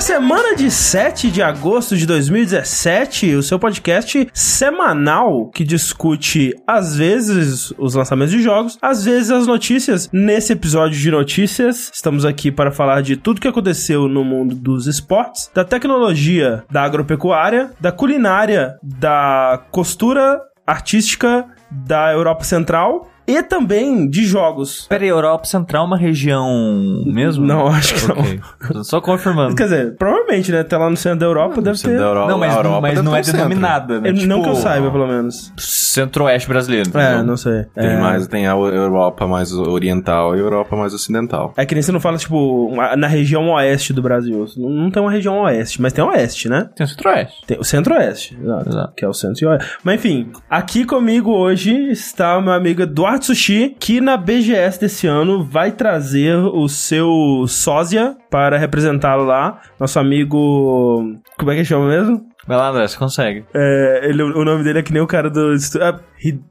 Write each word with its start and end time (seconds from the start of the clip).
Vértice! 0.00 0.10
Começando 0.10 0.14
para 0.14 0.14
a 0.16 0.20
semana 0.20 0.56
de 0.56 0.70
7 0.70 1.30
de 1.30 1.42
agosto 1.42 1.96
de 1.96 2.06
2017, 2.06 3.34
o 3.34 3.42
seu 3.42 3.58
podcast 3.58 4.28
semanal 4.32 5.50
que 5.50 5.62
discute, 5.62 6.54
às 6.66 6.96
vezes, 6.96 7.72
os 7.78 7.94
lançamentos 7.94 8.32
de 8.32 8.42
jogos, 8.42 8.78
às 8.80 9.04
vezes 9.04 9.30
as 9.30 9.46
notícias. 9.46 10.08
Nesse 10.12 10.54
episódio 10.54 10.98
de 10.98 11.10
notícias, 11.10 11.90
estamos 11.94 12.24
aqui 12.24 12.50
para 12.50 12.72
falar 12.72 13.02
de 13.02 13.16
tudo 13.16 13.40
que 13.40 13.48
aconteceu 13.48 14.08
no 14.08 14.24
mundo 14.24 14.54
dos 14.54 14.86
esportes, 14.86 15.50
da 15.54 15.64
tecnologia, 15.64 16.64
da 16.70 16.82
agropecuária, 16.82 17.70
da 17.78 17.92
culinária, 17.92 18.78
da 18.82 19.62
costura 19.70 20.40
artística 20.66 21.46
da 21.70 22.12
Europa 22.12 22.44
Central 22.44 23.08
e 23.38 23.42
também 23.42 24.08
de 24.08 24.24
jogos. 24.24 24.86
Pera 24.88 25.02
aí, 25.04 25.08
Europa 25.08 25.44
Central 25.46 25.84
é 25.84 25.86
uma 25.86 25.96
região 25.96 27.02
mesmo? 27.06 27.44
Não, 27.46 27.66
acho 27.68 27.94
que 27.94 28.10
Ok. 28.10 28.40
Só 28.84 29.00
confirmando. 29.00 29.54
Quer 29.54 29.64
dizer, 29.64 29.96
provavelmente, 29.96 30.50
né? 30.52 30.60
Até 30.60 30.76
lá 30.76 30.88
no 30.90 30.96
centro 30.96 31.20
da 31.20 31.26
Europa 31.26 31.60
deve 31.62 31.78
ter. 31.80 31.98
Europa, 32.00 32.30
Não, 32.30 32.38
mas, 32.38 32.52
a 32.54 32.56
Europa 32.58 32.80
mas 32.80 32.94
deve 32.94 33.02
não 33.04 33.16
é 33.16 33.20
denominada, 33.22 34.00
né? 34.00 34.08
Eu- 34.10 34.12
não 34.14 34.20
Tipo, 34.38 34.42
que 34.42 34.48
eu 34.48 34.54
saiba, 34.56 34.90
pelo 34.90 35.06
menos. 35.06 35.52
Centro-Oeste 35.58 36.48
brasileiro. 36.48 36.90
É, 36.98 37.04
entendeu? 37.08 37.24
não 37.24 37.36
sei. 37.36 37.64
Tem 37.74 37.86
É, 37.86 37.96
mais, 38.00 38.26
tem 38.26 38.46
a 38.46 38.52
Europa 38.52 39.26
mais 39.26 39.52
oriental 39.52 40.34
e 40.36 40.38
a 40.38 40.42
Europa 40.42 40.76
mais 40.76 40.94
ocidental. 40.94 41.52
é 41.56 41.64
que 41.66 41.74
nem 41.74 41.82
você 41.82 41.92
não 41.92 42.00
fala, 42.00 42.16
tipo, 42.18 42.72
na 42.96 43.06
região 43.06 43.48
oeste 43.50 43.92
do 43.92 44.02
Brasil. 44.02 44.44
Não, 44.56 44.68
não 44.70 44.90
tem 44.90 45.02
uma 45.02 45.10
região 45.10 45.40
oeste, 45.42 45.80
mas 45.80 45.92
tem 45.92 46.04
oeste, 46.04 46.48
né? 46.48 46.68
Tem 46.76 46.84
o 46.84 46.88
Centro-Oeste. 46.88 47.46
Tem 47.46 47.58
o 47.58 47.64
centro-oeste, 47.64 48.38
exato, 48.42 48.68
Exato. 48.68 48.92
que 48.96 49.04
é 49.04 49.08
o 49.08 49.12
centro 49.12 49.44
e 49.44 49.46
oeste. 49.48 49.70
Mas 49.84 49.94
enfim, 49.96 50.30
aqui 50.48 50.84
comigo 50.84 51.30
hoje 51.30 51.90
está 51.90 52.36
o 52.38 52.42
meu 52.42 52.52
amigo 52.52 52.82
Eduardo 52.82 53.19
Sushi, 53.26 53.76
que 53.78 54.00
na 54.00 54.16
BGS 54.16 54.80
desse 54.80 55.06
ano 55.06 55.42
vai 55.44 55.72
trazer 55.72 56.36
o 56.36 56.68
seu 56.68 57.44
sósia 57.46 58.16
para 58.30 58.58
representá-lo 58.58 59.24
lá. 59.24 59.60
Nosso 59.78 59.98
amigo. 59.98 61.16
Como 61.38 61.50
é 61.50 61.56
que 61.56 61.64
chama 61.64 61.88
mesmo? 61.88 62.26
Vai 62.46 62.56
lá, 62.56 62.70
André, 62.70 62.88
você 62.88 62.96
consegue. 62.96 63.44
É, 63.54 64.00
ele, 64.04 64.22
o 64.22 64.44
nome 64.44 64.64
dele 64.64 64.80
é 64.80 64.82
que 64.82 64.92
nem 64.92 65.02
o 65.02 65.06
cara 65.06 65.30
do. 65.30 65.54
Ah, 65.80 66.00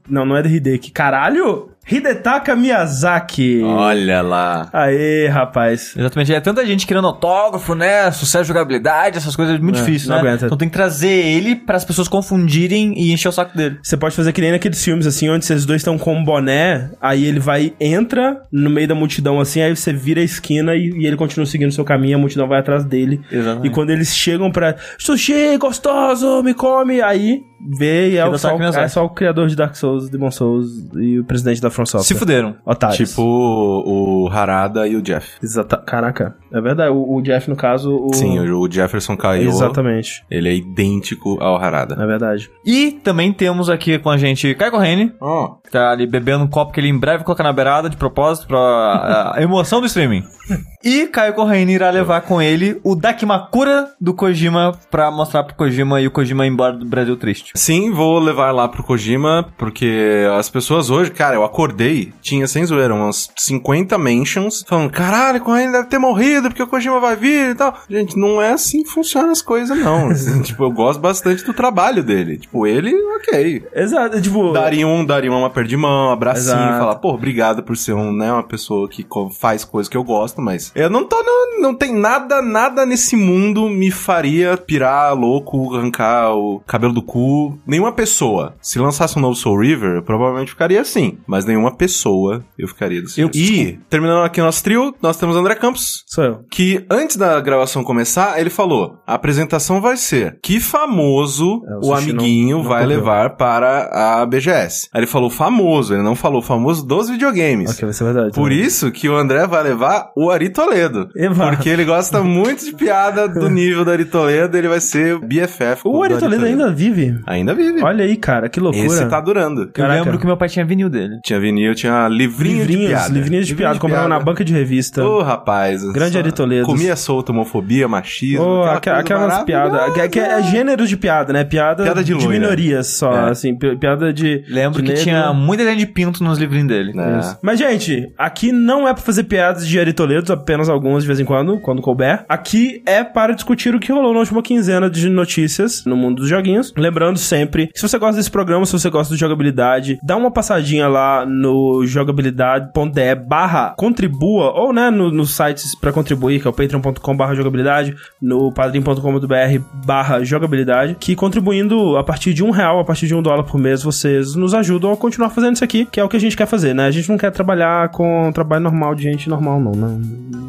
não, 0.08 0.24
não 0.24 0.36
é 0.36 0.42
do 0.42 0.48
Hideki. 0.48 0.90
Caralho! 0.92 1.70
Hidetaka 1.88 2.54
Miyazaki. 2.54 3.62
Olha 3.64 4.22
lá. 4.22 4.68
Aê, 4.72 5.26
rapaz. 5.28 5.94
Exatamente. 5.96 6.32
É 6.34 6.40
tanta 6.40 6.64
gente 6.64 6.86
querendo 6.86 7.06
autógrafo, 7.06 7.74
né? 7.74 8.10
Sucesso 8.12 8.44
de 8.44 8.48
jogabilidade, 8.48 9.16
essas 9.18 9.34
coisas 9.34 9.56
é 9.56 9.58
muito 9.58 9.78
É, 9.78 9.80
difícil, 9.82 10.08
não 10.10 10.16
né? 10.16 10.28
aguenta. 10.28 10.46
Então 10.46 10.56
tem 10.56 10.68
que 10.68 10.74
trazer 10.74 11.08
ele 11.10 11.56
para 11.56 11.76
as 11.76 11.84
pessoas 11.84 12.06
confundirem 12.08 12.94
e 12.96 13.12
encher 13.12 13.28
o 13.28 13.32
saco 13.32 13.56
dele. 13.56 13.78
Você 13.82 13.96
pode 13.96 14.14
fazer 14.14 14.32
que 14.32 14.40
nem 14.40 14.52
naqueles 14.52 14.82
filmes, 14.84 15.06
assim, 15.06 15.28
onde 15.28 15.44
vocês 15.44 15.64
dois 15.64 15.80
estão 15.80 15.98
com 15.98 16.14
um 16.14 16.24
boné, 16.24 16.90
aí 17.00 17.24
ele 17.24 17.40
vai, 17.40 17.72
entra 17.80 18.40
no 18.52 18.70
meio 18.70 18.86
da 18.86 18.94
multidão, 18.94 19.40
assim, 19.40 19.60
aí 19.60 19.74
você 19.74 19.92
vira 19.92 20.20
a 20.20 20.24
esquina 20.24 20.74
e, 20.74 20.90
e 20.96 21.06
ele 21.06 21.16
continua 21.16 21.46
seguindo 21.46 21.70
o 21.70 21.72
seu 21.72 21.84
caminho, 21.84 22.16
a 22.16 22.20
multidão 22.20 22.46
vai 22.46 22.60
atrás 22.60 22.84
dele. 22.84 23.20
Exatamente. 23.30 23.66
E 23.66 23.70
quando 23.70 23.90
eles 23.90 24.14
chegam 24.14 24.50
pra 24.50 24.76
sushi, 24.98 25.56
gostoso, 25.58 26.42
me 26.42 26.54
come, 26.54 27.00
aí 27.00 27.40
vê 27.78 28.10
e 28.10 28.16
é, 28.16 28.26
o 28.26 28.38
só, 28.38 28.56
Miyazaki. 28.56 28.84
é 28.84 28.88
só 28.88 29.04
o 29.04 29.10
criador 29.10 29.48
de 29.48 29.56
Dark 29.56 29.74
Souls, 29.74 30.08
Demon 30.08 30.30
Souls 30.30 30.66
e 30.96 31.18
o 31.18 31.24
presidente 31.24 31.60
da 31.60 31.70
From 31.70 31.86
Software. 31.86 32.06
Se 32.06 32.14
fuderam. 32.18 32.56
Otários. 32.64 33.10
Tipo 33.10 33.22
o, 33.22 34.28
Harada 34.30 34.86
e 34.86 34.96
o 34.96 35.02
Jeff. 35.02 35.38
Exata... 35.42 35.76
Caraca, 35.76 36.36
é 36.52 36.60
verdade. 36.60 36.90
O, 36.90 37.16
o 37.16 37.22
Jeff, 37.22 37.48
no 37.48 37.56
caso, 37.56 37.94
o... 37.96 38.14
Sim, 38.14 38.38
o, 38.38 38.60
o 38.60 38.70
Jefferson 38.70 39.16
Caio. 39.16 39.48
Exatamente. 39.48 40.24
Ele 40.30 40.48
é 40.48 40.54
idêntico 40.54 41.38
ao 41.40 41.56
Harada. 41.56 41.96
É 42.02 42.06
verdade. 42.06 42.50
E 42.64 42.92
também 42.92 43.32
temos 43.32 43.68
aqui 43.68 43.98
com 43.98 44.10
a 44.10 44.16
gente 44.16 44.54
Caio 44.54 44.70
Corrêne, 44.72 45.12
Oh. 45.20 45.54
que 45.62 45.70
tá 45.70 45.90
ali 45.90 46.06
bebendo 46.06 46.44
um 46.44 46.48
copo 46.48 46.72
que 46.72 46.80
ele 46.80 46.88
em 46.88 46.98
breve 46.98 47.18
vai 47.18 47.24
colocar 47.24 47.44
na 47.44 47.52
beirada 47.52 47.88
de 47.90 47.96
propósito 47.96 48.46
pra 48.46 48.58
a, 48.58 49.38
a 49.38 49.42
emoção 49.42 49.80
do 49.80 49.86
streaming. 49.86 50.24
E 50.82 51.06
Caio 51.08 51.34
Corrêne 51.34 51.74
irá 51.74 51.90
levar 51.90 52.22
com 52.22 52.40
ele 52.40 52.80
o 52.82 52.96
Dakimakura 52.96 53.88
do 54.00 54.14
Kojima 54.14 54.72
pra 54.90 55.10
mostrar 55.10 55.44
pro 55.44 55.54
Kojima 55.54 56.00
e 56.00 56.06
o 56.06 56.10
Kojima 56.10 56.46
ir 56.46 56.48
embora 56.48 56.72
do 56.72 56.86
Brasil 56.86 57.14
triste. 57.18 57.49
Sim, 57.54 57.90
vou 57.90 58.18
levar 58.18 58.52
lá 58.52 58.68
pro 58.68 58.82
Kojima, 58.82 59.52
porque 59.56 60.26
as 60.38 60.48
pessoas 60.48 60.90
hoje, 60.90 61.10
cara, 61.10 61.36
eu 61.36 61.44
acordei, 61.44 62.12
tinha 62.20 62.46
sem 62.46 62.64
zoeira, 62.64 62.94
umas 62.94 63.28
50 63.36 63.98
mentions, 63.98 64.64
falando, 64.66 64.90
caralho, 64.90 65.38
o 65.38 65.44
Correia 65.44 65.70
deve 65.70 65.88
ter 65.88 65.98
morrido, 65.98 66.48
porque 66.48 66.62
o 66.62 66.66
Kojima 66.66 67.00
vai 67.00 67.16
vir 67.16 67.50
e 67.50 67.54
tal. 67.54 67.74
Gente, 67.88 68.16
não 68.16 68.40
é 68.40 68.52
assim 68.52 68.82
que 68.82 68.90
funcionam 68.90 69.30
as 69.30 69.42
coisas, 69.42 69.76
não. 69.78 70.10
Assim, 70.20 70.42
tipo, 70.42 70.64
eu 70.64 70.70
gosto 70.70 71.00
bastante 71.00 71.44
do 71.44 71.54
trabalho 71.54 72.02
dele. 72.02 72.36
Tipo, 72.36 72.66
ele, 72.66 72.94
ok. 73.16 73.64
Exato, 73.74 74.20
tipo... 74.20 74.52
Daria 74.52 74.86
um, 74.86 75.04
daria 75.04 75.30
uma 75.30 75.48
perda 75.48 75.68
de 75.68 75.76
mão, 75.76 76.08
um 76.08 76.12
abracinho, 76.12 76.54
Exato. 76.54 76.78
falar, 76.78 76.96
pô, 76.96 77.10
obrigado 77.10 77.62
por 77.62 77.76
ser 77.76 77.94
um, 77.94 78.12
né, 78.12 78.32
uma 78.32 78.42
pessoa 78.42 78.88
que 78.88 79.06
faz 79.38 79.64
coisas 79.64 79.88
que 79.88 79.96
eu 79.96 80.04
gosto, 80.04 80.40
mas 80.40 80.72
eu 80.74 80.90
não 80.90 81.04
tô, 81.04 81.16
no, 81.22 81.62
não 81.62 81.74
tem 81.74 81.94
nada, 81.94 82.42
nada 82.42 82.84
nesse 82.84 83.16
mundo 83.16 83.68
me 83.68 83.90
faria 83.90 84.56
pirar 84.56 85.14
louco, 85.14 85.74
arrancar 85.74 86.34
o 86.34 86.60
cabelo 86.66 86.92
do 86.92 87.02
cu. 87.02 87.39
Nenhuma 87.66 87.92
pessoa. 87.92 88.54
Se 88.60 88.78
lançasse 88.78 89.18
um 89.18 89.22
novo 89.22 89.34
Soul 89.34 89.60
River, 89.60 89.96
eu 89.96 90.02
provavelmente 90.02 90.50
ficaria 90.50 90.80
assim, 90.80 91.18
mas 91.26 91.44
nenhuma 91.44 91.74
pessoa 91.76 92.42
eu 92.58 92.68
ficaria 92.68 93.00
desse 93.02 93.20
Eu- 93.20 93.30
jeito. 93.32 93.38
E, 93.52 93.78
terminando 93.88 94.24
aqui 94.24 94.40
o 94.40 94.44
nosso 94.44 94.62
trio, 94.62 94.94
nós 95.02 95.16
temos 95.16 95.36
André 95.36 95.54
Campos, 95.54 96.04
Sou 96.06 96.24
eu. 96.24 96.40
que 96.50 96.84
antes 96.90 97.16
da 97.16 97.40
gravação 97.40 97.82
começar, 97.84 98.40
ele 98.40 98.50
falou: 98.50 98.96
a 99.06 99.14
apresentação 99.14 99.80
vai 99.80 99.96
ser 99.96 100.38
que 100.42 100.58
famoso 100.60 101.62
É, 101.66 101.86
o 101.86 101.90
o, 101.90 101.94
amiguinho 101.94 102.56
não- 102.58 102.62
não 102.62 102.68
vai 102.68 102.84
levar 102.86 103.36
para 103.36 104.20
a 104.22 104.26
BGS. 104.26 104.88
Aí 104.92 105.00
ele 105.00 105.06
falou 105.06 105.30
famoso, 105.30 105.94
ele 105.94 106.02
não 106.02 106.14
falou 106.14 106.42
famoso 106.42 106.86
dos 106.86 107.08
videogames. 107.08 107.70
Ok, 107.70 107.84
vai 107.84 107.92
ser 107.92 108.04
verdade. 108.04 108.32
Por 108.34 108.50
também. 108.50 108.60
isso 108.64 108.90
que 108.90 109.08
o 109.08 109.16
André 109.16 109.46
vai 109.46 109.62
levar 109.62 110.10
o 110.16 110.30
Ari 110.30 110.50
Toledo. 110.50 111.08
Porque 111.36 111.68
ele 111.68 111.84
gosta 111.84 112.22
muito 112.22 112.64
de 112.64 112.72
piada 112.72 113.28
do 113.28 113.48
nível 113.48 113.84
do 113.84 113.90
Ari 113.90 114.04
Toledo, 114.04 114.56
ele 114.56 114.68
vai 114.68 114.80
ser 114.80 115.18
BFF. 115.20 115.82
O 115.84 116.02
Ari 116.02 116.18
Toledo 116.18 116.44
ainda 116.44 116.70
vive. 116.72 117.18
Ainda 117.30 117.54
vive. 117.54 117.82
Olha 117.82 118.04
aí, 118.04 118.16
cara, 118.16 118.48
que 118.48 118.58
loucura. 118.60 118.84
Esse 118.86 119.06
tá 119.08 119.20
durando. 119.20 119.62
Eu 119.62 119.68
Caraca. 119.68 120.00
lembro 120.02 120.18
que 120.18 120.26
meu 120.26 120.36
pai 120.36 120.48
tinha 120.48 120.64
vinil 120.64 120.88
dele. 120.88 121.20
Tinha 121.24 121.38
vinil, 121.40 121.74
tinha 121.74 122.08
livrinho 122.08 122.56
de 122.56 122.60
livrinhos, 122.72 122.88
piada. 122.90 123.14
livrinhos 123.14 123.46
de 123.46 123.54
piada, 123.54 123.78
comprava 123.78 124.08
na 124.08 124.18
banca 124.18 124.44
de 124.44 124.52
revista. 124.52 125.04
Ô, 125.04 125.22
rapaz. 125.22 125.82
Grande 125.92 126.18
Ari 126.18 126.32
Toledo. 126.32 126.66
Comia 126.66 126.96
solto, 126.96 127.30
homofobia, 127.30 127.86
machismo. 127.88 128.44
Oh, 128.44 128.62
aquela 128.64 128.98
aquelas 129.00 129.42
piadas. 129.44 129.92
Que, 129.94 130.08
que 130.08 130.18
é 130.20 130.42
gêneros 130.42 130.88
de 130.88 130.96
piada, 130.96 131.32
né? 131.32 131.44
Piada, 131.44 131.82
Piada 131.84 132.02
de 132.02 132.10
de, 132.10 132.14
loira. 132.14 132.28
minorias 132.30 132.88
só, 132.88 133.12
É. 133.28 133.30
assim, 133.30 133.56
pi- 133.56 133.76
piada 133.76 134.12
de. 134.12 134.44
Lembro 134.48 134.78
de 134.82 134.86
que 134.86 134.88
negro. 134.88 135.02
tinha 135.04 135.32
muita 135.32 135.64
gente 135.64 135.78
de 135.78 135.86
pinto 135.86 136.24
nos 136.24 136.38
livrinhos 136.38 136.68
dele. 136.68 136.92
É. 136.98 137.18
Isso. 137.20 137.38
Mas, 137.42 137.58
gente, 137.58 138.12
aqui 138.18 138.50
não 138.50 138.88
é 138.88 138.92
pra 138.92 139.02
fazer 139.02 139.24
piadas 139.24 139.66
de 139.66 139.78
Ari 139.78 139.92
Toledo, 139.92 140.32
apenas 140.32 140.68
algumas 140.68 141.02
de 141.04 141.06
vez 141.06 141.20
em 141.20 141.24
quando, 141.24 141.60
quando 141.60 141.80
couber. 141.80 142.24
Aqui 142.28 142.82
é 142.86 143.04
para 143.04 143.34
discutir 143.34 143.74
o 143.74 143.78
que 143.78 143.92
rolou 143.92 144.12
na 144.12 144.18
última 144.20 144.42
quinzena 144.42 144.90
de 144.90 145.08
notícias 145.08 145.84
no 145.86 145.96
mundo 145.96 146.16
dos 146.22 146.28
joguinhos. 146.28 146.72
Lembrando 146.76 147.19
sempre, 147.20 147.70
se 147.74 147.82
você 147.82 147.98
gosta 147.98 148.16
desse 148.16 148.30
programa, 148.30 148.64
se 148.66 148.72
você 148.72 148.90
gosta 148.90 149.14
de 149.14 149.20
jogabilidade, 149.20 149.98
dá 150.02 150.16
uma 150.16 150.30
passadinha 150.30 150.88
lá 150.88 151.24
no 151.26 151.84
jogabilidade.de 151.86 153.14
barra 153.26 153.74
contribua, 153.76 154.52
ou 154.52 154.72
né, 154.72 154.90
no, 154.90 155.10
nos 155.10 155.34
sites 155.34 155.74
pra 155.74 155.92
contribuir, 155.92 156.40
que 156.40 156.46
é 156.46 156.50
o 156.50 156.52
patreon.com 156.52 157.16
barra 157.16 157.34
jogabilidade, 157.34 157.94
no 158.20 158.52
padrim.com.br 158.52 159.62
barra 159.86 160.22
jogabilidade, 160.24 160.96
que 160.98 161.14
contribuindo 161.14 161.96
a 161.96 162.04
partir 162.04 162.32
de 162.34 162.42
um 162.44 162.50
real, 162.50 162.78
a 162.80 162.84
partir 162.84 163.06
de 163.06 163.14
um 163.14 163.22
dólar 163.22 163.44
por 163.44 163.58
mês, 163.58 163.82
vocês 163.82 164.34
nos 164.34 164.54
ajudam 164.54 164.92
a 164.92 164.96
continuar 164.96 165.30
fazendo 165.30 165.54
isso 165.54 165.64
aqui, 165.64 165.86
que 165.86 166.00
é 166.00 166.04
o 166.04 166.08
que 166.08 166.16
a 166.16 166.20
gente 166.20 166.36
quer 166.36 166.46
fazer, 166.46 166.74
né? 166.74 166.86
A 166.86 166.90
gente 166.90 167.08
não 167.08 167.18
quer 167.18 167.30
trabalhar 167.30 167.88
com 167.90 168.30
trabalho 168.32 168.62
normal 168.62 168.94
de 168.94 169.02
gente 169.02 169.28
normal, 169.28 169.60
não. 169.60 169.72
não, 169.72 169.98
não. 169.98 170.40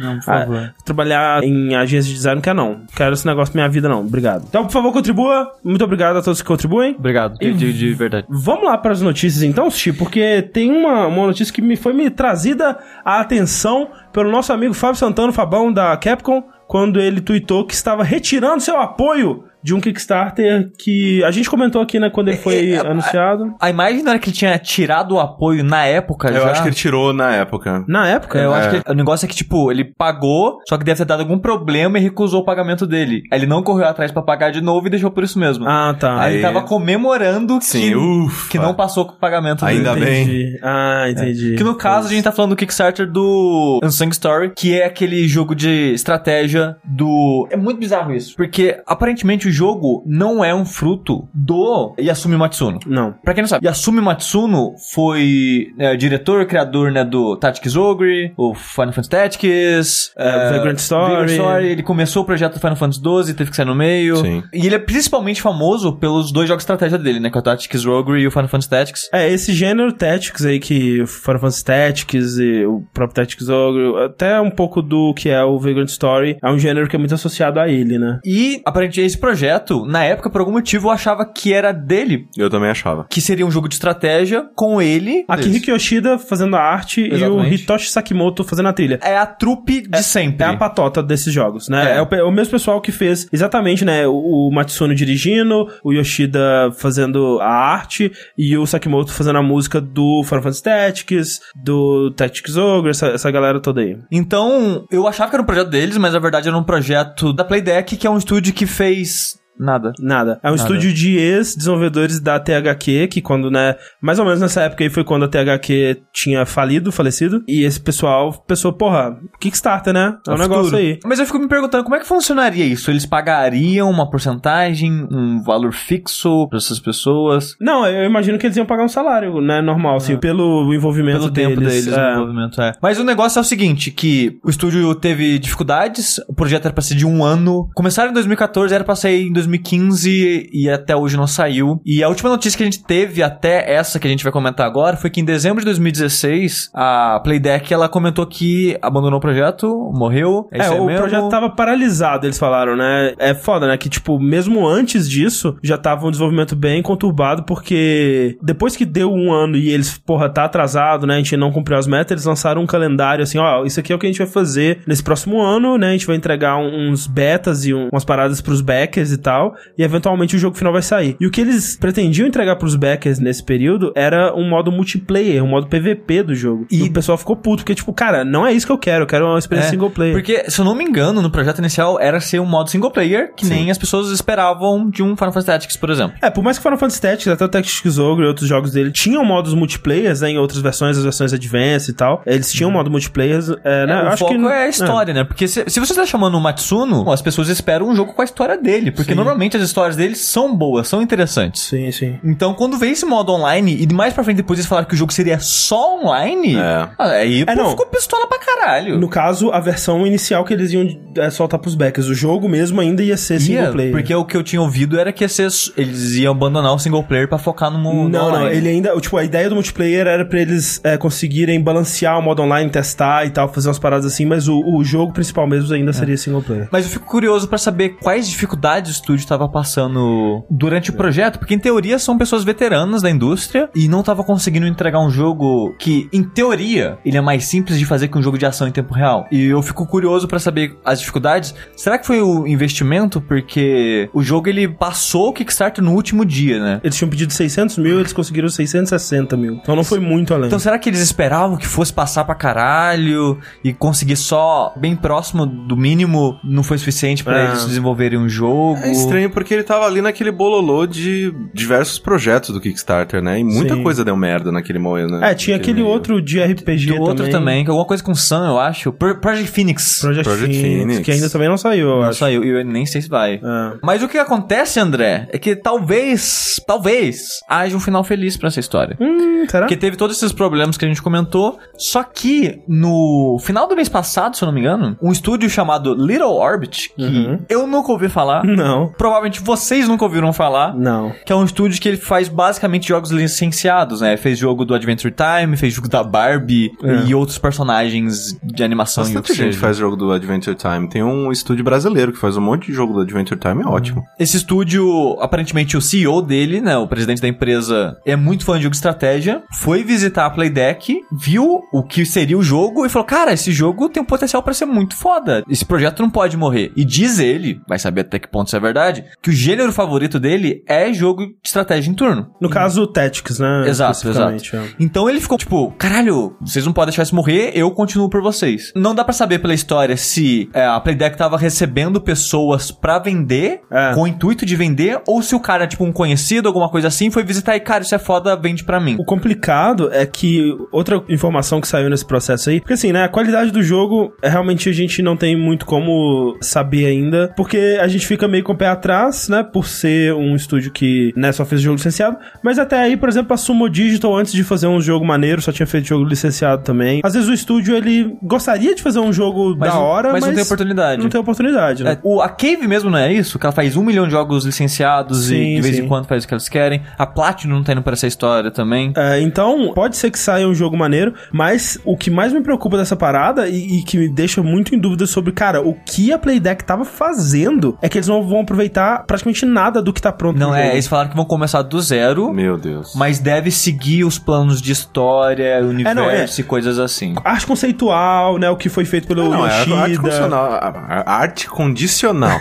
Não, 0.00 0.18
por 0.18 0.30
Ah, 0.32 0.40
favor. 0.40 0.74
trabalhar 0.84 1.44
em 1.44 1.74
agência 1.76 2.08
de 2.08 2.14
design 2.16 2.36
não 2.36 2.42
quer 2.42 2.54
não. 2.54 2.80
Quero 2.96 3.12
esse 3.12 3.26
negócio 3.26 3.54
minha 3.54 3.68
vida 3.68 3.86
não. 3.88 4.00
Obrigado. 4.00 4.44
Então, 4.48 4.64
por 4.64 4.72
favor, 4.72 4.92
contribua. 4.92 5.52
Muito 5.62 5.84
obrigado 5.84 6.16
a 6.20 6.24
todos 6.24 6.40
que 6.42 6.48
contribuem. 6.48 6.94
Obrigado, 6.98 7.36
de, 7.38 7.52
de- 7.52 7.72
de 7.72 7.94
verdade. 7.94 8.26
Vamos 8.28 8.64
lá 8.64 8.78
para 8.78 8.92
as 8.92 9.02
notícias 9.02 9.42
então, 9.42 9.70
Sushi, 9.70 9.92
porque 9.92 10.42
tem 10.42 10.70
uma, 10.70 11.06
uma 11.06 11.26
notícia 11.26 11.52
que 11.52 11.60
me 11.62 11.76
foi 11.76 11.92
me 11.92 12.08
trazida 12.10 12.78
à 13.04 13.20
atenção 13.20 13.88
pelo 14.12 14.30
nosso 14.30 14.52
amigo 14.52 14.74
Fábio 14.74 14.96
Santana, 14.96 15.32
Fabão 15.32 15.72
da 15.72 15.96
Capcom, 15.96 16.42
quando 16.68 17.00
ele 17.00 17.20
tweetou 17.20 17.66
que 17.66 17.74
estava 17.74 18.04
retirando 18.04 18.60
seu 18.62 18.76
apoio 18.80 19.44
de 19.62 19.74
um 19.74 19.80
Kickstarter 19.80 20.70
que 20.78 21.22
a 21.24 21.30
gente 21.30 21.48
comentou 21.50 21.80
aqui, 21.82 21.98
né, 21.98 22.10
quando 22.10 22.28
ele 22.28 22.36
foi 22.38 22.76
anunciado. 22.76 23.54
A 23.60 23.68
imagem 23.70 24.02
na 24.02 24.10
hora 24.12 24.18
que 24.18 24.28
ele 24.30 24.36
tinha 24.36 24.58
tirado 24.58 25.14
o 25.14 25.20
apoio 25.20 25.62
na 25.62 25.84
época 25.84 26.28
Eu 26.28 26.42
já... 26.42 26.50
acho 26.50 26.62
que 26.62 26.68
ele 26.68 26.74
tirou 26.76 27.12
na 27.12 27.34
época. 27.34 27.84
Na 27.86 28.06
época, 28.08 28.38
É, 28.38 28.44
eu 28.44 28.54
É. 28.54 28.58
acho 28.58 28.82
que 28.82 28.90
o 28.90 28.94
negócio 28.94 29.26
é 29.26 29.28
que, 29.28 29.34
tipo, 29.34 29.70
ele 29.70 29.84
pagou, 29.84 30.58
só 30.68 30.76
que 30.78 30.84
deve 30.84 30.98
ter 30.98 31.04
dado 31.04 31.20
algum 31.20 31.38
problema 31.38 31.98
e 31.98 32.02
recusou 32.02 32.40
o 32.40 32.44
pagamento 32.44 32.86
dele. 32.86 33.22
Aí 33.30 33.38
ele 33.38 33.46
não 33.46 33.62
correu 33.62 33.86
atrás 33.86 34.10
pra 34.10 34.22
pagar 34.22 34.50
de 34.50 34.60
novo 34.60 34.86
e 34.86 34.90
deixou 34.90 35.10
por 35.10 35.24
isso 35.24 35.38
mesmo. 35.38 35.66
Ah, 35.68 35.94
tá. 35.98 36.20
Aí, 36.20 36.36
ele 36.36 36.46
aí- 36.46 36.52
tava 36.52 36.66
comemorando 36.66 37.58
Sim, 37.60 37.80
que, 37.80 37.94
ufa. 37.96 38.50
que 38.50 38.58
não 38.58 38.74
passou 38.74 39.04
com 39.04 39.12
o 39.14 39.18
pagamento 39.18 39.64
Ainda 39.64 39.94
dele. 39.94 40.04
bem. 40.06 40.22
Entendi. 40.22 40.58
Ah, 40.62 41.04
entendi. 41.10 41.54
Que 41.56 41.64
no 41.64 41.74
caso 41.74 42.08
a 42.08 42.10
gente 42.10 42.24
tá 42.24 42.32
falando 42.32 42.50
do 42.50 42.56
Kickstarter 42.56 43.06
do 43.10 43.80
Unsung 43.82 44.10
Story, 44.10 44.52
que 44.56 44.78
é 44.78 44.84
aquele 44.86 45.26
jogo 45.28 45.54
de 45.54 45.92
estratégia 45.92 46.76
do. 46.84 47.46
É 47.50 47.56
muito 47.56 47.78
bizarro 47.78 48.12
isso. 48.14 48.34
Porque 48.36 48.80
aparentemente 48.86 49.49
esse 49.50 49.52
jogo 49.52 50.02
não 50.06 50.44
é 50.44 50.54
um 50.54 50.64
fruto 50.64 51.28
do 51.34 51.94
Yasumi 51.98 52.36
Matsuno. 52.36 52.78
Não. 52.86 53.14
Pra 53.24 53.34
quem 53.34 53.42
não 53.42 53.48
sabe, 53.48 53.66
Yasumi 53.66 54.00
Matsuno 54.00 54.74
foi 54.92 55.72
é, 55.78 55.96
diretor, 55.96 56.46
criador, 56.46 56.92
né, 56.92 57.04
do 57.04 57.36
Tactics 57.36 57.76
Ogre, 57.76 58.32
o 58.36 58.54
Final 58.54 58.92
Fantasy 58.92 59.10
Tactics, 59.10 60.12
É, 60.16 60.50
Vagrant 60.50 60.78
Story. 60.78 61.66
Ele 61.66 61.82
começou 61.82 62.22
o 62.22 62.26
projeto 62.26 62.54
do 62.54 62.60
Final 62.60 62.76
Fantasy 62.76 63.00
XII, 63.00 63.34
teve 63.34 63.50
que 63.50 63.56
sair 63.56 63.66
no 63.66 63.74
meio. 63.74 64.16
Sim. 64.16 64.42
E 64.52 64.66
ele 64.66 64.74
é 64.74 64.78
principalmente 64.78 65.42
famoso 65.42 65.96
pelos 65.96 66.32
dois 66.32 66.48
jogos 66.48 66.60
de 66.64 66.72
estratégia 66.72 66.98
dele, 66.98 67.20
né, 67.20 67.30
que 67.30 67.36
é 67.36 67.40
o 67.40 67.42
Tactics 67.42 67.86
Ogre 67.86 68.20
e 68.20 68.26
o 68.26 68.30
Final 68.30 68.48
Fantasy 68.48 68.70
Tactics. 68.70 69.08
É, 69.12 69.28
esse 69.30 69.52
gênero 69.52 69.92
Tactics 69.92 70.44
aí 70.44 70.60
que 70.60 71.02
o 71.02 71.06
Final 71.06 71.40
Fantasy 71.40 71.64
Tactics 71.64 72.38
e 72.38 72.64
o 72.64 72.82
próprio 72.92 73.14
Tactics 73.14 73.48
Ogre, 73.48 74.04
até 74.04 74.40
um 74.40 74.50
pouco 74.50 74.82
do 74.82 75.12
que 75.14 75.28
é 75.28 75.42
o 75.42 75.58
Vagrant 75.58 75.88
Story, 75.88 76.36
é 76.42 76.50
um 76.50 76.58
gênero 76.58 76.88
que 76.88 76.96
é 76.96 76.98
muito 76.98 77.14
associado 77.14 77.58
a 77.58 77.68
ele, 77.68 77.98
né? 77.98 78.20
E, 78.24 78.60
aparentemente, 78.64 79.00
esse 79.00 79.18
projeto, 79.18 79.39
na 79.86 80.04
época, 80.04 80.30
por 80.30 80.40
algum 80.40 80.52
motivo, 80.52 80.88
eu 80.88 80.92
achava 80.92 81.24
que 81.24 81.52
era 81.52 81.72
dele, 81.72 82.28
Eu 82.36 82.50
também 82.50 82.70
achava. 82.70 83.06
que 83.08 83.20
seria 83.20 83.46
um 83.46 83.50
jogo 83.50 83.68
de 83.68 83.74
estratégia 83.74 84.48
com 84.54 84.80
ele. 84.80 85.24
Akihiko 85.28 85.70
Yoshida 85.70 86.18
fazendo 86.18 86.56
a 86.56 86.60
arte 86.60 87.00
e 87.00 87.10
o 87.10 87.14
Exatamente. 87.14 87.54
Hitoshi 87.54 87.90
Sakimoto 87.90 88.44
fazendo 88.44 88.68
a 88.68 88.72
trilha. 88.72 88.98
É 89.02 89.16
a 89.16 89.26
trupe 89.26 89.82
de 89.82 90.02
sempre. 90.02 90.44
É 90.44 90.48
a 90.48 90.56
patota 90.56 91.02
desses 91.02 91.32
jogos, 91.32 91.68
né? 91.68 91.92
É. 91.92 91.96
É, 91.96 92.02
o, 92.02 92.08
é 92.14 92.22
o 92.22 92.30
mesmo 92.30 92.50
pessoal 92.52 92.80
que 92.80 92.92
fez 92.92 93.26
exatamente, 93.32 93.84
né? 93.84 94.06
O, 94.06 94.48
o 94.48 94.50
Matsuno 94.52 94.94
dirigindo, 94.94 95.66
o 95.84 95.92
Yoshida 95.92 96.70
fazendo 96.76 97.38
a 97.40 97.48
arte 97.50 98.12
e 98.36 98.56
o 98.56 98.66
Sakimoto 98.66 99.12
fazendo 99.12 99.38
a 99.38 99.42
música 99.42 99.80
do 99.80 100.22
Final 100.24 100.42
Fantasy 100.42 100.62
Tactics, 100.62 101.40
do 101.54 102.10
Tactics 102.12 102.56
Ogre, 102.56 102.90
essa, 102.90 103.08
essa 103.08 103.30
galera 103.30 103.60
toda 103.60 103.80
aí. 103.80 103.96
Então, 104.10 104.84
eu 104.90 105.06
achava 105.06 105.30
que 105.30 105.36
era 105.36 105.42
um 105.42 105.46
projeto 105.46 105.68
deles, 105.70 105.96
mas 105.96 106.12
na 106.12 106.18
verdade 106.18 106.48
era 106.48 106.56
um 106.56 106.62
projeto 106.62 107.32
da 107.32 107.44
Playdeck, 107.44 107.96
que 107.96 108.06
é 108.06 108.10
um 108.10 108.18
estúdio 108.18 108.52
que 108.52 108.66
fez 108.66 109.29
nada. 109.60 109.92
Nada. 110.00 110.40
É 110.42 110.48
um 110.48 110.56
Nada. 110.56 110.62
estúdio 110.62 110.92
de 110.92 111.16
ex-desenvolvedores 111.18 112.18
da 112.18 112.40
THQ, 112.40 113.08
que 113.08 113.20
quando, 113.20 113.50
né, 113.50 113.76
mais 114.00 114.18
ou 114.18 114.24
menos 114.24 114.40
nessa 114.40 114.62
época 114.62 114.82
aí 114.82 114.88
foi 114.90 115.04
quando 115.04 115.26
a 115.26 115.28
THQ 115.28 116.00
tinha 116.12 116.46
falido, 116.46 116.90
falecido, 116.90 117.44
e 117.46 117.64
esse 117.64 117.78
pessoal 117.78 118.32
pensou, 118.46 118.72
porra, 118.72 119.16
Kickstarter, 119.38 119.92
né? 119.92 120.16
É 120.26 120.30
um 120.30 120.34
o 120.34 120.38
negócio 120.38 120.76
aí. 120.76 120.98
Mas 121.04 121.18
eu 121.18 121.26
fico 121.26 121.38
me 121.38 121.48
perguntando 121.48 121.84
como 121.84 121.94
é 121.94 122.00
que 122.00 122.06
funcionaria 122.06 122.64
isso? 122.64 122.90
Eles 122.90 123.04
pagariam 123.04 123.90
uma 123.90 124.08
porcentagem, 124.10 125.06
um 125.10 125.42
valor 125.42 125.72
fixo 125.72 126.48
pra 126.48 126.56
essas 126.56 126.80
pessoas? 126.80 127.54
Não, 127.60 127.86
eu 127.86 128.04
imagino 128.04 128.38
que 128.38 128.46
eles 128.46 128.56
iam 128.56 128.66
pagar 128.66 128.84
um 128.84 128.88
salário, 128.88 129.40
né, 129.40 129.60
normal, 129.60 129.96
assim, 129.96 130.16
pelo 130.16 130.72
envolvimento 130.72 131.18
Pelo 131.20 131.30
deles. 131.30 131.48
tempo 131.50 131.60
deles, 131.60 131.88
é. 131.88 132.12
envolvimento, 132.14 132.62
é. 132.62 132.72
Mas 132.80 132.98
o 132.98 133.04
negócio 133.04 133.38
é 133.38 133.42
o 133.42 133.44
seguinte, 133.44 133.90
que 133.90 134.38
o 134.42 134.48
estúdio 134.48 134.94
teve 134.94 135.38
dificuldades, 135.38 136.18
o 136.26 136.34
projeto 136.34 136.64
era 136.64 136.74
pra 136.74 136.82
ser 136.82 136.94
de 136.94 137.06
um 137.06 137.22
ano, 137.22 137.68
começaram 137.74 138.10
em 138.10 138.14
2014, 138.14 138.74
era 138.74 138.84
pra 138.84 138.94
sair 138.96 139.28
em 139.28 139.32
2015 139.32 139.49
e 139.58 140.68
até 140.68 140.94
hoje 140.96 141.16
não 141.16 141.26
saiu. 141.26 141.80
E 141.84 142.02
a 142.02 142.08
última 142.08 142.30
notícia 142.30 142.56
que 142.56 142.62
a 142.62 142.66
gente 142.66 142.82
teve, 142.84 143.22
até 143.22 143.72
essa 143.72 143.98
que 143.98 144.06
a 144.06 144.10
gente 144.10 144.24
vai 144.24 144.32
comentar 144.32 144.66
agora, 144.66 144.96
foi 144.96 145.10
que 145.10 145.20
em 145.20 145.24
dezembro 145.24 145.60
de 145.60 145.64
2016, 145.66 146.70
a 146.74 147.20
Playdeck, 147.22 147.72
ela 147.72 147.88
comentou 147.88 148.26
que 148.26 148.76
abandonou 148.82 149.18
o 149.18 149.20
projeto, 149.20 149.68
morreu, 149.94 150.48
é, 150.52 150.58
É, 150.66 150.70
o 150.70 150.86
mesmo. 150.86 151.00
projeto 151.02 151.28
tava 151.28 151.50
paralisado, 151.50 152.26
eles 152.26 152.38
falaram, 152.38 152.76
né? 152.76 153.14
É 153.18 153.34
foda, 153.34 153.66
né? 153.66 153.76
Que, 153.76 153.88
tipo, 153.88 154.18
mesmo 154.20 154.66
antes 154.66 155.08
disso, 155.08 155.56
já 155.62 155.76
tava 155.78 156.06
um 156.06 156.10
desenvolvimento 156.10 156.54
bem 156.56 156.82
conturbado, 156.82 157.44
porque 157.44 158.36
depois 158.42 158.76
que 158.76 158.84
deu 158.84 159.10
um 159.12 159.32
ano 159.32 159.56
e 159.56 159.70
eles, 159.70 159.96
porra, 159.98 160.28
tá 160.28 160.44
atrasado, 160.44 161.06
né? 161.06 161.14
A 161.14 161.18
gente 161.18 161.36
não 161.36 161.50
cumpriu 161.50 161.78
as 161.78 161.86
metas, 161.86 162.12
eles 162.12 162.24
lançaram 162.24 162.62
um 162.62 162.66
calendário 162.66 163.22
assim, 163.22 163.38
ó, 163.38 163.64
isso 163.64 163.80
aqui 163.80 163.92
é 163.92 163.96
o 163.96 163.98
que 163.98 164.06
a 164.06 164.08
gente 164.08 164.18
vai 164.18 164.26
fazer 164.26 164.80
nesse 164.86 165.02
próximo 165.02 165.40
ano, 165.40 165.76
né? 165.78 165.88
A 165.88 165.92
gente 165.92 166.06
vai 166.06 166.16
entregar 166.16 166.56
uns 166.58 167.06
betas 167.06 167.64
e 167.64 167.74
um- 167.74 167.88
umas 167.92 168.04
paradas 168.04 168.40
pros 168.40 168.60
backers 168.60 169.12
e 169.12 169.18
tal, 169.18 169.39
e 169.76 169.82
eventualmente 169.82 170.36
o 170.36 170.38
jogo 170.38 170.56
final 170.56 170.72
vai 170.72 170.82
sair. 170.82 171.16
E 171.20 171.26
o 171.26 171.30
que 171.30 171.40
eles 171.40 171.76
pretendiam 171.76 172.26
entregar 172.26 172.56
pros 172.56 172.74
backers 172.76 173.18
nesse 173.18 173.42
período 173.42 173.92
era 173.94 174.34
um 174.34 174.48
modo 174.48 174.70
multiplayer, 174.72 175.42
um 175.42 175.48
modo 175.48 175.66
PVP 175.68 176.22
do 176.22 176.34
jogo. 176.34 176.66
E, 176.70 176.84
E- 176.84 176.88
o 176.88 176.92
pessoal 176.92 177.16
ficou 177.18 177.36
puto, 177.36 177.58
porque, 177.62 177.74
tipo, 177.74 177.92
cara, 177.92 178.24
não 178.24 178.46
é 178.46 178.52
isso 178.52 178.66
que 178.66 178.72
eu 178.72 178.78
quero, 178.78 179.04
eu 179.04 179.06
quero 179.06 179.26
uma 179.26 179.38
experiência 179.38 179.68
É, 179.68 179.70
single 179.70 179.90
player. 179.90 180.12
Porque, 180.14 180.50
se 180.50 180.60
eu 180.60 180.64
não 180.64 180.74
me 180.74 180.84
engano, 180.84 181.22
no 181.22 181.30
projeto 181.30 181.58
inicial 181.58 181.98
era 182.00 182.20
ser 182.20 182.40
um 182.40 182.46
modo 182.46 182.70
single 182.70 182.90
player, 182.90 183.32
que 183.34 183.46
nem 183.46 183.70
as 183.70 183.78
pessoas 183.78 184.10
esperavam 184.10 184.88
de 184.90 185.02
um 185.02 185.16
Final 185.16 185.32
Fantasy 185.32 185.46
Tactics, 185.46 185.76
por 185.76 185.90
exemplo. 185.90 186.16
É, 186.22 186.30
por 186.30 186.42
mais 186.42 186.56
que 186.58 186.62
Final 186.62 186.78
Fantasy 186.78 187.00
Tactics, 187.00 187.28
até 187.28 187.44
o 187.44 187.48
Tactics 187.48 187.98
Ogre 187.98 188.24
e 188.24 188.28
outros 188.28 188.48
jogos 188.48 188.72
dele 188.72 188.90
tinham 188.90 189.24
modos 189.24 189.54
multiplayers, 189.54 190.20
né, 190.20 190.30
em 190.30 190.38
outras 190.38 190.60
versões, 190.60 190.96
as 190.96 191.04
versões 191.04 191.32
Advance 191.32 191.90
e 191.90 191.94
tal, 191.94 192.22
eles 192.26 192.50
tinham 192.52 192.70
modo 192.70 192.90
multiplayer, 192.90 193.40
é, 193.64 193.86
né, 193.86 193.92
É, 193.92 194.02
o 194.04 194.08
acho 194.08 194.18
foco 194.18 194.34
que... 194.38 194.46
é 194.46 194.64
a 194.64 194.68
história, 194.68 195.14
né? 195.14 195.24
Porque 195.24 195.46
se, 195.46 195.64
se 195.68 195.78
você 195.80 195.92
está 195.92 196.04
chamando 196.06 196.36
o 196.36 196.40
Matsuno, 196.40 197.10
as 197.10 197.22
pessoas 197.22 197.48
esperam 197.48 197.88
um 197.88 197.94
jogo 197.94 198.12
com 198.14 198.22
a 198.22 198.24
história 198.24 198.56
dele. 198.56 198.90
Porque 198.90 199.12
Sim. 199.12 199.16
normalmente 199.16 199.29
as 199.56 199.62
histórias 199.62 199.96
dele 199.96 200.14
são 200.14 200.54
boas, 200.56 200.88
são 200.88 201.00
interessantes. 201.02 201.62
Sim, 201.62 201.90
sim. 201.92 202.18
Então, 202.24 202.54
quando 202.54 202.76
veio 202.78 202.92
esse 202.92 203.04
modo 203.04 203.32
online, 203.32 203.86
e 203.88 203.92
mais 203.92 204.12
pra 204.14 204.24
frente 204.24 204.38
depois 204.38 204.58
eles 204.58 204.68
falaram 204.68 204.86
que 204.88 204.94
o 204.94 204.96
jogo 204.96 205.12
seria 205.12 205.38
só 205.40 205.98
online, 205.98 206.56
É. 206.56 206.88
ah, 206.98 207.08
aí 207.10 207.44
não. 207.56 207.70
ficou 207.70 207.86
pistola 207.86 208.26
pra 208.26 208.38
caralho. 208.38 208.98
No 208.98 209.08
caso, 209.08 209.50
a 209.50 209.60
versão 209.60 210.06
inicial 210.06 210.44
que 210.44 210.52
eles 210.54 210.72
iam 210.72 210.86
é, 211.16 211.30
soltar 211.30 211.58
pros 211.60 211.74
backers, 211.74 212.06
o 212.08 212.14
jogo 212.14 212.48
mesmo 212.48 212.80
ainda 212.80 213.02
ia 213.02 213.16
ser 213.16 213.40
single 213.40 213.64
Ia, 213.64 213.72
player. 213.72 213.92
Porque 213.92 214.14
o 214.14 214.24
que 214.24 214.36
eu 214.36 214.42
tinha 214.42 214.60
ouvido 214.60 214.98
era 214.98 215.12
que 215.12 215.24
ia 215.24 215.28
ser, 215.28 215.48
eles 215.76 216.14
iam 216.16 216.32
abandonar 216.32 216.74
o 216.74 216.78
single 216.78 217.02
player 217.04 217.28
pra 217.28 217.38
focar 217.38 217.70
no 217.70 217.78
mundo 217.78 218.10
Não, 218.12 218.30
não, 218.30 218.38
online. 218.40 218.56
ele 218.56 218.68
ainda, 218.68 218.94
tipo, 219.00 219.16
a 219.16 219.24
ideia 219.24 219.48
do 219.48 219.54
multiplayer 219.54 220.06
era 220.06 220.24
pra 220.24 220.40
eles 220.40 220.80
é, 220.84 220.96
conseguirem 220.96 221.60
balancear 221.60 222.18
o 222.18 222.22
modo 222.22 222.42
online, 222.42 222.70
testar 222.70 223.26
e 223.26 223.30
tal, 223.30 223.52
fazer 223.52 223.68
umas 223.68 223.78
paradas 223.78 224.06
assim, 224.06 224.24
mas 224.24 224.48
o, 224.48 224.60
o 224.60 224.82
jogo 224.84 225.12
principal 225.12 225.46
mesmo 225.46 225.72
ainda 225.74 225.92
seria 225.92 226.16
single 226.16 226.42
player. 226.42 226.68
Mas 226.70 226.84
eu 226.84 226.90
fico 226.90 227.06
curioso 227.06 227.48
pra 227.48 227.58
saber 227.58 227.96
quais 228.00 228.28
dificuldades 228.28 229.00
o 229.08 229.09
estúdio 229.10 229.26
tava 229.26 229.48
passando 229.48 230.44
durante 230.50 230.90
o 230.90 230.92
projeto, 230.92 231.38
porque 231.38 231.54
em 231.54 231.58
teoria 231.58 231.98
são 231.98 232.16
pessoas 232.16 232.44
veteranas 232.44 233.02
da 233.02 233.10
indústria 233.10 233.68
e 233.74 233.88
não 233.88 234.02
tava 234.02 234.22
conseguindo 234.24 234.66
entregar 234.66 235.00
um 235.00 235.10
jogo 235.10 235.74
que, 235.78 236.08
em 236.12 236.22
teoria, 236.22 236.98
ele 237.04 237.16
é 237.16 237.20
mais 237.20 237.44
simples 237.44 237.78
de 237.78 237.84
fazer 237.86 238.08
que 238.08 238.16
um 238.18 238.22
jogo 238.22 238.38
de 238.38 238.46
ação 238.46 238.68
em 238.68 238.72
tempo 238.72 238.94
real. 238.94 239.26
E 239.30 239.44
eu 239.46 239.62
fico 239.62 239.86
curioso 239.86 240.28
pra 240.28 240.38
saber 240.38 240.76
as 240.84 241.00
dificuldades. 241.00 241.54
Será 241.76 241.98
que 241.98 242.06
foi 242.06 242.20
o 242.20 242.46
investimento? 242.46 243.20
Porque 243.20 244.08
o 244.12 244.22
jogo 244.22 244.48
ele 244.48 244.68
passou 244.68 245.28
o 245.28 245.32
Kickstarter 245.32 245.82
no 245.82 245.92
último 245.92 246.24
dia, 246.24 246.58
né? 246.62 246.80
Eles 246.82 246.96
tinham 246.96 247.08
pedido 247.10 247.32
600 247.32 247.78
mil, 247.78 247.98
eles 248.00 248.12
conseguiram 248.12 248.48
660 248.48 249.36
mil. 249.36 249.54
Então 249.54 249.74
não 249.76 249.84
foi 249.84 249.98
muito 250.00 250.32
além. 250.34 250.46
Então 250.46 250.58
será 250.58 250.78
que 250.78 250.88
eles 250.88 251.00
esperavam 251.00 251.56
que 251.56 251.66
fosse 251.66 251.92
passar 251.92 252.24
pra 252.24 252.34
caralho 252.34 253.38
e 253.64 253.72
conseguir 253.72 254.16
só 254.16 254.72
bem 254.76 254.94
próximo 254.96 255.46
do 255.46 255.76
mínimo 255.76 256.38
não 256.44 256.62
foi 256.62 256.78
suficiente 256.78 257.24
pra 257.24 257.40
É. 257.40 257.48
eles 257.48 257.64
desenvolverem 257.64 258.18
um 258.18 258.28
jogo? 258.28 258.78
É 258.82 258.90
estranho 259.00 259.30
porque 259.30 259.54
ele 259.54 259.62
tava 259.62 259.86
ali 259.86 260.00
naquele 260.02 260.30
bololô 260.30 260.86
de 260.86 261.32
diversos 261.52 261.98
projetos 261.98 262.50
do 262.50 262.60
Kickstarter, 262.60 263.22
né? 263.22 263.38
E 263.40 263.44
muita 263.44 263.74
Sim. 263.74 263.82
coisa 263.82 264.04
deu 264.04 264.16
merda 264.16 264.50
naquele 264.52 264.78
momento, 264.78 265.12
né? 265.12 265.30
É, 265.30 265.34
tinha 265.34 265.56
aquele 265.56 265.80
meio. 265.82 265.86
outro 265.86 266.20
de 266.22 266.40
RPG 266.42 266.86
Do 266.86 267.00
outro 267.02 267.28
também, 267.30 267.64
que 267.64 267.70
é 267.70 267.72
alguma 267.72 267.86
coisa 267.86 268.02
com 268.02 268.14
Sun, 268.14 268.44
eu 268.46 268.58
acho. 268.58 268.92
Pro- 268.92 269.18
Project 269.20 269.50
Phoenix. 269.50 270.00
Project, 270.00 270.24
Project 270.28 270.54
Phoenix, 270.60 270.80
Phoenix. 270.82 271.04
que 271.04 271.10
ainda 271.12 271.30
também 271.30 271.48
não 271.48 271.56
saiu, 271.56 271.88
eu 271.88 272.00
Não 272.00 272.08
acho. 272.08 272.18
saiu, 272.18 272.44
e 272.44 272.48
eu 272.60 272.64
nem 272.64 272.86
sei 272.86 273.00
se 273.02 273.08
vai. 273.08 273.34
É. 273.34 273.40
Mas 273.82 274.02
o 274.02 274.08
que 274.08 274.18
acontece, 274.18 274.78
André, 274.80 275.28
é 275.32 275.38
que 275.38 275.54
talvez, 275.56 276.60
talvez, 276.66 277.40
haja 277.48 277.76
um 277.76 277.80
final 277.80 278.02
feliz 278.04 278.36
pra 278.36 278.48
essa 278.48 278.60
história. 278.60 278.96
Hum, 279.00 279.44
será? 279.48 279.66
Porque 279.66 279.76
teve 279.76 279.96
todos 279.96 280.16
esses 280.16 280.32
problemas 280.32 280.76
que 280.76 280.84
a 280.84 280.88
gente 280.88 281.02
comentou. 281.02 281.58
Só 281.76 282.02
que 282.02 282.60
no 282.68 283.38
final 283.40 283.66
do 283.68 283.74
mês 283.76 283.88
passado, 283.88 284.36
se 284.36 284.42
eu 284.42 284.46
não 284.46 284.52
me 284.54 284.60
engano, 284.60 284.96
um 285.02 285.10
estúdio 285.12 285.48
chamado 285.50 285.94
Little 285.94 286.32
Orbit, 286.36 286.92
que 286.96 287.02
Uhum. 287.02 287.38
eu 287.48 287.66
nunca 287.66 287.90
ouvi 287.92 288.08
falar, 288.08 288.44
Não. 288.44 288.89
Provavelmente 288.96 289.40
vocês 289.40 289.88
nunca 289.88 290.04
ouviram 290.04 290.32
falar. 290.32 290.74
Não. 290.74 291.12
Que 291.24 291.32
é 291.32 291.36
um 291.36 291.44
estúdio 291.44 291.80
que 291.80 291.88
ele 291.88 291.96
faz 291.96 292.28
basicamente 292.28 292.88
jogos 292.88 293.10
licenciados, 293.10 294.00
né? 294.00 294.16
Fez 294.16 294.38
jogo 294.38 294.64
do 294.64 294.74
Adventure 294.74 295.12
Time, 295.14 295.56
fez 295.56 295.72
jogo 295.74 295.88
da 295.88 296.02
Barbie 296.02 296.70
É. 296.82 297.06
e 297.06 297.14
outros 297.14 297.38
personagens 297.38 298.38
de 298.42 298.62
animação 298.64 299.04
e 299.04 299.06
o 299.06 299.14
Bastante 299.14 299.26
que 299.26 299.34
gente 299.34 299.52
seja. 299.54 299.58
faz 299.60 299.76
jogo 299.76 299.96
do 299.96 300.12
Adventure 300.12 300.56
Time. 300.56 300.88
Tem 300.88 301.02
um 301.02 301.30
estúdio 301.30 301.64
brasileiro 301.64 302.12
que 302.12 302.18
faz 302.18 302.36
um 302.36 302.40
monte 302.40 302.66
de 302.66 302.72
jogo 302.72 302.92
do 302.92 303.00
Adventure 303.00 303.38
Time, 303.38 303.62
é 303.62 303.66
ótimo. 303.66 304.04
Esse 304.18 304.36
estúdio, 304.36 305.16
aparentemente 305.20 305.76
o 305.76 305.80
CEO 305.80 306.20
dele, 306.22 306.60
né, 306.60 306.76
o 306.76 306.86
presidente 306.86 307.20
da 307.22 307.28
empresa, 307.28 307.96
é 308.04 308.16
muito 308.16 308.44
fã 308.44 308.56
de 308.56 308.62
jogo 308.64 308.72
de 308.72 308.76
estratégia, 308.76 309.42
foi 309.58 309.82
visitar 309.84 310.26
a 310.26 310.30
Playdeck, 310.30 311.00
viu 311.12 311.60
o 311.72 311.82
que 311.82 312.04
seria 312.04 312.36
o 312.38 312.42
jogo 312.42 312.84
e 312.84 312.88
falou: 312.88 313.06
"Cara, 313.06 313.32
esse 313.32 313.52
jogo 313.52 313.88
tem 313.88 314.02
um 314.02 314.06
potencial 314.06 314.42
pra 314.42 314.52
ser 314.54 314.66
muito 314.66 314.96
foda. 314.96 315.42
Esse 315.48 315.64
projeto 315.64 316.02
não 316.02 316.10
pode 316.10 316.36
morrer". 316.36 316.72
E 316.76 316.84
diz 316.84 317.18
ele, 317.18 317.60
vai 317.68 317.78
saber 317.78 318.02
até 318.02 318.18
que 318.18 318.28
ponto 318.28 318.46
isso 318.48 318.56
é 318.56 318.60
verdade, 318.60 318.79
que 319.22 319.30
o 319.30 319.32
gênero 319.32 319.72
favorito 319.72 320.18
dele 320.18 320.62
é 320.66 320.92
jogo 320.92 321.26
de 321.26 321.34
estratégia 321.44 321.90
em 321.90 321.94
turno. 321.94 322.28
No 322.40 322.48
caso, 322.48 322.82
o 322.82 322.86
Tactics, 322.86 323.38
né? 323.38 323.64
Exato, 323.68 323.92
Especificamente, 323.98 324.56
é. 324.56 324.62
Então 324.78 325.08
ele 325.08 325.20
ficou 325.20 325.38
tipo, 325.38 325.70
caralho, 325.72 326.36
vocês 326.40 326.64
não 326.64 326.72
podem 326.72 326.90
deixar 326.90 327.02
isso 327.02 327.14
morrer, 327.14 327.52
eu 327.54 327.70
continuo 327.70 328.08
por 328.08 328.22
vocês. 328.22 328.72
Não 328.76 328.94
dá 328.94 329.04
pra 329.04 329.12
saber 329.12 329.38
pela 329.38 329.54
história 329.54 329.96
se 329.96 330.48
é, 330.54 330.64
a 330.64 330.78
Playdeck 330.80 331.16
tava 331.16 331.36
recebendo 331.36 332.00
pessoas 332.00 332.70
pra 332.70 332.98
vender, 332.98 333.60
É. 333.70 333.92
com 333.94 334.02
o 334.02 334.06
intuito 334.06 334.44
de 334.46 334.56
vender, 334.56 335.00
ou 335.06 335.22
se 335.22 335.34
o 335.34 335.40
cara, 335.40 335.66
tipo, 335.66 335.84
um 335.84 335.92
conhecido, 335.92 336.48
alguma 336.48 336.68
coisa 336.68 336.88
assim, 336.88 337.10
foi 337.10 337.22
visitar 337.24 337.56
e, 337.56 337.60
cara, 337.60 337.82
isso 337.82 337.94
é 337.94 337.98
foda, 337.98 338.36
vende 338.36 338.64
pra 338.64 338.80
mim. 338.80 338.96
O 338.98 339.04
complicado 339.04 339.90
é 339.92 340.04
que 340.06 340.42
outra 340.72 341.02
informação 341.08 341.60
que 341.60 341.68
saiu 341.68 341.88
nesse 341.90 342.06
processo 342.06 342.50
aí, 342.50 342.60
porque 342.60 342.74
assim, 342.74 342.92
né, 342.92 343.04
a 343.04 343.08
qualidade 343.08 343.50
do 343.50 343.62
jogo 343.62 344.12
é 344.22 344.28
realmente 344.28 344.68
a 344.68 344.72
gente 344.72 345.02
não 345.02 345.16
tem 345.16 345.36
muito 345.36 345.66
como 345.66 346.36
saber 346.40 346.86
ainda, 346.86 347.32
porque 347.36 347.78
a 347.80 347.88
gente 347.88 348.06
fica 348.06 348.26
meio 348.28 348.44
com 348.44 348.52
o 348.52 348.56
pé 348.56 348.66
atrás, 348.72 349.28
né, 349.28 349.42
por 349.42 349.66
ser 349.66 350.14
um 350.14 350.34
estúdio 350.34 350.70
que, 350.70 351.12
né, 351.16 351.32
só 351.32 351.44
fez 351.44 351.60
jogo 351.60 351.76
licenciado, 351.76 352.16
mas 352.42 352.58
até 352.58 352.78
aí, 352.80 352.96
por 352.96 353.08
exemplo, 353.08 353.32
a 353.32 353.36
Sumo 353.36 353.68
Digital, 353.68 354.16
antes 354.16 354.32
de 354.32 354.44
fazer 354.44 354.66
um 354.66 354.80
jogo 354.80 355.04
maneiro, 355.04 355.40
só 355.42 355.52
tinha 355.52 355.66
feito 355.66 355.86
jogo 355.88 356.04
licenciado 356.04 356.62
também. 356.62 357.00
Às 357.04 357.14
vezes 357.14 357.28
o 357.28 357.32
estúdio, 357.32 357.74
ele 357.76 358.16
gostaria 358.22 358.74
de 358.74 358.82
fazer 358.82 358.98
um 359.00 359.12
jogo 359.12 359.56
Mas 359.56 359.70
da 359.70 359.76
não- 359.76 359.82
hora, 359.84 360.12
mas 360.12 360.20
mas, 360.20 360.28
não 360.28 360.34
tem 360.34 360.44
oportunidade. 360.44 361.02
Não 361.02 361.08
tem 361.10 361.20
oportunidade, 361.20 361.84
né? 361.84 361.92
É, 361.92 361.98
o, 362.02 362.20
a 362.20 362.28
Cave 362.28 362.66
mesmo 362.68 362.90
não 362.90 362.98
é 362.98 363.12
isso? 363.12 363.38
Que 363.38 363.46
ela 363.46 363.52
faz 363.52 363.76
um 363.76 363.82
milhão 363.84 364.04
de 364.06 364.12
jogos 364.12 364.44
licenciados 364.44 365.26
Sim, 365.26 365.34
e 365.34 365.56
de 365.56 365.60
vez 365.62 365.76
sim. 365.76 365.82
em 365.82 365.88
quando 365.88 366.06
faz 366.06 366.24
o 366.24 366.28
que 366.28 366.34
eles 366.34 366.48
querem. 366.48 366.82
A 366.98 367.06
Platinum 367.06 367.56
não 367.56 367.62
tá 367.64 367.72
indo 367.72 367.82
pra 367.82 367.92
essa 367.94 368.06
história 368.06 368.50
também. 368.50 368.92
É, 368.96 369.20
então, 369.20 369.72
pode 369.74 369.96
ser 369.96 370.10
que 370.10 370.18
saia 370.18 370.46
um 370.46 370.54
jogo 370.54 370.76
maneiro, 370.76 371.14
mas 371.32 371.78
o 371.84 371.96
que 371.96 372.10
mais 372.10 372.32
me 372.32 372.40
preocupa 372.42 372.76
dessa 372.76 372.96
parada 372.96 373.48
e, 373.48 373.78
e 373.78 373.82
que 373.82 373.96
me 373.98 374.08
deixa 374.08 374.42
muito 374.42 374.74
em 374.74 374.78
dúvida 374.78 375.06
sobre, 375.06 375.32
cara, 375.32 375.60
o 375.60 375.74
que 375.84 376.12
a 376.12 376.18
Playdeck 376.18 376.64
tava 376.64 376.84
fazendo 376.84 377.76
é 377.82 377.88
que 377.88 377.98
eles 377.98 378.08
não 378.08 378.22
vão 378.22 378.40
aproveitar 378.40 378.59
praticamente 379.06 379.46
nada 379.46 379.80
do 379.80 379.92
que 379.92 380.02
tá 380.02 380.12
pronto 380.12 380.38
Não, 380.38 380.50
no 380.50 380.54
é, 380.54 380.62
jogo. 380.64 380.74
eles 380.74 380.86
falaram 380.86 381.10
que 381.10 381.16
vão 381.16 381.24
começar 381.24 381.62
do 381.62 381.80
zero, 381.80 382.32
Meu 382.32 382.56
Deus. 382.56 382.94
mas 382.94 383.18
deve 383.18 383.50
seguir 383.50 384.04
os 384.04 384.18
planos 384.18 384.60
de 384.60 384.72
história, 384.72 385.60
universo 385.64 385.94
não, 386.00 386.10
é. 386.10 386.26
e 386.38 386.42
coisas 386.42 386.78
assim. 386.78 387.14
Arte 387.24 387.46
conceitual, 387.46 388.38
né, 388.38 388.50
o 388.50 388.56
que 388.56 388.68
foi 388.68 388.84
feito 388.84 389.06
pelo 389.06 389.28
Não, 389.28 389.46
é 389.46 389.58
Yoshida. 389.58 389.76
arte 389.76 389.96
condicional. 389.98 390.60
Arte 391.06 391.48
condicional. 391.50 392.40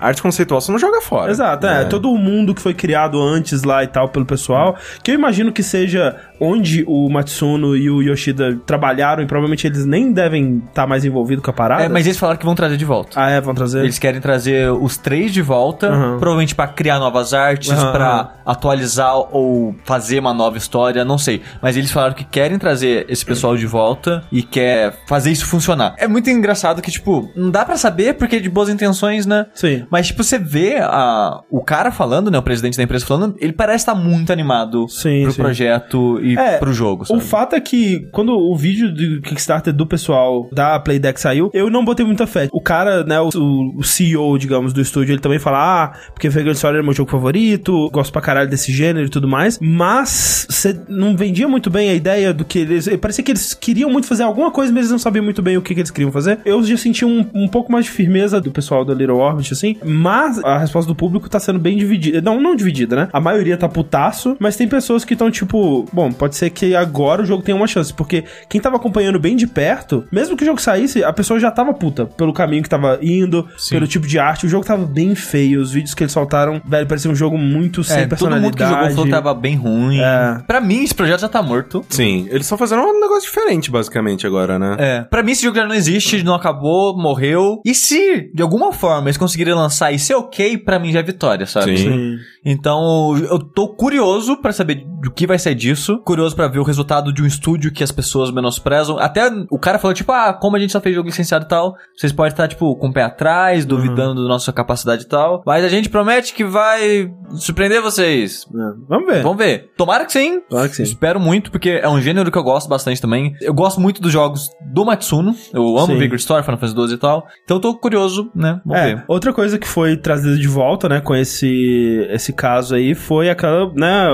arte 0.00 0.22
conceitual 0.22 0.60
você 0.60 0.70
não 0.72 0.78
joga 0.78 1.00
fora. 1.00 1.30
Exato, 1.30 1.66
é. 1.66 1.84
Todo 1.84 2.10
o 2.10 2.18
mundo 2.18 2.54
que 2.54 2.60
foi 2.62 2.74
criado 2.74 3.20
antes 3.20 3.62
lá 3.62 3.82
e 3.82 3.86
tal 3.86 4.08
pelo 4.08 4.24
pessoal, 4.24 4.76
que 5.02 5.10
eu 5.10 5.14
imagino 5.14 5.52
que 5.52 5.62
seja 5.62 6.16
onde 6.40 6.84
o 6.86 7.08
Matsuno 7.08 7.76
e 7.76 7.88
o 7.90 8.02
Yoshida 8.02 8.58
trabalharam 8.66 9.22
e 9.22 9.26
provavelmente 9.26 9.66
eles 9.66 9.84
nem 9.86 10.12
devem 10.12 10.62
estar 10.66 10.86
mais 10.86 11.04
envolvidos 11.04 11.44
com 11.44 11.50
a 11.50 11.54
parada. 11.54 11.84
É, 11.84 11.88
mas 11.88 12.06
eles 12.06 12.18
falaram 12.18 12.38
que 12.38 12.44
vão 12.44 12.54
trazer 12.54 12.76
de 12.76 12.84
volta. 12.84 13.12
Ah, 13.20 13.30
é, 13.30 13.40
vão 13.40 13.54
trazer. 13.54 13.80
Eles 13.82 13.98
querem 13.98 14.20
trazer 14.20 14.70
os 14.70 14.96
três 14.96 15.32
de 15.32 15.42
volta, 15.42 15.88
Aham. 15.88 16.18
provavelmente 16.18 16.54
pra 16.54 16.66
criar 16.66 16.98
novas 16.98 17.32
artes, 17.34 17.72
pra 17.72 18.20
aham. 18.20 18.28
atualizar 18.44 19.16
ou 19.34 19.74
fazer 19.84 20.18
uma 20.18 20.34
nova 20.34 20.56
história, 20.58 21.04
não 21.04 21.18
sei. 21.18 21.42
Mas 21.62 21.76
eles 21.76 21.90
falaram 21.90 22.14
que 22.14 22.24
querem 22.24 22.58
trazer 22.58 23.06
esse 23.08 23.24
pessoal 23.24 23.56
de 23.56 23.66
volta 23.66 24.24
e 24.32 24.42
quer 24.42 24.94
fazer 25.06 25.30
isso 25.30 25.46
funcionar. 25.46 25.94
É 25.98 26.06
muito 26.08 26.28
engraçado 26.30 26.82
que, 26.82 26.90
tipo, 26.90 27.30
não 27.36 27.50
dá 27.50 27.64
pra 27.64 27.76
saber 27.76 28.14
porque 28.14 28.36
é 28.36 28.40
de 28.40 28.48
boas 28.50 28.68
intenções, 28.68 29.26
né? 29.26 29.46
Sim. 29.54 29.86
Mas, 29.90 30.08
tipo, 30.08 30.22
você 30.22 30.38
vê 30.38 30.76
a, 30.80 31.40
o 31.50 31.62
cara 31.62 31.90
falando, 31.90 32.30
né? 32.30 32.38
O 32.38 32.42
presidente 32.42 32.76
da 32.76 32.82
empresa 32.82 33.06
falando, 33.06 33.36
ele 33.38 33.52
parece 33.52 33.82
estar 33.82 33.94
muito 33.94 34.32
animado 34.32 34.88
Sim, 34.88 35.22
pro 35.22 35.32
sim. 35.32 35.42
projeto 35.42 36.20
e 36.26 36.36
É, 36.36 36.58
pro 36.58 36.72
jogo, 36.72 37.04
sabe? 37.04 37.18
O 37.18 37.22
fato 37.22 37.54
é 37.54 37.60
que 37.60 38.08
quando 38.12 38.30
o 38.32 38.56
vídeo 38.56 38.92
do 38.92 39.20
Kickstarter 39.22 39.72
do 39.72 39.86
pessoal 39.86 40.48
da 40.52 40.78
Playdeck 40.80 41.20
saiu, 41.20 41.50
eu 41.52 41.70
não 41.70 41.84
botei 41.84 42.04
muita 42.04 42.26
fé. 42.26 42.48
O 42.52 42.60
cara, 42.60 43.04
né, 43.04 43.20
o, 43.20 43.28
o 43.76 43.82
CEO, 43.82 44.38
digamos, 44.38 44.72
do 44.72 44.80
estúdio, 44.80 45.12
ele 45.12 45.20
também 45.20 45.38
fala, 45.38 45.84
ah, 45.84 45.92
porque 46.12 46.28
Vagrant 46.28 46.56
Story 46.56 46.76
era 46.76 46.82
meu 46.82 46.92
jogo 46.92 47.10
favorito, 47.10 47.90
gosto 47.90 48.12
pra 48.12 48.22
caralho 48.22 48.48
desse 48.48 48.72
gênero 48.72 49.06
e 49.06 49.10
tudo 49.10 49.28
mais, 49.28 49.58
mas 49.60 50.46
você 50.48 50.78
não 50.88 51.16
vendia 51.16 51.48
muito 51.48 51.70
bem 51.70 51.90
a 51.90 51.94
ideia 51.94 52.32
do 52.32 52.44
que 52.44 52.60
eles... 52.60 52.88
Parecia 52.96 53.24
que 53.24 53.32
eles 53.32 53.54
queriam 53.54 53.90
muito 53.90 54.06
fazer 54.06 54.22
alguma 54.22 54.50
coisa, 54.50 54.72
mas 54.72 54.80
eles 54.80 54.90
não 54.90 54.98
sabiam 54.98 55.24
muito 55.24 55.42
bem 55.42 55.56
o 55.56 55.62
que, 55.62 55.74
que 55.74 55.80
eles 55.80 55.90
queriam 55.90 56.12
fazer. 56.12 56.38
Eu 56.44 56.62
já 56.62 56.76
senti 56.76 57.04
um, 57.04 57.26
um 57.34 57.48
pouco 57.48 57.70
mais 57.70 57.84
de 57.84 57.90
firmeza 57.90 58.40
do 58.40 58.50
pessoal 58.50 58.84
da 58.84 58.94
Little 58.94 59.16
Orbit, 59.18 59.52
assim, 59.52 59.76
mas 59.84 60.42
a 60.44 60.58
resposta 60.58 60.88
do 60.88 60.94
público 60.94 61.28
tá 61.28 61.38
sendo 61.38 61.58
bem 61.58 61.76
dividida. 61.76 62.20
Não, 62.20 62.40
não 62.40 62.56
dividida, 62.56 62.96
né? 62.96 63.08
A 63.12 63.20
maioria 63.20 63.56
tá 63.56 63.68
putaço, 63.68 64.36
mas 64.38 64.56
tem 64.56 64.68
pessoas 64.68 65.04
que 65.04 65.14
estão 65.14 65.30
tipo, 65.30 65.84
bom, 65.92 66.12
pode 66.16 66.36
ser 66.36 66.50
que 66.50 66.74
agora 66.74 67.22
o 67.22 67.26
jogo 67.26 67.42
tenha 67.42 67.56
uma 67.56 67.66
chance, 67.66 67.92
porque 67.92 68.24
quem 68.48 68.60
tava 68.60 68.76
acompanhando 68.76 69.18
bem 69.18 69.36
de 69.36 69.46
perto, 69.46 70.04
mesmo 70.10 70.36
que 70.36 70.42
o 70.42 70.46
jogo 70.46 70.60
saísse, 70.60 71.04
a 71.04 71.12
pessoa 71.12 71.38
já 71.38 71.50
tava 71.50 71.72
puta 71.74 72.06
pelo 72.06 72.32
caminho 72.32 72.62
que 72.62 72.68
tava 72.68 72.98
indo, 73.02 73.46
pelo 73.70 73.86
tipo 73.86 74.06
de 74.06 74.18
arte. 74.18 74.46
O 74.46 74.48
jogo 74.48 74.64
tava 74.64 74.84
bem 74.84 75.14
feio, 75.14 75.60
os 75.60 75.72
vídeos 75.72 75.94
que 75.94 76.02
eles 76.02 76.12
soltaram, 76.12 76.60
velho, 76.66 76.86
parecia 76.86 77.10
um 77.10 77.14
jogo 77.14 77.36
muito 77.38 77.82
sem 77.84 77.98
É, 78.02 78.06
todo 78.06 78.30
mundo 78.30 78.50
que 78.52 78.58
personalidade. 78.58 78.70
jogou 78.70 78.90
falou 78.90 79.04
que 79.04 79.10
tava 79.10 79.34
bem 79.34 79.56
ruim. 79.56 79.98
É. 80.00 80.38
Pra 80.46 80.60
mim, 80.60 80.82
esse 80.82 80.94
projeto 80.94 81.20
já 81.20 81.28
tá 81.28 81.42
morto. 81.42 81.84
Sim, 81.88 82.26
eles 82.30 82.42
estão 82.42 82.58
fazendo 82.58 82.82
um 82.82 83.00
negócio 83.00 83.22
diferente, 83.28 83.70
basicamente, 83.70 84.26
agora, 84.26 84.58
né? 84.58 84.76
É. 84.78 85.00
Pra 85.02 85.22
mim, 85.22 85.32
esse 85.32 85.42
jogo 85.44 85.56
já 85.56 85.66
não 85.66 85.74
existe, 85.74 86.22
não 86.22 86.34
acabou, 86.34 86.96
morreu. 86.96 87.60
E 87.64 87.74
se, 87.74 88.30
de 88.34 88.42
alguma 88.42 88.72
forma, 88.72 89.08
eles 89.08 89.16
conseguirem 89.16 89.54
lançar 89.54 89.92
e 89.92 89.98
ser 89.98 90.14
ok, 90.14 90.58
pra 90.58 90.78
mim 90.78 90.92
já 90.92 91.00
é 91.00 91.02
vitória, 91.02 91.46
sabe? 91.46 91.76
Sim. 91.78 91.86
Sim. 91.90 92.16
Então, 92.44 93.16
eu 93.28 93.38
tô 93.40 93.68
curioso 93.74 94.36
pra 94.40 94.52
saber 94.52 94.84
do 95.02 95.10
que 95.10 95.26
vai 95.26 95.38
sair 95.38 95.54
disso. 95.54 95.98
Curioso 96.06 96.36
pra 96.36 96.46
ver 96.46 96.60
o 96.60 96.62
resultado 96.62 97.12
de 97.12 97.20
um 97.22 97.26
estúdio 97.26 97.72
que 97.72 97.82
as 97.82 97.90
pessoas 97.90 98.30
menosprezam. 98.30 98.96
Até 98.98 99.28
o 99.50 99.58
cara 99.58 99.76
falou, 99.78 99.92
tipo, 99.92 100.12
ah, 100.12 100.32
como 100.32 100.56
a 100.56 100.60
gente 100.60 100.70
só 100.72 100.80
fez 100.80 100.94
jogo 100.94 101.08
licenciado 101.08 101.44
e 101.44 101.48
tal, 101.48 101.74
vocês 101.96 102.12
podem 102.12 102.30
estar, 102.30 102.46
tipo, 102.46 102.76
com 102.76 102.88
o 102.88 102.92
pé 102.92 103.02
atrás, 103.02 103.64
duvidando 103.66 104.22
da 104.22 104.28
nossa 104.28 104.52
capacidade 104.52 105.02
e 105.02 105.06
tal. 105.08 105.42
Mas 105.44 105.64
a 105.64 105.68
gente 105.68 105.88
promete 105.88 106.32
que 106.32 106.44
vai 106.44 107.10
surpreender 107.34 107.82
vocês. 107.82 108.46
É, 108.54 108.86
Vamos 108.88 109.06
ver. 109.06 109.22
Vamos 109.22 109.38
ver. 109.38 109.70
Tomara 109.76 110.04
que 110.04 110.12
sim. 110.12 110.40
Claro 110.48 110.68
que 110.68 110.76
sim. 110.76 110.84
Espero 110.84 111.18
muito, 111.18 111.50
porque 111.50 111.70
é 111.82 111.88
um 111.88 112.00
gênero 112.00 112.30
que 112.30 112.38
eu 112.38 112.42
gosto 112.44 112.68
bastante 112.68 113.00
também. 113.00 113.34
Eu 113.42 113.52
gosto 113.52 113.80
muito 113.80 114.00
dos 114.00 114.12
jogos 114.12 114.48
do 114.72 114.84
Matsuno. 114.84 115.34
Eu 115.52 115.76
amo 115.76 115.86
Sim. 115.88 115.98
Vigor 115.98 116.16
Story, 116.16 116.44
Final 116.44 116.58
Fantasy 116.58 116.74
12 116.76 116.94
e 116.94 116.98
tal. 116.98 117.26
Então 117.44 117.56
eu 117.56 117.60
tô 117.60 117.74
curioso, 117.76 118.30
né? 118.34 118.60
Vamos 118.64 118.80
É, 118.80 118.94
ver. 118.94 119.04
outra 119.08 119.32
coisa 119.32 119.58
que 119.58 119.66
foi 119.66 119.96
trazida 119.96 120.36
de 120.36 120.46
volta, 120.46 120.88
né, 120.88 121.00
com 121.00 121.14
esse, 121.14 122.06
esse 122.10 122.32
caso 122.32 122.74
aí, 122.76 122.94
foi 122.94 123.28
aquela, 123.28 123.72
né, 123.74 124.06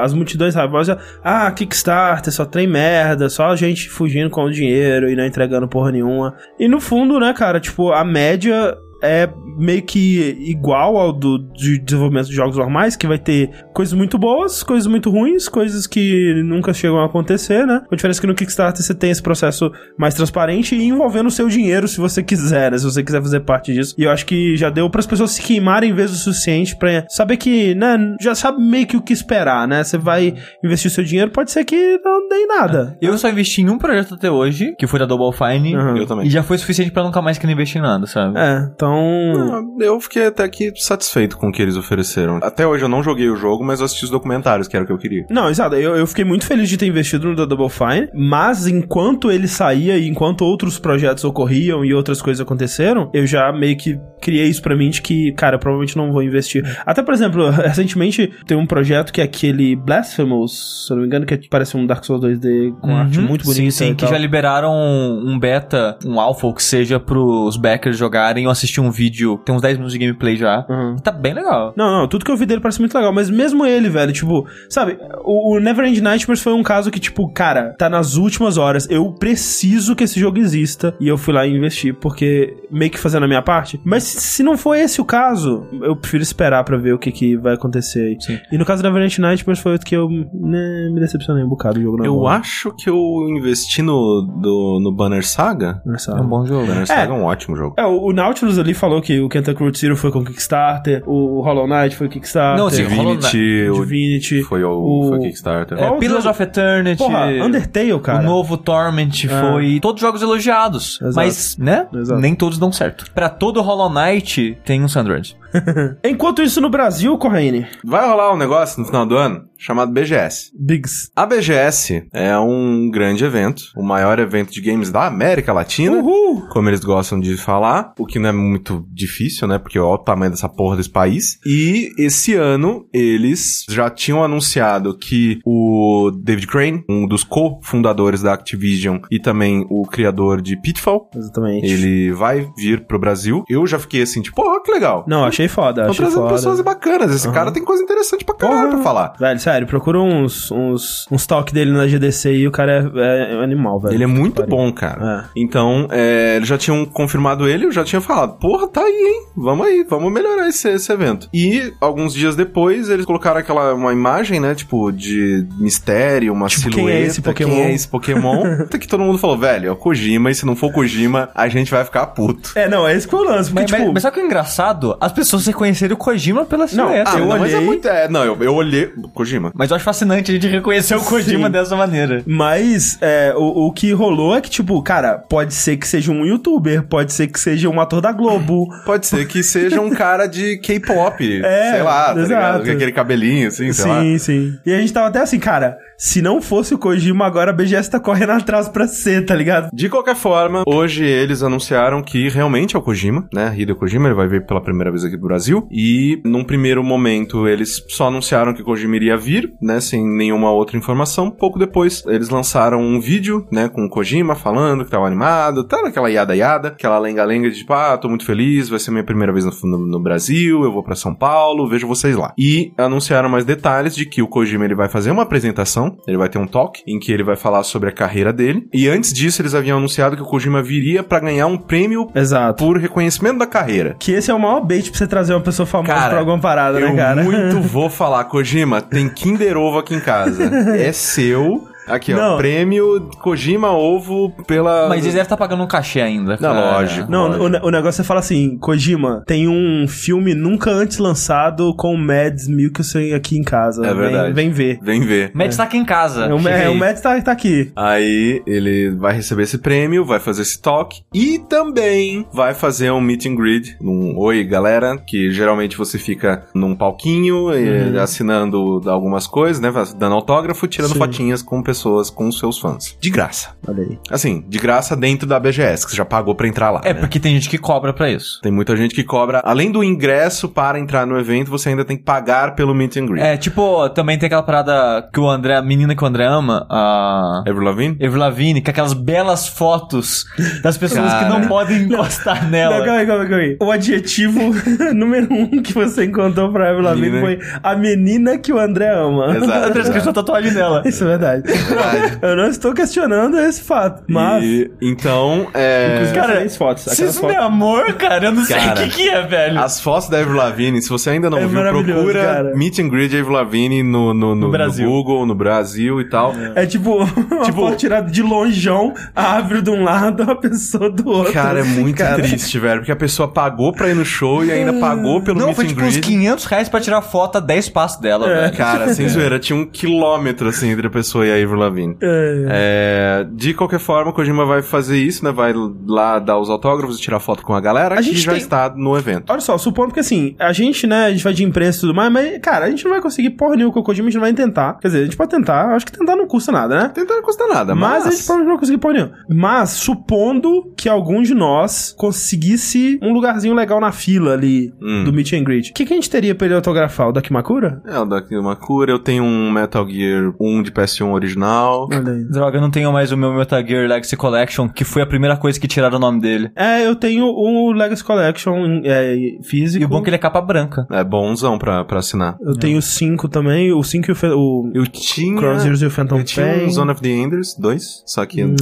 as 0.00 0.12
multidões 0.14 0.54
raivosas, 0.54 0.96
ah, 1.22 1.33
Kickstarter, 1.52 2.32
só 2.32 2.44
tem 2.44 2.66
merda, 2.66 3.28
só 3.28 3.54
gente 3.56 3.88
fugindo 3.88 4.30
com 4.30 4.44
o 4.44 4.50
dinheiro 4.50 5.08
e 5.08 5.16
não 5.16 5.24
entregando 5.24 5.68
porra 5.68 5.92
nenhuma. 5.92 6.36
E 6.58 6.68
no 6.68 6.80
fundo, 6.80 7.18
né, 7.18 7.32
cara, 7.32 7.60
tipo, 7.60 7.92
a 7.92 8.04
média 8.04 8.76
é 9.04 9.28
meio 9.56 9.82
que 9.82 10.36
igual 10.40 10.96
ao 10.96 11.12
do 11.12 11.38
de 11.38 11.78
desenvolvimento 11.78 12.26
de 12.26 12.34
jogos 12.34 12.56
normais, 12.56 12.96
que 12.96 13.06
vai 13.06 13.18
ter 13.18 13.50
coisas 13.72 13.94
muito 13.94 14.18
boas, 14.18 14.62
coisas 14.62 14.86
muito 14.86 15.10
ruins, 15.10 15.48
coisas 15.48 15.86
que 15.86 16.42
nunca 16.44 16.72
chegam 16.72 16.98
a 16.98 17.06
acontecer, 17.06 17.66
né? 17.66 17.82
Com 17.88 17.94
a 17.94 17.96
diferença 17.96 18.20
que 18.20 18.26
no 18.26 18.34
Kickstarter 18.34 18.82
você 18.82 18.94
tem 18.94 19.10
esse 19.10 19.22
processo 19.22 19.70
mais 19.98 20.14
transparente 20.14 20.74
e 20.74 20.84
envolvendo 20.84 21.26
o 21.26 21.30
seu 21.30 21.48
dinheiro 21.48 21.86
se 21.86 21.98
você 21.98 22.22
quiser, 22.22 22.72
né? 22.72 22.78
Se 22.78 22.84
você 22.84 23.02
quiser 23.02 23.22
fazer 23.22 23.40
parte 23.40 23.72
disso. 23.72 23.94
E 23.98 24.04
eu 24.04 24.10
acho 24.10 24.26
que 24.26 24.56
já 24.56 24.70
deu 24.70 24.90
para 24.90 25.00
as 25.00 25.06
pessoas 25.06 25.32
se 25.32 25.42
queimarem 25.42 25.94
vezes 25.94 26.16
o 26.16 26.24
suficiente 26.24 26.76
pra 26.76 27.04
saber 27.08 27.36
que, 27.36 27.74
né, 27.74 27.98
já 28.20 28.34
sabe 28.34 28.62
meio 28.62 28.86
que 28.86 28.96
o 28.96 29.02
que 29.02 29.12
esperar, 29.12 29.68
né? 29.68 29.84
Você 29.84 29.98
vai 29.98 30.34
investir 30.64 30.90
o 30.90 30.94
seu 30.94 31.04
dinheiro, 31.04 31.30
pode 31.30 31.50
ser 31.50 31.64
que 31.64 31.98
não 32.04 32.28
dê 32.28 32.36
em 32.36 32.46
nada. 32.46 32.96
Eu 33.00 33.16
só 33.18 33.28
investi 33.28 33.62
em 33.62 33.70
um 33.70 33.78
projeto 33.78 34.14
até 34.14 34.30
hoje, 34.30 34.74
que 34.78 34.86
foi 34.86 34.98
da 34.98 35.06
Double 35.06 35.36
Fine. 35.36 35.74
Aham. 35.74 35.96
Eu 35.96 36.06
também. 36.06 36.26
E 36.26 36.30
já 36.30 36.42
foi 36.42 36.58
suficiente 36.58 36.90
pra 36.90 37.02
nunca 37.02 37.20
mais 37.22 37.38
querer 37.38 37.52
investir 37.52 37.78
em 37.78 37.82
nada, 37.82 38.06
sabe? 38.06 38.38
É, 38.38 38.70
então. 38.74 38.93
Ah, 38.98 39.62
Eu 39.84 40.00
fiquei 40.00 40.26
até 40.26 40.48
que 40.48 40.72
satisfeito 40.76 41.36
com 41.36 41.48
o 41.48 41.52
que 41.52 41.60
eles 41.62 41.76
ofereceram. 41.76 42.38
Até 42.42 42.66
hoje 42.66 42.84
eu 42.84 42.88
não 42.88 43.02
joguei 43.02 43.28
o 43.28 43.36
jogo, 43.36 43.64
mas 43.64 43.80
eu 43.80 43.86
assisti 43.86 44.04
os 44.04 44.10
documentários, 44.10 44.68
que 44.68 44.76
era 44.76 44.84
o 44.84 44.86
que 44.86 44.92
eu 44.92 44.98
queria. 44.98 45.24
Não, 45.30 45.48
exato. 45.48 45.76
Eu, 45.76 45.96
eu 45.96 46.06
fiquei 46.06 46.24
muito 46.24 46.46
feliz 46.46 46.68
de 46.68 46.76
ter 46.76 46.86
investido 46.86 47.28
no 47.28 47.36
da 47.36 47.44
Double 47.44 47.68
Fine, 47.68 48.08
mas 48.14 48.66
enquanto 48.66 49.30
ele 49.30 49.48
saía 49.48 49.96
e 49.96 50.08
enquanto 50.08 50.42
outros 50.44 50.78
projetos 50.78 51.24
ocorriam 51.24 51.84
e 51.84 51.92
outras 51.94 52.20
coisas 52.22 52.40
aconteceram, 52.40 53.10
eu 53.12 53.26
já 53.26 53.52
meio 53.52 53.76
que 53.76 53.98
criei 54.20 54.46
isso 54.48 54.62
pra 54.62 54.74
mim 54.76 54.90
de 54.90 55.02
que, 55.02 55.32
cara, 55.32 55.56
eu 55.56 55.60
provavelmente 55.60 55.96
não 55.96 56.12
vou 56.12 56.22
investir. 56.22 56.64
Até, 56.86 57.02
por 57.02 57.12
exemplo, 57.14 57.50
recentemente 57.50 58.30
tem 58.46 58.56
um 58.56 58.66
projeto 58.66 59.12
que 59.12 59.20
é 59.20 59.24
aquele 59.24 59.76
Blasphemous, 59.76 60.84
se 60.86 60.92
eu 60.92 60.96
não 60.96 61.02
me 61.02 61.06
engano, 61.08 61.26
que 61.26 61.48
parece 61.48 61.76
um 61.76 61.86
Dark 61.86 62.04
Souls 62.04 62.22
2D 62.22 62.72
com 62.80 62.94
arte 62.96 63.18
Uhum. 63.18 63.26
muito 63.26 63.44
bonita. 63.44 63.62
Sim, 63.62 63.70
sim, 63.70 63.90
e 63.90 63.94
que 63.94 64.06
já 64.06 64.16
liberaram 64.18 64.72
um 64.72 65.38
beta, 65.38 65.98
um 66.04 66.18
alpha, 66.20 66.46
ou 66.46 66.54
que 66.54 66.62
seja, 66.62 66.98
pros 66.98 67.56
backers 67.56 67.96
jogarem. 67.96 68.44
Eu 68.44 68.50
assisti 68.50 68.80
um 68.80 68.83
vídeo, 68.90 69.38
tem 69.44 69.54
uns 69.54 69.62
10 69.62 69.74
minutos 69.76 69.92
de 69.92 69.98
gameplay 69.98 70.36
já. 70.36 70.64
Uhum. 70.68 70.96
Tá 70.96 71.10
bem 71.10 71.34
legal. 71.34 71.72
Não, 71.76 71.90
não, 72.00 72.08
tudo 72.08 72.24
que 72.24 72.30
eu 72.30 72.36
vi 72.36 72.46
dele 72.46 72.60
parece 72.60 72.80
muito 72.80 72.94
legal, 72.96 73.12
mas 73.12 73.28
mesmo 73.30 73.64
ele, 73.66 73.88
velho, 73.88 74.12
tipo, 74.12 74.46
sabe, 74.68 74.98
o, 75.24 75.56
o 75.56 75.60
Neverend 75.60 76.00
Nightmares 76.00 76.42
foi 76.42 76.52
um 76.52 76.62
caso 76.62 76.90
que, 76.90 77.00
tipo, 77.00 77.28
cara, 77.32 77.74
tá 77.78 77.88
nas 77.88 78.16
últimas 78.16 78.56
horas, 78.56 78.88
eu 78.90 79.12
preciso 79.12 79.94
que 79.96 80.04
esse 80.04 80.18
jogo 80.20 80.38
exista, 80.38 80.94
e 81.00 81.08
eu 81.08 81.16
fui 81.18 81.34
lá 81.34 81.46
e 81.46 81.56
investi, 81.56 81.92
porque 81.92 82.56
meio 82.70 82.90
que 82.90 82.98
fazendo 82.98 83.24
a 83.24 83.28
minha 83.28 83.42
parte. 83.42 83.80
Mas 83.84 84.04
se 84.04 84.42
não 84.42 84.56
for 84.56 84.74
esse 84.76 85.00
o 85.00 85.04
caso, 85.04 85.66
eu 85.82 85.96
prefiro 85.96 86.22
esperar 86.22 86.62
pra 86.64 86.76
ver 86.76 86.92
o 86.94 86.98
que, 86.98 87.10
que 87.12 87.36
vai 87.36 87.54
acontecer 87.54 88.00
aí. 88.00 88.16
Sim. 88.20 88.38
E 88.52 88.58
no 88.58 88.64
caso 88.64 88.82
do 88.82 88.86
Neverend 88.88 89.20
Nightmares 89.20 89.60
foi 89.60 89.72
outro 89.72 89.86
que 89.86 89.94
eu 89.96 90.08
né, 90.08 90.90
me 90.92 91.00
decepcionei 91.00 91.42
um 91.44 91.48
bocado 91.48 91.78
o 91.78 91.82
jogo 91.82 91.96
não 91.98 92.04
é 92.04 92.08
Eu 92.08 92.14
bom. 92.16 92.28
acho 92.28 92.72
que 92.76 92.88
eu 92.88 92.96
investi 93.28 93.82
no, 93.82 94.22
do, 94.40 94.80
no 94.82 94.92
Banner 94.92 95.26
Saga. 95.26 95.82
Nessa- 95.84 96.12
É 96.12 96.20
um 96.20 96.26
bom 96.28 96.44
jogo. 96.46 96.66
Banner 96.66 96.86
Saga 96.86 97.12
é 97.12 97.16
um 97.16 97.24
ótimo 97.24 97.56
jogo. 97.56 97.74
É, 97.78 97.84
o, 97.84 98.04
o 98.08 98.12
Nautilus 98.12 98.58
ali 98.64 98.74
falou 98.74 99.00
que 99.00 99.20
o 99.20 99.28
Kentucky 99.28 99.62
Road 99.62 99.78
Zero 99.78 99.96
foi 99.96 100.10
com 100.10 100.18
o 100.20 100.24
Kickstarter, 100.24 101.02
o 101.06 101.40
Hollow 101.42 101.66
Knight 101.68 101.96
foi 101.96 102.06
o 102.06 102.10
Kickstarter, 102.10 102.58
Não, 102.62 102.70
sim, 102.70 102.82
Hollow 102.84 103.16
Divinity, 103.16 103.68
o- 103.70 103.80
Divinity, 103.84 104.42
foi 104.42 104.64
o, 104.64 104.70
o- 104.72 105.08
foi 105.08 105.18
o 105.18 105.20
Kickstarter. 105.22 105.78
Qual 105.78 105.96
É, 105.96 105.98
Pillars 105.98 106.26
of 106.26 106.42
Eternity. 106.42 106.98
Porra, 106.98 107.26
Undertale, 107.26 107.98
cara. 108.00 108.20
O 108.20 108.22
novo 108.24 108.56
Torment 108.56 109.24
É. 109.24 109.28
foi. 109.28 109.78
Todos 109.80 110.00
jogos 110.00 110.22
elogiados. 110.22 110.98
Exato. 111.00 111.14
Mas, 111.16 111.56
né? 111.58 111.86
Exato. 111.94 112.20
Nem 112.20 112.34
todos 112.34 112.58
dão 112.58 112.72
certo. 112.72 113.06
Pra 113.14 113.28
todo 113.28 113.60
Hollow 113.62 113.90
Knight 113.90 114.58
tem 114.64 114.82
um 114.82 114.88
Sundered. 114.88 115.36
Enquanto 116.04 116.42
isso, 116.42 116.60
no 116.60 116.68
Brasil, 116.68 117.16
Corraine, 117.18 117.66
Vai 117.84 118.06
rolar 118.08 118.32
um 118.32 118.36
negócio 118.36 118.80
no 118.80 118.86
final 118.86 119.06
do 119.06 119.16
ano 119.16 119.44
chamado 119.58 119.92
BGS. 119.92 120.50
Biggs. 120.58 121.10
A 121.16 121.24
BGS 121.24 122.06
é 122.12 122.38
um 122.38 122.90
grande 122.90 123.24
evento, 123.24 123.62
o 123.76 123.82
maior 123.82 124.18
evento 124.18 124.52
de 124.52 124.60
games 124.60 124.90
da 124.90 125.06
América 125.06 125.52
Latina. 125.52 125.96
Uhul! 125.96 126.46
Como 126.48 126.68
eles 126.68 126.80
gostam 126.80 127.18
de 127.18 127.36
falar, 127.36 127.94
o 127.98 128.04
que 128.04 128.18
não 128.18 128.28
é 128.28 128.32
muito 128.32 128.86
difícil, 128.92 129.48
né? 129.48 129.58
Porque 129.58 129.78
olha 129.78 129.94
o 129.94 129.98
tamanho 129.98 130.30
dessa 130.32 130.48
porra 130.48 130.76
desse 130.76 130.90
país. 130.90 131.38
E 131.46 131.90
esse 131.98 132.34
ano 132.34 132.86
eles 132.92 133.64
já 133.68 133.88
tinham 133.88 134.22
anunciado 134.22 134.96
que 134.96 135.38
o 135.44 136.10
David 136.22 136.46
Crane, 136.46 136.84
um 136.88 137.06
dos 137.06 137.24
co-fundadores 137.24 138.22
da 138.22 138.34
Activision 138.34 138.98
e 139.10 139.18
também 139.18 139.66
o 139.70 139.86
criador 139.86 140.42
de 140.42 140.60
Pitfall, 140.60 141.08
Exatamente. 141.14 141.66
ele 141.66 142.12
vai 142.12 142.46
vir 142.56 142.86
pro 142.86 142.98
Brasil. 142.98 143.44
Eu 143.48 143.66
já 143.66 143.78
fiquei 143.78 144.02
assim, 144.02 144.20
tipo, 144.20 144.36
porra, 144.36 144.62
que 144.62 144.70
legal. 144.70 145.04
Não, 145.08 145.24
achei 145.24 145.43
foda, 145.48 145.84
Tô 145.84 145.90
achei 145.90 146.04
trazendo 146.04 146.22
foda. 146.22 146.34
pessoas 146.34 146.60
bacanas. 146.60 147.14
Esse 147.14 147.26
Aham. 147.26 147.34
cara 147.34 147.52
tem 147.52 147.64
coisa 147.64 147.82
interessante 147.82 148.24
pra 148.24 148.34
caralho 148.34 148.70
pra 148.70 148.78
falar. 148.82 149.12
Velho, 149.18 149.38
sério, 149.40 149.66
procura 149.66 150.00
uns, 150.00 150.50
uns, 150.50 151.06
uns 151.10 151.26
talk 151.26 151.52
dele 151.52 151.70
na 151.72 151.86
GDC 151.86 152.32
e 152.34 152.46
o 152.48 152.50
cara 152.50 152.90
é, 152.94 153.32
é 153.32 153.36
um 153.36 153.40
animal, 153.42 153.80
velho. 153.80 153.94
Ele 153.94 154.04
é 154.04 154.06
muito 154.06 154.36
Pariu. 154.42 154.50
bom, 154.50 154.72
cara. 154.72 155.28
É. 155.34 155.40
Então, 155.40 155.86
é, 155.90 156.36
eles 156.36 156.48
já 156.48 156.58
tinham 156.58 156.84
confirmado 156.84 157.48
ele, 157.48 157.66
eu 157.66 157.72
já 157.72 157.84
tinha 157.84 158.00
falado, 158.00 158.38
porra, 158.38 158.68
tá 158.68 158.80
aí, 158.82 158.92
hein? 158.92 159.26
Vamos 159.36 159.66
aí, 159.66 159.84
vamos 159.88 160.12
melhorar 160.12 160.48
esse, 160.48 160.68
esse 160.68 160.92
evento. 160.92 161.28
E 161.32 161.72
alguns 161.80 162.14
dias 162.14 162.36
depois, 162.36 162.88
eles 162.88 163.04
colocaram 163.04 163.38
aquela 163.40 163.74
uma 163.74 163.92
imagem, 163.92 164.38
né, 164.40 164.54
tipo, 164.54 164.90
de 164.92 165.46
mistério, 165.58 166.32
uma 166.32 166.46
Tipo, 166.48 166.62
silhueta. 166.70 166.80
quem 166.88 166.90
é 166.90 167.06
esse 167.06 167.20
Pokémon? 167.22 167.50
Quem 167.50 167.62
é 167.64 167.72
esse 167.74 167.88
Pokémon? 167.88 168.42
Até 168.62 168.78
que 168.78 168.86
todo 168.86 169.02
mundo 169.02 169.18
falou, 169.18 169.36
velho, 169.38 169.68
é 169.68 169.70
o 169.70 169.76
Kojima, 169.76 170.30
e 170.30 170.34
se 170.34 170.46
não 170.46 170.54
for 170.54 170.68
o 170.68 170.72
Kojima, 170.72 171.30
a 171.34 171.48
gente 171.48 171.70
vai 171.70 171.84
ficar 171.84 172.06
puto. 172.08 172.52
É, 172.54 172.68
não, 172.68 172.86
é 172.86 172.94
esse 172.94 173.06
que 173.06 173.10
foi 173.10 173.20
o 173.26 173.28
lance, 173.30 173.50
porque, 173.50 173.62
Mas, 173.62 173.70
tipo... 173.70 173.82
mas, 173.84 173.92
mas 173.94 174.02
sabe 174.02 174.12
o 174.16 174.20
que 174.20 174.20
é 174.20 174.26
engraçado? 174.26 174.96
As 175.00 175.12
pessoas 175.12 175.33
reconheceram 175.46 175.94
o 175.94 175.98
Kojima 175.98 176.44
pela 176.44 176.62
Não, 176.64 176.68
silhueta. 176.68 177.10
Ah, 177.10 177.18
eu 177.18 177.26
não, 177.26 177.38
mas 177.38 177.52
é 177.52 177.56
olhei- 177.56 177.66
muito. 177.66 177.88
É, 177.88 178.08
não, 178.08 178.24
eu, 178.24 178.36
eu 178.40 178.54
olhei. 178.54 178.92
Kojima. 179.12 179.52
Mas 179.54 179.70
eu 179.70 179.76
acho 179.76 179.84
fascinante 179.84 180.30
a 180.30 180.34
gente 180.34 180.46
reconhecer 180.46 180.94
o 180.94 181.00
Kojima 181.02 181.46
Sim. 181.46 181.52
dessa 181.52 181.76
maneira. 181.76 182.22
Mas 182.26 182.98
é, 183.00 183.32
o, 183.36 183.66
o 183.66 183.72
que 183.72 183.92
rolou 183.92 184.36
é 184.36 184.40
que, 184.40 184.50
tipo, 184.50 184.80
cara, 184.82 185.18
pode 185.18 185.54
ser 185.54 185.76
que 185.76 185.86
seja 185.88 186.12
um 186.12 186.24
youtuber, 186.24 186.82
pode 186.84 187.12
ser 187.12 187.26
que 187.26 187.38
seja 187.40 187.68
um 187.68 187.80
ator 187.80 188.00
da 188.00 188.12
Globo. 188.12 188.68
Pode 188.84 189.06
ser 189.06 189.26
que 189.26 189.42
seja 189.42 189.80
um 189.80 189.90
cara 189.90 190.26
de 190.26 190.58
K-pop. 190.58 191.40
É, 191.44 191.72
sei 191.72 191.82
lá, 191.82 192.04
tá 192.06 192.20
exato. 192.20 192.28
ligado? 192.28 192.64
Com 192.64 192.70
aquele 192.70 192.92
cabelinho, 192.92 193.48
assim, 193.48 193.72
sei 193.72 193.86
lá. 193.86 194.00
sim, 194.00 194.18
sim. 194.18 194.58
E 194.64 194.72
a 194.72 194.78
gente 194.78 194.92
tava 194.92 195.08
até 195.08 195.20
assim, 195.20 195.38
cara, 195.38 195.76
se 195.98 196.20
não 196.22 196.40
fosse 196.42 196.74
o 196.74 196.78
Kojima, 196.78 197.24
agora 197.26 197.50
a 197.50 197.54
BGS 197.54 197.90
tá 197.90 198.00
correndo 198.00 198.30
atrás 198.30 198.68
pra 198.68 198.86
ser, 198.86 199.24
tá 199.24 199.34
ligado? 199.34 199.70
De 199.72 199.88
qualquer 199.88 200.16
forma, 200.16 200.62
hoje 200.66 201.04
eles 201.04 201.42
anunciaram 201.42 202.02
que 202.02 202.28
realmente 202.28 202.76
é 202.76 202.78
o 202.78 202.82
Kojima, 202.82 203.26
né? 203.32 203.54
Hideo 203.56 203.76
Kojima, 203.76 204.06
ele 204.08 204.14
vai 204.14 204.26
vir 204.28 204.46
pela 204.46 204.60
primeira 204.60 204.90
vez 204.90 205.04
aqui 205.04 205.16
pro 205.16 205.28
Brasil. 205.28 205.66
E 205.70 206.20
num 206.24 206.44
primeiro 206.44 206.82
momento 206.82 207.46
eles 207.48 207.82
só 207.88 208.08
anunciaram 208.08 208.52
que 208.54 208.62
o 208.62 208.64
Kojima 208.64 208.96
iria 208.96 209.16
vir, 209.16 209.52
né? 209.60 209.80
Sem 209.80 210.04
nenhuma 210.06 210.50
outra 210.50 210.76
informação. 210.76 211.30
Pouco 211.30 211.58
depois 211.58 212.02
eles 212.06 212.28
lançaram 212.28 212.80
um 212.80 213.00
vídeo, 213.00 213.46
né? 213.50 213.68
Com 213.68 213.84
o 213.86 213.90
Kojima 213.90 214.34
falando 214.34 214.84
que 214.84 214.90
tava 214.90 215.06
animado, 215.06 215.64
tá 215.64 215.80
aquela 215.86 216.10
yada 216.10 216.34
yada, 216.34 216.68
aquela 216.68 216.98
lenga-lenga 216.98 217.50
de 217.50 217.58
tipo, 217.58 217.72
ah, 217.72 217.96
tô 217.96 218.08
muito 218.08 218.24
feliz, 218.26 218.68
vai 218.68 218.78
ser 218.78 218.90
minha 218.90 219.04
primeira 219.04 219.32
vez 219.32 219.44
no, 219.44 219.52
no- 219.70 219.86
no 219.86 220.00
Brasil, 220.02 220.62
eu 220.64 220.72
vou 220.72 220.82
pra 220.82 220.94
São 220.94 221.14
Paulo, 221.14 221.68
vejo 221.68 221.86
vocês 221.86 222.16
lá. 222.16 222.32
E 222.38 222.72
anunciaram 222.76 223.28
mais 223.28 223.44
detalhes 223.44 223.94
de 223.94 224.06
que 224.06 224.22
o 224.22 224.28
Kojima 224.28 224.64
ele 224.64 224.74
vai 224.74 224.88
fazer 224.88 225.10
uma 225.10 225.22
apresentação, 225.22 225.83
ele 226.06 226.16
vai 226.16 226.28
ter 226.28 226.38
um 226.38 226.46
talk 226.46 226.82
em 226.86 226.98
que 226.98 227.12
ele 227.12 227.22
vai 227.22 227.36
falar 227.36 227.62
sobre 227.62 227.88
a 227.88 227.92
carreira 227.92 228.32
dele. 228.32 228.68
E 228.72 228.88
antes 228.88 229.12
disso 229.12 229.42
eles 229.42 229.54
haviam 229.54 229.78
anunciado 229.78 230.16
que 230.16 230.22
o 230.22 230.26
Kojima 230.26 230.62
viria 230.62 231.02
pra 231.02 231.20
ganhar 231.20 231.46
um 231.46 231.56
prêmio 231.56 232.08
Exato. 232.14 232.64
por 232.64 232.76
reconhecimento 232.78 233.38
da 233.38 233.46
carreira. 233.46 233.96
Que 233.98 234.12
esse 234.12 234.30
é 234.30 234.34
o 234.34 234.38
maior 234.40 234.60
bait 234.60 234.88
pra 234.90 234.98
você 234.98 235.06
trazer 235.06 235.34
uma 235.34 235.40
pessoa 235.40 235.66
famosa 235.66 235.92
Cara, 235.92 236.10
pra 236.10 236.18
alguma 236.20 236.38
parada, 236.38 236.78
eu 236.80 236.88
né, 236.90 236.96
cara? 236.96 237.22
muito 237.22 237.60
vou 237.68 237.88
falar, 237.90 238.24
Kojima, 238.24 238.80
tem 238.80 239.08
Kinder 239.08 239.56
Ovo 239.56 239.78
aqui 239.78 239.94
em 239.94 240.00
casa. 240.00 240.44
É 240.74 240.92
seu. 240.92 241.66
Aqui, 241.86 242.12
ó, 242.14 242.16
Não. 242.16 242.36
prêmio 242.38 243.08
Kojima 243.20 243.70
Ovo 243.70 244.30
pela... 244.46 244.88
Mas 244.88 245.00
eles 245.02 245.12
devem 245.14 245.22
estar 245.22 245.36
pagando 245.36 245.62
um 245.62 245.66
cachê 245.66 246.00
ainda. 246.00 246.32
Não, 246.40 246.52
cara. 246.54 246.72
lógico. 246.78 247.10
Não, 247.10 247.26
Lógico. 247.26 247.44
o, 247.44 247.48
ne- 247.48 247.60
o 247.62 247.70
negócio 247.70 248.00
é 248.00 248.04
falar 248.04 248.20
assim, 248.20 248.56
Kojima, 248.58 249.22
tem 249.26 249.48
um 249.48 249.86
filme 249.88 250.34
nunca 250.34 250.70
antes 250.70 250.98
lançado 250.98 251.74
com 251.76 251.94
o 251.94 251.98
Mads 251.98 252.48
Mikkelsen 252.48 253.14
aqui 253.14 253.36
em 253.38 253.42
casa. 253.42 253.84
É 253.86 253.88
Vem- 253.92 253.96
verdade. 254.02 254.32
Vem, 254.32 254.50
ver. 254.50 254.78
Vem 254.82 255.00
ver. 255.06 255.30
Matt 255.34 255.54
tá 255.56 255.64
aqui 255.64 255.76
em 255.76 255.84
casa. 255.84 256.26
o, 256.34 256.38
Ma- 256.38 256.50
Chega 256.50 256.64
é, 256.64 256.68
o 256.70 256.74
Mads 256.74 257.00
tá, 257.02 257.20
tá 257.20 257.32
aqui. 257.32 257.70
Aí 257.76 258.42
ele 258.46 258.90
vai 258.90 259.14
receber 259.14 259.42
esse 259.42 259.58
prêmio, 259.58 260.04
vai 260.04 260.20
fazer 260.20 260.42
esse 260.42 260.60
talk 260.60 261.02
e 261.12 261.38
também 261.38 262.26
vai 262.32 262.54
fazer 262.54 262.90
um 262.90 263.00
meet 263.00 263.26
and 263.26 263.34
greet, 263.34 263.76
um 263.80 264.16
oi 264.18 264.42
galera, 264.44 264.96
que 264.96 265.30
geralmente 265.30 265.76
você 265.76 265.98
fica 265.98 266.44
num 266.54 266.74
palquinho 266.74 267.52
eh, 267.52 267.98
assinando 268.00 268.80
algumas 268.86 269.26
coisas, 269.26 269.60
né, 269.60 269.72
dando 269.98 270.14
autógrafo, 270.14 270.66
tirando 270.66 270.92
Sim. 270.92 270.98
fotinhas 270.98 271.42
com 271.42 271.62
pessoas, 271.74 272.08
com 272.08 272.28
os 272.28 272.38
seus 272.38 272.58
fãs. 272.58 272.96
De 273.00 273.10
graça. 273.10 273.50
Olha 273.66 273.82
aí. 273.82 273.98
Assim, 274.10 274.44
de 274.48 274.58
graça 274.58 274.96
dentro 274.96 275.26
da 275.26 275.40
BGS, 275.40 275.84
que 275.84 275.90
você 275.90 275.96
já 275.96 276.04
pagou 276.04 276.34
pra 276.34 276.46
entrar 276.46 276.70
lá. 276.70 276.80
É, 276.84 276.94
né? 276.94 277.00
porque 277.00 277.18
tem 277.18 277.34
gente 277.34 277.48
que 277.48 277.58
cobra 277.58 277.92
pra 277.92 278.08
isso. 278.08 278.40
Tem 278.42 278.52
muita 278.52 278.76
gente 278.76 278.94
que 278.94 279.02
cobra, 279.02 279.40
além 279.44 279.70
do 279.72 279.82
ingresso 279.82 280.48
para 280.48 280.78
entrar 280.78 281.04
no 281.06 281.18
evento, 281.18 281.50
você 281.50 281.70
ainda 281.70 281.84
tem 281.84 281.96
que 281.96 282.04
pagar 282.04 282.54
pelo 282.54 282.74
meet 282.74 282.96
and 282.96 283.06
greet. 283.06 283.24
É, 283.24 283.36
tipo, 283.36 283.88
também 283.90 284.16
tem 284.16 284.26
aquela 284.28 284.42
parada 284.42 285.08
que 285.12 285.18
o 285.18 285.28
André, 285.28 285.56
a 285.56 285.62
menina 285.62 285.94
que 285.96 286.04
o 286.04 286.06
André 286.06 286.24
ama, 286.26 286.66
a 286.70 287.42
Avril 287.46 287.64
Lavigne? 287.64 287.94
Avril 287.94 288.20
Lavigne, 288.20 288.62
com 288.62 288.70
aquelas 288.70 288.92
belas 288.92 289.48
fotos 289.48 290.24
das 290.62 290.78
pessoas 290.78 291.10
Cara. 291.10 291.24
que 291.24 291.30
não 291.32 291.48
podem 291.48 291.82
encostar 291.82 292.44
Não, 292.44 292.50
nela. 292.50 292.84
calma 292.84 293.00
aí, 293.00 293.06
calma 293.06 293.22
aí, 293.22 293.28
calma 293.28 293.42
aí. 293.42 293.56
O 293.60 293.70
adjetivo 293.70 294.40
número 294.94 295.32
um 295.32 295.60
que 295.62 295.72
você 295.72 296.04
encontrou 296.04 296.52
pra 296.52 296.70
Avril 296.70 296.84
Lavigne 296.84 297.20
foi 297.20 297.38
a 297.62 297.74
menina 297.74 298.38
que 298.38 298.52
o 298.52 298.58
André 298.58 298.88
ama. 298.94 299.36
Exato. 299.36 299.68
André 299.68 299.82
escreveu 299.82 300.10
a 300.10 300.14
tatuagem 300.14 300.52
dela. 300.52 300.82
Isso 300.84 301.02
é 301.04 301.06
verdade. 301.06 301.42
Verdade. 301.64 302.18
Eu 302.22 302.36
não 302.36 302.46
estou 302.48 302.72
questionando 302.74 303.38
esse 303.38 303.60
fato, 303.62 304.02
mas... 304.08 304.44
E, 304.44 304.70
então, 304.80 305.48
é... 305.54 305.94
Inclusive, 305.94 306.14
Cara, 306.18 306.32
excelentes 306.32 306.56
fotos. 306.56 306.82
Se 306.84 307.04
isso 307.04 307.22
não 307.22 307.30
é 307.30 307.34
fotos... 307.34 307.46
amor, 307.46 307.92
cara, 307.94 308.26
eu 308.26 308.32
não 308.32 308.44
sei 308.44 308.56
Cara, 308.56 308.80
o 308.80 308.84
que, 308.84 308.88
que 308.96 309.08
é, 309.08 309.22
velho. 309.26 309.58
As 309.60 309.80
fotos 309.80 310.08
da 310.08 310.18
Avril 310.20 310.36
Lavigne, 310.36 310.80
se 310.82 310.88
você 310.88 311.10
ainda 311.10 311.28
não 311.30 311.38
É 311.38 311.46
viu, 311.46 311.60
procura 311.60 312.22
cara. 312.24 312.56
Meet 312.56 312.78
and 312.80 312.88
Greet 312.88 313.14
Avril 313.16 313.30
Lavigne 313.32 313.82
no, 313.82 314.12
no, 314.14 314.34
no, 314.34 314.46
No 314.46 314.50
Brasil. 314.50 314.86
no 314.86 314.90
Google, 314.92 315.26
no 315.26 315.34
Brasil 315.34 316.00
e 316.00 316.04
tal. 316.08 316.32
É 316.54 316.66
tipo, 316.66 316.96
uma 317.30 317.42
Tipo- 317.44 317.60
foto 317.62 317.76
tirada 317.76 318.10
de 318.10 318.22
longeão, 318.22 318.94
a 319.14 319.34
árvore 319.36 319.62
de 319.62 319.70
um 319.70 319.82
lado, 319.84 320.22
a 320.30 320.34
pessoa 320.34 320.90
do 320.90 321.08
outro. 321.08 321.32
Cara, 321.32 321.60
é 321.60 321.64
muito 321.64 321.96
Cara, 321.98 322.22
triste, 322.22 322.58
velho, 322.58 322.80
porque 322.80 322.92
a 322.92 322.96
pessoa 322.96 323.28
pagou 323.28 323.72
pra 323.72 323.88
ir 323.88 323.94
no 323.94 324.04
show 324.04 324.44
e 324.44 324.50
ainda 324.52 324.72
pagou 324.74 325.20
pelo 325.22 325.38
Não, 325.38 325.46
Meet 325.48 325.56
foi 325.56 325.64
and 325.64 325.68
tipo 325.68 325.80
uns 325.82 325.92
Greet. 325.96 326.06
500 326.06 326.44
reais 326.46 326.68
pra 326.68 326.80
tirar 326.80 327.02
foto 327.02 327.36
a 327.38 327.40
10 327.40 327.68
passos 327.70 328.00
dela, 328.00 328.28
É. 328.28 328.40
velho. 328.42 328.56
Cara, 328.56 328.92
sem 328.94 329.08
zoeira, 329.08 329.38
tinha 329.38 329.58
um 329.58 329.64
quilômetro, 329.66 330.48
assim, 330.48 330.70
entre 330.70 330.86
a 330.86 330.90
pessoa 330.90 331.26
e 331.26 331.30
a 331.32 331.34
Avril 331.42 331.53
Lavigne. 331.56 331.96
É. 332.02 332.44
É, 332.48 333.26
de 333.32 333.54
qualquer 333.54 333.78
forma, 333.78 334.10
o 334.10 334.14
Kojima 334.14 334.44
vai 334.44 334.62
fazer 334.62 334.96
isso, 334.98 335.24
né? 335.24 335.32
Vai 335.32 335.52
lá 335.86 336.18
dar 336.18 336.38
os 336.38 336.48
autógrafos 336.50 336.98
e 336.98 337.00
tirar 337.02 337.20
foto 337.20 337.42
com 337.42 337.54
a 337.54 337.60
galera 337.60 337.94
A 337.94 337.98
que 337.98 338.04
gente 338.04 338.18
já 338.20 338.32
tem- 338.32 338.40
está 338.40 338.72
no 338.76 338.96
evento. 338.96 339.30
Olha 339.30 339.40
só, 339.40 339.56
supondo 339.58 339.92
que 339.94 340.00
assim, 340.00 340.34
a 340.38 340.52
gente, 340.52 340.86
né, 340.86 341.06
a 341.06 341.10
gente 341.10 341.22
vai 341.24 341.32
de 341.32 341.44
imprensa 341.44 341.78
e 341.78 341.80
tudo 341.82 341.94
mais, 341.94 342.12
mas, 342.12 342.38
cara, 342.40 342.66
a 342.66 342.70
gente 342.70 342.84
não 342.84 342.92
vai 342.92 343.00
conseguir 343.00 343.30
porra 343.30 343.56
nenhuma 343.56 343.72
com 343.72 343.80
o 343.80 343.82
Kojima, 343.84 344.08
a 344.08 344.10
gente 344.10 344.20
vai 344.20 344.32
tentar. 344.32 344.74
Quer 344.80 344.88
dizer, 344.88 345.00
a 345.00 345.04
gente 345.04 345.16
pode 345.16 345.30
tentar, 345.30 345.74
acho 345.74 345.86
que 345.86 345.92
tentar 345.92 346.16
não 346.16 346.26
custa 346.26 346.50
nada, 346.52 346.74
né? 346.82 346.88
Tentar 346.94 347.14
não 347.14 347.22
custa 347.22 347.46
nada, 347.46 347.74
Mas, 347.74 348.04
mas... 348.04 348.06
a 348.06 348.10
gente 348.10 348.24
provavelmente 348.24 348.46
não 348.48 348.54
vai 348.54 348.60
conseguir 348.60 348.78
porra 348.78 348.94
nenhuma. 348.94 349.12
Mas, 349.28 349.70
supondo 349.70 350.72
que 350.76 350.88
algum 350.88 351.22
de 351.22 351.34
nós 351.34 351.94
conseguisse 351.96 352.98
um 353.02 353.12
lugarzinho 353.12 353.54
legal 353.54 353.80
na 353.80 353.92
fila 353.92 354.32
ali 354.32 354.72
Hum. 354.82 355.04
do 355.04 355.12
Meet 355.12 355.32
and 355.34 355.44
Greet, 355.44 355.70
o 355.70 355.74
que, 355.74 355.84
que 355.84 355.92
a 355.92 355.96
gente 355.96 356.10
teria 356.10 356.34
pra 356.34 356.46
ele 356.46 356.54
autografar? 356.54 357.08
O 357.08 357.12
da 357.12 357.20
Kimakura? 357.22 357.82
É, 357.86 357.98
o 357.98 358.56
cura, 358.56 358.90
eu 358.92 358.98
tenho 358.98 359.22
um 359.24 359.50
Metal 359.50 359.86
Gear 359.88 360.32
1 360.40 360.62
de 360.62 360.70
PS1 360.70 361.12
original. 361.12 361.43
Aí. 361.90 362.24
Droga, 362.24 362.58
eu 362.58 362.60
não 362.62 362.70
tenho 362.70 362.92
mais 362.92 363.12
o 363.12 363.16
meu 363.16 363.32
Metal 363.32 363.64
Gear 363.66 363.88
Legacy 363.88 364.16
Collection, 364.16 364.68
que 364.68 364.84
foi 364.84 365.02
a 365.02 365.06
primeira 365.06 365.36
coisa 365.36 365.58
que 365.58 365.68
tiraram 365.68 365.96
o 365.96 366.00
nome 366.00 366.20
dele. 366.20 366.50
É, 366.56 366.86
eu 366.86 366.96
tenho 366.96 367.26
o 367.26 367.72
Legacy 367.72 368.02
Collection 368.02 368.80
é, 368.84 369.16
físico. 369.42 369.82
E 369.82 369.86
o 369.86 369.88
bom 369.88 370.00
é 370.00 370.02
que 370.02 370.08
ele 370.10 370.16
é 370.16 370.18
capa 370.18 370.40
branca. 370.40 370.86
É 370.90 371.04
bonzão 371.04 371.58
pra, 371.58 371.84
pra 371.84 371.98
assinar. 371.98 372.36
Eu 372.40 372.56
tenho 372.56 372.80
cinco 372.80 373.28
também, 373.28 373.72
o 373.72 373.82
5 373.82 374.10
e 374.10 374.12
o, 374.12 374.38
o 374.38 374.70
Eu 374.74 374.86
tinha... 374.86 375.36
Cross 375.36 375.62
Zeroes 375.62 375.82
e 375.82 375.86
o 375.86 375.90
Phantom 375.90 376.18
Eu 376.18 376.24
tinha 376.24 376.46
Pain. 376.46 376.70
Zone 376.70 376.90
of 376.90 377.00
the 377.00 377.08
Enders 377.08 377.56
2, 377.58 378.02
só 378.06 378.24
que, 378.26 378.44
né? 378.44 378.54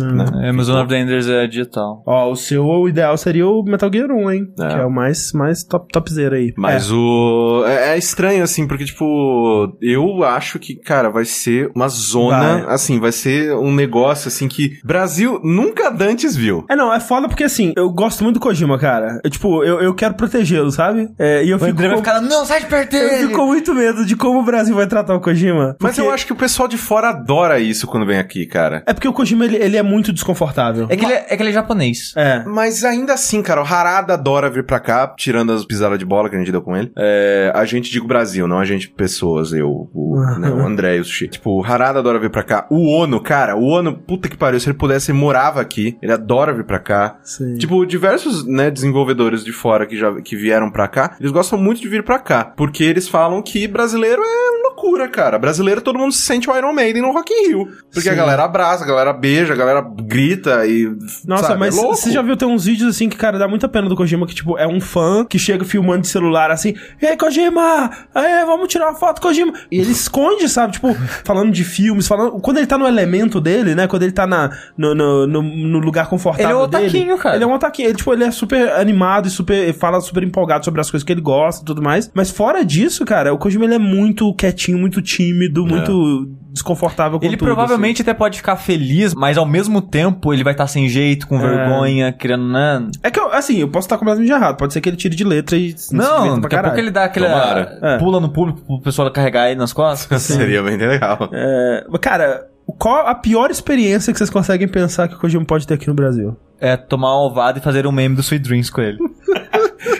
É, 0.42 0.53
mas 0.53 0.68
o 0.68 0.73
Zone 0.73 0.83
of 0.83 0.88
the 0.88 1.01
Enders 1.01 1.29
é 1.29 1.47
digital. 1.47 2.03
Ó, 2.07 2.31
o 2.31 2.37
seu 2.37 2.64
o 2.64 2.88
ideal 2.88 3.16
seria 3.16 3.47
o 3.47 3.62
Metal 3.62 3.90
Gear 3.92 4.11
1, 4.11 4.31
hein? 4.31 4.53
É. 4.59 4.68
Que 4.68 4.75
é 4.81 4.85
o 4.85 4.90
mais, 4.90 5.33
mais 5.33 5.64
top, 5.64 5.88
topzera 5.92 6.37
aí. 6.37 6.53
Mas 6.57 6.90
o... 6.90 7.64
É, 7.66 7.95
é 7.95 7.99
estranho, 7.99 8.42
assim, 8.42 8.66
porque, 8.66 8.85
tipo, 8.85 9.77
eu 9.81 10.25
acho 10.25 10.59
que, 10.59 10.77
cara, 10.77 11.11
vai 11.11 11.25
ser 11.25 11.71
uma 11.75 11.88
zona, 11.88 12.64
Vai, 12.64 12.71
assim, 12.74 12.98
vai 13.00 13.12
ser 13.12 13.54
um 13.56 13.72
negócio 13.74 14.28
assim 14.28 14.48
que 14.48 14.78
Brasil 14.85 15.40
nunca 15.42 15.90
dantes 15.90 16.35
viu. 16.37 16.64
É, 16.68 16.76
não, 16.76 16.92
é 16.92 17.00
foda 17.00 17.28
porque 17.28 17.44
assim, 17.44 17.72
eu 17.76 17.90
gosto 17.90 18.22
muito 18.24 18.35
do 18.38 18.40
Kojima, 18.40 18.78
cara. 18.78 19.20
Eu, 19.24 19.30
tipo, 19.30 19.62
eu, 19.64 19.80
eu 19.80 19.94
quero 19.94 20.14
protegê-lo, 20.14 20.70
sabe? 20.70 21.08
É, 21.18 21.44
e 21.44 21.50
eu 21.50 21.56
O 21.56 21.61
fico. 21.61 21.70
André 21.72 21.88
vai 21.88 21.96
com- 21.98 22.04
ficar, 22.04 22.20
não, 22.20 22.44
sai 22.44 22.61
de 22.61 22.66
perto 22.66 22.94
Eu 22.96 23.28
fico 23.28 23.32
com 23.38 23.46
muito 23.46 23.74
medo 23.74 24.04
de 24.04 24.16
como 24.16 24.40
o 24.40 24.44
Brasil 24.44 24.74
vai 24.74 24.87
tratar 24.87 25.14
o 25.14 25.20
Kojima. 25.20 25.76
Mas 25.80 25.94
porque- 25.96 26.00
eu 26.08 26.12
acho 26.12 26.26
que 26.26 26.32
o 26.32 26.37
pessoal 26.37 26.68
de 26.68 26.76
fora 26.76 27.08
adora 27.11 27.58
isso 27.61 27.87
quando 27.87 28.06
vem 28.06 28.18
aqui, 28.18 28.46
cara. 28.46 28.82
É 28.87 28.92
porque 28.92 29.08
o 29.08 29.12
Kojima, 29.12 29.44
ele, 29.44 29.56
ele 29.56 29.76
é 29.76 29.82
muito 29.82 30.12
desconfortável. 30.12 30.87
É 30.88 30.96
que, 30.96 31.04
ele 31.04 31.12
é, 31.14 31.26
é 31.28 31.37
que 31.37 31.42
ele 31.42 31.50
é 31.50 31.52
japonês. 31.52 32.12
É. 32.16 32.42
Mas 32.44 32.85
ainda 32.85 33.14
assim, 33.14 33.42
cara, 33.42 33.61
o 33.62 33.64
Harada 33.64 34.14
adora 34.14 34.50
vir 34.50 34.64
pra 34.64 34.80
cá, 34.80 35.12
tirando 35.16 35.52
as 35.52 35.64
pisadas 35.64 35.98
de 35.98 36.04
bola 36.04 36.28
que 36.28 36.37
a 36.37 36.38
gente 36.38 36.50
deu 36.52 36.62
com 36.62 36.76
ele. 36.76 36.90
É, 36.96 37.52
a 37.54 37.64
gente, 37.64 37.90
digo 37.90 38.06
Brasil, 38.06 38.46
não 38.46 38.58
a 38.58 38.64
gente 38.64 38.88
pessoas, 38.88 39.52
eu, 39.52 39.88
o, 39.94 40.20
né, 40.38 40.48
o 40.50 40.61
André 40.66 40.96
e 40.96 41.00
o 41.00 41.04
Sushi. 41.04 41.28
Tipo, 41.28 41.61
o 41.61 41.64
Harada 41.64 41.98
adora 41.98 42.18
vir 42.18 42.30
pra 42.30 42.42
cá. 42.42 42.62
O 42.70 42.90
Ono, 42.96 43.20
cara, 43.20 43.57
o 43.57 43.64
Ono, 43.64 43.96
puta 43.96 44.29
que 44.29 44.37
pariu, 44.37 44.61
se 44.61 44.68
ele 44.68 44.79
pudesse, 44.79 45.11
ele 45.11 45.18
morava 45.18 45.61
aqui. 45.61 45.96
Ele 46.03 46.12
adora 46.12 46.53
vir 46.53 46.64
pra 46.64 46.79
cá. 46.79 47.18
Sim. 47.22 47.57
Tipo, 47.57 47.85
diversos, 47.85 48.46
né, 48.46 48.70
desenvolvedores 48.70 49.44
de 49.44 49.53
fora 49.53 49.87
que 49.87 49.96
já 49.96 50.12
que 50.20 50.37
vieram 50.37 50.70
pra 50.70 50.88
cá, 50.88 51.16
eles 51.18 51.33
gostam 51.33 51.59
muito 51.59 51.81
de 51.81 51.88
vir 51.88 52.03
pra 52.03 52.18
cá, 52.18 52.44
porque 52.44 52.85
eles 52.85 53.09
falam 53.09 53.42
que 53.42 53.66
brasileiro 53.66 54.22
é 54.22 54.62
loucura, 54.83 55.09
cara. 55.09 55.38
Brasileiro 55.38 55.81
todo 55.81 55.99
mundo 55.99 56.12
se 56.12 56.23
sente 56.23 56.51
o 56.51 56.57
Iron 56.57 56.73
Maiden 56.73 57.03
no 57.03 57.12
Rock 57.12 57.33
in 57.33 57.49
Rio, 57.49 57.68
porque 57.92 58.09
a 58.09 58.12
Sim. 58.12 58.18
galera 58.18 58.45
abraça, 58.45 58.85
a 58.85 58.87
galera 58.87 59.12
beija, 59.12 59.53
a 59.53 59.57
galera 59.57 59.81
grita 59.81 60.66
e 60.66 60.90
Nossa, 61.27 61.49
sabe, 61.49 61.61
mas 61.61 61.77
é 61.77 61.81
louco. 61.81 61.97
você 61.97 62.11
já 62.11 62.23
viu, 62.23 62.37
tem 62.37 62.49
uns 62.49 62.64
vídeos 62.64 62.95
assim 62.95 63.09
que, 63.09 63.16
cara, 63.16 63.38
dá 63.38 63.47
muita 63.47 63.68
pena 63.68 63.88
do 63.88 63.97
Kojima, 63.97 64.27
que, 64.27 64.35
tipo, 64.35 64.59
é 64.59 64.66
um 64.66 64.81
fã 64.81 65.25
que 65.25 65.38
chega 65.38 65.64
filmando 65.64 66.03
de 66.03 66.09
celular 66.09 66.51
assim, 66.51 66.75
e 67.01 67.07
aí, 67.07 67.16
Kojima, 67.16 67.90
aí, 68.14 68.45
vamos 68.45 68.68
tirar 68.68 68.88
uma 68.90 68.95
foto, 68.99 69.21
Kojima. 69.21 69.53
E 69.71 69.79
ele 69.81 69.92
esconde, 69.92 70.49
sabe, 70.49 70.73
tipo, 70.75 70.95
falando 71.25 71.53
de 71.53 71.64
filmes, 71.64 72.07
falando... 72.07 72.33
Quando 72.40 72.57
ele 72.59 72.66
tá 72.66 72.77
no 72.77 72.87
elemento 72.87 73.40
dele, 73.40 73.75
né, 73.75 73.87
quando 73.87 74.03
ele 74.03 74.12
tá 74.12 74.27
na, 74.27 74.51
no, 74.77 74.95
no, 74.95 75.27
no- 75.27 75.42
no 75.42 75.79
lugar 75.79 76.09
confortável 76.09 76.51
Ele 76.51 76.59
é 76.59 76.64
um 76.64 76.68
dele... 76.68 76.85
otaquinho, 76.87 77.18
cara. 77.18 77.37
Ele 77.37 77.45
é 77.45 77.47
um 77.47 77.53
otaquinho, 77.55 77.88
ele, 77.88 77.97
tipo, 77.97 78.12
ele 78.12 78.25
é 78.25 78.31
super 78.31 78.73
animado 78.73 79.29
e 79.29 79.31
super... 79.31 79.73
fala 79.75 80.01
super 80.01 80.23
empolgado 80.23 80.64
sobre 80.64 80.81
as 80.81 80.90
coisas 80.90 81.05
que 81.05 81.12
ele 81.12 81.21
gosta 81.21 81.62
e 81.62 81.64
tudo 81.64 81.83
mais. 81.83 82.11
Mas 82.14 82.31
fora 82.31 82.64
disso, 82.64 83.05
cara, 83.05 83.33
o 83.33 83.38
Kojima, 83.38 83.64
ele 83.64 83.75
é 83.75 83.79
muito 83.79 84.33
quietinho, 84.35 84.71
muito 84.78 85.00
tímido, 85.02 85.66
muito 85.66 86.28
desconfortável 86.52 87.18
com 87.18 87.24
Ele 87.24 87.37
tudo, 87.37 87.46
provavelmente 87.46 88.02
até 88.02 88.12
pode 88.12 88.37
ficar 88.37 88.56
feliz, 88.56 89.14
mas 89.14 89.38
ao 89.38 89.46
mesmo 89.46 89.80
tempo 89.80 90.32
ele 90.35 90.44
vai 90.44 90.52
estar 90.52 90.66
sem 90.66 90.88
jeito, 90.88 91.26
com 91.26 91.38
É. 91.38 91.40
vergonha, 91.40 92.12
querendo, 92.12 92.44
né? 92.46 92.87
É 93.02 93.11
que, 93.11 93.18
eu, 93.18 93.32
assim, 93.32 93.58
eu 93.58 93.68
posso 93.68 93.87
estar 93.87 93.96
completamente 93.98 94.30
errado. 94.30 94.56
Pode 94.56 94.72
ser 94.72 94.80
que 94.80 94.88
ele 94.88 94.96
tire 94.96 95.14
de 95.16 95.24
letra 95.24 95.56
e 95.56 95.76
se 95.76 95.94
Não, 95.94 96.40
daqui 96.40 96.54
a 96.56 96.62
pouco 96.62 96.78
ele 96.78 96.90
dá 96.90 97.04
aquela. 97.04 97.28
Tomara. 97.28 97.78
É. 97.82 97.98
Pula 97.98 98.20
no 98.20 98.28
público 98.28 98.61
pro 98.66 98.80
pessoal 98.80 99.11
carregar 99.11 99.48
ele 99.50 99.58
nas 99.58 99.72
costas. 99.72 100.20
Seria 100.22 100.62
bem 100.62 100.76
legal. 100.76 101.30
É, 101.32 101.85
cara, 102.00 102.46
qual 102.78 103.06
a 103.06 103.14
pior 103.14 103.50
experiência 103.50 104.12
que 104.12 104.18
vocês 104.18 104.30
conseguem 104.30 104.68
pensar 104.68 105.08
que 105.08 105.14
o 105.14 105.18
Kojima 105.18 105.44
pode 105.44 105.66
ter 105.66 105.74
aqui 105.74 105.88
no 105.88 105.94
Brasil? 105.94 106.37
É 106.62 106.77
tomar 106.77 107.14
uma 107.16 107.27
ovada 107.27 107.59
e 107.59 107.62
fazer 107.62 107.87
um 107.87 107.92
meme 107.92 108.14
do 108.14 108.20
Sweet 108.22 108.42
Dreams 108.44 108.70
com 108.70 108.81
ele. 108.81 108.98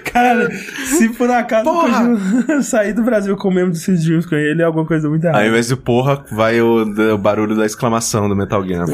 Cara, 0.05 0.49
se 0.51 1.09
por 1.09 1.29
acaso 1.31 1.69
o 1.69 1.73
Kojima 1.81 2.61
sair 2.63 2.93
do 2.93 3.03
Brasil 3.03 3.35
com 3.37 3.49
o 3.49 3.53
membro 3.53 3.71
do 3.71 3.77
Six 3.79 4.05
Dreams 4.05 4.27
com 4.27 4.35
ele, 4.37 4.61
é 4.61 4.65
alguma 4.65 4.85
coisa 4.87 5.09
muito 5.09 5.25
errada. 5.25 5.39
Aí, 5.39 5.45
ao 5.47 5.51
invés 5.51 5.69
do 5.69 5.77
porra, 5.79 6.23
vai 6.31 6.61
o, 6.61 6.83
o 7.15 7.19
barulho 7.19 7.57
da 7.57 7.65
exclamação 7.65 8.29
do 8.29 8.37
Metal 8.37 8.63
Gear. 8.67 8.85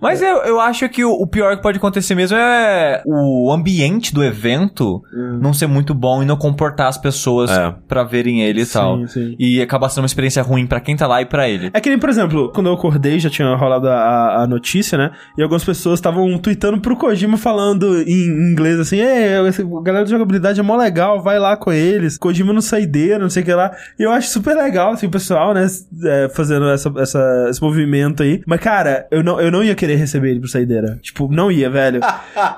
Mas 0.00 0.22
eu, 0.22 0.36
eu 0.38 0.60
acho 0.60 0.88
que 0.88 1.04
o, 1.04 1.10
o 1.10 1.26
pior 1.26 1.56
que 1.56 1.62
pode 1.62 1.78
acontecer 1.78 2.14
mesmo 2.14 2.36
é 2.38 3.02
o 3.04 3.50
ambiente 3.52 4.14
do 4.14 4.22
evento 4.24 5.02
não 5.40 5.52
ser 5.52 5.66
muito 5.66 5.92
bom 5.92 6.22
e 6.22 6.26
não 6.26 6.36
comportar 6.36 6.86
as 6.86 6.96
pessoas 6.96 7.50
É. 7.50 7.74
pra 7.88 8.04
verem 8.04 8.42
ele 8.42 8.60
e 8.62 8.66
Sim, 8.66 8.72
tal. 8.72 9.06
sim. 9.08 9.34
E 9.38 9.60
acabar 9.60 9.88
sendo 9.88 10.02
uma 10.04 10.06
experiência 10.06 10.42
ruim 10.42 10.66
pra 10.66 10.80
quem 10.80 10.96
tá 10.96 11.06
lá 11.06 11.20
e 11.20 11.26
pra 11.26 11.48
ele. 11.48 11.70
É 11.74 11.80
que 11.80 11.88
nem, 11.88 11.98
por 11.98 12.08
exemplo, 12.08 12.50
quando 12.54 12.68
eu 12.68 12.74
acordei, 12.74 13.18
já 13.18 13.28
tinha 13.28 13.54
rolado 13.56 13.88
a, 13.88 14.42
a 14.42 14.46
notícia, 14.46 14.96
né? 14.96 15.10
E 15.36 15.42
algumas 15.42 15.64
pessoas 15.64 15.97
estavam 15.98 16.36
tweetando 16.38 16.80
pro 16.80 16.96
Kojima 16.96 17.36
falando 17.36 18.02
em 18.02 18.26
inglês 18.52 18.78
assim: 18.78 19.00
É, 19.00 19.38
a 19.38 19.82
galera 19.82 20.04
de 20.04 20.10
jogabilidade 20.10 20.58
é 20.60 20.62
mó 20.62 20.76
legal, 20.76 21.22
vai 21.22 21.38
lá 21.38 21.56
com 21.56 21.72
eles. 21.72 22.16
Kojima 22.18 22.52
no 22.52 22.62
saideira, 22.62 23.18
não 23.18 23.30
sei 23.30 23.42
o 23.42 23.46
que 23.46 23.52
lá. 23.54 23.70
E 23.98 24.02
eu 24.02 24.10
acho 24.10 24.28
super 24.28 24.54
legal, 24.56 24.92
assim, 24.92 25.06
o 25.06 25.10
pessoal, 25.10 25.52
né? 25.54 25.66
é, 26.04 26.28
fazendo 26.34 26.68
essa, 26.68 26.92
essa- 26.98 27.46
esse 27.50 27.60
movimento 27.62 28.22
aí. 28.22 28.40
Mas, 28.46 28.60
cara, 28.60 29.06
eu 29.10 29.22
não, 29.22 29.40
eu 29.40 29.50
não 29.50 29.62
ia 29.62 29.74
querer 29.74 29.96
receber 29.96 30.30
ele 30.30 30.40
pro 30.40 30.48
saideira. 30.48 30.98
Tipo, 31.02 31.28
não 31.32 31.50
ia, 31.50 31.68
velho. 31.70 32.00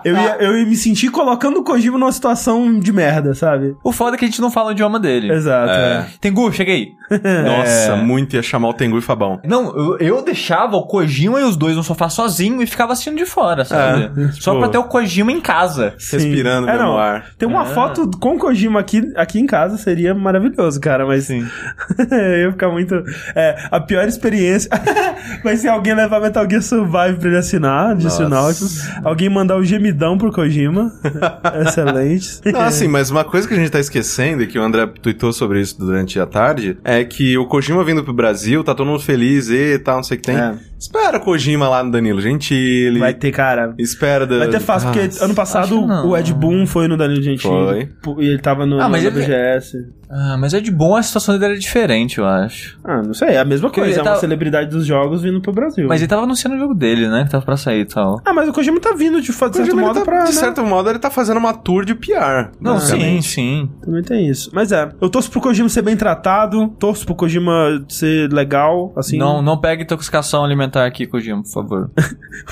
Eu 0.04 0.14
ia, 0.14 0.36
eu 0.40 0.56
ia 0.58 0.66
me 0.66 0.76
sentir 0.76 1.10
colocando 1.10 1.58
o 1.58 1.64
Kojima 1.64 1.98
numa 1.98 2.12
situação 2.12 2.78
de 2.78 2.92
merda, 2.92 3.34
sabe? 3.34 3.74
O 3.84 3.92
foda 3.92 4.16
é 4.16 4.18
que 4.18 4.24
a 4.24 4.28
gente 4.28 4.40
não 4.40 4.50
fala 4.50 4.68
o 4.70 4.72
idioma 4.72 4.98
dele. 4.98 5.30
Exato. 5.32 5.70
É. 5.72 5.92
é. 5.92 6.06
Tengu, 6.20 6.50
cheguei. 6.52 6.88
Nossa, 7.44 7.92
É. 7.92 7.96
muito 7.96 8.34
ia 8.36 8.42
chamar 8.42 8.68
o 8.68 8.74
Tengu 8.74 8.98
e 8.98 9.02
Fabão. 9.02 9.40
Não, 9.44 9.76
eu, 9.76 9.98
eu 9.98 10.22
deixava 10.24 10.76
o 10.76 10.86
Kojima 10.86 11.40
e 11.40 11.44
os 11.44 11.56
dois 11.56 11.76
no 11.76 11.82
sofá 11.82 12.08
sozinho 12.08 12.62
e 12.62 12.66
ficava 12.66 12.92
assistindo 12.92 13.16
de 13.24 13.30
fora, 13.30 13.64
sabe? 13.64 14.04
É, 14.04 14.32
Só 14.32 14.52
tipo- 14.52 14.58
pra 14.60 14.68
ter 14.68 14.78
o 14.78 14.84
Kojima 14.84 15.32
em 15.32 15.40
casa. 15.40 15.94
Sim. 15.98 16.16
Respirando 16.16 16.68
é, 16.68 16.78
não. 16.78 16.96
ar. 16.98 17.26
Ter 17.38 17.46
uma 17.46 17.64
foto 17.64 18.10
com 18.18 18.34
o 18.34 18.38
Kojima 18.38 18.80
aqui, 18.80 19.12
aqui 19.16 19.38
em 19.38 19.46
casa 19.46 19.76
seria 19.76 20.14
maravilhoso, 20.14 20.80
cara, 20.80 21.06
mas 21.06 21.24
Sim. 21.24 21.46
eu 22.10 22.38
ia 22.46 22.50
ficar 22.52 22.68
muito. 22.70 23.02
É, 23.34 23.56
a 23.70 23.80
pior 23.80 24.06
experiência 24.06 24.70
vai 25.44 25.56
ser 25.56 25.68
alguém 25.68 25.94
levar 25.94 26.20
Metal 26.20 26.48
Gear 26.48 26.62
Survive 26.62 27.18
pra 27.18 27.28
ele 27.28 27.38
assinar, 27.38 27.94
disse 27.96 28.22
o 28.22 28.28
Nossa. 28.28 28.42
Nautilus. 28.42 28.88
Alguém 29.04 29.28
mandar 29.28 29.56
o 29.56 29.64
gemidão 29.64 30.16
pro 30.18 30.32
Kojima. 30.32 30.92
Excelente. 31.66 32.40
Não, 32.52 32.60
assim, 32.60 32.88
mas 32.88 33.10
uma 33.10 33.24
coisa 33.24 33.46
que 33.46 33.54
a 33.54 33.56
gente 33.56 33.70
tá 33.70 33.80
esquecendo, 33.80 34.42
e 34.42 34.46
que 34.46 34.58
o 34.58 34.62
André 34.62 34.86
tweetou 35.00 35.32
sobre 35.32 35.60
isso 35.60 35.78
durante 35.78 36.18
a 36.18 36.26
tarde, 36.26 36.78
é 36.84 37.04
que 37.04 37.36
o 37.38 37.46
Kojima 37.46 37.84
vindo 37.84 38.02
pro 38.02 38.12
Brasil, 38.12 38.62
tá 38.64 38.74
todo 38.74 38.86
mundo 38.86 39.00
feliz 39.00 39.48
e 39.50 39.78
tal, 39.78 39.96
não 39.96 40.02
sei 40.02 40.16
o 40.16 40.20
que 40.20 40.26
tem. 40.26 40.36
É. 40.36 40.54
Espera 40.78 41.18
o 41.18 41.20
Kojima 41.20 41.68
lá 41.68 41.84
no 41.84 41.90
Danilo 41.90 42.22
Gentili. 42.22 42.98
Vai 42.98 43.09
ter, 43.14 43.30
cara. 43.32 43.74
Espera. 43.78 44.26
Vai 44.26 44.48
ter 44.48 44.60
fácil, 44.60 44.88
porque 44.90 45.06
Nossa. 45.06 45.24
ano 45.24 45.34
passado 45.34 45.84
o 46.06 46.16
Ed 46.16 46.32
Boon 46.34 46.66
foi 46.66 46.88
no 46.88 46.96
Danilo 46.96 47.22
Gentili. 47.22 47.88
Foi. 48.02 48.24
E 48.24 48.28
ele 48.28 48.38
tava 48.38 48.64
no, 48.66 48.80
Ah, 48.80 48.88
mas 48.88 49.02
no 49.02 49.08
ele- 49.10 49.20
BGS. 49.20 49.88
Ah, 50.10 50.36
mas 50.38 50.52
é 50.54 50.60
de 50.60 50.70
bom, 50.70 50.96
a 50.96 51.02
situação 51.02 51.34
dele 51.38 51.52
era 51.52 51.60
diferente, 51.60 52.18
eu 52.18 52.26
acho. 52.26 52.78
Ah, 52.84 53.00
não 53.02 53.14
sei, 53.14 53.28
é 53.28 53.38
a 53.38 53.44
mesma 53.44 53.68
Porque 53.68 53.80
coisa. 53.80 54.00
ele 54.00 54.08
É 54.08 54.10
uma 54.10 54.18
celebridade 54.18 54.68
dos 54.68 54.84
jogos 54.84 55.22
vindo 55.22 55.40
pro 55.40 55.52
Brasil. 55.52 55.86
Mas 55.88 56.00
ele 56.00 56.08
tava 56.08 56.22
anunciando 56.22 56.56
o 56.56 56.58
jogo 56.58 56.74
dele, 56.74 57.08
né? 57.08 57.24
Que 57.24 57.30
tava 57.30 57.44
pra 57.44 57.56
sair 57.56 57.80
e 57.82 57.84
tal. 57.84 58.20
Ah, 58.24 58.32
mas 58.32 58.48
o 58.48 58.52
Kojima 58.52 58.80
tá 58.80 58.92
vindo 58.92 59.20
de, 59.20 59.26
de 59.28 59.32
certo 59.32 59.58
Kojima, 59.58 59.80
modo 59.82 60.00
tá- 60.00 60.04
pra. 60.04 60.18
de 60.24 60.32
né? 60.34 60.40
certo 60.40 60.64
modo, 60.64 60.90
ele 60.90 60.98
tá 60.98 61.10
fazendo 61.10 61.38
uma 61.38 61.52
tour 61.54 61.84
de 61.84 61.94
PR. 61.94 62.50
Não, 62.60 62.78
sim, 62.80 63.20
sim. 63.22 63.70
Também 63.82 64.02
tem 64.02 64.28
isso. 64.28 64.50
Mas 64.52 64.72
é, 64.72 64.90
eu 65.00 65.08
torço 65.08 65.30
pro 65.30 65.40
Kojima 65.40 65.68
ser 65.68 65.82
bem 65.82 65.96
tratado, 65.96 66.68
torço 66.78 67.06
pro 67.06 67.14
Kojima 67.14 67.84
ser 67.88 68.32
legal, 68.32 68.92
assim. 68.96 69.16
Não, 69.16 69.40
não 69.40 69.56
pegue 69.58 69.84
intoxicação 69.84 70.44
alimentar 70.44 70.86
aqui, 70.86 71.06
Kojima, 71.06 71.42
por 71.42 71.52
favor. 71.52 71.90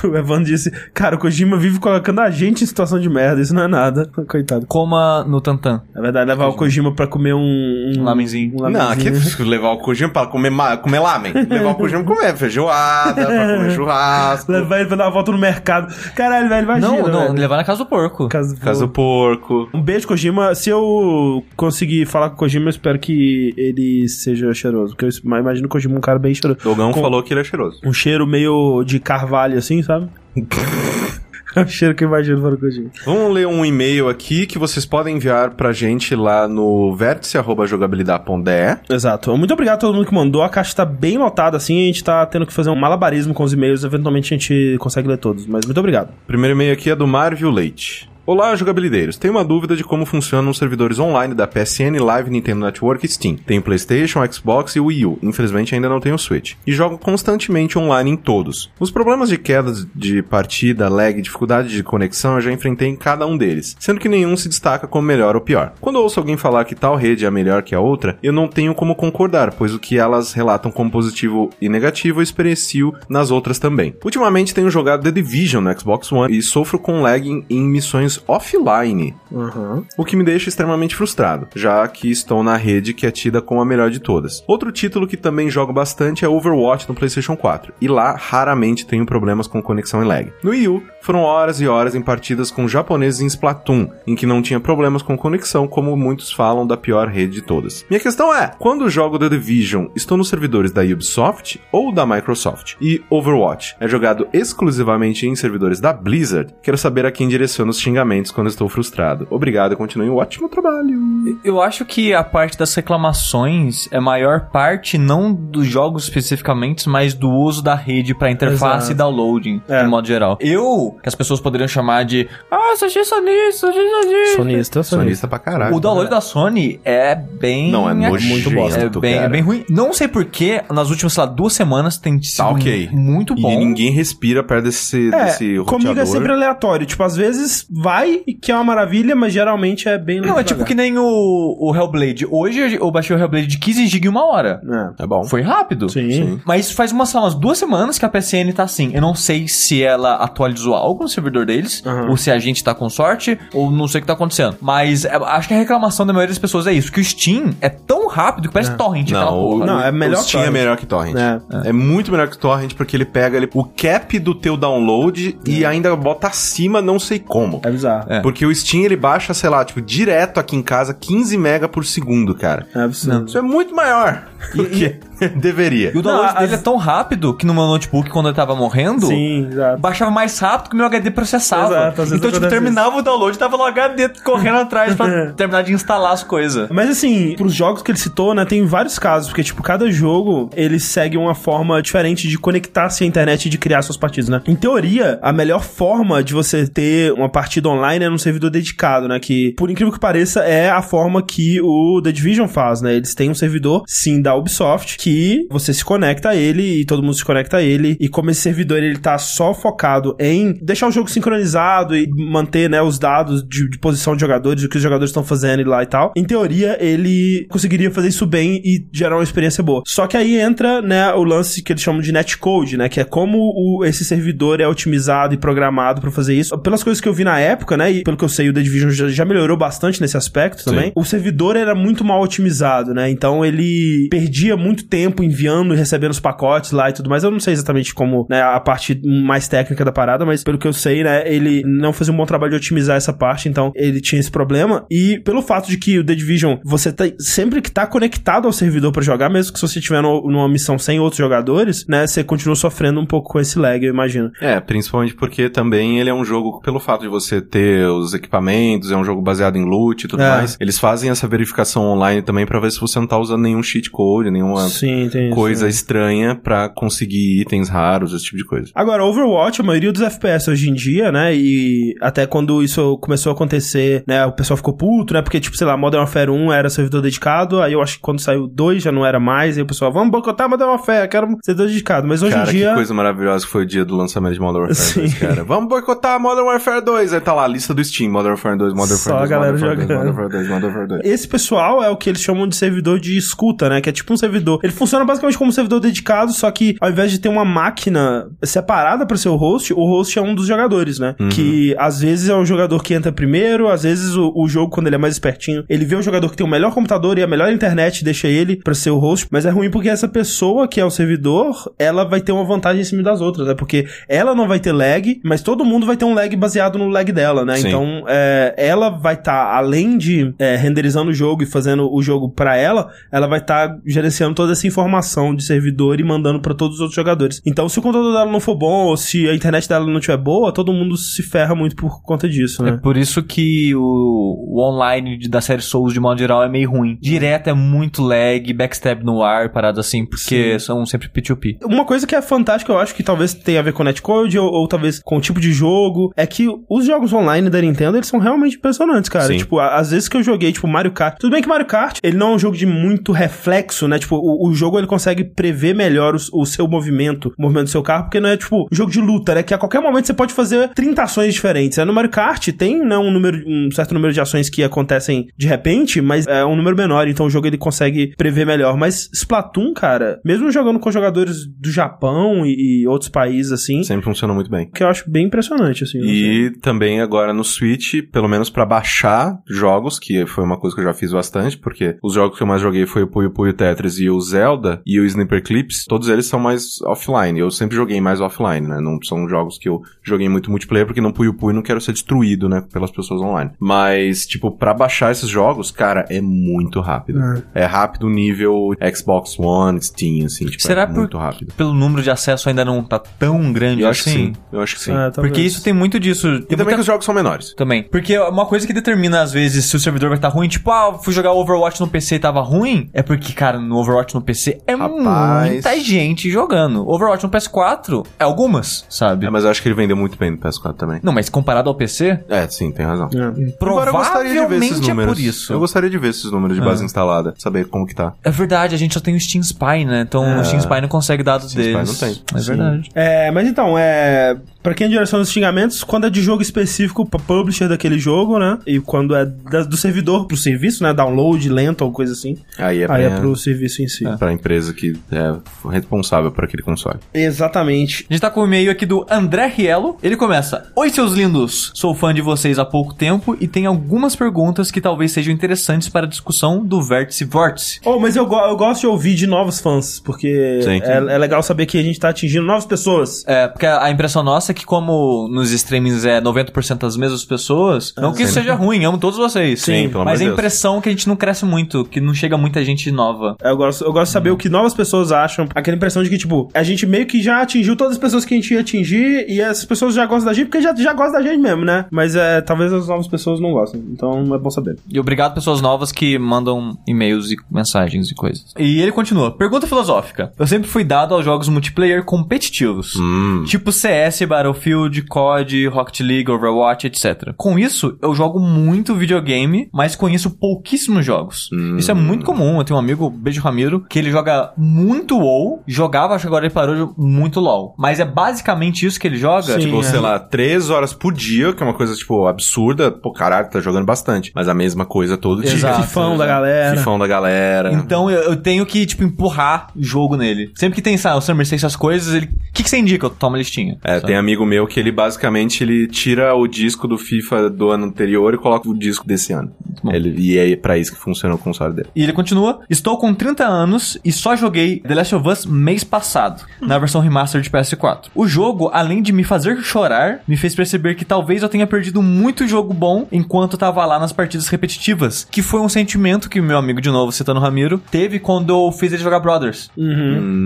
O 0.04 0.14
Evan 0.16 0.42
disse, 0.42 0.70
cara, 0.92 1.16
o 1.16 1.18
Kojima 1.18 1.56
vive 1.56 1.78
colocando 1.80 2.20
a 2.20 2.30
gente 2.30 2.62
em 2.62 2.66
situação 2.66 3.00
de 3.00 3.08
merda, 3.08 3.40
isso 3.40 3.54
não 3.54 3.62
é 3.62 3.68
nada. 3.68 4.08
Coitado. 4.28 4.66
Coma 4.66 5.24
no 5.24 5.40
Tantan. 5.40 5.82
Na 5.94 6.00
verdade, 6.00 6.28
levar 6.28 6.46
o 6.48 6.54
Kojima 6.54 6.94
pra 6.94 7.06
comer 7.06 7.34
um... 7.34 7.47
Um, 7.48 8.00
Um 8.00 8.04
lamenzinho. 8.04 8.52
Um 8.62 8.68
Não, 8.70 8.90
aqui 8.90 9.08
é 9.08 9.12
levar 9.44 9.70
o 9.70 9.78
Kojima 9.78 10.10
pra 10.10 10.26
comer, 10.26 10.50
comer 10.82 10.98
lamen. 10.98 11.32
levar 11.32 11.70
o 11.70 11.74
Kojima 11.74 12.04
pra 12.04 12.14
comer 12.14 12.36
feijoada, 12.36 13.24
pra 13.26 13.56
comer 13.56 13.70
churrasco. 13.72 14.52
Levar 14.52 14.78
ele 14.80 14.88
pra 14.88 14.96
dar 14.96 15.04
uma 15.06 15.10
volta 15.12 15.32
no 15.32 15.38
mercado. 15.38 15.92
Caralho, 16.14 16.48
velho, 16.48 16.64
imagina, 16.64 16.88
não, 16.88 17.08
não, 17.08 17.20
velho. 17.28 17.32
levar 17.40 17.56
na 17.56 17.64
casa 17.64 17.78
do 17.84 17.86
porco. 17.88 18.28
Caso, 18.28 18.56
Caso 18.58 18.86
do 18.86 18.92
porco. 18.92 19.68
Um 19.72 19.80
beijo, 19.80 20.06
Kojima. 20.06 20.54
Se 20.54 20.70
eu 20.70 21.44
conseguir 21.56 22.06
falar 22.06 22.30
com 22.30 22.34
o 22.36 22.38
Kojima, 22.38 22.66
eu 22.66 22.70
espero 22.70 22.98
que 22.98 23.54
ele 23.56 24.08
seja 24.08 24.52
cheiroso. 24.52 24.94
Porque 24.96 25.06
eu 25.06 25.38
imagino 25.38 25.66
o 25.66 25.70
Kojima 25.70 25.96
um 25.96 26.00
cara 26.00 26.18
bem 26.18 26.34
cheiroso. 26.34 26.60
Dogão 26.62 26.92
Com- 26.92 27.00
falou 27.00 27.22
que 27.22 27.32
ele 27.32 27.40
é 27.40 27.44
cheiroso. 27.44 27.80
Um 27.84 27.92
cheiro 27.92 28.26
meio 28.26 28.82
de 28.84 28.98
carvalho, 29.00 29.56
assim, 29.58 29.82
sabe? 29.82 30.08
é 31.56 31.62
o 31.62 31.68
cheiro 31.68 31.94
que 31.94 32.04
eu 32.04 32.08
imagino 32.08 32.40
para 32.40 32.54
o 32.54 32.58
Kojima. 32.58 32.90
Vamos 33.04 33.34
ler 33.34 33.46
um 33.46 33.64
e-mail 33.64 34.08
aqui 34.08 34.46
que 34.46 34.58
vocês 34.58 34.84
podem 34.84 35.16
enviar 35.16 35.50
pra 35.50 35.72
gente 35.72 36.14
lá 36.14 36.48
no 36.48 36.94
vértice.jogabilidade.de. 36.94 38.94
Exato. 38.94 39.36
Muito 39.36 39.52
obrigado 39.52 39.76
a 39.76 39.80
todo 39.80 39.94
mundo 39.94 40.06
que 40.06 40.14
mandou. 40.14 40.42
A 40.42 40.48
caixa 40.48 40.74
tá 40.74 40.84
bem 40.84 41.18
lotada, 41.18 41.56
assim. 41.56 41.84
A 41.84 41.86
gente 41.86 42.04
tá 42.04 42.24
tendo 42.26 42.46
que 42.46 42.52
fazer 42.52 42.70
um 42.70 42.76
malabarismo 42.76 43.34
com 43.34 43.42
os 43.42 43.52
e-mails. 43.52 43.84
Eventualmente 43.84 44.34
a 44.34 44.36
gente 44.36 44.76
consegue 44.78 45.08
ler 45.08 45.18
todos. 45.18 45.46
Mas 45.46 45.64
muito 45.64 45.78
obrigado. 45.78 46.12
Primeiro 46.26 46.54
e-mail 46.54 46.72
aqui 46.72 46.90
é 46.90 46.96
do 46.96 47.06
Marvio 47.06 47.50
Leite. 47.50 48.08
Olá, 48.30 48.54
jogabilideiros. 48.54 49.16
Tenho 49.16 49.32
uma 49.32 49.42
dúvida 49.42 49.74
de 49.74 49.82
como 49.82 50.04
funcionam 50.04 50.50
os 50.50 50.58
servidores 50.58 50.98
online 50.98 51.34
da 51.34 51.46
PSN, 51.46 51.98
Live, 51.98 52.28
Nintendo 52.28 52.60
Network 52.60 53.06
e 53.06 53.08
Steam. 53.08 53.36
Tenho 53.36 53.62
PlayStation, 53.62 54.20
Xbox 54.30 54.76
e 54.76 54.80
Wii 54.80 55.06
U. 55.06 55.18
Infelizmente 55.22 55.74
ainda 55.74 55.88
não 55.88 55.98
tenho 55.98 56.18
Switch. 56.18 56.52
E 56.66 56.72
jogo 56.74 56.98
constantemente 56.98 57.78
online 57.78 58.10
em 58.10 58.16
todos. 58.18 58.70
Os 58.78 58.90
problemas 58.90 59.30
de 59.30 59.38
quedas 59.38 59.86
de 59.94 60.22
partida, 60.22 60.90
lag 60.90 61.22
dificuldade 61.22 61.70
de 61.70 61.82
conexão 61.82 62.34
eu 62.34 62.42
já 62.42 62.52
enfrentei 62.52 62.88
em 62.88 62.96
cada 62.96 63.26
um 63.26 63.34
deles, 63.34 63.74
sendo 63.80 63.98
que 63.98 64.10
nenhum 64.10 64.36
se 64.36 64.50
destaca 64.50 64.86
como 64.86 65.06
melhor 65.06 65.34
ou 65.34 65.40
pior. 65.40 65.72
Quando 65.80 65.96
ouço 65.96 66.20
alguém 66.20 66.36
falar 66.36 66.66
que 66.66 66.74
tal 66.74 66.96
rede 66.96 67.24
é 67.24 67.30
melhor 67.30 67.62
que 67.62 67.74
a 67.74 67.80
outra, 67.80 68.18
eu 68.22 68.30
não 68.30 68.46
tenho 68.46 68.74
como 68.74 68.94
concordar, 68.94 69.54
pois 69.54 69.72
o 69.72 69.78
que 69.78 69.96
elas 69.96 70.34
relatam 70.34 70.70
como 70.70 70.90
positivo 70.90 71.48
e 71.62 71.66
negativo 71.70 72.18
eu 72.18 72.24
experiencio 72.24 72.92
nas 73.08 73.30
outras 73.30 73.58
também. 73.58 73.94
Ultimamente 74.04 74.52
tenho 74.52 74.68
jogado 74.68 75.02
The 75.02 75.12
Division 75.12 75.64
no 75.64 75.80
Xbox 75.80 76.12
One 76.12 76.36
e 76.36 76.42
sofro 76.42 76.78
com 76.78 77.00
lag 77.00 77.26
em 77.48 77.62
missões 77.62 78.17
offline, 78.26 79.14
Uhum. 79.30 79.84
o 79.96 80.04
que 80.04 80.16
me 80.16 80.24
deixa 80.24 80.48
extremamente 80.48 80.94
frustrado, 80.96 81.48
já 81.54 81.86
que 81.86 82.10
estou 82.10 82.42
na 82.42 82.56
rede 82.56 82.94
que 82.94 83.06
é 83.06 83.10
tida 83.10 83.42
como 83.42 83.60
a 83.60 83.64
melhor 83.64 83.90
de 83.90 84.00
todas. 84.00 84.42
Outro 84.46 84.72
título 84.72 85.06
que 85.06 85.16
também 85.16 85.50
jogo 85.50 85.72
bastante 85.72 86.24
é 86.24 86.28
Overwatch 86.28 86.88
no 86.88 86.94
PlayStation 86.94 87.36
4, 87.36 87.72
e 87.80 87.88
lá 87.88 88.16
raramente 88.16 88.86
tenho 88.86 89.04
problemas 89.06 89.46
com 89.46 89.62
conexão 89.62 90.02
e 90.02 90.06
lag. 90.06 90.32
No 90.42 90.50
Wii 90.50 90.68
U, 90.68 90.82
foram 91.02 91.20
horas 91.20 91.60
e 91.60 91.68
horas 91.68 91.94
em 91.94 92.02
partidas 92.02 92.50
com 92.50 92.66
japoneses 92.68 93.20
em 93.20 93.26
Splatoon, 93.26 93.88
em 94.06 94.14
que 94.14 94.26
não 94.26 94.42
tinha 94.42 94.60
problemas 94.60 95.02
com 95.02 95.16
conexão, 95.16 95.66
como 95.68 95.96
muitos 95.96 96.32
falam 96.32 96.66
da 96.66 96.76
pior 96.76 97.08
rede 97.08 97.34
de 97.34 97.42
todas. 97.42 97.84
Minha 97.88 98.00
questão 98.00 98.34
é: 98.34 98.52
quando 98.58 98.88
jogo 98.90 99.18
The 99.18 99.28
Division, 99.28 99.86
estou 99.94 100.16
nos 100.18 100.28
servidores 100.28 100.70
da 100.72 100.82
Ubisoft 100.82 101.60
ou 101.72 101.92
da 101.92 102.04
Microsoft? 102.06 102.74
E 102.80 103.02
Overwatch 103.10 103.76
é 103.80 103.88
jogado 103.88 104.26
exclusivamente 104.32 105.26
em 105.26 105.34
servidores 105.36 105.80
da 105.80 105.92
Blizzard? 105.92 106.54
Quero 106.62 106.76
saber 106.78 107.06
a 107.06 107.12
quem 107.12 107.28
direciono 107.28 107.70
os 107.70 107.78
xingamentos 107.80 108.07
quando 108.32 108.46
estou 108.48 108.68
frustrado. 108.68 109.26
Obrigado 109.30 109.76
continue 109.76 110.08
um 110.10 110.16
ótimo 110.16 110.48
trabalho. 110.48 111.38
Eu 111.44 111.60
acho 111.62 111.84
que 111.84 112.12
a 112.14 112.22
parte 112.24 112.56
das 112.58 112.74
reclamações 112.74 113.88
é 113.90 114.00
maior 114.00 114.48
parte 114.50 114.96
não 114.98 115.32
dos 115.32 115.66
jogos 115.66 116.04
especificamente, 116.04 116.88
mas 116.88 117.14
do 117.14 117.30
uso 117.30 117.62
da 117.62 117.74
rede 117.74 118.14
pra 118.14 118.30
interface 118.30 118.90
Exato. 118.90 118.92
e 118.92 118.94
downloading, 118.94 119.62
É. 119.68 119.82
de 119.82 119.88
modo 119.88 120.06
geral. 120.06 120.38
Eu, 120.40 120.96
que 121.02 121.08
as 121.08 121.14
pessoas 121.14 121.40
poderiam 121.40 121.68
chamar 121.68 122.04
de 122.04 122.28
Ah, 122.50 122.74
Sushi 122.76 123.04
sonista, 123.04 123.66
Sushi 123.66 123.78
sonista. 123.78 124.36
Sonista, 124.36 124.82
sonista. 124.82 124.82
Sonista 124.98 125.28
pra 125.28 125.38
caralho. 125.38 125.74
O 125.76 125.80
download 125.80 126.10
da 126.10 126.20
Sony 126.20 126.80
é 126.84 127.14
bem. 127.14 127.70
Não, 127.70 127.88
é 127.88 127.94
nojento, 127.94 128.24
muito 128.32 128.50
bosta. 128.50 128.80
É 128.80 128.88
bem, 128.88 129.14
é 129.16 129.28
bem 129.28 129.42
ruim. 129.42 129.64
Não 129.68 129.92
sei 129.92 130.06
porquê, 130.08 130.62
nas 130.70 130.90
últimas, 130.90 131.12
sei 131.12 131.24
lá, 131.24 131.28
duas 131.30 131.52
semanas 131.52 131.98
tem 131.98 132.20
sido 132.22 132.36
Tá 132.38 132.50
ok. 132.50 132.88
muito 132.92 133.34
bom. 133.34 133.50
E 133.50 133.56
ninguém 133.56 133.90
respira 133.90 134.42
perto 134.42 134.64
desse, 134.64 135.10
desse 135.10 135.58
É, 135.58 135.64
comigo 135.64 135.86
é 135.86 135.88
roteador. 135.90 136.06
sempre 136.06 136.32
aleatório. 136.32 136.86
Tipo, 136.86 137.02
às 137.02 137.16
vezes 137.16 137.66
vai, 137.70 137.97
que 138.40 138.50
é 138.52 138.54
uma 138.54 138.64
maravilha, 138.64 139.14
mas 139.16 139.32
geralmente 139.32 139.88
é 139.88 139.98
bem 139.98 140.20
Não, 140.20 140.38
é 140.38 140.44
tipo 140.44 140.64
que 140.64 140.74
nem 140.74 140.96
o, 140.98 141.56
o 141.58 141.74
Hellblade. 141.74 142.26
Hoje 142.30 142.76
eu 142.80 142.90
baixei 142.90 143.14
o 143.14 143.18
Hellblade 143.18 143.46
de 143.46 143.58
15 143.58 143.86
GB 143.86 144.06
em 144.06 144.10
uma 144.10 144.24
hora. 144.26 144.60
É. 144.98 145.04
É 145.04 145.06
bom. 145.06 145.24
Foi 145.24 145.42
rápido. 145.42 145.88
Sim. 145.88 146.40
Mas 146.44 146.70
faz 146.70 146.92
umas, 146.92 147.12
umas 147.14 147.34
duas 147.34 147.58
semanas 147.58 147.98
que 147.98 148.04
a 148.04 148.08
PSN 148.08 148.52
tá 148.54 148.62
assim. 148.64 148.90
Eu 148.94 149.00
não 149.00 149.14
sei 149.14 149.48
se 149.48 149.82
ela 149.82 150.16
atualizou 150.16 150.74
algo 150.74 151.02
no 151.02 151.08
servidor 151.08 151.46
deles, 151.46 151.82
Aham. 151.86 152.08
ou 152.10 152.16
se 152.16 152.30
a 152.30 152.38
gente 152.38 152.62
tá 152.62 152.74
com 152.74 152.88
sorte, 152.88 153.38
ou 153.52 153.70
não 153.70 153.86
sei 153.88 153.98
o 153.98 154.02
que 154.02 154.06
tá 154.06 154.12
acontecendo. 154.14 154.56
Mas 154.60 155.04
é, 155.04 155.14
acho 155.16 155.48
que 155.48 155.54
a 155.54 155.58
reclamação 155.58 156.06
da 156.06 156.12
maioria 156.12 156.28
das 156.32 156.38
pessoas 156.38 156.66
é 156.66 156.72
isso: 156.72 156.90
que 156.92 157.00
o 157.00 157.04
Steam 157.04 157.50
é 157.60 157.68
tão 157.68 158.08
rápido 158.08 158.48
que 158.48 158.54
parece 158.54 158.74
torrent 158.76 159.08
aquela 159.08 159.30
Não, 159.30 159.38
o, 159.38 159.50
porra. 159.52 159.66
Não, 159.66 159.80
é 159.82 159.92
melhor 159.92 160.20
o 160.20 160.22
Steam 160.22 160.40
é 160.42 160.44
Torrent. 160.46 160.60
melhor 160.60 160.76
que 160.76 160.86
Torrent. 160.86 161.16
É. 161.16 161.68
É. 161.68 161.72
muito 161.72 162.10
melhor 162.10 162.28
que 162.28 162.38
Torrent 162.38 162.74
porque 162.74 162.96
ele 162.96 163.04
pega 163.04 163.36
ele- 163.36 163.48
o 163.54 163.64
cap 163.64 164.18
do 164.18 164.34
teu 164.34 164.56
download 164.56 165.38
e 165.46 165.64
ainda 165.64 165.94
bota 165.96 166.28
acima, 166.28 166.80
não 166.80 166.98
sei 166.98 167.18
como. 167.18 167.60
É 167.64 167.70
bizarro. 167.78 168.12
É. 168.12 168.20
Porque 168.20 168.44
o 168.44 168.54
Steam 168.54 168.84
ele 168.84 168.96
baixa, 168.96 169.32
sei 169.32 169.48
lá, 169.48 169.64
tipo, 169.64 169.80
direto 169.80 170.38
aqui 170.38 170.56
em 170.56 170.62
casa 170.62 170.92
15 170.92 171.36
mega 171.38 171.68
por 171.68 171.84
segundo, 171.84 172.34
cara. 172.34 172.66
É 172.74 172.80
absurdo. 172.80 173.26
Isso 173.26 173.38
é 173.38 173.42
muito 173.42 173.74
maior 173.74 174.28
do 174.54 174.66
que 174.66 174.96
deveria. 175.36 175.92
E 175.94 175.98
o 175.98 176.02
download 176.02 176.34
Não, 176.34 176.40
dele 176.40 176.54
é 176.54 176.58
tão 176.58 176.76
rápido 176.76 177.34
que 177.34 177.46
no 177.46 177.54
meu 177.54 177.66
notebook, 177.66 178.10
quando 178.10 178.28
eu 178.28 178.34
tava 178.34 178.54
morrendo, 178.54 179.06
Sim, 179.06 179.46
exato. 179.46 179.80
baixava 179.80 180.10
mais 180.10 180.38
rápido 180.38 180.70
que 180.70 180.74
o 180.74 180.78
meu 180.78 180.86
HD 180.86 181.10
processava. 181.10 181.74
Exato, 181.74 182.02
às 182.02 182.10
vezes 182.10 182.24
então, 182.24 182.30
tipo, 182.30 182.48
terminava 182.48 182.96
o 182.96 183.02
download 183.02 183.36
e 183.36 183.38
tava 183.38 183.56
no 183.56 183.64
HD 183.64 184.08
correndo 184.24 184.58
atrás 184.58 184.94
pra 184.94 185.32
terminar 185.36 185.62
de 185.62 185.72
instalar 185.72 186.12
as 186.12 186.22
coisas. 186.22 186.68
Mas 186.70 186.90
assim, 186.90 187.34
pros 187.36 187.54
jogos 187.54 187.82
que 187.82 187.90
ele 187.90 187.98
citou, 187.98 188.34
né, 188.34 188.44
tem 188.44 188.64
vários 188.64 188.98
casos, 188.98 189.28
porque, 189.28 189.42
tipo, 189.42 189.62
cada 189.62 189.90
jogo, 189.90 190.50
ele 190.54 190.78
segue 190.78 191.16
uma 191.16 191.34
forma 191.34 191.80
diferente 191.82 192.28
de 192.28 192.38
conectar-se 192.38 193.04
à 193.04 193.06
internet 193.06 193.46
e 193.46 193.48
de 193.48 193.58
criar 193.58 193.82
suas 193.82 193.96
partidas, 193.96 194.28
né? 194.28 194.40
Em 194.46 194.54
teoria, 194.54 195.18
a 195.22 195.32
melhor 195.32 195.62
forma 195.62 196.22
de 196.22 196.34
você 196.34 196.66
ter 196.66 197.12
uma 197.12 197.28
partida 197.28 197.68
online 197.68 198.04
é 198.04 198.08
num 198.08 198.18
servidor 198.18 198.50
dedicado, 198.50 199.08
né? 199.08 199.18
Que, 199.18 199.52
por 199.56 199.70
incrível 199.70 199.92
que 199.92 200.00
pareça, 200.00 200.40
é 200.40 200.70
a 200.70 200.82
forma 200.82 201.22
que 201.22 201.60
o 201.60 202.00
The 202.02 202.12
Division 202.12 202.48
faz, 202.48 202.80
né? 202.80 202.94
Eles 202.94 203.14
têm 203.14 203.30
um 203.30 203.34
servidor, 203.34 203.82
sim, 203.86 204.20
da 204.20 204.34
Ubisoft, 204.34 204.96
que 204.96 205.07
você 205.50 205.72
se 205.72 205.84
conecta 205.84 206.30
a 206.30 206.36
ele 206.36 206.80
e 206.80 206.84
todo 206.84 207.02
mundo 207.02 207.14
se 207.14 207.24
conecta 207.24 207.58
a 207.58 207.62
ele. 207.62 207.96
E 208.00 208.08
como 208.08 208.30
esse 208.30 208.40
servidor, 208.40 208.82
ele 208.82 208.98
tá 208.98 209.18
só 209.18 209.54
focado 209.54 210.16
em 210.18 210.52
deixar 210.62 210.88
o 210.88 210.92
jogo 210.92 211.10
sincronizado 211.10 211.96
e 211.96 212.08
manter, 212.08 212.68
né, 212.68 212.80
os 212.82 212.98
dados 212.98 213.42
de, 213.46 213.68
de 213.68 213.78
posição 213.78 214.14
de 214.14 214.20
jogadores, 214.20 214.64
o 214.64 214.68
que 214.68 214.76
os 214.76 214.82
jogadores 214.82 215.10
estão 215.10 215.24
fazendo 215.24 215.60
e 215.60 215.64
lá 215.64 215.82
e 215.82 215.86
tal. 215.86 216.12
Em 216.16 216.24
teoria, 216.24 216.76
ele 216.80 217.46
conseguiria 217.48 217.90
fazer 217.90 218.08
isso 218.08 218.26
bem 218.26 218.60
e 218.64 218.84
gerar 218.92 219.16
uma 219.16 219.22
experiência 219.22 219.62
boa. 219.62 219.82
Só 219.86 220.06
que 220.06 220.16
aí 220.16 220.36
entra, 220.36 220.82
né, 220.82 221.12
o 221.12 221.24
lance 221.24 221.62
que 221.62 221.72
eles 221.72 221.82
chamam 221.82 222.00
de 222.00 222.12
netcode, 222.12 222.76
né, 222.76 222.88
que 222.88 223.00
é 223.00 223.04
como 223.04 223.38
o, 223.38 223.84
esse 223.84 224.04
servidor 224.04 224.60
é 224.60 224.66
otimizado 224.66 225.34
e 225.34 225.38
programado 225.38 226.00
pra 226.00 226.10
fazer 226.10 226.34
isso. 226.34 226.56
Pelas 226.58 226.82
coisas 226.82 227.00
que 227.00 227.08
eu 227.08 227.12
vi 227.12 227.24
na 227.24 227.38
época, 227.38 227.76
né, 227.76 227.90
e 227.90 228.02
pelo 228.02 228.16
que 228.16 228.24
eu 228.24 228.28
sei, 228.28 228.48
o 228.48 228.52
The 228.52 228.60
Division 228.60 228.90
já, 228.90 229.08
já 229.08 229.24
melhorou 229.24 229.56
bastante 229.56 230.00
nesse 230.00 230.16
aspecto 230.16 230.64
também. 230.64 230.86
Sim. 230.86 230.92
O 230.94 231.04
servidor 231.04 231.56
era 231.56 231.74
muito 231.74 232.04
mal 232.04 232.22
otimizado, 232.22 232.92
né, 232.92 233.10
então 233.10 233.44
ele 233.44 234.08
perdia 234.10 234.56
muito 234.56 234.84
tempo 234.84 234.97
enviando 235.22 235.74
e 235.74 235.76
recebendo 235.76 236.10
os 236.10 236.20
pacotes 236.20 236.72
lá 236.72 236.90
e 236.90 236.92
tudo 236.92 237.08
mais. 237.10 237.22
Eu 237.24 237.30
não 237.30 237.40
sei 237.40 237.52
exatamente 237.52 237.94
como, 237.94 238.26
né, 238.28 238.42
a 238.42 238.58
parte 238.60 239.00
mais 239.04 239.48
técnica 239.48 239.84
da 239.84 239.92
parada, 239.92 240.24
mas 240.24 240.42
pelo 240.42 240.58
que 240.58 240.66
eu 240.66 240.72
sei, 240.72 241.02
né, 241.02 241.22
ele 241.26 241.62
não 241.64 241.92
fazia 241.92 242.12
um 242.12 242.16
bom 242.16 242.26
trabalho 242.26 242.50
de 242.52 242.56
otimizar 242.56 242.96
essa 242.96 243.12
parte, 243.12 243.48
então 243.48 243.72
ele 243.74 244.00
tinha 244.00 244.20
esse 244.20 244.30
problema. 244.30 244.84
E 244.90 245.20
pelo 245.24 245.42
fato 245.42 245.68
de 245.68 245.76
que 245.76 245.98
o 245.98 246.04
The 246.04 246.14
Division, 246.14 246.56
você 246.64 246.92
tá, 246.92 247.04
sempre 247.18 247.60
que 247.60 247.70
tá 247.70 247.86
conectado 247.86 248.46
ao 248.46 248.52
servidor 248.52 248.92
pra 248.92 249.02
jogar, 249.02 249.28
mesmo 249.28 249.52
que 249.52 249.58
se 249.58 249.66
você 249.66 249.78
estiver 249.78 250.02
no- 250.02 250.22
numa 250.30 250.48
missão 250.48 250.78
sem 250.78 250.98
outros 251.00 251.18
jogadores, 251.18 251.86
né, 251.88 252.06
você 252.06 252.22
continua 252.24 252.54
sofrendo 252.56 253.00
um 253.00 253.06
pouco 253.06 253.28
com 253.32 253.40
esse 253.40 253.58
lag, 253.58 253.84
eu 253.84 253.92
imagino. 253.92 254.30
É, 254.40 254.58
principalmente 254.60 255.14
porque 255.14 255.48
também 255.48 255.98
ele 256.00 256.10
é 256.10 256.14
um 256.14 256.24
jogo, 256.24 256.60
pelo 256.60 256.80
fato 256.80 257.02
de 257.02 257.08
você 257.08 257.40
ter 257.40 257.86
os 257.88 258.14
equipamentos, 258.14 258.90
é 258.90 258.96
um 258.96 259.04
jogo 259.04 259.20
baseado 259.22 259.56
em 259.56 259.64
loot 259.64 260.04
e 260.04 260.08
tudo 260.08 260.22
É. 260.22 260.28
mais, 260.28 260.56
eles 260.60 260.78
fazem 260.78 261.10
essa 261.10 261.26
verificação 261.26 261.82
online 261.84 262.22
também 262.22 262.46
pra 262.46 262.60
ver 262.60 262.70
se 262.70 262.80
você 262.80 262.98
não 262.98 263.06
tá 263.06 263.18
usando 263.18 263.42
nenhum 263.42 263.62
cheat 263.62 263.90
code, 263.90 264.30
nenhuma 264.30 264.68
Sim, 264.68 264.87
tem 265.08 265.26
isso, 265.26 265.34
coisa 265.34 265.64
né. 265.64 265.70
estranha 265.70 266.34
pra 266.34 266.68
conseguir 266.68 267.40
itens 267.40 267.68
raros, 267.68 268.12
esse 268.12 268.24
tipo 268.24 268.36
de 268.36 268.44
coisa. 268.44 268.70
Agora, 268.74 269.04
Overwatch, 269.04 269.60
a 269.60 269.64
maioria 269.64 269.92
dos 269.92 270.02
FPS 270.02 270.50
hoje 270.50 270.70
em 270.70 270.74
dia, 270.74 271.10
né? 271.12 271.34
E 271.34 271.94
até 272.00 272.26
quando 272.26 272.62
isso 272.62 272.98
começou 272.98 273.30
a 273.30 273.34
acontecer, 273.34 274.02
né? 274.06 274.24
O 274.26 274.32
pessoal 274.32 274.56
ficou 274.56 274.76
puto, 274.76 275.14
né? 275.14 275.22
Porque, 275.22 275.40
tipo, 275.40 275.56
sei 275.56 275.66
lá, 275.66 275.76
Modern 275.76 276.02
Warfare 276.02 276.30
1 276.30 276.52
era 276.52 276.70
servidor 276.70 277.02
dedicado, 277.02 277.60
aí 277.60 277.72
eu 277.72 277.82
acho 277.82 277.96
que 277.96 278.02
quando 278.02 278.20
saiu 278.20 278.46
2 278.46 278.82
já 278.82 278.92
não 278.92 279.04
era 279.04 279.20
mais, 279.20 279.56
aí 279.56 279.62
o 279.62 279.66
pessoal, 279.66 279.92
vamos 279.92 280.10
boicotar 280.10 280.48
Modern 280.48 280.70
Warfare, 280.70 281.08
quero 281.08 281.28
servidor 281.44 281.68
dedicado. 281.68 282.06
Mas 282.06 282.22
hoje 282.22 282.34
cara, 282.34 282.48
em 282.48 282.54
dia. 282.54 282.68
que 282.70 282.74
coisa 282.74 282.94
maravilhosa 282.94 283.44
que 283.44 283.52
foi 283.52 283.62
o 283.62 283.66
dia 283.66 283.84
do 283.84 283.96
lançamento 283.96 284.34
de 284.34 284.40
Modern 284.40 284.66
Warfare 284.66 284.76
Sim. 284.76 285.00
2, 285.00 285.14
cara. 285.14 285.44
Vamos 285.44 285.68
boicotar 285.68 286.20
Modern 286.20 286.46
Warfare 286.46 286.84
2. 286.84 287.12
Aí 287.12 287.20
tá 287.20 287.34
lá 287.34 287.44
a 287.44 287.48
lista 287.48 287.74
do 287.74 287.84
Steam, 287.84 288.10
Modern 288.10 288.30
Warfare 288.34 288.58
2, 288.58 288.74
Modern 288.74 288.98
Só 288.98 289.10
Warfare 289.10 289.28
2, 289.28 289.32
a 289.32 289.34
galera 289.34 289.52
Modern 289.52 289.68
Warfare 289.68 289.86
2, 289.86 289.88
jogando. 289.88 289.98
Modern 289.98 290.16
Warfare 290.16 290.38
2, 290.38 290.48
Modern 290.48 290.64
Warfare 290.66 291.02
2. 291.02 291.12
Esse 291.12 291.28
pessoal 291.28 291.82
é 291.82 291.88
o 291.88 291.96
que 291.96 292.08
eles 292.08 292.20
chamam 292.20 292.46
de 292.46 292.56
servidor 292.56 293.00
de 293.00 293.16
escuta, 293.16 293.68
né? 293.68 293.80
Que 293.80 293.88
é 293.88 293.92
tipo 293.92 294.12
um 294.12 294.16
servidor. 294.16 294.60
Ele 294.62 294.72
funciona 294.78 295.04
basicamente 295.04 295.36
como 295.36 295.50
um 295.50 295.52
servidor 295.52 295.80
dedicado, 295.80 296.32
só 296.32 296.50
que 296.50 296.76
ao 296.80 296.90
invés 296.90 297.10
de 297.10 297.18
ter 297.18 297.28
uma 297.28 297.44
máquina 297.44 298.28
separada 298.42 299.06
para 299.06 299.16
ser 299.16 299.28
o 299.28 299.36
host, 299.36 299.72
o 299.72 299.84
host 299.84 300.18
é 300.18 300.22
um 300.22 300.34
dos 300.34 300.46
jogadores, 300.46 300.98
né? 300.98 301.14
Que 301.30 301.74
às 301.78 302.00
vezes 302.00 302.28
é 302.28 302.34
o 302.34 302.44
jogador 302.44 302.82
que 302.82 302.94
entra 302.94 303.12
primeiro, 303.12 303.68
às 303.68 303.82
vezes 303.82 304.14
o, 304.14 304.32
o 304.34 304.48
jogo, 304.48 304.70
quando 304.70 304.86
ele 304.86 304.96
é 304.96 304.98
mais 304.98 305.14
espertinho, 305.14 305.64
ele 305.68 305.84
vê 305.84 305.96
o 305.96 306.02
jogador 306.02 306.30
que 306.30 306.36
tem 306.36 306.46
o 306.46 306.50
melhor 306.50 306.72
computador 306.72 307.18
e 307.18 307.22
a 307.22 307.26
melhor 307.26 307.52
internet, 307.52 308.04
deixa 308.04 308.28
ele 308.28 308.56
pra 308.56 308.74
ser 308.74 308.90
o 308.90 308.98
host. 308.98 309.26
Mas 309.30 309.44
é 309.44 309.50
ruim 309.50 309.70
porque 309.70 309.88
essa 309.88 310.08
pessoa 310.08 310.68
que 310.68 310.80
é 310.80 310.84
o 310.84 310.90
servidor, 310.90 311.72
ela 311.78 312.04
vai 312.04 312.20
ter 312.20 312.32
uma 312.32 312.44
vantagem 312.44 312.80
em 312.82 312.84
cima 312.84 313.02
das 313.02 313.20
outras, 313.20 313.48
né? 313.48 313.54
Porque 313.54 313.86
ela 314.08 314.34
não 314.34 314.46
vai 314.46 314.60
ter 314.60 314.72
lag, 314.72 315.20
mas 315.24 315.42
todo 315.42 315.64
mundo 315.64 315.86
vai 315.86 315.96
ter 315.96 316.04
um 316.04 316.14
lag 316.14 316.34
baseado 316.36 316.78
no 316.78 316.88
lag 316.88 317.10
dela, 317.10 317.44
né? 317.44 317.56
Sim. 317.56 317.68
Então, 317.68 318.04
é, 318.06 318.54
ela 318.56 318.90
vai 318.90 319.14
estar, 319.14 319.56
além 319.56 319.98
de 319.98 320.32
é, 320.38 320.56
renderizando 320.56 321.10
o 321.10 321.14
jogo 321.14 321.42
e 321.42 321.46
fazendo 321.46 321.92
o 321.92 322.02
jogo 322.02 322.30
pra 322.30 322.56
ela, 322.56 322.90
ela 323.10 323.26
vai 323.26 323.38
estar 323.40 323.78
gerenciando 323.86 324.34
toda 324.34 324.54
essa 324.58 324.66
informação 324.66 325.34
de 325.34 325.44
servidor 325.44 326.00
e 326.00 326.04
mandando 326.04 326.40
pra 326.40 326.54
todos 326.54 326.76
os 326.76 326.80
outros 326.80 326.96
jogadores. 326.96 327.40
Então, 327.46 327.68
se 327.68 327.78
o 327.78 327.82
conteúdo 327.82 328.12
dela 328.12 328.30
não 328.30 328.40
for 328.40 328.54
bom 328.56 328.86
ou 328.86 328.96
se 328.96 329.28
a 329.28 329.34
internet 329.34 329.68
dela 329.68 329.86
não 329.86 329.98
estiver 329.98 330.16
boa, 330.16 330.52
todo 330.52 330.72
mundo 330.72 330.96
se 330.96 331.22
ferra 331.22 331.54
muito 331.54 331.76
por 331.76 332.02
conta 332.02 332.28
disso, 332.28 332.62
É 332.66 332.72
né? 332.72 332.78
por 332.82 332.96
isso 332.96 333.22
que 333.22 333.74
o, 333.74 333.80
o 333.80 334.60
online 334.68 335.18
da 335.28 335.40
série 335.40 335.62
Souls, 335.62 335.92
de 335.92 336.00
modo 336.00 336.18
geral, 336.18 336.42
é 336.42 336.48
meio 336.48 336.70
ruim. 336.70 336.98
Direto 337.00 337.48
é 337.48 337.54
muito 337.54 338.02
lag, 338.02 338.52
backstab 338.52 339.04
no 339.04 339.22
ar, 339.22 339.50
paradas 339.52 339.86
assim, 339.86 340.04
porque 340.04 340.58
são 340.58 340.84
sempre 340.86 341.08
P2P. 341.08 341.58
Uma 341.64 341.84
coisa 341.84 342.06
que 342.06 342.14
é 342.14 342.22
fantástica, 342.22 342.72
eu 342.72 342.78
acho 342.78 342.94
que 342.94 343.02
talvez 343.02 343.32
tenha 343.34 343.60
a 343.60 343.62
ver 343.62 343.72
com 343.72 343.84
netcode 343.84 344.38
ou, 344.38 344.50
ou 344.50 344.66
talvez 344.68 345.00
com 345.04 345.16
o 345.16 345.20
tipo 345.20 345.40
de 345.40 345.52
jogo, 345.52 346.12
é 346.16 346.26
que 346.26 346.46
os 346.68 346.86
jogos 346.86 347.12
online 347.12 347.48
da 347.50 347.60
Nintendo, 347.60 347.96
eles 347.96 348.08
são 348.08 348.18
realmente 348.18 348.56
impressionantes, 348.56 349.08
cara. 349.08 349.26
Sim. 349.26 349.38
Tipo, 349.38 349.58
às 349.60 349.90
vezes 349.90 350.08
que 350.08 350.16
eu 350.16 350.22
joguei, 350.22 350.52
tipo, 350.52 350.66
Mario 350.66 350.92
Kart. 350.92 351.16
Tudo 351.18 351.32
bem 351.32 351.42
que 351.42 351.48
Mario 351.48 351.66
Kart, 351.66 351.98
ele 352.02 352.16
não 352.16 352.32
é 352.32 352.34
um 352.34 352.38
jogo 352.38 352.56
de 352.56 352.66
muito 352.66 353.12
reflexo, 353.12 353.86
né? 353.86 353.98
Tipo, 353.98 354.16
o, 354.16 354.47
o 354.47 354.47
jogo 354.54 354.78
ele 354.78 354.86
consegue 354.86 355.24
prever 355.24 355.74
melhor 355.74 356.14
o, 356.14 356.42
o 356.42 356.46
seu 356.46 356.66
movimento, 356.68 357.32
o 357.38 357.42
movimento 357.42 357.64
do 357.64 357.70
seu 357.70 357.82
carro, 357.82 358.04
porque 358.04 358.20
não 358.20 358.28
é 358.28 358.36
tipo 358.36 358.68
jogo 358.70 358.90
de 358.90 359.00
luta, 359.00 359.34
né? 359.34 359.42
Que 359.42 359.54
a 359.54 359.58
qualquer 359.58 359.80
momento 359.80 360.06
você 360.06 360.14
pode 360.14 360.32
fazer 360.32 360.68
30 360.74 361.02
ações 361.02 361.34
diferentes. 361.34 361.78
É, 361.78 361.84
no 361.84 361.92
Mario 361.92 362.10
Kart 362.10 362.48
tem 362.52 362.84
né, 362.84 362.96
um, 362.96 363.10
número, 363.10 363.42
um 363.46 363.70
certo 363.70 363.94
número 363.94 364.12
de 364.12 364.20
ações 364.20 364.48
que 364.48 364.62
acontecem 364.62 365.28
de 365.36 365.46
repente, 365.46 366.00
mas 366.00 366.26
é 366.26 366.44
um 366.44 366.56
número 366.56 366.76
menor, 366.76 367.08
então 367.08 367.26
o 367.26 367.30
jogo 367.30 367.46
ele 367.46 367.58
consegue 367.58 368.14
prever 368.16 368.46
melhor. 368.46 368.76
Mas 368.76 369.08
Splatoon, 369.12 369.72
cara, 369.74 370.20
mesmo 370.24 370.50
jogando 370.50 370.78
com 370.78 370.90
jogadores 370.90 371.46
do 371.46 371.70
Japão 371.70 372.44
e, 372.44 372.82
e 372.82 372.86
outros 372.86 373.10
países 373.10 373.52
assim, 373.52 373.82
Sempre 373.82 374.04
funcionou 374.04 374.34
muito 374.34 374.50
bem. 374.50 374.70
que 374.70 374.82
eu 374.82 374.88
acho 374.88 375.10
bem 375.10 375.26
impressionante, 375.26 375.84
assim. 375.84 376.00
E 376.02 376.50
também 376.60 377.00
agora 377.00 377.32
no 377.32 377.44
Switch, 377.44 377.94
pelo 378.12 378.28
menos 378.28 378.50
pra 378.50 378.64
baixar 378.66 379.38
jogos, 379.48 379.98
que 379.98 380.26
foi 380.26 380.44
uma 380.44 380.58
coisa 380.58 380.74
que 380.74 380.82
eu 380.82 380.86
já 380.86 380.94
fiz 380.94 381.12
bastante, 381.12 381.56
porque 381.58 381.96
os 382.02 382.14
jogos 382.14 382.36
que 382.36 382.42
eu 382.42 382.46
mais 382.46 382.60
joguei 382.62 382.86
foi 382.86 383.02
o 383.02 383.08
Puyo 383.08 383.30
Puyo 383.30 383.52
Tetris 383.52 383.98
e 383.98 384.08
o 384.10 384.20
Zelda 384.38 384.80
e 384.86 385.00
o 385.00 385.04
Sniper 385.04 385.42
Clips, 385.42 385.84
todos 385.88 386.08
eles 386.08 386.26
são 386.26 386.38
mais 386.38 386.80
offline. 386.82 387.38
Eu 387.40 387.50
sempre 387.50 387.76
joguei 387.76 388.00
mais 388.00 388.20
offline, 388.20 388.66
né? 388.66 388.80
Não 388.80 388.98
são 389.02 389.28
jogos 389.28 389.58
que 389.58 389.68
eu 389.68 389.82
joguei 390.02 390.28
muito 390.28 390.50
multiplayer, 390.50 390.86
porque 390.86 391.00
no 391.00 391.12
Puyo 391.12 391.34
Puyo 391.34 391.54
não 391.54 391.62
quero 391.62 391.80
ser 391.80 391.92
destruído, 391.92 392.48
né, 392.48 392.62
pelas 392.72 392.90
pessoas 392.90 393.20
online. 393.20 393.50
Mas, 393.58 394.26
tipo, 394.26 394.50
pra 394.50 394.72
baixar 394.72 395.10
esses 395.10 395.28
jogos, 395.28 395.70
cara, 395.70 396.04
é 396.10 396.20
muito 396.20 396.80
rápido. 396.80 397.18
É, 397.54 397.64
rápido 397.64 398.08
nível 398.08 398.70
Xbox 398.94 399.38
One, 399.38 399.80
Steam, 399.82 400.26
assim, 400.26 400.46
tipo, 400.46 400.62
Será 400.62 400.82
é 400.82 400.86
por- 400.86 400.96
muito 400.96 401.18
rápido. 401.18 401.52
Pelo 401.56 401.74
número 401.74 402.02
de 402.02 402.10
acesso 402.10 402.48
ainda 402.48 402.64
não 402.64 402.82
tá 402.82 402.98
tão 402.98 403.52
grande 403.52 403.82
Eu 403.82 403.88
acho 403.88 404.04
que 404.04 404.10
assim. 404.10 404.18
sim. 404.26 404.32
Eu 404.52 404.60
acho 404.60 404.76
que 404.76 404.82
sim. 404.82 404.92
É. 404.92 405.10
Porque 405.10 405.40
isso 405.40 405.62
tem 405.62 405.72
muito 405.72 405.98
disso. 405.98 406.26
E 406.28 406.30
Tem 406.40 406.40
também 406.58 406.64
muita- 406.64 406.74
que 406.76 406.80
os 406.80 406.86
jogos 406.86 407.04
são 407.04 407.14
menores. 407.14 407.54
Também. 407.54 407.82
Porque 407.82 408.18
uma 408.18 408.46
coisa 408.46 408.66
que 408.66 408.72
determina, 408.72 409.20
às 409.22 409.32
vezes, 409.32 409.64
se 409.66 409.76
o 409.76 409.80
servidor 409.80 410.08
vai 410.10 410.18
estar 410.18 410.28
ruim, 410.28 410.48
tipo, 410.48 410.70
ah, 410.70 410.94
fui 411.02 411.12
jogar 411.12 411.32
Overwatch 411.32 411.80
no 411.80 411.88
PC 411.88 412.16
e 412.16 412.18
tava 412.18 412.40
ruim, 412.40 412.88
é 412.92 413.02
porque, 413.02 413.32
cara, 413.32 413.58
no 413.58 413.76
Overwatch 413.76 414.14
no 414.14 414.22
PC 414.28 414.60
é 414.66 414.74
Rapaz. 414.74 415.50
muita 415.52 415.80
gente 415.80 416.30
jogando. 416.30 416.86
Overwatch 416.86 417.24
no 417.24 417.30
PS4 417.30 418.06
é 418.18 418.24
algumas, 418.24 418.84
sabe? 418.90 419.24
É, 419.24 419.30
mas 419.30 419.42
eu 419.44 419.50
acho 419.50 419.62
que 419.62 419.68
ele 419.68 419.74
vendeu 419.74 419.96
muito 419.96 420.18
bem 420.18 420.30
no 420.30 420.36
PS4 420.36 420.74
também. 420.74 421.00
Não, 421.02 421.14
mas 421.14 421.30
comparado 421.30 421.70
ao 421.70 421.74
PC, 421.74 422.20
É, 422.28 422.46
sim, 422.46 422.70
tem 422.70 422.84
razão. 422.84 423.08
É. 423.14 423.64
Agora 423.64 423.88
eu 423.88 423.94
gostaria 423.94 424.30
de 424.30 424.46
ver 424.46 424.56
esses 424.56 424.68
provavelmente 424.80 424.84
é 424.84 424.88
números. 424.94 425.14
por 425.14 425.20
isso. 425.22 425.52
Eu 425.54 425.58
gostaria 425.60 425.88
de 425.88 425.96
ver 425.98 426.08
esses 426.10 426.30
números 426.30 426.56
de 426.58 426.62
base 426.62 426.84
instalada, 426.84 427.32
saber 427.38 427.68
como 427.68 427.86
que 427.86 427.94
tá. 427.94 428.12
É 428.22 428.30
verdade, 428.30 428.74
a 428.74 428.78
gente 428.78 428.92
só 428.92 429.00
tem 429.00 429.14
o 429.16 429.20
Steam 429.20 429.40
Spy, 429.42 429.86
né? 429.86 430.02
Então 430.06 430.40
o 430.40 430.44
Steam 430.44 430.58
Spy 430.60 430.80
não 430.82 430.88
consegue 430.88 431.22
dados 431.22 431.50
Steam 431.50 431.64
Spy 431.64 431.72
deles. 431.74 431.88
não 431.88 432.08
tem. 432.08 432.22
É 432.34 432.38
Sim. 432.42 432.46
verdade. 432.48 432.90
É, 432.94 433.30
mas 433.30 433.48
então, 433.48 433.78
é. 433.78 434.36
Pra 434.62 434.74
quem 434.74 434.88
direciona 434.88 435.22
os 435.22 435.30
xingamentos, 435.30 435.84
quando 435.84 436.06
é 436.06 436.10
de 436.10 436.20
jogo 436.20 436.42
específico 436.42 437.06
pra 437.08 437.18
publisher 437.20 437.68
daquele 437.68 437.98
jogo, 437.98 438.38
né? 438.38 438.58
E 438.66 438.80
quando 438.80 439.14
é 439.14 439.24
da- 439.24 439.62
do 439.62 439.76
servidor 439.76 440.26
pro 440.26 440.36
serviço, 440.36 440.82
né? 440.82 440.92
Download 440.92 441.48
lento 441.48 441.82
ou 441.82 441.92
coisa 441.92 442.12
assim. 442.12 442.36
Aí 442.58 442.82
é, 442.82 442.86
Aí 442.90 443.04
é 443.04 443.10
pro 443.10 443.34
serviço 443.36 443.82
em 443.82 443.88
si. 443.88 444.04
pra 444.18 444.32
empresa 444.32 444.72
que 444.74 444.94
é 445.12 445.34
responsável 445.70 446.30
por 446.32 446.44
aquele 446.44 446.62
console. 446.62 446.98
Exatamente. 447.14 448.04
A 448.10 448.12
gente 448.12 448.20
tá 448.20 448.30
com 448.30 448.40
o 448.40 448.46
e-mail 448.46 448.70
aqui 448.70 448.84
do 448.84 449.06
André 449.08 449.46
Rielo. 449.46 449.96
Ele 450.02 450.16
começa: 450.16 450.66
Oi, 450.74 450.90
seus 450.90 451.12
lindos! 451.12 451.70
Sou 451.74 451.94
fã 451.94 452.12
de 452.12 452.20
vocês 452.20 452.58
há 452.58 452.64
pouco 452.64 452.94
tempo 452.94 453.36
e 453.40 453.46
tenho 453.46 453.68
algumas 453.68 454.16
perguntas 454.16 454.70
que 454.70 454.80
talvez 454.80 455.12
sejam 455.12 455.32
interessantes 455.32 455.88
para 455.88 456.04
a 456.06 456.08
discussão 456.08 456.64
do 456.64 456.82
Vértice 456.82 457.24
Vórtice. 457.24 457.80
Oh, 457.84 457.98
mas 458.00 458.16
eu, 458.16 458.26
go- 458.26 458.40
eu 458.40 458.56
gosto 458.56 458.80
de 458.82 458.86
ouvir 458.88 459.14
de 459.14 459.26
novos 459.26 459.60
fãs, 459.60 460.00
porque 460.00 460.60
Sim. 460.62 460.80
é, 460.82 461.14
é 461.14 461.18
legal 461.18 461.42
saber 461.42 461.66
que 461.66 461.78
a 461.78 461.82
gente 461.82 461.98
tá 461.98 462.08
atingindo 462.08 462.44
novas 462.44 462.66
pessoas. 462.66 463.24
É, 463.26 463.46
porque 463.48 463.66
a 463.66 463.90
impressão 463.90 464.22
nossa 464.22 464.52
é 464.52 464.54
que, 464.58 464.66
como 464.66 465.28
nos 465.28 465.52
streamings 465.52 466.04
é 466.04 466.20
90% 466.20 466.78
das 466.78 466.96
mesmas 466.96 467.24
pessoas, 467.24 467.94
não 467.96 468.12
que 468.12 468.22
isso 468.22 468.34
seja 468.34 468.54
ruim, 468.54 468.84
amo 468.84 468.98
todos 468.98 469.18
vocês. 469.18 469.62
Sim, 469.62 469.88
pelo 469.88 470.02
amor 470.02 470.06
Mas 470.06 470.20
a 470.20 470.24
Deus. 470.24 470.32
impressão 470.32 470.78
é 470.78 470.80
que 470.80 470.88
a 470.88 470.92
gente 470.92 471.08
não 471.08 471.16
cresce 471.16 471.44
muito, 471.44 471.84
que 471.84 472.00
não 472.00 472.12
chega 472.12 472.36
muita 472.36 472.64
gente 472.64 472.90
nova. 472.90 473.36
Eu 473.40 473.56
gosto, 473.56 473.84
eu 473.84 473.92
gosto 473.92 474.06
de 474.06 474.12
saber 474.12 474.30
o 474.30 474.36
que 474.36 474.48
novas 474.48 474.74
pessoas 474.74 475.12
acham. 475.12 475.48
Aquela 475.54 475.76
impressão 475.76 476.02
de 476.02 476.10
que, 476.10 476.18
tipo, 476.18 476.50
a 476.52 476.62
gente 476.62 476.86
meio 476.86 477.06
que 477.06 477.22
já 477.22 477.40
atingiu 477.40 477.76
todas 477.76 477.94
as 477.94 477.98
pessoas 477.98 478.24
que 478.24 478.34
a 478.34 478.36
gente 478.36 478.52
ia 478.52 478.60
atingir 478.60 479.26
e 479.28 479.40
essas 479.40 479.64
pessoas 479.64 479.94
já 479.94 480.04
gostam 480.06 480.26
da 480.26 480.32
gente 480.32 480.46
porque 480.46 480.60
já, 480.60 480.74
já 480.74 480.92
gostam 480.92 481.20
da 481.20 481.22
gente 481.22 481.40
mesmo, 481.40 481.64
né? 481.64 481.86
Mas 481.90 482.14
é, 482.16 482.40
talvez 482.40 482.72
as 482.72 482.88
novas 482.88 483.06
pessoas 483.06 483.40
não 483.40 483.52
gostem. 483.52 483.82
Então 483.92 484.34
é 484.34 484.38
bom 484.38 484.50
saber. 484.50 484.76
E 484.88 484.98
obrigado 484.98 485.34
pessoas 485.34 485.60
novas 485.60 485.92
que 485.92 486.18
mandam 486.18 486.76
e-mails 486.86 487.30
e 487.30 487.36
mensagens 487.50 488.10
e 488.10 488.14
coisas. 488.14 488.52
E 488.58 488.80
ele 488.80 488.92
continua. 488.92 489.30
Pergunta 489.30 489.66
filosófica. 489.66 490.32
Eu 490.38 490.46
sempre 490.46 490.68
fui 490.68 490.84
dado 490.84 491.14
aos 491.14 491.24
jogos 491.24 491.48
multiplayer 491.48 492.04
competitivos. 492.04 492.96
Hum. 492.96 493.44
Tipo 493.46 493.70
CS, 493.72 494.22
Battlefield, 494.38 495.02
COD, 495.02 495.66
Rocket 495.66 496.00
League, 496.00 496.30
Overwatch, 496.30 496.86
etc. 496.86 497.32
Com 497.36 497.58
isso, 497.58 497.98
eu 498.00 498.14
jogo 498.14 498.38
muito 498.38 498.94
videogame, 498.94 499.68
mas 499.72 499.96
conheço 499.96 500.30
pouquíssimos 500.30 501.04
jogos. 501.04 501.50
Isso 501.76 501.90
é 501.90 501.94
muito 501.94 502.24
comum. 502.24 502.58
Eu 502.58 502.64
tenho 502.64 502.76
um 502.76 502.80
amigo, 502.80 503.10
Beijo 503.10 503.40
Ramiro, 503.40 503.84
que 503.88 503.98
ele 503.98 504.10
joga 504.10 504.52
muito 504.56 505.18
WoW, 505.18 505.62
jogava, 505.66 506.14
acho 506.14 506.22
que 506.22 506.28
agora 506.28 506.46
ele 506.46 506.54
parou 506.54 506.74
de 506.74 506.92
muito 506.96 507.40
LoL. 507.40 507.74
Mas 507.78 508.00
é 508.00 508.04
basicamente 508.04 508.86
isso 508.86 508.98
que 508.98 509.06
ele 509.06 509.16
joga. 509.16 509.54
Sim. 509.54 509.58
Tipo, 509.60 509.80
é. 509.80 509.82
sei 509.82 509.98
lá, 509.98 510.18
três 510.18 510.70
horas 510.70 510.92
por 510.92 511.12
dia, 511.12 511.52
que 511.52 511.62
é 511.62 511.66
uma 511.66 511.74
coisa, 511.74 511.94
tipo, 511.94 512.26
absurda. 512.26 512.90
Pô, 512.90 513.12
caralho, 513.12 513.50
tá 513.50 513.60
jogando 513.60 513.84
bastante. 513.84 514.32
Mas 514.34 514.48
a 514.48 514.54
mesma 514.54 514.86
coisa 514.86 515.16
todo 515.16 515.42
dia. 515.42 515.52
Exato. 515.52 515.82
Fifão 515.82 516.16
da 516.16 516.26
galera. 516.26 516.76
Fifão 516.76 516.98
da 516.98 517.06
galera. 517.06 517.72
Então 517.72 518.10
eu, 518.10 518.22
eu 518.22 518.36
tenho 518.36 518.64
que, 518.64 518.86
tipo, 518.86 519.02
empurrar 519.02 519.68
jogo 519.76 520.16
nele. 520.16 520.52
Sempre 520.54 520.76
que 520.76 520.82
tem, 520.82 520.96
sabe, 520.96 521.18
o 521.18 521.20
Summer 521.20 521.46
Six, 521.46 521.62
essas 521.62 521.76
coisas, 521.76 522.14
ele. 522.14 522.26
O 522.26 522.52
que, 522.52 522.62
que 522.62 522.70
você 522.70 522.78
indica? 522.78 523.06
Eu 523.06 523.10
tomo 523.10 523.36
a 523.36 523.38
listinha. 523.38 523.78
É, 523.84 523.94
sabe? 523.94 524.06
tem 524.06 524.16
amigo 524.28 524.44
meu 524.44 524.66
que 524.66 524.78
ele 524.78 524.92
basicamente 524.92 525.64
ele 525.64 525.88
tira 525.88 526.34
o 526.34 526.46
disco 526.46 526.86
do 526.86 526.98
FIFA 526.98 527.48
do 527.48 527.70
ano 527.70 527.86
anterior 527.86 528.34
e 528.34 528.36
coloca 528.36 528.68
o 528.68 528.78
disco 528.78 529.06
desse 529.06 529.32
ano. 529.32 529.50
Ele, 529.90 530.14
e 530.18 530.38
é 530.38 530.54
pra 530.54 530.76
isso 530.76 530.92
que 530.92 530.98
funciona 530.98 531.34
o 531.34 531.38
console 531.38 531.72
dele. 531.72 531.88
E 531.96 532.02
ele 532.02 532.12
continua: 532.12 532.60
Estou 532.68 532.98
com 532.98 533.14
30 533.14 533.46
anos 533.46 533.98
e 534.04 534.12
só 534.12 534.36
joguei 534.36 534.80
The 534.80 534.94
Last 534.94 535.14
of 535.14 535.28
Us 535.28 535.46
mês 535.46 535.82
passado, 535.82 536.44
na 536.60 536.78
versão 536.78 537.00
remaster 537.00 537.40
de 537.40 537.48
PS4. 537.48 538.08
O 538.14 538.26
jogo, 538.26 538.70
além 538.72 539.00
de 539.00 539.12
me 539.12 539.24
fazer 539.24 539.56
chorar, 539.62 540.20
me 540.28 540.36
fez 540.36 540.54
perceber 540.54 540.94
que 540.94 541.06
talvez 541.06 541.42
eu 541.42 541.48
tenha 541.48 541.66
perdido 541.66 542.02
muito 542.02 542.46
jogo 542.46 542.74
bom 542.74 543.06
enquanto 543.10 543.56
tava 543.56 543.84
lá 543.86 543.98
nas 543.98 544.12
partidas 544.12 544.48
repetitivas, 544.48 545.26
que 545.30 545.40
foi 545.40 545.60
um 545.60 545.68
sentimento 545.68 546.28
que 546.28 546.40
o 546.40 546.44
meu 546.44 546.58
amigo, 546.58 546.82
de 546.82 546.90
novo, 546.90 547.12
citando 547.12 547.40
o 547.40 547.42
Ramiro, 547.42 547.80
teve 547.90 548.18
quando 548.18 548.50
eu 548.50 548.70
fiz 548.72 548.92
ele 548.92 549.02
jogar 549.02 549.20
Brothers. 549.20 549.70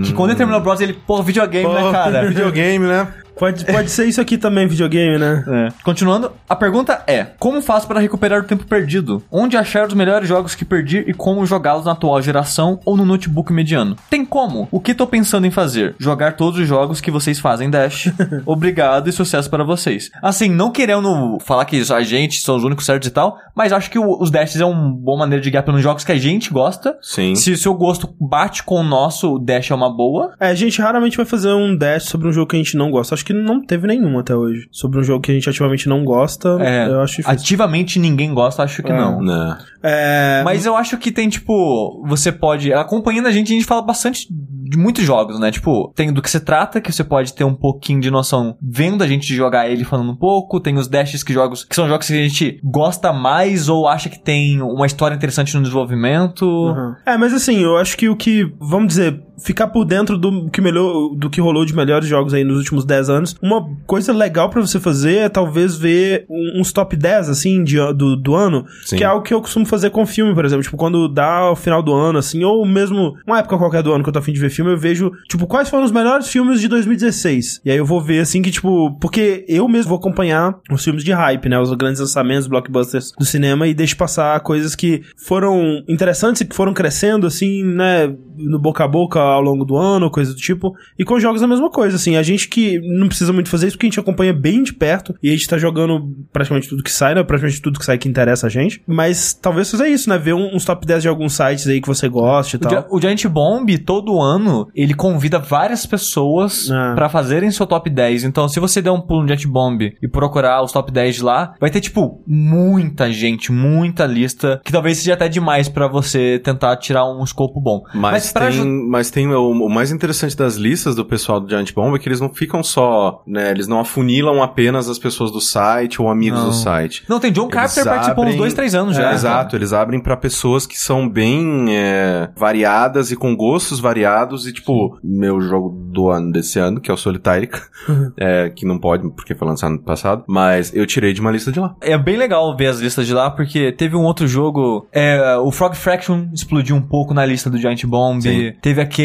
Que 0.05 0.13
quando 0.13 0.29
ele 0.29 0.37
terminou 0.37 0.61
Brothers, 0.61 0.89
ele, 0.89 0.93
pô, 1.05 1.21
videogame, 1.21 1.73
né, 1.73 1.91
cara? 1.91 2.27
videogame, 2.27 2.85
né? 2.85 3.07
Pode, 3.37 3.65
pode 3.65 3.89
ser 3.89 4.05
isso 4.05 4.21
aqui 4.21 4.37
também, 4.37 4.67
videogame, 4.67 5.17
né? 5.17 5.43
É. 5.47 5.83
Continuando, 5.83 6.31
a 6.47 6.55
pergunta 6.55 7.03
é: 7.07 7.25
Como 7.39 7.61
faço 7.61 7.87
para 7.87 7.99
recuperar 7.99 8.39
o 8.41 8.43
tempo 8.43 8.65
perdido? 8.65 9.23
Onde 9.31 9.57
achar 9.57 9.87
os 9.87 9.93
melhores 9.93 10.27
jogos 10.27 10.55
que 10.55 10.63
perdi 10.63 10.99
e 11.07 11.13
como 11.13 11.45
jogá-los 11.45 11.85
na 11.85 11.91
atual 11.93 12.21
geração 12.21 12.79
ou 12.85 12.95
no 12.95 13.05
notebook 13.05 13.51
mediano? 13.51 13.95
Tem 14.09 14.23
como? 14.25 14.67
O 14.71 14.79
que 14.79 14.93
tô 14.93 15.07
pensando 15.07 15.47
em 15.47 15.51
fazer? 15.51 15.95
Jogar 15.99 16.33
todos 16.35 16.59
os 16.59 16.67
jogos 16.67 17.01
que 17.01 17.11
vocês 17.11 17.39
fazem 17.39 17.69
Dash. 17.69 18.11
Obrigado 18.45 19.09
e 19.09 19.11
sucesso 19.11 19.49
para 19.49 19.63
vocês. 19.63 20.09
Assim, 20.21 20.49
não 20.49 20.71
querendo 20.71 21.37
falar 21.43 21.65
que 21.65 21.81
a 21.91 22.01
gente 22.03 22.39
são 22.41 22.55
os 22.55 22.63
únicos 22.63 22.85
certos 22.85 23.07
e 23.09 23.11
tal, 23.11 23.37
mas 23.55 23.73
acho 23.73 23.89
que 23.89 23.99
o- 23.99 24.21
os 24.21 24.29
Dashes 24.31 24.61
é 24.61 24.65
uma 24.65 24.91
boa 24.93 25.17
maneira 25.19 25.41
de 25.41 25.49
guiar 25.49 25.63
pelos 25.63 25.81
jogos 25.81 26.03
que 26.03 26.11
a 26.11 26.17
gente 26.17 26.51
gosta. 26.51 26.95
Sim. 27.01 27.35
Se 27.35 27.51
o 27.51 27.57
seu 27.57 27.73
gosto 27.73 28.07
bate 28.19 28.63
com 28.63 28.75
o 28.79 28.83
nosso, 28.83 29.35
o 29.35 29.39
Dash 29.39 29.71
é 29.71 29.75
uma 29.75 29.89
boa. 29.95 30.33
É, 30.39 30.47
a 30.47 30.55
gente 30.55 30.81
raramente 30.81 31.17
vai 31.17 31.25
fazer 31.25 31.51
um 31.53 31.75
dash 31.75 32.03
sobre 32.03 32.27
um 32.27 32.31
jogo 32.33 32.47
que 32.47 32.55
a 32.55 32.59
gente 32.59 32.77
não 32.77 32.91
gosta. 32.91 33.15
Acho 33.15 33.25
que 33.25 33.32
não 33.33 33.61
teve 33.65 33.87
nenhum 33.87 34.17
até 34.19 34.35
hoje. 34.35 34.67
Sobre 34.71 34.99
um 34.99 35.03
jogo 35.03 35.21
que 35.21 35.31
a 35.31 35.35
gente 35.35 35.49
ativamente 35.49 35.87
não 35.89 36.03
gosta, 36.03 36.57
É, 36.61 36.87
eu 36.87 37.01
acho 37.01 37.17
difícil. 37.17 37.31
ativamente 37.31 37.99
ninguém 37.99 38.33
gosta, 38.33 38.63
acho 38.63 38.81
que 38.83 38.91
É. 38.91 38.95
não. 38.97 39.21
Né. 39.21 39.57
É, 39.81 40.41
Mas 40.45 40.65
eu 40.65 40.75
acho 40.75 40.97
que 40.97 41.11
tem, 41.11 41.27
tipo, 41.29 42.03
você 42.07 42.31
pode. 42.31 42.71
Acompanhando 42.73 43.27
a 43.27 43.31
gente, 43.31 43.51
a 43.51 43.55
gente 43.55 43.65
fala 43.65 43.81
bastante 43.81 44.27
de 44.29 44.77
muitos 44.77 45.03
jogos, 45.03 45.39
né? 45.39 45.51
Tipo, 45.51 45.91
tem 45.95 46.11
do 46.11 46.21
que 46.21 46.29
se 46.29 46.39
trata, 46.39 46.79
que 46.81 46.91
você 46.91 47.03
pode 47.03 47.33
ter 47.33 47.43
um 47.43 47.53
pouquinho 47.53 47.99
de 47.99 48.09
noção 48.09 48.55
vendo 48.61 49.03
a 49.03 49.07
gente 49.07 49.33
jogar 49.35 49.69
ele 49.69 49.83
falando 49.83 50.11
um 50.11 50.15
pouco. 50.15 50.59
Tem 50.59 50.75
os 50.77 50.87
dashes 50.87 51.21
que 51.23 51.33
jogos 51.33 51.63
que 51.65 51.75
são 51.75 51.87
jogos 51.87 52.07
que 52.07 52.13
a 52.13 52.23
gente 52.27 52.59
gosta 52.63 53.11
mais 53.13 53.67
ou 53.69 53.87
acha 53.87 54.09
que 54.09 54.19
tem 54.19 54.61
uma 54.61 54.85
história 54.85 55.15
interessante 55.15 55.53
no 55.55 55.61
desenvolvimento. 55.61 56.45
Uhum. 56.45 56.95
É, 57.05 57.17
mas 57.17 57.33
assim, 57.33 57.59
eu 57.61 57.77
acho 57.77 57.97
que 57.97 58.07
o 58.09 58.15
que, 58.15 58.51
vamos 58.59 58.87
dizer, 58.87 59.21
ficar 59.37 59.67
por 59.67 59.85
dentro 59.85 60.17
do 60.17 60.49
que, 60.49 60.61
melhor, 60.61 61.09
do 61.15 61.29
que 61.29 61.41
rolou 61.41 61.65
de 61.65 61.75
melhores 61.75 62.07
jogos 62.07 62.33
aí 62.33 62.43
nos 62.43 62.57
últimos 62.57 62.85
10 62.85 63.09
anos, 63.09 63.35
uma 63.41 63.67
coisa 63.85 64.13
legal 64.13 64.49
pra 64.49 64.61
você 64.61 64.79
fazer 64.79 65.17
é 65.17 65.29
talvez 65.29 65.75
ver 65.75 66.25
uns 66.29 66.71
top 66.71 66.95
10, 66.95 67.29
assim, 67.29 67.63
de, 67.63 67.77
do, 67.93 68.15
do 68.15 68.35
ano, 68.35 68.65
Sim. 68.85 68.97
que 68.97 69.03
é 69.03 69.07
algo 69.07 69.23
que 69.23 69.33
eu 69.33 69.41
costumo 69.41 69.65
fazer 69.65 69.89
com 69.89 70.05
filme, 70.05 70.33
por 70.33 70.45
exemplo, 70.45 70.63
tipo, 70.63 70.77
quando 70.77 71.07
dá 71.07 71.51
o 71.51 71.55
final 71.55 71.81
do 71.81 71.93
ano, 71.93 72.19
assim, 72.19 72.43
ou 72.43 72.65
mesmo 72.65 73.15
uma 73.25 73.39
época 73.39 73.57
qualquer 73.57 73.83
do 73.83 73.91
ano 73.91 74.03
que 74.03 74.09
eu 74.09 74.13
tô 74.13 74.19
afim 74.19 74.33
de 74.33 74.39
ver 74.39 74.49
filme, 74.49 74.71
eu 74.71 74.77
vejo, 74.77 75.11
tipo, 75.27 75.47
quais 75.47 75.69
foram 75.69 75.83
os 75.83 75.91
melhores 75.91 76.27
filmes 76.27 76.59
de 76.59 76.67
2016. 76.67 77.61
E 77.65 77.71
aí 77.71 77.77
eu 77.77 77.85
vou 77.85 78.01
ver, 78.01 78.19
assim, 78.19 78.41
que, 78.41 78.51
tipo, 78.51 78.97
porque 78.99 79.45
eu 79.47 79.67
mesmo 79.67 79.89
vou 79.89 79.97
acompanhar 79.97 80.57
os 80.71 80.83
filmes 80.83 81.03
de 81.03 81.11
hype, 81.11 81.49
né? 81.49 81.59
Os 81.59 81.71
grandes 81.73 81.99
lançamentos, 81.99 82.47
blockbusters 82.47 83.11
do 83.17 83.25
cinema 83.25 83.67
e 83.67 83.73
deixo 83.73 83.97
passar 83.97 84.39
coisas 84.41 84.75
que 84.75 85.01
foram 85.17 85.83
interessantes 85.87 86.41
e 86.41 86.45
que 86.45 86.55
foram 86.55 86.73
crescendo, 86.73 87.27
assim, 87.27 87.63
né? 87.63 88.13
No 88.37 88.59
boca 88.59 88.83
a 88.83 88.87
boca 88.87 89.19
ao 89.33 89.41
longo 89.41 89.65
do 89.65 89.75
ano, 89.75 90.09
coisa 90.09 90.31
do 90.33 90.37
tipo. 90.39 90.73
E 90.97 91.03
com 91.03 91.19
jogos 91.19 91.41
a 91.43 91.47
mesma 91.47 91.69
coisa, 91.69 91.95
assim. 91.95 92.15
A 92.15 92.23
gente 92.23 92.47
que 92.47 92.79
não 92.79 93.07
precisa 93.07 93.31
muito 93.33 93.49
fazer 93.49 93.67
isso 93.67 93.75
porque 93.77 93.87
a 93.87 93.89
gente 93.89 93.99
acompanha 93.99 94.33
bem 94.33 94.63
de 94.63 94.73
perto 94.73 95.13
e 95.21 95.29
a 95.29 95.31
gente 95.31 95.47
tá 95.47 95.57
jogando 95.57 96.09
praticamente 96.31 96.67
tudo 96.69 96.83
que 96.83 96.91
sai, 96.91 97.15
né? 97.15 97.23
Praticamente 97.23 97.61
tudo 97.61 97.79
que 97.79 97.85
sai 97.85 97.97
que 97.97 98.07
interessa 98.09 98.47
a 98.47 98.49
gente. 98.49 98.81
Mas 98.87 99.33
talvez 99.33 99.69
fazer 99.69 99.87
isso, 99.87 100.09
né? 100.09 100.17
Ver 100.17 100.33
um- 100.33 100.55
uns 100.55 100.65
top 100.65 100.85
10 100.85 101.01
de 101.01 101.07
alguns 101.09 101.33
sites 101.33 101.67
aí 101.67 101.81
que 101.81 101.87
você 101.87 102.07
goste 102.07 102.55
e 102.55 102.57
O, 102.57 102.59
tal. 102.59 102.87
O 102.91 103.01
Giant 103.01 103.25
Bomb, 103.27 103.77
todo 103.79 104.19
ano, 104.21 104.67
ele 104.75 104.93
convida 104.93 105.39
várias 105.39 105.85
pessoas 105.85 106.69
Ah. 106.71 106.93
pra 106.95 107.09
fazerem 107.09 107.49
seu 107.51 107.65
top 107.65 107.89
10. 107.89 108.23
Então, 108.23 108.47
se 108.47 108.59
você 108.59 108.81
der 108.81 108.91
um 108.91 109.01
pulo 109.01 109.21
no 109.21 109.27
Giant 109.27 109.45
Bomb 109.47 109.81
e 110.01 110.07
procurar 110.07 110.61
os 110.63 110.71
top 110.71 110.91
10 110.91 111.15
de 111.15 111.23
lá, 111.23 111.53
vai 111.59 111.69
ter, 111.69 111.81
tipo, 111.81 112.21
muita 112.27 113.11
gente, 113.11 113.51
muita 113.51 114.05
lista, 114.05 114.61
que 114.63 114.71
talvez 114.71 114.97
seja 114.97 115.13
até 115.13 115.27
demais 115.27 115.67
pra 115.69 115.87
você 115.87 116.39
tentar 116.43 116.75
tirar 116.77 117.05
um 117.05 117.23
escopo 117.23 117.59
bom. 117.59 117.83
Mas, 117.93 118.31
pra 118.31 118.49
tem, 118.49 118.63
mas 118.89 119.09
tem 119.13 119.27
o, 119.27 119.51
o 119.51 119.69
mais 119.69 119.91
interessante 119.91 120.35
das 120.35 120.55
listas 120.55 120.95
do 120.95 121.05
pessoal 121.05 121.39
do 121.39 121.47
Giant 121.49 121.71
Bomb 121.73 121.95
é 121.95 121.99
que 121.99 122.09
eles 122.09 122.19
não 122.19 122.33
ficam 122.33 122.63
só, 122.63 123.21
né? 123.27 123.51
Eles 123.51 123.67
não 123.67 123.79
afunilam 123.79 124.41
apenas 124.41 124.89
as 124.89 124.97
pessoas 124.97 125.31
do 125.31 125.39
site 125.39 126.01
ou 126.01 126.09
amigos 126.09 126.39
Não. 126.39 126.47
do 126.47 126.53
site. 126.55 127.03
Não, 127.07 127.19
tem 127.19 127.31
John 127.31 127.43
Eles 127.43 127.53
Carpenter 127.53 127.85
participou 127.85 128.23
uns 128.23 128.27
abrem- 128.27 128.37
dois, 128.39 128.53
três 128.53 128.73
anos 128.75 128.97
É, 128.97 129.01
já. 129.03 129.13
exato, 129.13 129.55
eles 129.55 129.71
abrem 129.71 129.99
pra 130.01 130.17
pessoas 130.17 130.65
que 130.65 130.77
são 130.79 131.07
bem 131.07 131.65
é, 131.69 132.29
variadas 132.35 133.11
e 133.11 133.15
com 133.15 133.35
gostos 133.35 133.79
variados 133.79 134.47
e 134.47 134.53
tipo, 134.53 134.97
meu 135.03 135.39
jogo 135.39 135.69
do 135.91 136.09
ano 136.09 136.31
desse 136.31 136.57
ano, 136.57 136.81
que 136.81 136.89
é 136.89 136.93
o 136.93 136.97
Solitarica, 136.97 137.61
é, 138.17 138.49
que 138.49 138.65
não 138.65 138.79
pode 138.79 139.07
porque 139.11 139.35
foi 139.35 139.47
lançado 139.47 139.73
no 139.73 139.79
passado, 139.83 140.23
mas 140.27 140.73
eu 140.75 140.85
tirei 140.87 141.13
de 141.13 141.21
uma 141.21 141.29
lista 141.31 141.51
de 141.51 141.59
lá. 141.59 141.75
É 141.81 141.97
bem 141.97 142.17
legal 142.17 142.55
ver 142.57 142.67
as 142.67 142.79
listas 142.79 143.05
de 143.05 143.13
lá, 143.13 143.29
porque 143.29 143.71
teve 143.71 143.95
um 143.95 144.01
outro 144.03 144.27
jogo. 144.27 144.87
É, 144.91 145.37
o 145.37 145.51
Frog 145.51 145.75
Fraction 145.75 146.27
explodiu 146.33 146.75
um 146.75 146.81
pouco 146.81 147.13
na 147.13 147.23
lista 147.25 147.49
do 147.49 147.57
Giant 147.59 147.83
Bomb. 147.85 148.21
Sim. 148.23 148.53
Teve 148.61 148.81
aquele. 148.81 149.02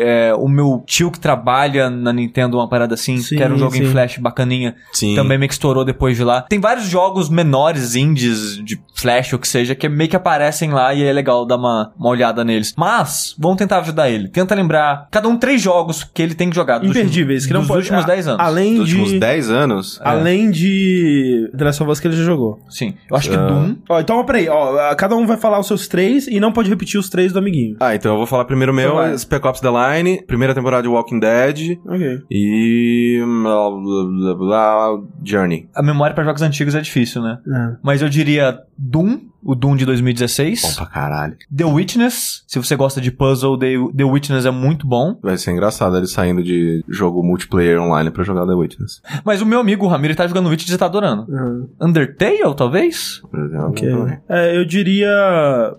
É, 0.00 0.34
o 0.34 0.48
meu 0.48 0.82
tio 0.86 1.10
que 1.10 1.20
trabalha 1.20 1.90
na 1.90 2.12
Nintendo, 2.12 2.56
uma 2.56 2.68
parada 2.68 2.94
assim, 2.94 3.18
Sim, 3.18 3.36
que 3.36 3.42
era 3.42 3.52
um 3.52 3.58
jogo 3.58 3.76
em 3.76 3.84
sim. 3.84 3.90
Flash 3.92 4.18
bacaninha. 4.18 4.74
Sim. 4.92 5.14
Também 5.14 5.38
meio 5.38 5.48
que 5.48 5.54
estourou 5.54 5.84
depois 5.84 6.16
de 6.16 6.24
lá. 6.24 6.42
Tem 6.42 6.60
vários 6.60 6.86
jogos 6.86 7.28
menores, 7.28 7.94
indies, 7.94 8.56
de 8.64 8.80
Flash 8.94 9.32
ou 9.32 9.38
que 9.38 9.46
seja, 9.48 9.74
que 9.74 9.88
meio 9.88 10.10
que 10.10 10.16
aparecem 10.16 10.70
lá 10.70 10.92
e 10.94 11.02
é 11.02 11.12
legal 11.12 11.46
dar 11.46 11.56
uma, 11.56 11.92
uma 11.98 12.08
olhada 12.10 12.44
neles. 12.44 12.74
Mas, 12.76 13.34
vamos 13.38 13.56
tentar 13.58 13.78
ajudar 13.80 14.10
ele. 14.10 14.28
Tenta 14.28 14.54
lembrar, 14.54 15.06
cada 15.10 15.28
um 15.28 15.36
três 15.36 15.60
jogos 15.60 16.02
que 16.04 16.22
ele 16.22 16.34
tem 16.34 16.52
jogado. 16.52 16.82
dos 16.82 16.90
Imperdíveis, 16.90 17.46
que 17.46 17.52
não 17.52 17.60
dos 17.60 17.68
pode... 17.68 17.80
últimos 17.80 18.04
10 18.04 18.28
anos. 18.28 18.40
Além 18.40 18.72
Nos 18.74 18.88
últimos 18.88 19.10
de... 19.10 19.18
10 19.20 19.50
anos, 19.50 20.00
Além 20.02 20.50
de 20.50 21.50
The 21.56 21.64
Last 21.64 21.82
of 21.82 21.92
Us 21.92 22.00
que 22.00 22.08
ele 22.08 22.16
já 22.16 22.24
jogou. 22.24 22.60
Sim. 22.68 22.94
Eu 23.10 23.16
acho 23.16 23.28
que 23.30 23.36
Ah. 23.36 23.46
Doom. 23.46 23.76
Ó, 23.88 24.00
então, 24.00 24.24
peraí, 24.24 24.48
ó, 24.48 24.94
cada 24.96 25.14
um 25.16 25.26
vai 25.26 25.36
falar 25.36 25.60
os 25.60 25.66
seus 25.66 25.86
três 25.86 26.26
e 26.26 26.40
não 26.40 26.52
pode 26.52 26.68
repetir 26.68 26.98
os 26.98 27.08
três 27.08 27.32
do 27.32 27.38
amiguinho. 27.38 27.76
Ah, 27.80 27.94
então 27.94 28.12
eu 28.12 28.16
vou 28.18 28.26
falar 28.26 28.44
primeiro 28.44 28.72
o 28.72 28.74
meu, 28.74 28.90
Então. 28.90 29.18
Spec 29.28 29.44
Ops 29.46 29.60
The 29.60 29.68
Line, 29.68 30.22
primeira 30.26 30.54
temporada 30.54 30.82
de 30.82 30.88
Walking 30.88 31.20
Dead 31.20 31.78
Ok. 31.84 32.22
e 32.30 33.20
blá, 33.42 33.70
blá, 33.70 34.34
blá, 34.34 34.34
blá, 34.34 35.02
Journey. 35.22 35.68
A 35.74 35.82
memória 35.82 36.14
pra 36.14 36.24
jogos 36.24 36.40
antigos 36.40 36.74
é 36.74 36.80
difícil, 36.80 37.20
né? 37.20 37.38
É. 37.46 37.76
Mas 37.82 38.00
eu 38.00 38.08
diria 38.08 38.58
Doom, 38.78 39.20
o 39.42 39.54
Doom 39.54 39.76
de 39.76 39.84
Bom 39.84 39.90
2016. 39.92 40.76
pra 40.76 40.86
caralho. 40.86 41.36
The 41.54 41.64
Witness, 41.64 42.42
se 42.46 42.58
você 42.58 42.76
gosta 42.76 43.00
de 43.00 43.10
puzzle, 43.10 43.58
The, 43.58 43.74
The 43.96 44.04
Witness 44.04 44.44
é 44.46 44.50
muito 44.50 44.86
bom. 44.86 45.18
Vai 45.22 45.36
ser 45.38 45.52
engraçado 45.52 45.96
ele 45.96 46.06
saindo 46.06 46.42
de 46.42 46.84
jogo 46.88 47.22
multiplayer 47.22 47.80
online 47.80 48.10
pra 48.10 48.24
jogar 48.24 48.46
The 48.46 48.54
Witness. 48.54 49.00
Mas 49.24 49.40
o 49.40 49.46
meu 49.46 49.60
amigo, 49.60 49.84
o 49.86 49.88
Ramiro, 49.88 50.08
ele 50.12 50.16
tá 50.18 50.26
jogando 50.26 50.48
Witness 50.48 50.74
e 50.74 50.78
tá 50.78 50.86
adorando. 50.86 51.26
Uhum. 51.28 51.68
Undertale, 51.80 52.54
talvez? 52.56 53.20
Por 53.30 53.40
exemplo, 53.40 53.66
Ok. 53.68 53.88
também. 53.90 54.18
É, 54.28 54.56
eu 54.58 54.64
diria 54.64 55.08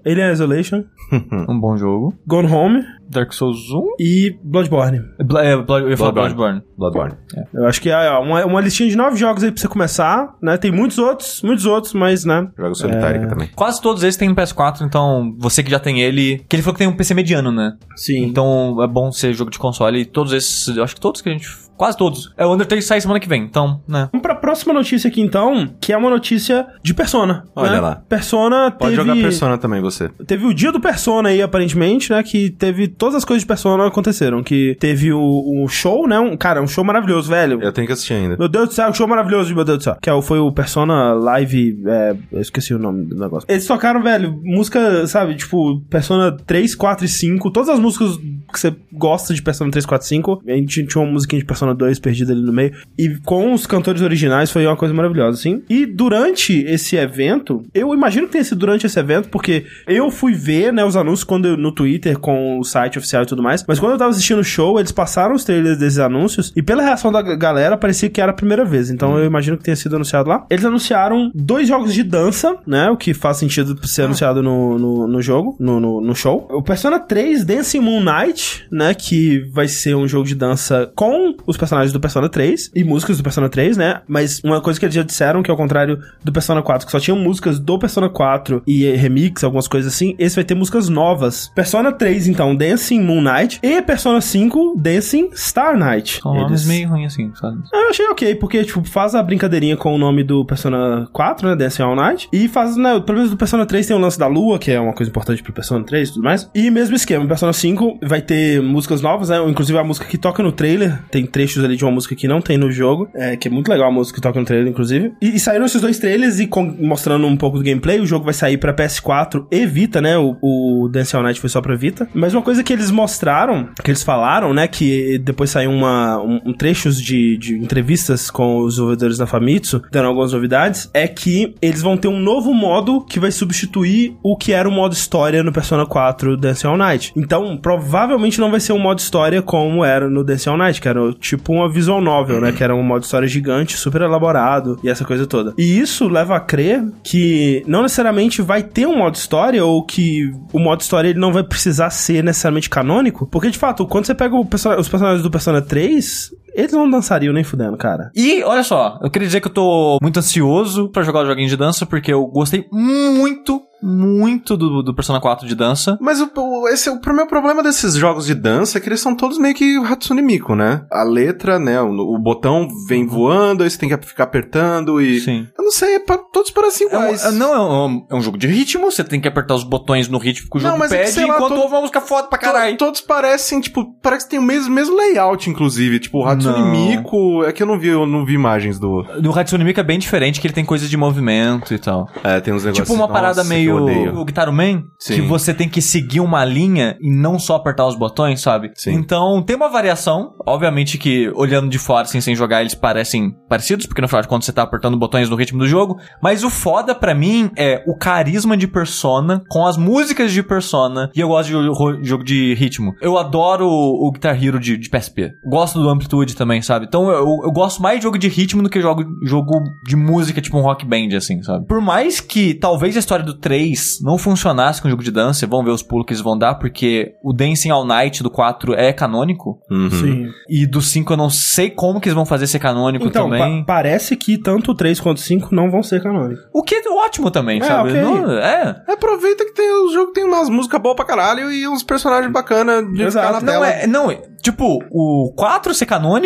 Alien 0.05 0.31
Isolation, 0.31 0.83
Um 1.49 1.59
bom 1.59 1.75
jogo. 1.77 2.13
Gone 2.27 2.47
Home 2.51 2.83
Dark 3.09 3.33
Souls 3.33 3.57
1? 3.71 3.95
e 3.99 4.37
Bloodborne. 4.43 5.01
Bla- 5.25 5.43
é, 5.43 5.57
Blood- 5.57 5.83
eu 5.85 5.89
ia 5.89 5.97
falar 5.97 6.11
Bloodborne. 6.11 6.61
Bloodborne. 6.77 7.15
Bloodborne. 7.31 7.47
Eu 7.55 7.65
acho 7.65 7.81
que 7.81 7.89
é 7.89 8.11
uma, 8.19 8.45
uma 8.45 8.61
listinha 8.61 8.87
de 8.87 8.95
nove 8.95 9.17
jogos 9.17 9.43
aí 9.43 9.51
pra 9.51 9.59
você 9.59 9.67
começar, 9.67 10.35
né? 10.39 10.55
Tem 10.57 10.71
muitos 10.71 10.99
outros, 10.99 11.41
muitos 11.41 11.65
outros, 11.65 11.93
mas, 11.93 12.23
né? 12.23 12.47
Joga 12.55 12.75
Solitárica 12.75 13.25
É. 13.25 13.27
também. 13.27 13.48
Quase 13.55 13.81
todos 13.81 14.03
eles 14.03 14.17
têm 14.17 14.29
no 14.29 14.35
PS4, 14.35 14.81
então 14.81 15.35
você 15.37 15.63
que 15.63 15.71
já 15.71 15.79
tem 15.79 16.01
ele. 16.01 16.43
Que 16.47 16.55
ele 16.55 16.63
falou 16.63 16.73
que 16.73 16.79
tem 16.79 16.87
um 16.87 16.95
PC 16.95 17.13
mediano, 17.13 17.51
né? 17.51 17.77
Sim. 17.95 18.23
Então 18.23 18.81
é 18.81 18.87
bom 18.87 19.11
ser 19.11 19.33
jogo 19.33 19.51
de 19.51 19.59
console. 19.59 20.01
E 20.01 20.05
todos 20.05 20.33
esses, 20.33 20.75
eu 20.75 20.83
acho 20.83 20.95
que 20.95 21.01
todos 21.01 21.21
que 21.21 21.29
a 21.29 21.31
gente. 21.31 21.47
Quase 21.77 21.97
todos. 21.97 22.33
É 22.37 22.45
o 22.45 22.53
Undertale 22.53 22.81
sai 22.81 22.99
semana 22.99 23.21
que 23.21 23.29
vem, 23.29 23.43
então, 23.43 23.81
né? 23.87 24.09
Vamos 24.11 24.21
pra 24.21 24.35
próxima 24.49 24.73
notícia 24.73 25.07
aqui, 25.07 25.21
então, 25.21 25.69
que 25.79 25.93
é 25.93 25.97
uma 25.97 26.09
notícia 26.09 26.65
de 26.81 26.91
Persona. 26.91 27.43
Olha 27.55 27.73
né? 27.73 27.79
lá. 27.79 28.01
Persona 28.09 28.71
Pode 28.71 28.95
teve... 28.95 29.07
jogar 29.07 29.21
Persona 29.21 29.57
também, 29.59 29.79
você. 29.79 30.09
Teve 30.25 30.47
o 30.47 30.53
dia 30.55 30.71
do 30.71 30.79
Persona 30.79 31.29
aí, 31.29 31.39
aparentemente, 31.39 32.09
né? 32.11 32.23
Que 32.23 32.49
teve 32.49 32.87
todas 32.87 33.13
as 33.13 33.23
coisas 33.23 33.43
de 33.43 33.47
Persona 33.47 33.85
aconteceram. 33.85 34.41
Que 34.41 34.75
teve 34.79 35.13
o, 35.13 35.19
o 35.63 35.67
show, 35.67 36.07
né? 36.07 36.19
Um, 36.19 36.35
cara, 36.35 36.63
um 36.63 36.67
show 36.67 36.83
maravilhoso, 36.83 37.29
velho. 37.29 37.61
Eu 37.61 37.71
tenho 37.71 37.85
que 37.85 37.93
assistir 37.93 38.15
ainda. 38.15 38.37
Meu 38.37 38.49
Deus 38.49 38.69
do 38.69 38.73
céu, 38.73 38.89
um 38.89 38.93
show 38.93 39.07
maravilhoso, 39.07 39.53
meu 39.53 39.63
Deus 39.63 39.77
do 39.77 39.83
céu. 39.83 39.97
Que 40.01 40.09
é 40.09 40.21
foi 40.21 40.39
o 40.39 40.51
Persona 40.51 41.13
Live. 41.13 41.83
É, 41.85 42.15
eu 42.31 42.41
esqueci 42.41 42.73
o 42.73 42.79
nome 42.79 43.05
do 43.05 43.15
negócio. 43.19 43.45
Eles 43.47 43.67
tocaram, 43.67 44.01
velho, 44.01 44.41
música, 44.43 45.05
sabe? 45.05 45.35
Tipo, 45.35 45.79
Persona 45.91 46.35
3, 46.35 46.73
4 46.73 47.05
e 47.05 47.07
5. 47.07 47.51
Todas 47.51 47.69
as 47.69 47.79
músicas 47.79 48.17
que 48.51 48.59
você 48.59 48.75
gosta 48.91 49.31
de 49.31 49.43
Persona 49.43 49.69
3, 49.69 49.85
4 49.85 50.05
e 50.05 50.09
5. 50.09 50.41
A 50.47 50.51
gente 50.53 50.87
tinha 50.87 51.03
uma 51.03 51.11
musiquinha 51.11 51.39
de 51.39 51.45
Persona 51.45 51.75
2 51.75 51.99
perdida 51.99 52.33
ali 52.33 52.41
no 52.41 52.51
meio. 52.51 52.73
E 52.97 53.15
com 53.23 53.53
os 53.53 53.67
cantores 53.67 54.01
originais 54.01 54.38
foi 54.47 54.65
uma 54.65 54.75
coisa 54.77 54.93
maravilhosa, 54.93 55.39
assim. 55.39 55.63
E 55.69 55.85
durante 55.85 56.53
esse 56.67 56.95
evento, 56.95 57.63
eu 57.73 57.93
imagino 57.93 58.27
que 58.27 58.33
tenha 58.33 58.43
sido 58.43 58.59
durante 58.59 58.85
esse 58.85 58.99
evento, 58.99 59.29
porque 59.29 59.65
eu 59.87 60.09
fui 60.11 60.33
ver, 60.33 60.71
né, 60.71 60.83
os 60.85 60.95
anúncios 60.95 61.23
quando 61.23 61.47
eu- 61.47 61.57
no 61.57 61.71
Twitter 61.71 62.17
com 62.19 62.59
o 62.59 62.63
site 62.63 62.97
oficial 62.97 63.23
e 63.23 63.25
tudo 63.25 63.41
mais. 63.43 63.65
Mas 63.67 63.79
quando 63.79 63.93
eu 63.93 63.97
tava 63.97 64.11
assistindo 64.11 64.39
o 64.39 64.43
show, 64.43 64.79
eles 64.79 64.91
passaram 64.91 65.33
os 65.35 65.43
trailers 65.43 65.77
desses 65.77 65.99
anúncios. 65.99 66.53
E 66.55 66.61
pela 66.61 66.83
reação 66.83 67.11
da 67.11 67.21
galera, 67.21 67.75
parecia 67.77 68.09
que 68.09 68.21
era 68.21 68.31
a 68.31 68.35
primeira 68.35 68.63
vez. 68.63 68.89
Então 68.89 69.17
eu 69.17 69.25
imagino 69.25 69.57
que 69.57 69.63
tenha 69.63 69.75
sido 69.75 69.95
anunciado 69.95 70.29
lá. 70.29 70.45
Eles 70.49 70.63
anunciaram 70.65 71.31
dois 71.33 71.67
jogos 71.67 71.93
de 71.93 72.03
dança, 72.03 72.55
né? 72.67 72.89
O 72.89 72.97
que 72.97 73.13
faz 73.13 73.37
sentido 73.37 73.75
ser 73.87 74.03
anunciado 74.03 74.43
no, 74.43 74.77
no, 74.77 75.07
no 75.07 75.21
jogo, 75.21 75.55
no, 75.59 75.79
no, 75.79 76.01
no 76.01 76.15
show. 76.15 76.47
O 76.51 76.61
Persona 76.61 76.99
3 76.99 77.43
Dancing 77.43 77.79
Moon 77.79 78.01
Night, 78.03 78.65
né? 78.71 78.93
Que 78.93 79.39
vai 79.51 79.67
ser 79.67 79.95
um 79.95 80.07
jogo 80.07 80.25
de 80.27 80.35
dança 80.35 80.91
com 80.95 81.35
os 81.47 81.57
personagens 81.57 81.91
do 81.93 81.99
Persona 81.99 82.29
3 82.29 82.71
e 82.75 82.83
músicas 82.83 83.17
do 83.17 83.23
Persona 83.23 83.49
3, 83.49 83.77
né? 83.77 84.01
Mas 84.07 84.28
uma 84.43 84.61
coisa 84.61 84.79
que 84.79 84.85
eles 84.85 84.95
já 84.95 85.03
disseram, 85.03 85.41
que 85.41 85.49
é 85.49 85.53
o 85.53 85.57
contrário 85.57 85.99
do 86.23 86.31
Persona 86.31 86.61
4, 86.61 86.85
que 86.85 86.91
só 86.91 86.99
tinham 86.99 87.17
músicas 87.17 87.59
do 87.59 87.77
Persona 87.79 88.09
4 88.09 88.63
e 88.65 88.85
remix, 88.91 89.43
algumas 89.43 89.67
coisas 89.67 89.93
assim, 89.93 90.15
esse 90.17 90.35
vai 90.35 90.43
ter 90.43 90.55
músicas 90.55 90.89
novas. 90.89 91.51
Persona 91.55 91.91
3, 91.91 92.27
então, 92.27 92.55
Dancing 92.55 93.01
Moon 93.01 93.21
Night 93.21 93.59
e 93.61 93.81
Persona 93.81 94.21
5, 94.21 94.75
Dancing 94.77 95.29
Star 95.33 95.77
Night. 95.77 96.19
São 96.21 96.33
nomes 96.33 96.65
meio 96.65 96.89
ruins 96.89 97.13
assim, 97.13 97.31
sabe? 97.35 97.59
Eu 97.73 97.89
achei 97.89 98.05
ok, 98.07 98.35
porque, 98.35 98.63
tipo, 98.63 98.83
faz 98.87 99.15
a 99.15 99.23
brincadeirinha 99.23 99.77
com 99.77 99.93
o 99.93 99.97
nome 99.97 100.23
do 100.23 100.45
Persona 100.45 101.07
4, 101.11 101.49
né? 101.49 101.55
Dancing 101.55 101.83
All 101.83 101.95
Night. 101.95 102.29
E 102.31 102.47
faz, 102.47 102.75
né? 102.75 102.99
Pelo 102.99 103.17
menos 103.17 103.31
do 103.31 103.37
Persona 103.37 103.65
3 103.65 103.87
tem 103.87 103.95
o 103.95 103.99
lance 103.99 104.17
da 104.17 104.27
lua, 104.27 104.59
que 104.59 104.71
é 104.71 104.79
uma 104.79 104.93
coisa 104.93 105.09
importante 105.09 105.41
pro 105.41 105.53
Persona 105.53 105.83
3 105.83 106.09
e 106.09 106.13
tudo 106.13 106.23
mais. 106.23 106.49
E 106.53 106.69
mesmo 106.69 106.95
esquema, 106.95 107.25
Persona 107.27 107.53
5 107.53 107.99
vai 108.03 108.21
ter 108.21 108.61
músicas 108.61 109.01
novas, 109.01 109.29
né? 109.29 109.37
Inclusive 109.47 109.77
a 109.77 109.83
música 109.83 110.05
que 110.05 110.17
toca 110.17 110.43
no 110.43 110.51
trailer. 110.51 110.99
Tem 111.09 111.25
trechos 111.25 111.63
ali 111.63 111.75
de 111.75 111.83
uma 111.83 111.91
música 111.91 112.15
que 112.15 112.27
não 112.27 112.41
tem 112.41 112.57
no 112.57 112.71
jogo. 112.71 113.09
É, 113.13 113.35
que 113.35 113.47
é 113.47 113.51
muito 113.51 113.69
legal 113.69 113.89
a 113.89 113.91
música 113.91 114.18
que 114.19 114.27
toca 114.27 114.39
no 114.39 114.45
trailer, 114.45 114.67
inclusive. 114.69 115.13
E, 115.21 115.35
e 115.35 115.39
saíram 115.39 115.65
esses 115.65 115.81
dois 115.81 115.97
trailers 115.99 116.39
e 116.39 116.47
com- 116.47 116.75
mostrando 116.79 117.25
um 117.27 117.35
pouco 117.37 117.57
do 117.57 117.63
gameplay. 117.63 117.99
O 117.99 118.05
jogo 118.05 118.25
vai 118.25 118.33
sair 118.33 118.57
pra 118.57 118.73
PS4 118.73 119.45
e 119.51 119.65
Vita, 119.65 120.01
né? 120.01 120.17
O, 120.17 120.37
o 120.41 120.89
Dance 120.89 121.15
All 121.15 121.23
Night 121.23 121.39
foi 121.39 121.49
só 121.49 121.61
pra 121.61 121.75
Vita. 121.75 122.07
Mas 122.13 122.33
uma 122.33 122.41
coisa 122.41 122.63
que 122.63 122.71
eles 122.73 122.91
mostraram, 122.91 123.69
que 123.83 123.91
eles 123.91 124.03
falaram, 124.03 124.53
né? 124.53 124.67
Que 124.67 125.17
depois 125.19 125.49
saiu 125.49 125.71
uma, 125.71 126.21
um, 126.21 126.39
um 126.47 126.53
trechos 126.53 127.01
de, 127.01 127.37
de 127.37 127.55
entrevistas 127.57 128.29
com 128.29 128.59
os 128.59 128.73
desenvolvedores 128.75 129.17
da 129.17 129.27
Famitsu, 129.27 129.81
dando 129.91 130.07
algumas 130.07 130.33
novidades, 130.33 130.89
é 130.93 131.07
que 131.07 131.55
eles 131.61 131.81
vão 131.81 131.97
ter 131.97 132.07
um 132.07 132.19
novo 132.19 132.53
modo 132.53 133.01
que 133.05 133.19
vai 133.19 133.31
substituir 133.31 134.15
o 134.23 134.35
que 134.37 134.51
era 134.53 134.67
o 134.67 134.71
modo 134.71 134.93
história 134.93 135.43
no 135.43 135.51
Persona 135.51 135.85
4 135.85 136.35
Dance 136.37 136.65
All 136.65 136.77
Night. 136.77 137.11
Então, 137.15 137.57
provavelmente 137.57 138.39
não 138.39 138.51
vai 138.51 138.59
ser 138.59 138.73
um 138.73 138.79
modo 138.79 138.99
história 138.99 139.41
como 139.41 139.83
era 139.83 140.09
no 140.09 140.23
Dance 140.23 140.47
All 140.49 140.57
Night, 140.57 140.81
que 140.81 140.87
era 140.87 141.11
tipo 141.13 141.53
uma 141.53 141.69
visual 141.71 142.01
novel, 142.01 142.41
né? 142.41 142.51
Que 142.51 142.63
era 142.63 142.75
um 142.75 142.83
modo 142.83 143.03
história 143.03 143.27
gigante, 143.27 143.77
super 143.77 143.98
elaborado 144.05 144.79
e 144.83 144.89
essa 144.89 145.05
coisa 145.05 145.25
toda. 145.27 145.53
E 145.57 145.79
isso 145.79 146.07
leva 146.07 146.35
a 146.35 146.39
crer 146.39 146.83
que 147.03 147.63
não 147.67 147.81
necessariamente 147.83 148.41
vai 148.41 148.63
ter 148.63 148.85
um 148.87 148.97
modo 148.97 149.15
história 149.15 149.63
ou 149.63 149.83
que 149.85 150.31
o 150.53 150.59
modo 150.59 150.81
história 150.81 151.09
ele 151.09 151.19
não 151.19 151.31
vai 151.33 151.43
precisar 151.43 151.89
ser 151.89 152.23
necessariamente 152.23 152.69
canônico, 152.69 153.27
porque 153.27 153.49
de 153.49 153.57
fato, 153.57 153.85
quando 153.87 154.05
você 154.05 154.15
pega 154.15 154.35
o 154.35 154.45
perso- 154.45 154.75
os 154.75 154.87
personagens 154.89 155.23
do 155.23 155.31
Persona 155.31 155.61
3, 155.61 156.31
eles 156.53 156.71
não 156.71 156.89
dançariam 156.89 157.33
nem 157.33 157.43
fudendo, 157.43 157.77
cara. 157.77 158.11
E, 158.15 158.43
olha 158.43 158.63
só, 158.63 158.99
eu 159.01 159.09
queria 159.09 159.27
dizer 159.27 159.41
que 159.41 159.47
eu 159.47 159.53
tô 159.53 159.97
muito 160.01 160.17
ansioso 160.19 160.89
pra 160.89 161.03
jogar 161.03 161.21
os 161.21 161.27
joguinhos 161.27 161.51
de 161.51 161.57
dança, 161.57 161.85
porque 161.85 162.11
eu 162.13 162.25
gostei 162.27 162.65
muito 162.71 163.61
muito 163.81 164.57
do, 164.57 164.83
do 164.83 164.93
Persona 164.93 165.21
4 165.21 165.47
de 165.47 165.55
dança. 165.55 165.97
Mas 166.01 166.19
o, 166.19 166.29
o, 166.35 166.67
esse, 166.67 166.89
o 166.89 166.99
meu 167.13 167.25
problema 167.27 167.63
desses 167.63 167.93
jogos 167.95 168.25
de 168.25 168.35
dança 168.35 168.77
é 168.77 168.81
que 168.81 168.89
eles 168.89 168.99
são 168.99 169.15
todos 169.15 169.37
meio 169.37 169.55
que 169.55 169.77
Hatsune 169.77 170.21
Miku, 170.21 170.53
né? 170.53 170.81
A 170.91 171.03
letra, 171.03 171.57
né? 171.57 171.81
O, 171.81 171.87
o 172.15 172.19
botão 172.19 172.67
vem 172.89 173.07
voando, 173.07 173.63
aí 173.63 173.69
você 173.69 173.77
tem 173.77 173.87
que 173.87 174.05
ficar 174.05 174.25
apertando 174.25 174.99
e... 175.01 175.21
Sim. 175.21 175.47
Eu 175.57 175.63
não 175.63 175.71
sei, 175.71 175.95
é 175.95 175.99
pra- 175.99 176.17
todos 176.17 176.51
parecem 176.51 176.87
É 176.91 176.97
um- 176.97 177.01
iguais. 177.03 177.23
é- 177.23 177.31
não, 177.31 177.53
é 177.53 177.59
um, 177.87 178.05
é 178.11 178.15
um 178.15 178.21
jogo 178.21 178.37
de 178.37 178.47
ritmo, 178.47 178.91
você 178.91 179.01
tem 179.01 179.21
que 179.21 179.29
apertar 179.29 179.55
os 179.55 179.63
botões 179.63 180.09
no 180.09 180.17
ritmo 180.17 180.49
que 180.49 180.57
o 180.57 180.61
Não, 180.61 180.71
jogo 180.71 180.79
mas 180.79 180.91
é 180.91 180.97
que, 180.97 181.03
pede, 181.03 181.13
sei 181.13 181.25
lá, 181.25 181.35
enquanto 181.35 181.49
todo- 181.51 181.61
ouve 181.61 181.73
uma 181.75 181.79
música 181.81 182.01
foda 182.01 182.27
pra 182.27 182.37
To- 182.37 182.43
caralho. 182.45 182.77
Todos 182.77 182.99
parecem, 182.99 183.61
tipo, 183.61 183.93
parece 184.01 184.25
que 184.25 184.31
tem 184.31 184.39
o 184.39 184.43
mesmo, 184.43 184.73
mesmo 184.75 184.93
layout, 184.97 185.49
inclusive. 185.49 185.99
Tipo, 185.99 186.19
o 186.19 186.23
Hatsune 186.47 186.59
Não. 186.59 186.71
Miku... 186.71 187.43
É 187.43 187.51
que 187.51 187.63
eu 187.63 187.67
não 187.67 187.79
vi, 187.79 187.87
eu 187.87 188.05
não 188.05 188.25
vi 188.25 188.33
imagens 188.33 188.79
do... 188.79 189.05
No 189.21 189.37
Hatsune 189.37 189.63
Miku 189.63 189.79
é 189.79 189.83
bem 189.83 189.99
diferente, 189.99 190.39
que 190.39 190.47
ele 190.47 190.53
tem 190.53 190.65
coisas 190.65 190.89
de 190.89 190.97
movimento 190.97 191.73
e 191.73 191.79
tal. 191.79 192.07
É, 192.23 192.39
tem 192.39 192.53
uns 192.53 192.63
negócios... 192.63 192.87
Tipo 192.87 192.93
uma 192.97 193.07
parada 193.07 193.43
Nossa, 193.43 193.53
eu 193.57 193.85
meio 193.85 194.15
o 194.19 194.25
Guitar 194.25 194.51
Man, 194.51 194.83
Sim. 194.99 195.15
que 195.15 195.21
você 195.21 195.53
tem 195.53 195.67
que 195.69 195.81
seguir 195.81 196.19
uma 196.19 196.43
linha 196.45 196.97
e 197.01 197.11
não 197.11 197.37
só 197.39 197.55
apertar 197.55 197.85
os 197.87 197.95
botões, 197.95 198.41
sabe? 198.41 198.71
Sim. 198.75 198.93
Então 198.93 199.41
tem 199.43 199.55
uma 199.55 199.69
variação, 199.69 200.33
obviamente 200.45 200.97
que 200.97 201.31
olhando 201.35 201.69
de 201.69 201.77
fora 201.79 202.03
assim 202.03 202.21
sem 202.21 202.35
jogar 202.35 202.61
eles 202.61 202.75
parecem 202.75 203.31
parecidos, 203.47 203.85
porque 203.85 204.01
no 204.01 204.07
final 204.07 204.21
de 204.21 204.27
contas 204.27 204.45
você 204.45 204.53
tá 204.53 204.63
apertando 204.63 204.97
botões 204.97 205.29
no 205.29 205.35
ritmo 205.35 205.59
do 205.59 205.67
jogo, 205.67 205.97
mas 206.21 206.43
o 206.43 206.49
foda 206.49 206.93
pra 206.95 207.13
mim 207.13 207.49
é 207.57 207.83
o 207.87 207.95
carisma 207.97 208.55
de 208.57 208.67
Persona 208.67 209.41
com 209.49 209.65
as 209.65 209.77
músicas 209.77 210.31
de 210.31 210.43
Persona, 210.43 211.09
e 211.15 211.19
eu 211.19 211.27
gosto 211.29 211.47
de 211.47 211.53
jo- 211.53 211.99
jogo 212.03 212.23
de 212.23 212.53
ritmo. 212.55 212.93
Eu 213.01 213.17
adoro 213.17 213.67
o, 213.67 214.07
o 214.07 214.11
Guitar 214.11 214.41
Hero 214.41 214.59
de, 214.59 214.77
de 214.77 214.89
PSP. 214.89 215.31
Gosto 215.45 215.81
do 215.81 215.89
Amplitude 215.89 216.28
também, 216.35 216.61
sabe? 216.61 216.85
Então 216.87 217.09
eu, 217.09 217.41
eu 217.43 217.51
gosto 217.51 217.81
mais 217.81 217.97
de 217.99 218.03
jogo 218.03 218.17
de 218.17 218.27
ritmo 218.27 218.61
do 218.61 218.69
que 218.69 218.79
jogo, 218.81 219.03
jogo 219.23 219.51
de 219.85 219.95
música, 219.95 220.41
tipo 220.41 220.57
um 220.57 220.61
rock 220.61 220.85
band, 220.85 221.15
assim, 221.15 221.41
sabe? 221.43 221.65
Por 221.67 221.81
mais 221.81 222.19
que 222.19 222.53
talvez 222.53 222.95
a 222.95 222.99
história 222.99 223.23
do 223.25 223.33
3 223.33 223.99
não 224.01 224.17
funcionasse 224.17 224.81
com 224.81 224.87
o 224.87 224.91
jogo 224.91 225.03
de 225.03 225.11
dança, 225.11 225.45
vamos 225.47 225.65
ver 225.65 225.71
os 225.71 225.83
pulos 225.83 226.05
que 226.05 226.13
eles 226.13 226.21
vão 226.23 226.37
dar, 226.37 226.55
porque 226.55 227.13
o 227.23 227.33
Dancing 227.33 227.69
All 227.69 227.85
Night 227.85 228.21
do 228.23 228.29
4 228.29 228.73
é 228.73 228.91
canônico, 228.93 229.59
Uhum. 229.71 229.89
Sim. 229.89 230.27
e 230.49 230.65
do 230.65 230.81
5 230.81 231.13
eu 231.13 231.17
não 231.17 231.29
sei 231.29 231.69
como 231.69 231.99
que 231.99 232.07
eles 232.09 232.15
vão 232.15 232.25
fazer 232.25 232.47
ser 232.47 232.59
canônico 232.59 233.05
Então, 233.07 233.25
também. 233.29 233.59
pa- 233.59 233.65
parece 233.79 234.15
que 234.15 234.37
tanto 234.37 234.71
o 234.71 234.75
3 234.75 234.99
quanto 234.99 235.17
o 235.17 235.21
5 235.21 235.53
não 235.53 235.69
vão 235.69 235.81
ser 235.83 236.01
canônicos. 236.01 236.43
O 236.53 236.63
que 236.63 236.75
é 236.75 236.89
ótimo 236.89 237.29
também, 237.31 237.59
É, 237.59 237.63
sabe? 237.63 237.89
ok. 237.89 238.01
Não- 238.01 238.31
é. 238.37 238.83
Aproveita 238.87 239.45
que 239.45 239.53
tem, 239.53 239.71
o 239.71 239.91
jogo 239.93 240.11
tem 240.11 240.23
umas 240.25 240.49
músicas 240.49 240.81
boas 240.81 240.95
pra 240.95 241.05
caralho 241.05 241.51
e 241.51 241.67
uns 241.67 241.83
personagens 241.83 242.31
bacanas 242.31 242.85
de 242.91 243.01
Exato. 243.03 243.27
ficar 243.27 243.39
na 243.39 243.45
Não, 243.45 243.53
tela. 243.61 243.67
é, 243.69 243.87
não, 243.87 244.09
tipo, 244.41 244.79
o 244.91 245.33
4 245.35 245.73
ser 245.73 245.85
canônico 245.85 246.18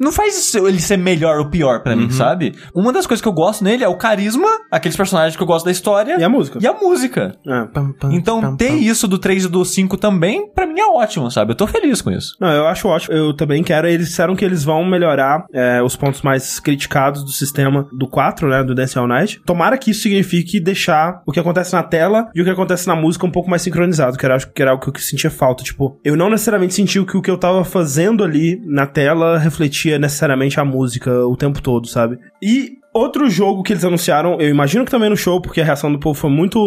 não 0.00 0.12
faz 0.12 0.54
ele 0.54 0.80
ser 0.80 0.96
melhor 0.96 1.38
ou 1.38 1.48
pior 1.48 1.82
pra 1.82 1.94
Uhum. 1.94 2.02
mim, 2.02 2.10
sabe? 2.10 2.54
Uma 2.74 2.92
das 2.92 3.06
coisas 3.06 3.22
que 3.22 3.28
eu 3.28 3.32
gosto 3.32 3.64
nele 3.64 3.82
é 3.84 3.88
o 3.88 3.96
carisma, 3.96 4.48
aqueles 4.70 4.96
personagens 4.96 5.36
que 5.36 5.42
eu 5.42 5.46
gosto 5.46 5.64
da 5.64 5.70
história 5.70 6.16
E 6.18 6.24
a 6.24 6.28
música? 6.28 6.58
e 6.60 6.66
a 6.66 6.72
música. 6.72 7.34
É. 7.46 7.64
Pam, 7.66 7.92
pam, 7.92 8.12
Então, 8.12 8.40
pam, 8.40 8.56
ter 8.56 8.72
isso 8.74 9.06
do 9.08 9.18
3 9.18 9.44
e 9.44 9.48
do 9.48 9.64
5 9.64 9.96
também, 9.96 10.50
pra 10.52 10.66
mim 10.66 10.80
é 10.80 10.86
ótimo, 10.86 11.30
sabe? 11.30 11.52
Eu 11.52 11.56
tô 11.56 11.66
feliz 11.66 12.00
com 12.02 12.10
isso. 12.10 12.36
Não, 12.40 12.50
eu 12.50 12.66
acho 12.66 12.88
ótimo. 12.88 13.14
Eu 13.14 13.34
também 13.34 13.62
quero. 13.62 13.86
Eles 13.88 14.08
disseram 14.08 14.34
que 14.36 14.44
eles 14.44 14.64
vão 14.64 14.84
melhorar 14.84 15.44
é, 15.52 15.82
os 15.82 15.96
pontos 15.96 16.22
mais 16.22 16.58
criticados 16.60 17.22
do 17.24 17.30
sistema 17.30 17.86
do 17.92 18.08
4, 18.08 18.48
né? 18.48 18.62
Do 18.64 18.74
Dance 18.74 18.98
All 18.98 19.06
Night. 19.06 19.40
Tomara 19.44 19.78
que 19.78 19.90
isso 19.90 20.02
signifique 20.02 20.60
deixar 20.60 21.22
o 21.26 21.32
que 21.32 21.40
acontece 21.40 21.72
na 21.72 21.82
tela 21.82 22.28
e 22.34 22.40
o 22.40 22.44
que 22.44 22.50
acontece 22.50 22.86
na 22.86 22.96
música 22.96 23.26
um 23.26 23.30
pouco 23.30 23.48
mais 23.50 23.62
sincronizado, 23.62 24.16
que 24.18 24.24
era, 24.24 24.34
acho 24.36 24.50
que 24.52 24.62
era 24.62 24.74
o 24.74 24.78
que 24.78 24.88
eu 24.88 24.94
sentia 24.98 25.30
falta. 25.30 25.62
Tipo, 25.62 25.98
eu 26.04 26.16
não 26.16 26.28
necessariamente 26.30 26.74
senti 26.74 26.98
que 27.04 27.16
o 27.16 27.22
que 27.22 27.30
eu 27.30 27.38
tava 27.38 27.64
fazendo 27.64 28.24
ali 28.24 28.60
na 28.66 28.86
tela 28.86 29.37
refletia 29.38 29.98
necessariamente 29.98 30.58
a 30.60 30.64
música 30.64 31.26
o 31.26 31.36
tempo 31.36 31.62
todo, 31.62 31.86
sabe? 31.86 32.18
E. 32.42 32.77
Outro 32.92 33.28
jogo 33.28 33.62
que 33.62 33.72
eles 33.72 33.84
anunciaram, 33.84 34.40
eu 34.40 34.48
imagino 34.48 34.84
que 34.84 34.90
também 34.90 35.10
no 35.10 35.16
show, 35.16 35.40
porque 35.40 35.60
a 35.60 35.64
reação 35.64 35.92
do 35.92 35.98
povo 35.98 36.18
foi 36.18 36.30
muito. 36.30 36.58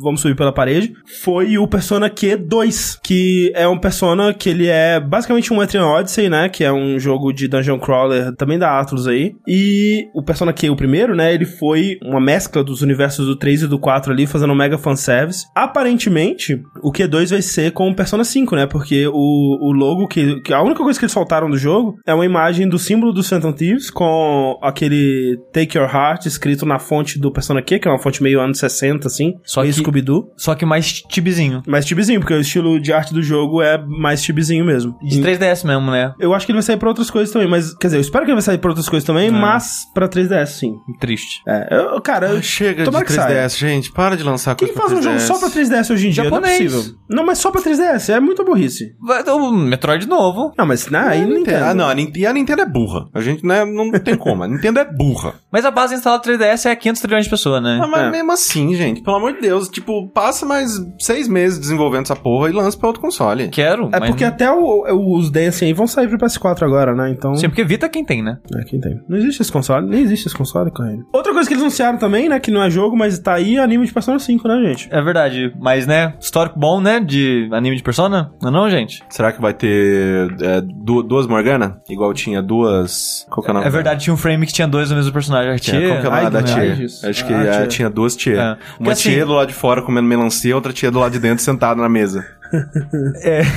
Vamos 0.00 0.20
subir 0.20 0.36
pela 0.36 0.52
parede. 0.52 0.92
Foi 1.22 1.58
o 1.58 1.66
Persona 1.66 2.08
Q2, 2.08 2.98
que 3.02 3.52
é 3.54 3.66
um 3.66 3.78
Persona 3.78 4.32
que 4.32 4.48
ele 4.48 4.68
é 4.68 5.00
basicamente 5.00 5.52
um 5.52 5.62
Etrian 5.62 5.86
Odyssey, 5.86 6.28
né? 6.28 6.48
Que 6.48 6.62
é 6.62 6.72
um 6.72 6.98
jogo 6.98 7.32
de 7.32 7.48
dungeon 7.48 7.78
crawler 7.78 8.34
também 8.36 8.58
da 8.58 8.78
Atlus 8.78 9.06
aí. 9.06 9.34
E 9.46 10.06
o 10.14 10.22
Persona 10.22 10.52
Q, 10.52 10.70
o 10.70 10.76
primeiro, 10.76 11.16
né? 11.16 11.34
Ele 11.34 11.44
foi 11.44 11.98
uma 12.04 12.20
mescla 12.20 12.62
dos 12.62 12.80
universos 12.80 13.26
do 13.26 13.36
3 13.36 13.62
e 13.62 13.66
do 13.66 13.78
4 13.78 14.12
ali, 14.12 14.26
fazendo 14.26 14.52
um 14.52 14.56
mega 14.56 14.78
fanservice. 14.78 15.44
Aparentemente, 15.54 16.62
o 16.82 16.92
Q2 16.92 17.30
vai 17.30 17.42
ser 17.42 17.72
com 17.72 17.90
o 17.90 17.94
Persona 17.94 18.24
5, 18.24 18.54
né? 18.54 18.66
Porque 18.66 19.08
o, 19.08 19.12
o 19.12 19.72
logo 19.72 20.06
que, 20.06 20.40
que. 20.42 20.54
A 20.54 20.62
única 20.62 20.82
coisa 20.82 20.98
que 20.98 21.04
eles 21.04 21.12
soltaram 21.12 21.50
do 21.50 21.58
jogo 21.58 21.98
é 22.06 22.14
uma 22.14 22.24
imagem 22.24 22.68
do 22.68 22.78
símbolo 22.78 23.12
do 23.12 23.24
Phantom 23.24 23.52
Thieves 23.52 23.90
com 23.90 24.56
aquele 24.62 25.36
Take 25.52 25.76
Your 25.78 25.88
Heart 25.92 26.26
escrito 26.26 26.64
na 26.66 26.78
fonte 26.78 27.18
do 27.18 27.32
Persona 27.32 27.62
Q, 27.62 27.78
que 27.78 27.88
é 27.88 27.90
uma 27.90 27.98
fonte 27.98 28.22
meio 28.22 28.40
anos 28.40 28.58
60, 28.58 29.06
assim. 29.08 29.34
Só 29.44 29.62
meio 29.62 29.72
que- 29.72 29.80
Scooby-Doo. 29.80 30.32
Só 30.36 30.54
que 30.54 30.64
mais 30.66 30.92
tibizinho. 31.02 31.62
Mais 31.66 31.86
chibizinho, 31.86 32.20
porque 32.20 32.34
o 32.34 32.40
estilo 32.40 32.80
de 32.80 32.92
arte 32.92 33.12
do 33.14 33.22
jogo 33.22 33.62
é 33.62 33.78
mais 33.78 34.22
chibizinho 34.22 34.64
mesmo. 34.64 34.96
De 35.02 35.20
3DS 35.20 35.64
mesmo, 35.66 35.90
né? 35.90 36.12
Eu 36.20 36.34
acho 36.34 36.44
que 36.46 36.52
ele 36.52 36.58
vai 36.58 36.62
sair 36.62 36.76
pra 36.76 36.88
outras 36.88 37.10
coisas 37.10 37.32
também, 37.32 37.48
mas. 37.48 37.74
Quer 37.74 37.88
dizer, 37.88 37.96
eu 37.96 38.00
espero 38.02 38.24
que 38.24 38.30
ele 38.30 38.36
vai 38.36 38.42
sair 38.42 38.58
pra 38.58 38.70
outras 38.70 38.88
coisas 38.88 39.06
também, 39.06 39.30
mas 39.30 39.84
pra 39.94 40.08
3DS, 40.08 40.46
sim. 40.58 40.74
Triste. 41.00 41.40
É, 41.46 41.68
eu- 41.76 42.00
cara, 42.00 42.28
eu, 42.28 42.38
Ah, 42.38 42.42
Chega 42.42 42.78
de 42.80 42.84
Tomara 42.84 43.04
que 43.04 43.12
3DS, 43.12 43.56
gente. 43.58 43.92
Para 43.92 44.16
de 44.16 44.22
lançar 44.22 44.54
quem 44.54 44.68
coisa 44.68 44.80
faz 44.80 44.90
pra 44.92 44.98
um 44.98 45.02
jogo 45.02 45.16
3DS. 45.16 45.26
só 45.26 45.38
pra 45.38 45.50
3DS 45.50 45.90
hoje 45.92 46.06
em 46.08 46.10
dia? 46.10 46.24
Japonês. 46.24 46.58
Não 46.60 46.66
é 46.66 46.70
possível. 46.82 46.94
Não, 47.10 47.26
mas 47.26 47.38
só 47.38 47.50
pra 47.50 47.60
3DS, 47.60 48.10
é 48.12 48.20
muito 48.20 48.44
burrice. 48.44 48.92
O 49.28 49.50
Metroid 49.52 50.06
novo. 50.06 50.52
Não, 50.56 50.66
mas 50.66 50.88
né, 50.88 50.98
aí 50.98 51.18
Ah, 51.18 51.22
não 51.22 51.28
Nintendo. 51.28 51.40
entendo. 51.40 51.62
Ah, 51.64 51.74
não, 51.74 51.88
a 51.88 51.94
Nintendo, 51.94 52.18
e 52.18 52.26
a 52.26 52.32
Nintendo 52.32 52.62
é 52.62 52.66
burra. 52.66 53.06
A 53.14 53.20
gente 53.20 53.44
né, 53.46 53.64
não 53.64 53.90
tem 53.92 54.16
como. 54.16 54.42
A 54.42 54.48
Nintendo 54.48 54.80
é 54.80 54.84
burra. 54.84 55.34
Mas 55.50 55.64
a 55.64 55.70
base 55.70 55.94
instalada 55.94 56.22
do 56.22 56.28
3DS 56.30 56.66
é 56.66 56.76
500 56.76 57.00
trilhões 57.02 57.24
de 57.24 57.30
pessoas, 57.30 57.62
né? 57.62 57.80
Ah, 57.82 57.86
mas 57.86 58.02
É. 58.02 58.10
mesmo 58.10 58.32
assim, 58.32 58.74
gente, 58.74 59.02
pelo 59.02 59.16
amor 59.16 59.32
de 59.32 59.40
Deus, 59.40 59.68
tipo, 59.68 60.06
passa 60.08 60.44
mais 60.44 60.70
seis 60.98 61.26
meses 61.26 61.58
desenvolvendo 61.58 62.02
essa 62.02 62.16
porra 62.16 62.50
e 62.50 62.52
lança 62.52 62.76
pra 62.76 62.86
outro 62.88 63.00
console. 63.00 63.48
Quero. 63.48 63.88
É 63.92 63.98
mas 63.98 64.10
porque 64.10 64.24
não- 64.24 64.30
até 64.32 64.50
o- 64.52 65.16
os 65.16 65.30
Dance 65.30 65.64
aí 65.64 65.72
vão 65.72 65.86
sair 65.86 66.06
pro 66.08 66.18
PS4 66.18 66.64
agora, 66.66 66.94
né? 66.94 67.10
Então. 67.10 67.34
Sim, 67.34 67.48
porque 67.48 67.64
Vita 67.64 67.86
é 67.86 67.88
quem 67.88 68.04
tem, 68.04 68.22
né? 68.22 68.38
É, 68.56 68.64
quem 68.64 68.78
tem? 68.80 69.00
Não 69.08 69.16
existe 69.16 69.40
esse 69.40 69.50
console, 69.52 69.86
nem 69.86 70.02
existe 70.02 70.26
esse 70.26 70.36
console, 70.36 70.70
correndo. 70.70 71.06
Outra 71.12 71.32
coisa 71.32 71.48
que 71.48 71.54
eles 71.54 71.62
anunciaram 71.62 71.96
também, 71.98 72.28
né? 72.28 72.38
Que 72.38 72.50
não 72.50 72.62
é 72.62 72.68
jogo, 72.68 72.94
mas 72.96 73.18
tá 73.18 73.34
aí 73.34 73.58
anime 73.58 73.86
de 73.86 73.92
Persona 73.92 74.18
5, 74.18 74.46
né, 74.48 74.60
gente? 74.68 74.88
É 74.92 75.00
verdade. 75.00 75.52
Mas, 75.58 75.86
né, 75.86 76.14
histórico 76.20 76.58
bom, 76.58 76.78
né? 76.80 77.00
De 77.00 77.48
anime 77.52 77.76
de 77.76 77.82
Persona? 77.82 78.30
Não 78.42 78.48
é 78.50 78.52
não, 78.52 78.68
gente? 78.70 79.02
Será 79.08 79.32
que 79.32 79.40
vai 79.40 79.54
ter 79.54 80.28
é, 80.42 80.60
du- 80.60 81.02
duas 81.02 81.26
Morgana? 81.26 81.80
Igual 81.88 82.12
tinha 82.12 82.42
duas. 82.42 83.26
Qual 83.30 83.42
que 83.42 83.48
é 83.48 83.52
o 83.52 83.54
nome? 83.54 83.66
É 83.66 83.70
verdade, 83.70 84.04
tinha 84.04 84.12
um 84.12 84.16
frame 84.18 84.46
que 84.46 84.52
tinha 84.52 84.68
dois 84.68 84.90
no 84.90 84.96
mesmo 84.96 85.10
personagem. 85.12 85.37
A 85.38 85.58
tia. 85.58 85.88
qual 85.88 86.00
que 86.00 86.06
é 86.06 86.08
o 86.08 86.12
nome 86.12 86.24
Ai, 86.24 86.30
da 86.30 86.42
tia? 86.42 86.86
Acho 87.10 87.26
que 87.26 87.32
Ah, 87.32 87.42
é, 87.44 87.50
tia. 87.58 87.66
tinha 87.66 87.90
duas 87.90 88.16
tias. 88.16 88.38
É. 88.38 88.56
Uma 88.80 88.92
assim- 88.92 89.10
tia 89.10 89.26
do 89.26 89.32
lado 89.32 89.48
de 89.48 89.54
fora 89.54 89.82
comendo 89.82 90.06
melancia, 90.08 90.54
outra 90.54 90.72
tia 90.72 90.90
do 90.90 90.98
lado 90.98 91.12
de 91.12 91.18
dentro 91.18 91.42
sentada 91.44 91.80
na 91.80 91.88
mesa. 91.88 92.24
É. 93.22 93.42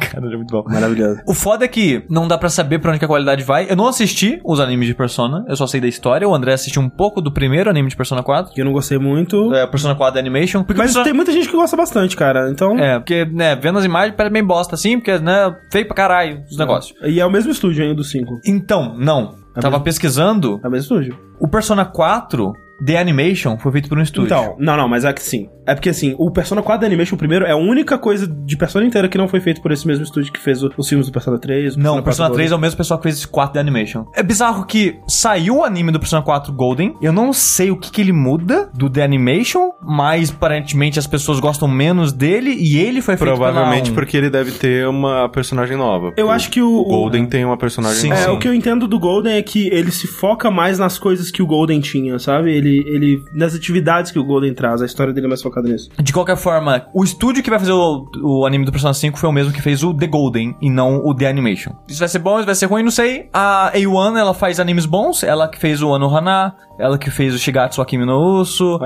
Cara, 0.00 0.26
é 0.26 0.36
muito 0.36 0.50
bom. 0.50 0.64
Maravilhoso. 0.66 1.20
O 1.26 1.34
foda 1.34 1.64
é 1.64 1.68
que 1.68 2.04
não 2.08 2.26
dá 2.26 2.36
pra 2.38 2.48
saber 2.48 2.78
pra 2.78 2.90
onde 2.90 2.98
que 2.98 3.04
a 3.04 3.08
qualidade 3.08 3.44
vai. 3.44 3.66
Eu 3.70 3.76
não 3.76 3.86
assisti 3.86 4.40
os 4.44 4.58
animes 4.58 4.88
de 4.88 4.94
Persona, 4.94 5.44
eu 5.46 5.54
só 5.56 5.66
sei 5.66 5.80
da 5.80 5.86
história. 5.86 6.26
O 6.28 6.34
André 6.34 6.54
assistiu 6.54 6.80
um 6.82 6.88
pouco 6.88 7.20
do 7.20 7.30
primeiro 7.32 7.68
anime 7.70 7.88
de 7.90 7.96
Persona 7.96 8.22
4. 8.22 8.52
Que 8.52 8.60
eu 8.62 8.64
não 8.64 8.72
gostei 8.72 8.98
muito. 8.98 9.54
É, 9.54 9.66
Persona 9.66 9.94
4 9.94 10.18
Animation. 10.18 10.64
Porque 10.64 10.78
Mas 10.78 10.88
Persona- 10.88 11.04
tem 11.04 11.12
muita 11.12 11.30
gente 11.32 11.48
que 11.48 11.54
gosta 11.54 11.76
bastante, 11.76 12.16
cara. 12.16 12.50
Então. 12.50 12.78
É, 12.78 12.98
porque, 12.98 13.24
né, 13.26 13.54
vendo 13.56 13.78
as 13.78 13.84
imagens 13.84 14.14
parece 14.16 14.32
bem 14.32 14.42
bosta 14.44 14.74
assim, 14.74 14.98
porque, 14.98 15.18
né, 15.18 15.54
feio 15.70 15.86
pra 15.86 15.94
caralho 15.94 16.42
os 16.50 16.56
negócios. 16.56 16.94
E 17.04 17.20
é 17.20 17.26
o 17.26 17.30
mesmo 17.30 17.52
estúdio 17.52 17.82
ainda 17.82 17.94
do 17.94 18.04
5. 18.04 18.40
Então, 18.46 18.96
não. 18.98 19.38
É 19.60 19.70
Tava 19.70 19.80
pesquisando. 19.80 20.60
É 20.62 20.68
o 20.68 20.70
mesmo 20.70 20.96
estúdio. 20.96 21.18
O 21.38 21.48
Persona 21.48 21.84
4 21.84 22.52
The 22.84 22.98
Animation 22.98 23.58
foi 23.58 23.72
feito 23.72 23.88
por 23.88 23.98
um 23.98 24.02
estúdio. 24.02 24.26
Então, 24.26 24.56
não, 24.58 24.76
não, 24.76 24.88
mas 24.88 25.04
é 25.04 25.12
que 25.12 25.22
sim. 25.22 25.48
É 25.70 25.74
porque 25.74 25.88
assim, 25.88 26.14
o 26.18 26.30
Persona 26.30 26.62
4 26.62 26.86
Animation, 26.86 27.14
o 27.14 27.18
primeiro, 27.18 27.44
é 27.44 27.52
a 27.52 27.56
única 27.56 27.96
coisa 27.98 28.26
de 28.26 28.56
Persona 28.56 28.84
inteira 28.86 29.08
que 29.08 29.16
não 29.18 29.28
foi 29.28 29.40
feito 29.40 29.60
por 29.60 29.70
esse 29.72 29.86
mesmo 29.86 30.04
estúdio 30.04 30.32
que 30.32 30.40
fez 30.40 30.62
o- 30.62 30.70
os 30.76 30.88
filmes 30.88 31.06
do 31.06 31.12
Persona 31.12 31.38
3. 31.38 31.76
Não, 31.76 31.98
o 31.98 32.02
Persona 32.02 32.28
4 32.28 32.34
3 32.36 32.52
é 32.52 32.54
o 32.54 32.58
mesmo 32.58 32.76
pessoal 32.76 32.98
que 32.98 33.04
fez 33.04 33.16
esse 33.18 33.28
4 33.28 33.54
The 33.54 33.60
Animation. 33.60 34.04
É 34.14 34.22
bizarro 34.22 34.64
que 34.66 34.98
saiu 35.08 35.58
o 35.58 35.64
anime 35.64 35.92
do 35.92 35.98
Persona 36.00 36.22
4 36.22 36.52
Golden. 36.52 36.94
Eu 37.00 37.12
não 37.12 37.32
sei 37.32 37.70
o 37.70 37.76
que, 37.76 37.90
que 37.90 38.00
ele 38.00 38.12
muda 38.12 38.70
do 38.74 38.88
The 38.90 39.02
Animation, 39.04 39.70
mas 39.82 40.30
aparentemente 40.30 40.98
as 40.98 41.06
pessoas 41.06 41.38
gostam 41.40 41.68
menos 41.68 42.12
dele 42.12 42.50
e 42.58 42.78
ele 42.78 43.00
foi 43.00 43.16
feito 43.16 43.28
Provavelmente 43.28 43.84
pela 43.84 43.92
um... 43.92 43.94
porque 43.94 44.16
ele 44.16 44.30
deve 44.30 44.52
ter 44.52 44.86
uma 44.88 45.28
personagem 45.28 45.76
nova. 45.76 46.12
Eu 46.16 46.30
acho 46.30 46.50
que 46.50 46.60
o- 46.60 46.80
o 46.80 46.84
Golden 46.84 47.26
tem 47.26 47.44
uma 47.44 47.56
personagem 47.56 48.00
Sim, 48.00 48.08
nova. 48.10 48.20
É, 48.22 48.28
o 48.30 48.38
que 48.38 48.48
eu 48.48 48.54
entendo 48.54 48.86
do 48.88 48.98
Golden 48.98 49.34
é 49.34 49.42
que 49.42 49.68
ele 49.68 49.90
se 49.90 50.06
foca 50.06 50.50
mais 50.50 50.78
nas 50.78 50.98
coisas 50.98 51.30
que 51.30 51.42
o 51.42 51.46
Golden 51.46 51.80
tinha, 51.80 52.18
sabe? 52.18 52.52
Ele, 52.52 52.82
ele 52.86 53.24
nas 53.32 53.54
atividades 53.54 54.10
que 54.10 54.18
o 54.18 54.24
Golden 54.24 54.52
traz, 54.54 54.82
a 54.82 54.86
história 54.86 55.12
dele 55.12 55.26
é 55.26 55.28
mais 55.28 55.42
focada 55.42 55.59
nisso. 55.62 55.90
De 56.02 56.12
qualquer 56.12 56.36
forma, 56.36 56.86
o 56.94 57.02
estúdio 57.04 57.42
que 57.42 57.50
vai 57.50 57.58
fazer 57.58 57.72
o, 57.72 58.06
o 58.22 58.46
anime 58.46 58.64
do 58.64 58.72
Persona 58.72 58.94
5 58.94 59.18
foi 59.18 59.28
o 59.28 59.32
mesmo 59.32 59.52
que 59.52 59.62
fez 59.62 59.82
o 59.82 59.92
The 59.94 60.06
Golden 60.06 60.56
e 60.60 60.70
não 60.70 60.98
o 61.04 61.14
The 61.14 61.28
Animation. 61.28 61.72
Isso 61.88 61.98
vai 61.98 62.08
ser 62.08 62.18
bom, 62.18 62.36
isso 62.38 62.46
vai 62.46 62.54
ser 62.54 62.66
ruim, 62.66 62.82
não 62.82 62.90
sei. 62.90 63.28
A 63.32 63.72
A1, 63.74 64.18
ela 64.18 64.34
faz 64.34 64.60
animes 64.60 64.86
bons, 64.86 65.22
ela 65.22 65.48
que 65.48 65.58
fez 65.58 65.82
o 65.82 65.94
Anohana, 65.94 66.54
ela 66.78 66.98
que 66.98 67.10
fez 67.10 67.34
o 67.34 67.38
Shigatsu 67.38 67.80
Akimi 67.82 68.04
no 68.04 68.18
Uso, 68.18 68.78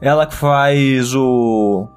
ela 0.00 0.26
que 0.26 0.34
faz 0.34 1.14
o 1.14 1.88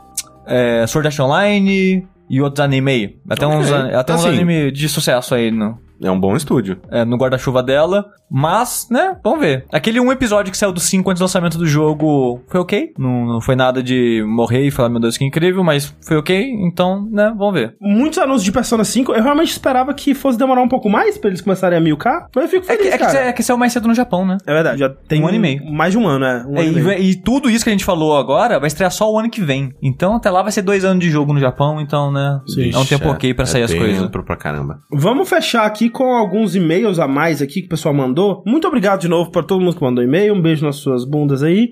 é, 0.45 0.85
Sword 0.87 1.07
Art 1.07 1.19
Online 1.19 2.07
e 2.29 2.41
outros 2.41 2.63
anime 2.65 2.91
aí. 2.91 3.17
Até 3.29 3.45
Ok. 3.45 3.57
uns, 3.59 3.71
até 3.71 4.13
uns 4.13 4.25
Assim, 4.25 4.35
anime 4.35 4.71
de 4.71 4.89
sucesso 4.89 5.35
aí. 5.35 5.51
No... 5.51 5.77
É 6.01 6.09
um 6.11 6.19
bom 6.19 6.35
estúdio. 6.35 6.77
é, 6.91 7.03
no 7.05 7.17
guarda-chuva 7.17 7.61
dela. 7.63 8.05
Mas, 8.35 8.87
né, 8.89 9.15
vamos 9.23 9.41
ver. 9.41 9.65
Aquele 9.71 9.99
um 9.99 10.11
episódio 10.11 10.51
que 10.51 10.57
saiu 10.57 10.71
do 10.71 10.79
5 10.79 11.07
antes 11.09 11.19
do 11.19 11.23
lançamento 11.23 11.55
do 11.57 11.67
jogo 11.67 12.41
foi 12.47 12.59
ok. 12.59 12.91
Não, 12.97 13.25
não 13.27 13.39
foi 13.41 13.55
nada 13.55 13.83
de 13.83 14.23
morrer 14.27 14.65
e 14.65 14.71
falar, 14.71 14.89
meu 14.89 14.99
Deus, 14.99 15.17
que 15.17 15.23
incrível, 15.23 15.63
mas 15.63 15.95
foi 16.07 16.17
ok. 16.17 16.43
Então, 16.65 17.07
né, 17.11 17.31
vamos 17.37 17.53
ver. 17.53 17.75
Muitos 17.79 18.17
anúncios 18.17 18.43
de 18.43 18.51
Persona 18.51 18.83
5, 18.83 19.13
eu 19.13 19.21
realmente 19.23 19.51
esperava 19.51 19.93
que 19.93 20.15
fosse 20.15 20.35
demorar 20.37 20.63
um 20.63 20.67
pouco 20.67 20.89
mais 20.89 21.15
pra 21.17 21.29
eles 21.29 21.41
começarem 21.41 21.77
a 21.77 21.81
milcar, 21.81 22.27
mas 22.35 22.45
eu 22.45 22.49
fico 22.49 22.71
É 22.71 22.75
feliz, 22.75 22.81
que, 22.89 22.93
é, 22.95 22.97
que, 22.97 23.05
cara. 23.13 23.19
é 23.27 23.33
que 23.33 23.43
saiu 23.43 23.57
mais 23.57 23.71
cedo 23.71 23.87
no 23.87 23.93
Japão, 23.93 24.25
né? 24.25 24.37
É 24.47 24.53
verdade, 24.53 24.79
já 24.79 24.89
tem 24.89 25.21
Um 25.21 25.27
ano 25.27 25.35
e 25.35 25.39
meio. 25.39 25.71
Mais 25.71 25.91
de 25.91 25.99
um 25.99 26.07
ano, 26.07 26.25
é. 26.25 26.43
Um 26.47 26.57
É, 26.57 26.61
ano 26.65 26.91
e 26.91 27.01
e, 27.03 27.11
e 27.11 27.15
tudo 27.15 27.49
isso 27.51 27.63
que 27.63 27.69
a 27.69 27.73
gente 27.73 27.85
falou 27.85 28.17
agora 28.17 28.59
vai 28.59 28.67
estrear 28.67 28.91
só 28.91 29.11
o 29.11 29.19
ano 29.19 29.29
que 29.29 29.41
vem. 29.41 29.71
Então, 29.81 30.15
até 30.15 30.31
lá 30.31 30.41
vai 30.41 30.51
ser 30.51 30.63
dois 30.63 30.83
anos 30.83 31.03
de 31.03 31.09
jogo 31.11 31.33
no 31.33 31.39
Japão, 31.39 31.79
então, 31.79 32.11
né, 32.11 32.39
é 32.73 32.77
um 32.77 32.85
tempo 32.85 33.09
ok 33.09 33.31
pra 33.35 33.43
é 33.43 33.45
sair 33.45 33.63
as 33.63 33.73
coisas. 33.73 34.01
tempo 34.01 34.23
pra 34.23 34.35
caramba. 34.35 34.79
Vamos 34.91 35.29
fechar 35.29 35.65
aqui 35.65 35.82
com 35.89 36.15
alguns 36.15 36.55
e-mails 36.55 36.99
a 36.99 37.07
mais 37.07 37.41
aqui 37.41 37.61
que 37.61 37.67
o 37.67 37.69
pessoal 37.69 37.93
mandou. 37.93 38.43
Muito 38.45 38.67
obrigado 38.67 39.01
de 39.01 39.07
novo 39.07 39.31
pra 39.31 39.43
todo 39.43 39.61
mundo 39.61 39.75
que 39.75 39.81
mandou 39.81 40.03
e-mail. 40.03 40.33
Um 40.33 40.41
beijo 40.41 40.65
nas 40.65 40.77
suas 40.77 41.05
bundas 41.05 41.43
aí. 41.43 41.71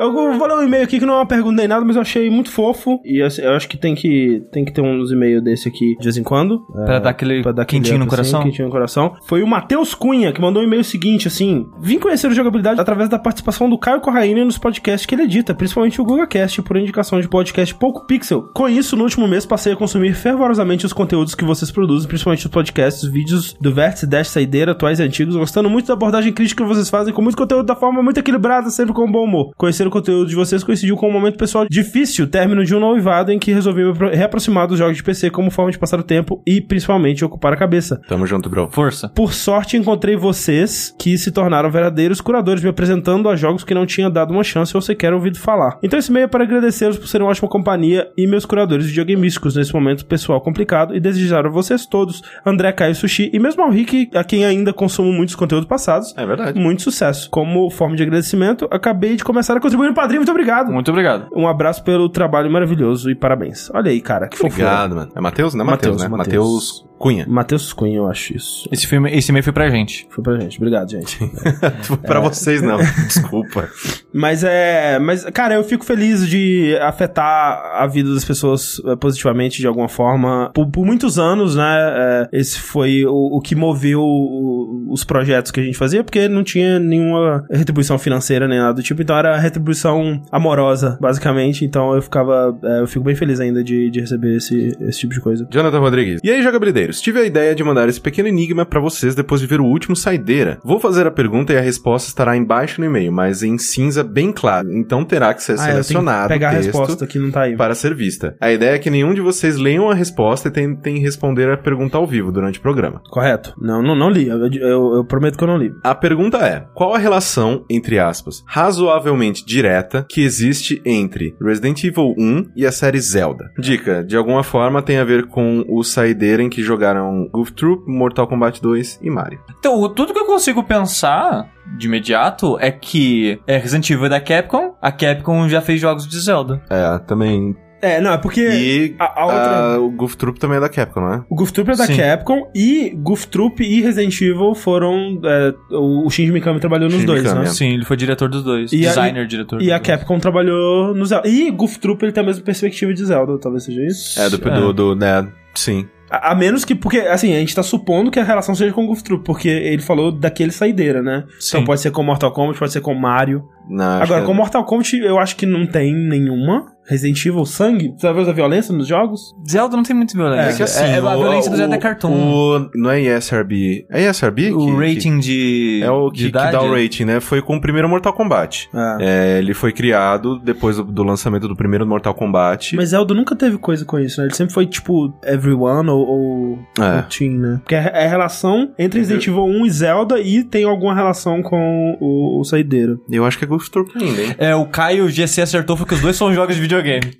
Eu 0.00 0.12
vou 0.12 0.46
ler 0.46 0.54
um 0.54 0.62
e-mail 0.62 0.84
aqui 0.84 0.98
que 0.98 1.06
não 1.06 1.14
é 1.14 1.16
uma 1.18 1.26
pergunta 1.26 1.56
nem 1.56 1.68
nada, 1.68 1.84
mas 1.84 1.96
eu 1.96 2.02
achei 2.02 2.28
muito 2.28 2.50
fofo. 2.50 3.00
E 3.04 3.22
assim, 3.22 3.42
eu 3.42 3.52
acho 3.52 3.68
que 3.68 3.76
tem 3.76 3.94
que, 3.94 4.42
tem 4.52 4.64
que 4.64 4.72
ter 4.72 4.82
uns 4.82 5.10
e-mails 5.10 5.42
desse 5.42 5.68
aqui 5.68 5.96
de 5.98 6.04
vez 6.04 6.16
em 6.16 6.22
quando. 6.22 6.60
Pra 6.84 6.98
dar 6.98 7.10
aquele 7.10 7.42
Pra 7.42 7.52
dar 7.52 7.62
aquele 7.62 7.80
quentinho 7.82 7.98
no 7.98 8.04
assim, 8.04 8.10
coração. 8.10 8.42
quentinho 8.42 8.66
no 8.66 8.72
coração. 8.72 9.14
Foi 9.26 9.42
o 9.42 9.46
Matheus 9.46 9.94
Cunha 9.94 10.32
que 10.32 10.40
mandou 10.40 10.62
um 10.62 10.66
e-mail 10.66 10.84
seguinte, 10.84 11.28
assim: 11.28 11.66
Vim 11.80 11.98
conhecer 11.98 12.28
o 12.28 12.34
jogabilidade 12.34 12.80
através 12.80 13.08
da 13.08 13.18
participação 13.18 13.70
do 13.70 13.78
Caio 13.78 14.00
Corraine 14.00 14.44
nos 14.44 14.58
podcasts 14.58 15.06
que 15.06 15.14
ele 15.14 15.22
edita, 15.22 15.54
principalmente 15.54 16.00
o 16.00 16.04
GugaCast, 16.04 16.62
por 16.62 16.76
indicação 16.76 17.20
de 17.20 17.28
podcast 17.28 17.74
Pouco 17.74 18.06
Pixel. 18.06 18.42
Com 18.54 18.68
isso, 18.68 18.96
no 18.96 19.04
último 19.04 19.26
mês, 19.26 19.46
passei 19.46 19.72
a 19.72 19.76
consumir 19.76 20.14
fervorosamente 20.14 20.84
os 20.84 20.92
conteúdos 20.92 21.34
que 21.34 21.44
vocês 21.44 21.70
produzem, 21.70 22.08
principalmente 22.08 22.44
os 22.46 22.52
podcasts, 22.52 23.08
vídeos 23.10 23.54
do 23.60 23.72
Vértice, 23.72 24.06
Dash, 24.06 24.28
Saideira, 24.28 24.72
atuais 24.72 24.98
e 25.00 25.02
antigos, 25.02 25.36
gostando 25.36 25.70
muito 25.70 25.86
da 25.86 25.94
abordagem 25.94 26.32
crítica 26.32 26.62
que 26.62 26.68
vocês 26.68 26.90
fazem, 26.90 27.14
com 27.14 27.22
muito 27.22 27.36
conteúdo 27.36 27.64
da 27.66 27.74
forma 27.76 28.02
muito 28.02 28.18
equilibrada, 28.18 28.68
sempre 28.70 28.92
com 28.94 29.10
bom 29.10 29.24
humor. 29.24 29.52
Conhecer 29.56 29.85
o 29.88 29.90
conteúdo 29.90 30.28
de 30.28 30.34
vocês 30.34 30.62
coincidiu 30.64 30.96
com 30.96 31.08
um 31.08 31.12
momento 31.12 31.36
pessoal 31.38 31.66
difícil, 31.70 32.26
término 32.26 32.64
de 32.64 32.74
um 32.74 32.80
noivado 32.80 33.32
em 33.32 33.38
que 33.38 33.52
resolvi 33.52 33.84
me 33.84 33.90
apro- 33.90 34.10
reaproximar 34.10 34.66
dos 34.66 34.78
jogos 34.78 34.96
de 34.96 35.02
PC 35.02 35.30
como 35.30 35.50
forma 35.50 35.70
de 35.70 35.78
passar 35.78 35.98
o 35.98 36.02
tempo 36.02 36.42
e, 36.46 36.60
principalmente, 36.60 37.24
ocupar 37.24 37.52
a 37.52 37.56
cabeça. 37.56 38.00
Tamo 38.08 38.26
junto, 38.26 38.48
bro. 38.48 38.68
Força. 38.70 39.08
Por 39.08 39.32
sorte, 39.32 39.76
encontrei 39.76 40.16
vocês 40.16 40.94
que 40.98 41.16
se 41.18 41.30
tornaram 41.30 41.70
verdadeiros 41.70 42.20
curadores, 42.20 42.62
me 42.62 42.68
apresentando 42.68 43.28
a 43.28 43.36
jogos 43.36 43.64
que 43.64 43.74
não 43.74 43.86
tinha 43.86 44.10
dado 44.10 44.32
uma 44.32 44.44
chance 44.44 44.74
ou 44.76 44.80
sequer 44.82 45.12
ouvido 45.12 45.38
falar. 45.38 45.78
Então, 45.82 45.98
esse 45.98 46.10
e-mail 46.10 46.24
é 46.24 46.28
para 46.28 46.44
agradecê-los 46.44 46.98
por 46.98 47.06
serem 47.08 47.24
uma 47.24 47.30
ótima 47.30 47.48
companhia 47.48 48.08
e 48.16 48.26
meus 48.26 48.44
curadores 48.44 48.84
de 48.86 48.90
videogameísticos 48.90 49.56
nesse 49.56 49.72
momento 49.74 50.04
pessoal 50.06 50.40
complicado 50.40 50.94
e 50.94 51.00
desejar 51.00 51.46
a 51.46 51.50
vocês 51.50 51.86
todos, 51.86 52.22
André, 52.44 52.72
Caio 52.72 52.94
Sushi 52.94 53.30
e 53.32 53.38
mesmo 53.38 53.62
ao 53.62 53.70
Rick, 53.70 54.10
a 54.14 54.24
quem 54.24 54.44
ainda 54.44 54.72
consumo 54.72 55.12
muitos 55.12 55.34
conteúdos 55.34 55.68
passados, 55.68 56.14
É 56.16 56.24
verdade. 56.26 56.58
muito 56.58 56.82
sucesso. 56.82 57.28
Como 57.30 57.70
forma 57.70 57.94
de 57.96 58.02
agradecimento, 58.02 58.66
acabei 58.70 59.16
de 59.16 59.24
começar 59.24 59.56
a 59.56 59.60
contribuir 59.60 59.75
no 59.84 59.94
padrinho. 59.94 60.20
Muito 60.20 60.30
obrigado. 60.30 60.72
Muito 60.72 60.90
obrigado. 60.90 61.28
Um 61.34 61.46
abraço 61.46 61.82
pelo 61.84 62.08
trabalho 62.08 62.50
maravilhoso 62.50 63.10
e 63.10 63.14
parabéns. 63.14 63.70
Olha 63.74 63.90
aí, 63.90 64.00
cara, 64.00 64.28
que 64.28 64.36
fofura. 64.36 64.66
Obrigado, 64.66 64.96
mano. 64.96 65.12
É 65.14 65.20
Matheus? 65.20 65.54
Não 65.54 65.64
é 65.64 65.66
Matheus, 65.70 66.02
Matheus, 66.02 66.10
né? 66.10 66.16
Matheus. 66.16 66.86
Cunha. 66.98 67.26
Matheus 67.28 67.72
Cunha, 67.72 67.96
eu 67.96 68.06
acho 68.06 68.36
isso. 68.36 68.68
Esse, 68.72 68.86
filme, 68.86 69.10
esse 69.10 69.30
e-mail 69.30 69.44
foi 69.44 69.52
pra 69.52 69.68
gente. 69.68 70.06
Foi 70.10 70.22
pra 70.24 70.38
gente. 70.38 70.56
Obrigado, 70.56 70.90
gente. 70.90 71.18
pra 72.06 72.20
vocês, 72.20 72.62
não. 72.62 72.78
Desculpa. 73.06 73.68
Mas 74.12 74.42
é. 74.42 74.98
Mas, 74.98 75.24
cara, 75.26 75.54
eu 75.54 75.64
fico 75.64 75.84
feliz 75.84 76.26
de 76.28 76.76
afetar 76.80 77.72
a 77.74 77.86
vida 77.86 78.12
das 78.14 78.24
pessoas 78.24 78.80
eh, 78.86 78.96
positivamente 78.96 79.58
de 79.58 79.66
alguma 79.66 79.88
forma. 79.88 80.50
Por, 80.54 80.66
por 80.70 80.84
muitos 80.86 81.18
anos, 81.18 81.54
né? 81.56 81.76
é, 81.76 82.28
esse 82.32 82.58
foi 82.58 83.04
o, 83.04 83.36
o 83.36 83.40
que 83.40 83.54
moveu 83.54 84.00
o- 84.00 84.86
os 84.90 85.04
projetos 85.04 85.50
que 85.50 85.60
a 85.60 85.62
gente 85.62 85.76
fazia, 85.76 86.02
porque 86.02 86.28
não 86.28 86.42
tinha 86.42 86.78
nenhuma 86.78 87.44
retribuição 87.50 87.98
financeira 87.98 88.48
nem 88.48 88.58
nada 88.58 88.74
do 88.74 88.82
tipo. 88.82 89.02
Então 89.02 89.16
era 89.16 89.36
retribuição 89.36 90.22
amorosa, 90.32 90.96
basicamente. 91.00 91.64
Então 91.64 91.94
eu 91.94 92.00
ficava. 92.00 92.58
é, 92.64 92.80
eu 92.80 92.86
fico 92.86 93.04
bem 93.04 93.14
feliz 93.14 93.38
ainda 93.40 93.62
de, 93.62 93.90
de 93.90 94.00
receber 94.00 94.36
esse, 94.36 94.76
esse 94.80 95.00
tipo 95.00 95.12
de 95.12 95.20
coisa. 95.20 95.46
Jonathan 95.50 95.78
Rodrigues. 95.80 96.20
E 96.24 96.30
aí, 96.30 96.42
jogabilideiros? 96.86 97.00
Tive 97.00 97.20
a 97.20 97.24
ideia 97.24 97.54
de 97.54 97.64
mandar 97.64 97.88
esse 97.88 98.00
pequeno 98.00 98.28
enigma 98.28 98.64
pra 98.64 98.80
vocês 98.80 99.14
depois 99.14 99.40
de 99.40 99.46
ver 99.46 99.60
o 99.60 99.64
último 99.64 99.96
Saideira. 99.96 100.58
Vou 100.64 100.78
fazer 100.80 101.06
a 101.06 101.10
pergunta 101.10 101.52
e 101.52 101.56
a 101.58 101.60
resposta 101.60 102.08
estará 102.08 102.36
embaixo 102.36 102.80
no 102.80 102.86
e-mail, 102.86 103.12
mas 103.12 103.42
em 103.42 103.58
cinza 103.58 104.02
bem 104.04 104.32
claro. 104.32 104.72
Então 104.72 105.04
terá 105.04 105.32
que 105.34 105.42
ser 105.42 105.52
Ah, 105.54 105.58
selecionado 105.58 106.28
pegar 106.28 106.48
o 106.48 106.50
a 106.50 106.54
texto 106.56 106.66
resposta 106.78 107.06
que 107.06 107.18
não 107.18 107.30
tá 107.30 107.42
aí. 107.42 107.56
para 107.56 107.74
ser 107.74 107.94
vista. 107.94 108.36
A 108.40 108.52
ideia 108.52 108.74
é 108.74 108.78
que 108.78 108.90
nenhum 108.90 109.14
de 109.14 109.20
vocês 109.20 109.56
leiam 109.56 109.90
a 109.90 109.94
resposta 109.94 110.48
e 110.48 110.50
tentem 110.50 110.98
responder 110.98 111.50
a 111.50 111.56
pergunta 111.56 111.96
ao 111.98 112.06
vivo 112.06 112.30
durante 112.32 112.58
o 112.58 112.62
programa. 112.62 113.00
Correto? 113.10 113.54
Não, 113.60 113.82
não, 113.82 113.94
não 113.94 114.10
li. 114.10 114.28
Eu, 114.28 114.38
eu- 114.46 114.94
eu 114.96 115.04
prometo 115.04 115.36
que 115.38 115.44
eu 115.44 115.48
não 115.48 115.56
li. 115.56 115.72
A 115.82 115.94
pergunta 115.94 116.38
é: 116.38 116.64
qual 116.74 116.94
a 116.94 116.98
relação, 116.98 117.64
entre 117.70 117.98
aspas, 117.98 118.42
razoavelmente 118.46 119.44
direta 119.44 120.04
que 120.08 120.22
existe 120.22 120.80
entre 120.84 121.34
Resident 121.40 121.82
Evil 121.84 122.14
1 122.18 122.50
e 122.56 122.66
a 122.66 122.72
série 122.72 123.00
Zelda? 123.00 123.50
Dica: 123.58 124.04
de 124.04 124.16
alguma 124.16 124.42
forma 124.42 124.82
tem 124.82 124.98
a 124.98 125.04
ver 125.04 125.26
com 125.26 125.64
o 125.68 125.82
saideira 125.82 126.42
em 126.42 126.48
que 126.48 126.62
jogaram 126.76 127.28
Goof 127.32 127.52
Troop, 127.52 127.82
Mortal 127.90 128.26
Kombat 128.26 128.60
2 128.62 129.00
e 129.02 129.10
Mario. 129.10 129.40
Então, 129.58 129.88
tudo 129.88 130.12
que 130.12 130.18
eu 130.18 130.26
consigo 130.26 130.62
pensar 130.62 131.48
de 131.78 131.86
imediato 131.86 132.56
é 132.60 132.70
que 132.70 133.40
é 133.46 133.56
Resident 133.56 133.88
Evil 133.90 134.06
é 134.06 134.08
da 134.10 134.20
Capcom, 134.20 134.74
a 134.80 134.92
Capcom 134.92 135.48
já 135.48 135.60
fez 135.60 135.80
jogos 135.80 136.06
de 136.06 136.18
Zelda. 136.20 136.62
É, 136.70 136.98
também. 137.00 137.56
É, 137.82 138.00
não, 138.00 138.10
é 138.12 138.16
porque. 138.18 138.40
E 138.40 138.96
a, 138.98 139.20
a 139.20 139.26
outra. 139.26 139.80
o 139.80 139.90
Goof 139.90 140.16
Troop 140.16 140.40
também 140.40 140.56
é 140.56 140.60
da 140.60 140.68
Capcom, 140.68 141.00
não 141.00 141.12
é? 141.12 141.24
O 141.28 141.34
Goof 141.36 141.52
Troop 141.52 141.70
é 141.70 141.76
da 141.76 141.84
Sim. 141.86 141.96
Capcom 141.96 142.50
e 142.54 142.90
Goof 142.96 143.26
Troop 143.28 143.62
e 143.62 143.82
Resident 143.82 144.18
Evil 144.20 144.54
foram. 144.54 145.20
é, 145.22 145.54
o 145.72 146.08
Shinji 146.08 146.32
Mikami 146.32 146.58
trabalhou 146.58 146.86
nos 146.86 146.94
Shinji 146.94 147.06
dois, 147.06 147.22
Mikami, 147.22 147.40
né? 147.40 147.46
é. 147.46 147.50
Sim, 147.50 147.74
ele 147.74 147.84
foi 147.84 147.96
diretor 147.96 148.28
dos 148.30 148.42
dois. 148.42 148.72
E 148.72 148.86
a- 148.86 148.88
Designer, 148.88 149.26
diretor 149.26 149.60
E 149.60 149.70
a 149.70 149.76
dois. 149.78 149.86
Capcom 149.86 150.18
trabalhou 150.18 150.94
no 150.94 151.04
Zelda. 151.04 151.28
E 151.28 151.50
Goof 151.50 151.78
Troop 151.78 152.02
ele 152.02 152.12
tem 152.12 152.22
a 152.22 152.26
mesma 152.26 152.42
perspectiva 152.44 152.94
de 152.94 153.04
Zelda, 153.04 153.38
talvez 153.38 153.64
seja 153.64 153.82
isso. 153.86 154.20
É, 154.20 154.30
do, 154.30 154.38
do, 154.38 154.72
do 154.72 154.94
né, 154.96 155.28
sim. 155.54 155.86
A, 156.10 156.32
a 156.32 156.34
menos 156.34 156.64
que, 156.64 156.74
porque, 156.74 156.98
assim, 156.98 157.34
a 157.34 157.38
gente 157.38 157.54
tá 157.54 157.62
supondo 157.62 158.10
que 158.10 158.18
a 158.18 158.24
relação 158.24 158.54
seja 158.54 158.72
com 158.72 158.84
o 158.84 158.86
Goof 158.86 159.02
Troop, 159.02 159.24
porque 159.24 159.48
ele 159.48 159.82
falou 159.82 160.12
daquele 160.12 160.52
saideira, 160.52 161.02
né? 161.02 161.24
Sim. 161.38 161.56
Então 161.58 161.64
pode 161.64 161.80
ser 161.80 161.90
com 161.90 162.02
Mortal 162.02 162.32
Kombat, 162.32 162.58
pode 162.58 162.72
ser 162.72 162.80
com 162.80 162.94
Mario. 162.94 163.48
Não, 163.68 164.02
Agora, 164.02 164.20
que 164.20 164.26
com 164.26 164.32
é- 164.32 164.36
Mortal 164.36 164.64
Kombat, 164.64 164.96
eu 164.98 165.18
acho 165.18 165.36
que 165.36 165.46
não 165.46 165.66
tem 165.66 165.94
nenhuma. 165.94 166.74
Resident 166.88 167.26
Evil, 167.26 167.44
sangue? 167.44 167.92
Você 167.98 168.06
vai 168.12 168.22
ver 168.24 168.30
a 168.30 168.32
violência 168.32 168.72
nos 168.72 168.86
jogos? 168.86 169.34
Zelda 169.50 169.76
não 169.76 169.82
tem 169.82 169.96
muita 169.96 170.16
violência. 170.16 170.50
É 170.50 170.56
que 170.56 170.62
assim, 170.62 170.84
é, 170.84 170.98
a 170.98 171.16
o- 171.16 171.18
violência 171.18 171.50
do 171.50 171.54
o- 171.54 171.56
Zelda 171.56 171.74
é 171.74 171.78
cartoon. 171.78 172.12
O, 172.12 172.70
não 172.76 172.88
é 172.92 173.00
ESRB. 173.02 173.84
É 173.90 174.02
ESRB? 174.08 174.52
O 174.52 174.66
que- 174.66 174.72
rating 174.94 175.18
de. 175.18 175.78
que 175.80 175.80
é 175.82 175.90
o 175.90 176.10
de 176.12 176.18
que, 176.18 176.24
que 176.26 176.30
dá 176.52 176.62
o 176.62 176.70
rating, 176.72 177.04
né? 177.04 177.18
Foi 177.18 177.42
com 177.42 177.56
o 177.56 177.60
primeiro 177.60 177.88
Mortal 177.88 178.12
Kombat. 178.12 178.68
É. 178.72 178.96
É, 179.00 179.38
ele 179.40 179.52
foi 179.52 179.72
criado 179.72 180.38
depois 180.38 180.76
do, 180.76 180.84
do 180.84 181.02
lançamento 181.02 181.48
do 181.48 181.56
primeiro 181.56 181.84
Mortal 181.84 182.14
Kombat. 182.14 182.76
Mas 182.76 182.90
Zelda 182.90 183.12
nunca 183.14 183.34
teve 183.34 183.58
coisa 183.58 183.84
com 183.84 183.98
isso, 183.98 184.20
né? 184.20 184.28
Ele 184.28 184.34
sempre 184.36 184.54
foi 184.54 184.64
tipo 184.66 185.12
Everyone 185.24 185.90
ou, 185.90 186.06
ou, 186.06 186.58
É. 186.78 186.98
ou 186.98 187.02
Team, 187.02 187.32
né? 187.32 187.58
Porque 187.64 187.74
é 187.74 187.90
é 187.96 188.06
a 188.06 188.08
relação 188.08 188.70
entre 188.78 189.00
Resident 189.00 189.26
Evil 189.26 189.42
1 189.44 189.66
e 189.66 189.70
Zelda 189.70 190.20
e 190.20 190.44
tem 190.44 190.62
alguma 190.62 190.94
relação 190.94 191.42
com 191.42 191.96
o, 192.00 192.38
o 192.40 192.44
Saideiro. 192.44 193.00
Eu 193.10 193.24
acho 193.24 193.36
que 193.36 193.44
é 193.44 193.48
Troop 193.70 193.90
ainda, 194.00 194.22
hein? 194.22 194.34
É, 194.38 194.54
o 194.54 194.66
Caio 194.66 195.08
GC 195.08 195.42
acertou 195.42 195.76
foi 195.76 195.86
que 195.86 195.94
os 195.94 196.00
dois 196.00 196.16
são 196.16 196.32
jogos 196.34 196.54
de 196.54 196.60
videogame. 196.60 197.12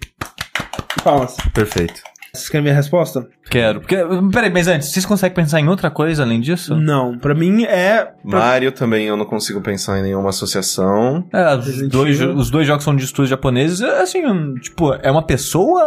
Palmas. 1.02 1.36
Perfeito. 1.54 2.00
Vocês 2.32 2.48
querem 2.50 2.64
ver 2.64 2.70
a 2.72 2.74
resposta? 2.74 3.26
Quero. 3.50 3.80
Porque, 3.80 3.96
peraí, 4.30 4.50
mas 4.52 4.68
antes, 4.68 4.90
vocês 4.92 5.06
conseguem 5.06 5.34
pensar 5.34 5.58
em 5.58 5.68
outra 5.68 5.90
coisa 5.90 6.22
além 6.22 6.38
disso? 6.40 6.76
Não, 6.76 7.16
pra 7.18 7.34
mim 7.34 7.64
é. 7.64 8.04
pra- 8.28 8.38
Mario 8.40 8.72
também 8.72 9.06
eu 9.06 9.16
não 9.16 9.24
consigo 9.24 9.60
pensar 9.62 9.98
em 9.98 10.02
nenhuma 10.02 10.28
associação. 10.28 11.24
É, 11.32 11.54
os 11.56 11.88
dois, 11.88 12.20
os 12.20 12.50
dois 12.50 12.66
jogos 12.66 12.84
são 12.84 12.94
de 12.94 13.04
estúdios 13.04 13.30
japoneses. 13.30 13.80
É, 13.80 14.02
Assim, 14.02 14.26
um, 14.26 14.54
tipo, 14.56 14.92
é 14.94 15.10
uma 15.10 15.22
pessoa. 15.22 15.82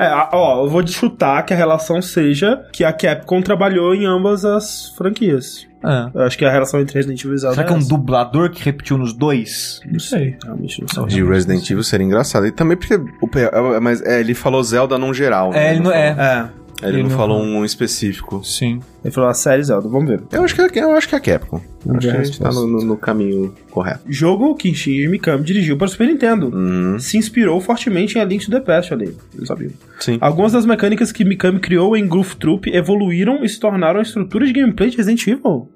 É, 0.00 0.12
ó, 0.32 0.64
eu 0.64 0.70
vou 0.70 0.86
chutar 0.86 1.42
que 1.44 1.52
a 1.52 1.56
relação 1.56 2.00
seja 2.00 2.62
que 2.72 2.84
a 2.84 2.92
Capcom 2.92 3.40
trabalhou 3.40 3.94
em 3.94 4.06
ambas 4.06 4.44
as 4.44 4.90
franquias. 4.96 5.66
É. 5.84 6.10
Eu 6.18 6.22
acho 6.22 6.38
que 6.38 6.44
a 6.44 6.50
relação 6.50 6.80
entre 6.80 6.94
Resident 6.94 7.20
Evil 7.22 7.34
e 7.34 7.38
Zelda 7.38 7.54
Será 7.56 7.66
que 7.66 7.72
é 7.72 7.76
um 7.76 7.78
essa. 7.80 7.88
dublador 7.88 8.50
que 8.50 8.62
repetiu 8.64 8.96
nos 8.98 9.12
dois? 9.12 9.80
Não 9.90 10.00
sei, 10.00 10.36
realmente 10.42 10.80
não 10.80 10.88
sei. 10.88 11.04
De 11.06 11.22
Resident 11.24 11.68
Evil 11.70 11.82
seria 11.84 12.06
engraçado. 12.06 12.46
E 12.46 12.52
também 12.52 12.76
porque. 12.76 12.94
O, 13.20 13.28
P- 13.28 13.40
é, 13.52 13.80
mas 13.80 14.00
é, 14.02 14.20
ele 14.20 14.34
falou 14.34 14.62
Zelda 14.62 14.96
num 14.98 15.12
geral. 15.12 15.50
né? 15.50 15.68
É, 15.68 15.70
ele 15.72 15.80
não 15.80 15.90
falou- 15.90 15.98
é. 15.98 16.50
É, 16.82 16.86
Ele, 16.88 16.96
ele 16.96 17.02
não 17.04 17.10
não 17.10 17.16
falou 17.16 17.40
um 17.42 17.64
específico. 17.64 18.42
Sim. 18.44 18.80
ele 19.04 19.12
falou 19.14 19.30
a 19.30 19.34
série 19.34 19.62
Zelda, 19.62 19.88
vamos 19.88 20.08
ver. 20.08 20.20
Eu 20.32 20.42
acho 20.42 20.54
que 20.54 20.60
é, 20.78 20.82
eu 20.82 20.92
acho 20.96 21.08
que 21.08 21.14
é 21.14 21.18
a 21.18 21.20
Capcom. 21.20 21.60
Acho 21.88 22.00
que 22.00 22.08
a 22.16 22.24
gente 22.24 22.40
tá 22.40 22.50
no, 22.50 22.66
no- 22.66 22.84
no 22.84 22.96
caminho 22.96 23.54
correto. 23.70 24.00
Jogo 24.08 24.54
que 24.56 24.74
Shinji 24.74 25.06
Mikami 25.08 25.44
dirigiu 25.44 25.76
para 25.78 25.84
o 25.84 25.88
Super 25.88 26.08
Nintendo. 26.08 26.48
Uhum. 26.54 26.98
Se 26.98 27.16
inspirou 27.16 27.60
fortemente 27.60 28.18
em 28.18 28.20
A 28.20 28.24
Link 28.24 28.44
to 28.44 28.50
the 28.50 28.60
Past 28.60 28.92
ali. 28.92 29.16
Não 29.34 29.46
sabia. 29.46 29.70
Sim. 30.00 30.18
Algumas 30.20 30.52
das 30.52 30.66
mecânicas 30.66 31.12
que 31.12 31.24
Mikami 31.24 31.60
criou 31.60 31.96
em 31.96 32.06
Groove 32.08 32.34
Troop 32.36 32.68
evoluíram 32.74 33.44
e 33.44 33.48
se 33.48 33.60
tornaram 33.60 34.00
a 34.00 34.02
estrutura 34.02 34.44
de 34.44 34.52
gameplay 34.52 34.90
de 34.90 34.96
Resident 34.96 35.26
Evil. 35.26 35.70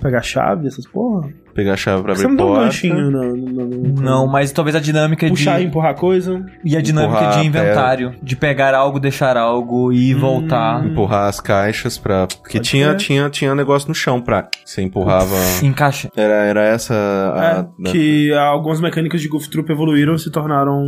Hum. 0.00 0.02
Pegar 0.02 0.22
chave, 0.22 0.66
essas 0.66 0.86
porra. 0.86 1.28
Pegar 1.54 1.72
a 1.72 1.76
chave 1.76 2.02
pra 2.04 2.14
Você 2.14 2.24
abrir 2.24 2.36
não 2.36 2.36
dá 2.36 2.44
um 2.44 2.54
porta. 2.54 2.64
ganchinho 2.66 3.10
no, 3.10 3.36
no, 3.36 3.66
no- 3.66 4.00
Não, 4.02 4.26
mas 4.26 4.52
talvez 4.52 4.74
a 4.76 4.80
dinâmica 4.80 5.26
Puxar 5.28 5.58
e 5.58 5.64
de. 5.64 5.68
empurrar 5.68 5.94
coisa. 5.96 6.46
E 6.64 6.76
a 6.76 6.80
dinâmica 6.80 7.16
Empurrar 7.16 7.40
de 7.40 7.46
inventário. 7.46 8.14
De 8.22 8.36
pegar 8.36 8.72
algo, 8.74 9.00
deixar 9.00 9.36
algo 9.36 9.92
e 9.92 10.14
voltar. 10.14 10.86
Empurrar 10.86 11.28
as 11.28 11.40
caixas 11.40 11.98
pra... 11.98 12.26
Porque 12.28 12.58
Pode 12.58 12.68
tinha, 12.70 12.90
ser. 12.92 12.96
tinha, 12.98 13.28
tinha 13.30 13.54
negócio 13.54 13.88
no 13.88 13.94
chão 13.94 14.22
pra... 14.22 14.48
Você 14.64 14.80
empurrava... 14.80 15.34
Encaixa. 15.62 16.08
Era, 16.16 16.34
era 16.44 16.62
essa 16.64 16.94
a... 16.94 17.66
É, 17.88 17.90
que 17.92 18.32
algumas 18.32 18.80
mecânicas 18.80 19.20
de 19.20 19.28
Goof 19.28 19.50
Troop 19.50 19.68
evoluíram 19.70 20.14
e 20.14 20.18
se 20.20 20.30
tornaram 20.30 20.80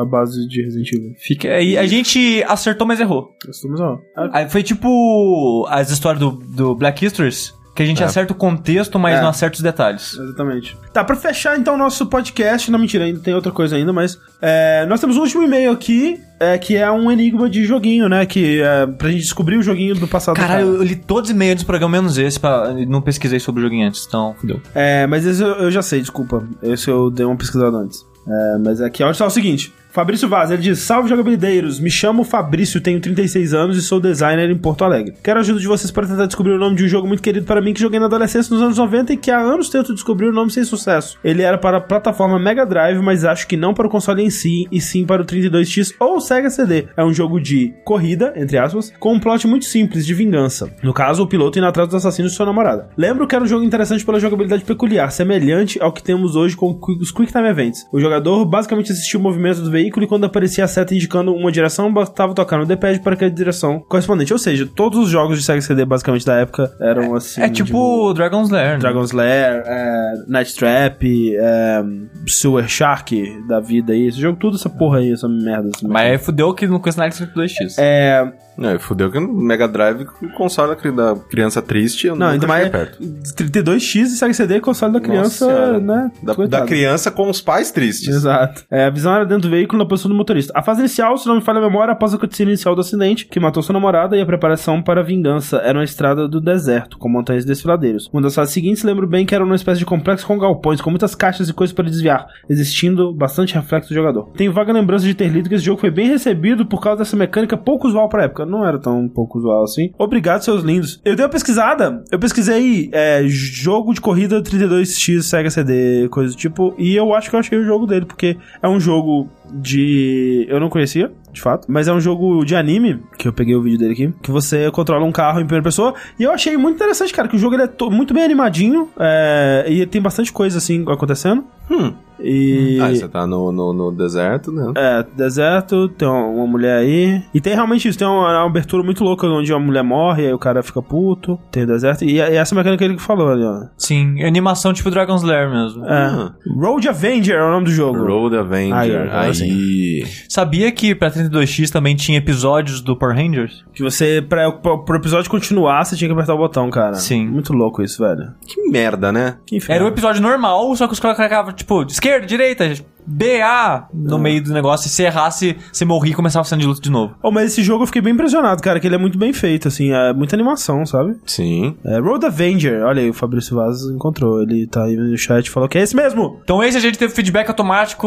a 0.00 0.04
base 0.04 0.46
de 0.48 0.62
Resident 0.62 0.92
Evil. 0.92 1.12
Fica 1.16 1.48
aí. 1.48 1.78
A 1.78 1.86
gente 1.86 2.42
acertou, 2.48 2.86
mas 2.86 2.98
errou. 3.00 3.30
Estamos, 3.48 3.80
ó. 3.80 3.96
Ah, 4.16 4.30
Aí 4.32 4.48
foi 4.50 4.62
tipo 4.64 5.64
as 5.70 5.90
histórias 5.90 6.20
do, 6.20 6.32
do 6.32 6.74
Black 6.74 7.04
Histories, 7.06 7.54
que 7.78 7.82
a 7.84 7.86
gente 7.86 8.02
É. 8.02 8.06
acerta 8.06 8.32
o 8.32 8.36
contexto, 8.36 8.98
mas 8.98 9.16
É. 9.18 9.22
não 9.22 9.28
acerta 9.28 9.54
os 9.54 9.62
detalhes. 9.62 10.14
Exatamente. 10.18 10.76
Tá, 10.92 11.04
pra 11.04 11.14
fechar 11.14 11.56
então 11.56 11.74
o 11.74 11.78
nosso 11.78 12.06
podcast, 12.06 12.68
não 12.72 12.78
mentira, 12.78 13.04
ainda 13.04 13.20
tem 13.20 13.32
outra 13.32 13.52
coisa 13.52 13.76
ainda, 13.76 13.92
mas 13.92 14.18
é, 14.42 14.84
nós 14.86 15.00
temos 15.00 15.16
um 15.16 15.20
último 15.20 15.44
e-mail 15.44 15.70
aqui, 15.70 16.20
é, 16.40 16.58
que 16.58 16.74
é 16.76 16.90
um 16.90 17.08
enigma 17.08 17.48
de 17.48 17.64
joguinho, 17.64 18.08
né? 18.08 18.26
Que 18.26 18.60
é 18.60 18.84
pra 18.84 19.10
gente 19.10 19.20
descobrir 19.22 19.56
o 19.56 19.62
joguinho 19.62 19.94
do 19.94 20.08
passado. 20.08 20.34
do 20.34 20.40
Caralho, 20.40 20.66
cara. 20.66 20.76
eu 20.78 20.82
li 20.82 20.96
todos 20.96 21.30
os 21.30 21.36
e-mails 21.36 21.62
do 21.62 21.66
programa, 21.66 21.92
menos 21.98 22.18
esse, 22.18 22.40
pra, 22.40 22.74
não 22.88 23.00
pesquisei 23.00 23.38
sobre 23.38 23.60
o 23.60 23.64
joguinho 23.64 23.86
antes, 23.86 24.04
então 24.08 24.34
fudeu. 24.40 24.60
É, 24.74 25.06
mas 25.06 25.24
esse 25.24 25.40
eu, 25.40 25.48
eu 25.50 25.70
já 25.70 25.80
sei, 25.80 26.00
desculpa. 26.00 26.42
Esse 26.60 26.90
eu 26.90 27.10
dei 27.12 27.24
uma 27.24 27.36
pesquisada 27.36 27.76
antes. 27.76 28.04
É, 28.26 28.58
mas 28.58 28.80
aqui 28.80 29.02
olha 29.04 29.14
só 29.14 29.26
o 29.26 29.30
seguinte. 29.30 29.72
Fabrício 29.90 30.28
Vaz, 30.28 30.50
ele 30.50 30.62
diz: 30.62 30.80
Salve 30.80 31.08
jogabilideiros, 31.08 31.80
me 31.80 31.90
chamo 31.90 32.24
Fabrício, 32.24 32.80
tenho 32.80 33.00
36 33.00 33.54
anos 33.54 33.76
e 33.76 33.82
sou 33.82 33.98
designer 33.98 34.50
em 34.50 34.56
Porto 34.56 34.84
Alegre. 34.84 35.14
Quero 35.22 35.38
a 35.38 35.40
ajuda 35.40 35.58
de 35.58 35.66
vocês 35.66 35.90
para 35.90 36.06
tentar 36.06 36.26
descobrir 36.26 36.52
o 36.52 36.58
nome 36.58 36.76
de 36.76 36.84
um 36.84 36.88
jogo 36.88 37.06
muito 37.06 37.22
querido 37.22 37.46
para 37.46 37.60
mim 37.60 37.72
que 37.72 37.80
joguei 37.80 37.98
na 37.98 38.06
adolescência 38.06 38.52
nos 38.52 38.62
anos 38.62 38.78
90 38.78 39.14
e 39.14 39.16
que 39.16 39.30
há 39.30 39.38
anos 39.38 39.68
tento 39.68 39.94
descobrir 39.94 40.28
o 40.28 40.32
nome 40.32 40.50
sem 40.50 40.62
sucesso. 40.64 41.18
Ele 41.24 41.42
era 41.42 41.56
para 41.56 41.78
a 41.78 41.80
plataforma 41.80 42.38
Mega 42.38 42.66
Drive, 42.66 43.00
mas 43.00 43.24
acho 43.24 43.46
que 43.48 43.56
não 43.56 43.72
para 43.72 43.86
o 43.86 43.90
console 43.90 44.22
em 44.22 44.30
si, 44.30 44.66
e 44.70 44.80
sim 44.80 45.06
para 45.06 45.22
o 45.22 45.24
32X 45.24 45.94
ou 45.98 46.20
Sega 46.20 46.50
CD. 46.50 46.86
É 46.96 47.04
um 47.04 47.12
jogo 47.12 47.40
de 47.40 47.74
corrida, 47.84 48.32
entre 48.36 48.58
aspas, 48.58 48.92
com 48.98 49.14
um 49.14 49.20
plot 49.20 49.46
muito 49.46 49.64
simples 49.64 50.04
de 50.04 50.14
vingança. 50.14 50.70
No 50.82 50.92
caso, 50.92 51.22
o 51.22 51.26
piloto 51.26 51.58
indo 51.58 51.66
atrás 51.66 51.88
dos 51.88 51.96
assassinos 51.96 52.32
de 52.32 52.36
sua 52.36 52.46
namorada. 52.46 52.90
Lembro 52.96 53.26
que 53.26 53.34
era 53.34 53.44
um 53.44 53.48
jogo 53.48 53.64
interessante 53.64 54.04
pela 54.04 54.20
jogabilidade 54.20 54.64
peculiar, 54.64 55.10
semelhante 55.10 55.80
ao 55.80 55.92
que 55.92 56.02
temos 56.02 56.36
hoje 56.36 56.56
com 56.56 56.78
os 57.00 57.10
Quick 57.10 57.32
Time 57.32 57.48
Events. 57.48 57.86
O 57.92 57.98
jogador 57.98 58.44
basicamente 58.44 58.92
assistia 58.92 59.18
o 59.18 59.22
movimento 59.22 59.62
do 59.62 59.77
veículo 59.78 60.04
e 60.04 60.08
quando 60.08 60.24
aparecia 60.24 60.64
a 60.64 60.68
seta 60.68 60.94
indicando 60.94 61.32
uma 61.32 61.52
direção, 61.52 61.92
bastava 61.92 62.34
tocar 62.34 62.58
no 62.58 62.66
D-pad 62.66 63.00
para 63.00 63.14
aquela 63.14 63.30
direção 63.30 63.80
correspondente. 63.80 64.32
Ou 64.32 64.38
seja, 64.38 64.66
todos 64.66 64.98
os 64.98 65.08
jogos 65.08 65.38
de 65.38 65.44
Sega 65.44 65.60
CD 65.60 65.84
basicamente 65.84 66.26
da 66.26 66.34
época 66.36 66.70
eram 66.80 67.14
assim. 67.14 67.40
é 67.40 67.48
tipo 67.48 68.12
Dragon's 68.12 68.50
Lair. 68.50 68.72
né? 68.72 68.78
Dragon's 68.78 69.12
Lair, 69.12 69.62
é, 69.64 70.12
Night 70.26 70.54
Trap, 70.54 71.02
é, 71.36 71.82
Sewer 72.26 72.68
Shark 72.68 73.46
da 73.46 73.60
vida 73.60 73.92
aí. 73.92 74.06
Esse 74.08 74.20
jogo, 74.20 74.38
tudo 74.38 74.56
essa 74.56 74.68
porra 74.68 74.98
aí, 74.98 75.12
essa 75.12 75.28
merda. 75.28 75.70
Essa 75.74 75.86
Mas 75.86 76.10
aí 76.10 76.18
fudeu 76.18 76.52
que 76.54 76.66
não 76.66 76.80
conhece 76.80 76.98
nada 76.98 77.10
que 77.10 77.24
2x. 77.24 77.74
É, 77.78 78.32
É, 78.60 78.78
fudeu 78.78 79.10
que 79.10 79.20
no 79.20 79.32
Mega 79.32 79.68
Drive 79.68 80.06
o 80.22 80.28
console 80.36 80.70
da 80.70 80.76
cri- 80.76 80.90
da 80.92 81.14
criança 81.30 81.62
triste 81.62 82.06
eu 82.08 82.16
Não, 82.16 82.26
ainda 82.28 82.46
mais 82.46 82.68
perto. 82.68 82.98
32X 83.36 83.96
e 84.02 84.06
Sega 84.16 84.34
CD 84.34 84.60
console 84.60 84.92
da 84.92 85.00
criança, 85.00 85.78
né? 85.78 86.10
Da, 86.22 86.34
da 86.34 86.62
criança 86.62 87.10
com 87.10 87.28
os 87.30 87.40
pais 87.40 87.70
tristes. 87.70 88.08
Exato. 88.08 88.64
É, 88.70 88.84
a 88.86 88.90
visão 88.90 89.14
era 89.14 89.24
dentro 89.24 89.48
do 89.48 89.50
veículo 89.50 89.78
na 89.82 89.88
posição 89.88 90.10
do 90.10 90.16
motorista. 90.16 90.52
A 90.56 90.62
fase 90.62 90.80
inicial, 90.80 91.16
se 91.16 91.26
não 91.26 91.36
me 91.36 91.40
falha 91.42 91.58
a 91.58 91.62
memória, 91.62 91.92
após 91.92 92.12
a 92.14 92.18
cutscene 92.18 92.50
inicial 92.50 92.74
do 92.74 92.80
acidente, 92.80 93.26
que 93.26 93.38
matou 93.40 93.62
sua 93.62 93.72
namorada 93.72 94.16
e 94.16 94.20
a 94.20 94.26
preparação 94.26 94.82
para 94.82 95.00
a 95.00 95.04
vingança 95.04 95.58
era 95.58 95.78
uma 95.78 95.84
estrada 95.84 96.26
do 96.28 96.40
deserto, 96.40 96.98
com 96.98 97.08
montanhas 97.08 97.44
e 97.44 97.46
desfiladeiros. 97.46 98.08
Uma 98.12 98.22
das 98.22 98.34
fases 98.34 98.52
seguintes, 98.54 98.82
lembro 98.82 99.06
bem 99.06 99.24
que 99.24 99.34
era 99.34 99.44
uma 99.44 99.54
espécie 99.54 99.78
de 99.78 99.86
complexo 99.86 100.26
com 100.26 100.38
galpões, 100.38 100.80
com 100.80 100.90
muitas 100.90 101.14
caixas 101.14 101.48
e 101.48 101.52
coisas 101.52 101.72
para 101.74 101.84
desviar, 101.84 102.26
existindo 102.48 103.12
bastante 103.14 103.54
reflexo 103.54 103.90
do 103.90 103.94
jogador. 103.94 104.30
Tenho 104.36 104.52
vaga 104.52 104.72
lembrança 104.72 105.04
de 105.04 105.14
ter 105.14 105.28
lido 105.28 105.48
que 105.48 105.54
esse 105.54 105.64
jogo 105.64 105.80
foi 105.80 105.90
bem 105.90 106.08
recebido 106.08 106.66
por 106.66 106.80
causa 106.80 106.98
dessa 106.98 107.16
mecânica 107.16 107.56
pouco 107.56 107.86
usual 107.86 108.08
pra 108.08 108.24
época. 108.24 108.47
Não 108.48 108.66
era 108.66 108.78
tão 108.78 109.08
pouco 109.08 109.38
usual 109.38 109.64
assim. 109.64 109.90
Obrigado, 109.98 110.42
seus 110.42 110.62
lindos. 110.62 111.00
Eu 111.04 111.14
dei 111.14 111.24
uma 111.24 111.30
pesquisada, 111.30 112.02
eu 112.10 112.18
pesquisei 112.18 112.88
é, 112.92 113.22
jogo 113.26 113.92
de 113.92 114.00
corrida 114.00 114.42
32X 114.42 115.22
Sega 115.22 115.50
CD, 115.50 116.08
coisa 116.08 116.34
do 116.34 116.36
tipo, 116.36 116.74
e 116.78 116.96
eu 116.96 117.14
acho 117.14 117.30
que 117.30 117.36
eu 117.36 117.40
achei 117.40 117.58
o 117.58 117.64
jogo 117.64 117.86
dele, 117.86 118.06
porque 118.06 118.36
é 118.62 118.68
um 118.68 118.80
jogo 118.80 119.28
de. 119.52 120.46
Eu 120.48 120.58
não 120.60 120.68
conhecia, 120.68 121.10
de 121.32 121.40
fato, 121.40 121.66
mas 121.70 121.88
é 121.88 121.92
um 121.92 122.00
jogo 122.00 122.44
de 122.44 122.54
anime, 122.56 123.00
que 123.18 123.28
eu 123.28 123.32
peguei 123.32 123.54
o 123.54 123.62
vídeo 123.62 123.78
dele 123.78 123.92
aqui, 123.92 124.14
que 124.22 124.30
você 124.30 124.70
controla 124.70 125.04
um 125.04 125.12
carro 125.12 125.40
em 125.40 125.44
primeira 125.44 125.62
pessoa, 125.64 125.94
e 126.18 126.22
eu 126.22 126.32
achei 126.32 126.56
muito 126.56 126.76
interessante, 126.76 127.12
cara, 127.12 127.28
que 127.28 127.36
o 127.36 127.38
jogo 127.38 127.54
ele 127.54 127.62
é 127.64 127.66
to- 127.66 127.90
muito 127.90 128.12
bem 128.14 128.24
animadinho, 128.24 128.88
é, 128.98 129.64
e 129.68 129.86
tem 129.86 130.00
bastante 130.02 130.32
coisa 130.32 130.58
assim 130.58 130.84
acontecendo. 130.88 131.44
Hum. 131.70 131.92
E. 132.20 132.78
Ah, 132.80 132.88
você 132.88 133.06
tá 133.06 133.26
no, 133.26 133.52
no, 133.52 133.72
no 133.72 133.92
deserto, 133.92 134.50
né? 134.50 134.72
É, 134.76 135.04
deserto, 135.16 135.88
tem 135.90 136.08
uma, 136.08 136.24
uma 136.26 136.46
mulher 136.46 136.78
aí. 136.78 137.22
E 137.32 137.40
tem 137.40 137.54
realmente 137.54 137.86
isso, 137.86 137.98
tem 137.98 138.08
uma, 138.08 138.38
uma 138.40 138.46
abertura 138.46 138.82
muito 138.82 139.04
louca 139.04 139.26
onde 139.26 139.52
uma 139.52 139.60
mulher 139.60 139.84
morre, 139.84 140.26
aí 140.26 140.32
o 140.32 140.38
cara 140.38 140.62
fica 140.62 140.82
puto. 140.82 141.38
Tem 141.52 141.62
o 141.62 141.66
deserto. 141.66 142.04
E, 142.04 142.14
e 142.14 142.20
essa 142.20 142.54
mecânica 142.56 142.84
ele 142.84 142.96
que 142.96 143.02
falou 143.02 143.28
ali, 143.28 143.44
ó. 143.44 143.66
Sim, 143.76 144.20
animação 144.24 144.72
tipo 144.72 144.90
Dragon's 144.90 145.22
Lair 145.22 145.48
mesmo. 145.50 145.84
É. 145.86 145.92
Ah. 145.92 146.32
Road 146.56 146.88
Avenger 146.88 147.36
é 147.38 147.44
o 147.44 147.50
nome 147.52 147.66
do 147.66 147.70
jogo. 147.70 147.98
Road 148.04 148.36
Avenger. 148.36 148.74
Aí, 148.74 148.96
Aí, 148.96 149.30
sim. 149.38 150.04
Sabia 150.28 150.70
que 150.72 150.94
pra 150.94 151.10
32x 151.10 151.70
também 151.70 151.96
tinha 151.96 152.18
episódios 152.18 152.80
do 152.80 152.96
Power 152.96 153.16
Rangers? 153.16 153.64
Que 153.72 153.82
você, 153.82 154.24
pra, 154.26 154.50
pra, 154.52 154.78
pro 154.78 154.96
episódio 154.96 155.30
continuar, 155.30 155.84
você 155.84 155.96
tinha 155.96 156.08
que 156.08 156.12
apertar 156.12 156.34
o 156.34 156.38
botão, 156.38 156.70
cara. 156.70 156.94
Sim. 156.94 157.26
Muito 157.26 157.52
louco 157.52 157.82
isso, 157.82 158.02
velho. 158.02 158.32
Que 158.46 158.68
merda, 158.68 159.12
né? 159.12 159.36
Que 159.46 159.56
inferno. 159.56 159.74
Era 159.74 159.84
um 159.84 159.88
episódio 159.88 160.22
normal, 160.22 160.74
só 160.76 160.86
que 160.86 160.92
os 160.92 161.00
caras 161.00 161.16
colocavam, 161.16 161.52
tipo, 161.52 161.82
esquerda, 161.82 162.26
direita, 162.26 162.72
B, 163.08 163.40
A, 163.40 163.88
no 163.92 164.18
meio 164.18 164.42
do 164.42 164.52
negócio, 164.52 164.86
e 164.86 164.90
se 164.90 165.02
errasse, 165.02 165.56
você 165.72 165.84
morria 165.84 166.12
e 166.12 166.14
começava 166.14 166.42
a 166.42 166.44
cena 166.44 166.60
de 166.60 166.66
luta 166.66 166.80
de 166.80 166.90
novo. 166.90 167.14
Oh, 167.22 167.30
mas 167.30 167.52
esse 167.52 167.62
jogo 167.62 167.82
eu 167.82 167.86
fiquei 167.86 168.02
bem 168.02 168.12
impressionado, 168.12 168.62
cara, 168.62 168.78
que 168.78 168.86
ele 168.86 168.94
é 168.94 168.98
muito 168.98 169.18
bem 169.18 169.32
feito, 169.32 169.68
assim, 169.68 169.92
é 169.92 170.12
muita 170.12 170.36
animação, 170.36 170.84
sabe? 170.84 171.16
Sim. 171.24 171.76
É, 171.84 171.98
Road 171.98 172.26
Avenger, 172.26 172.84
olha 172.84 173.02
aí, 173.02 173.10
o 173.10 173.14
Fabrício 173.14 173.56
Vaz 173.56 173.82
encontrou, 173.84 174.42
ele 174.42 174.66
tá 174.66 174.84
aí 174.84 174.96
no 174.96 175.16
chat 175.16 175.46
e 175.46 175.50
falou 175.50 175.68
que 175.68 175.78
é 175.78 175.82
esse 175.82 175.96
mesmo. 175.96 176.40
Então 176.44 176.62
esse 176.62 176.76
a 176.76 176.80
gente 176.80 176.98
teve 176.98 177.14
feedback 177.14 177.48
automático 177.48 178.06